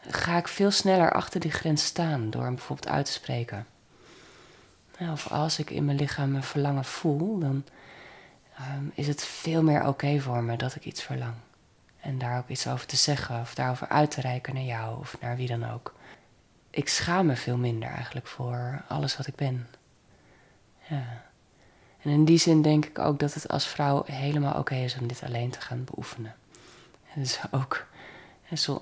ga 0.00 0.36
ik 0.36 0.48
veel 0.48 0.70
sneller 0.70 1.12
achter 1.12 1.40
die 1.40 1.50
grens 1.50 1.84
staan 1.84 2.30
door 2.30 2.42
hem 2.42 2.54
bijvoorbeeld 2.54 2.88
uit 2.88 3.06
te 3.06 3.12
spreken. 3.12 3.66
Ja, 4.98 5.12
of 5.12 5.30
als 5.30 5.58
ik 5.58 5.70
in 5.70 5.84
mijn 5.84 5.96
lichaam 5.96 6.34
een 6.34 6.42
verlangen 6.42 6.84
voel, 6.84 7.38
dan 7.38 7.64
ehm, 8.56 8.84
is 8.94 9.06
het 9.06 9.24
veel 9.24 9.62
meer 9.62 9.86
oké 9.86 10.20
voor 10.20 10.42
me 10.42 10.56
dat 10.56 10.74
ik 10.74 10.84
iets 10.84 11.02
verlang. 11.02 11.34
En 12.00 12.18
daar 12.18 12.38
ook 12.38 12.48
iets 12.48 12.66
over 12.66 12.86
te 12.86 12.96
zeggen 12.96 13.40
of 13.40 13.54
daarover 13.54 13.88
uit 13.88 14.10
te 14.10 14.20
reiken 14.20 14.54
naar 14.54 14.62
jou 14.62 14.98
of 14.98 15.16
naar 15.20 15.36
wie 15.36 15.48
dan 15.48 15.70
ook. 15.70 15.94
Ik 16.70 16.88
schaam 16.88 17.26
me 17.26 17.36
veel 17.36 17.56
minder 17.56 17.88
eigenlijk 17.88 18.26
voor 18.26 18.82
alles 18.88 19.16
wat 19.16 19.26
ik 19.26 19.34
ben. 19.34 19.66
Ja. 20.88 21.24
En 22.02 22.10
in 22.10 22.24
die 22.24 22.38
zin 22.38 22.62
denk 22.62 22.84
ik 22.84 22.98
ook 22.98 23.18
dat 23.18 23.34
het 23.34 23.48
als 23.48 23.66
vrouw 23.66 24.02
helemaal 24.06 24.58
oké 24.58 24.74
is 24.74 24.98
om 25.00 25.06
dit 25.06 25.22
alleen 25.22 25.50
te 25.50 25.60
gaan 25.60 25.84
beoefenen. 25.84 26.34
En 27.14 27.20
dus 27.20 27.40
ook, 27.50 27.86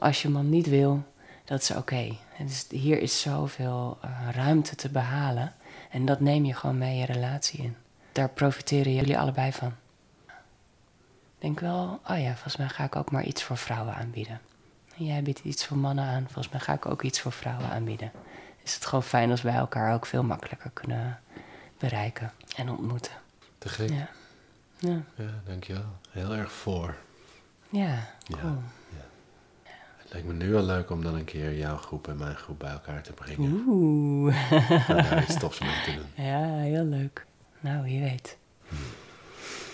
als 0.01 0.23
je 0.23 0.29
man 0.29 0.49
niet 0.49 0.67
wil, 0.67 1.03
dat 1.45 1.61
is 1.61 1.71
oké. 1.71 2.17
Dus 2.39 2.67
hier 2.71 3.01
is 3.01 3.21
zoveel 3.21 3.99
eh, 4.01 4.29
ruimte 4.33 4.77
te 4.77 4.89
behalen. 4.89 5.53
En 5.91 6.05
dat 6.05 6.21
neem 6.21 6.45
je 6.45 6.55
gewoon 6.55 6.79
mee 6.79 6.97
je 6.97 7.05
relatie 7.05 7.63
in. 7.63 7.77
Daar 8.13 8.29
profiteren 8.29 8.95
jullie 8.95 9.19
allebei 9.19 9.53
van. 9.53 9.73
Denk 11.39 11.61
wel, 11.61 12.01
oh 12.09 12.19
ja, 12.19 12.33
volgens 12.33 12.57
mij 12.57 12.69
ga 12.69 12.85
ik 12.85 12.97
ook 12.97 13.11
maar 13.11 13.25
iets 13.25 13.43
voor 13.43 13.57
vrouwen 13.57 13.95
aanbieden. 13.95 14.41
En 14.97 15.05
jij 15.05 15.23
biedt 15.23 15.39
iets 15.39 15.67
voor 15.67 15.77
mannen 15.77 16.05
aan, 16.05 16.25
volgens 16.25 16.49
mij 16.49 16.61
ga 16.61 16.73
ik 16.73 16.87
ook 16.87 17.03
iets 17.03 17.21
voor 17.21 17.33
vrouwen 17.33 17.69
aanbieden. 17.71 18.13
Is 18.63 18.75
het 18.75 18.87
gewoon 18.87 19.03
fijn 19.03 19.31
als 19.31 19.43
wij 19.43 19.55
elkaar 19.55 19.95
ook 19.95 20.07
veel 20.07 20.23
makkelijker 20.23 20.71
kunnen 20.71 21.19
bereiken 21.89 22.33
en 22.57 22.71
ontmoeten. 22.71 23.13
Te 23.59 23.69
gek. 23.69 23.89
Ja, 23.91 24.09
ja, 24.79 25.03
Ja, 25.15 25.31
dankjewel. 25.47 25.97
Heel 26.11 26.35
erg 26.35 26.53
voor. 26.53 26.95
ja 27.69 28.09
Ja. 28.27 28.39
cool. 28.41 28.59
Het 29.97 30.13
lijkt 30.13 30.27
me 30.27 30.33
nu 30.35 30.57
al 30.57 30.63
leuk 30.63 30.91
om 30.91 31.03
dan 31.03 31.15
een 31.15 31.25
keer 31.25 31.55
jouw 31.57 31.77
groep 31.77 32.09
en 32.09 32.17
mijn 32.17 32.37
groep 32.37 32.59
bij 32.59 32.71
elkaar 32.71 33.03
te 33.03 33.13
brengen. 33.13 33.65
Oeh, 33.67 34.53
En 34.89 34.97
daar 34.97 35.23
iets 35.23 35.39
tofs 35.39 35.59
mee 35.59 35.83
te 35.85 35.95
doen. 35.95 36.25
ja, 36.27 36.57
heel 36.57 36.85
leuk. 36.85 37.27
Nou, 37.61 37.83
wie 37.85 38.01
weet. 38.01 38.37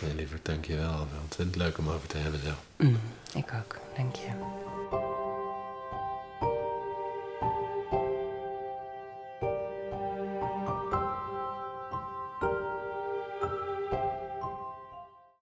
Nee, 0.01 0.15
liever 0.15 0.39
dankjewel. 0.43 1.07
Ontzettend 1.23 1.57
leuk 1.57 1.79
om 1.79 1.89
over 1.89 2.09
te 2.09 2.17
hebben 2.19 2.41
zo. 2.41 2.51
Mm, 2.77 2.99
ik 3.35 3.53
ook, 3.55 3.79
dank 3.97 4.15
je. 4.17 5.20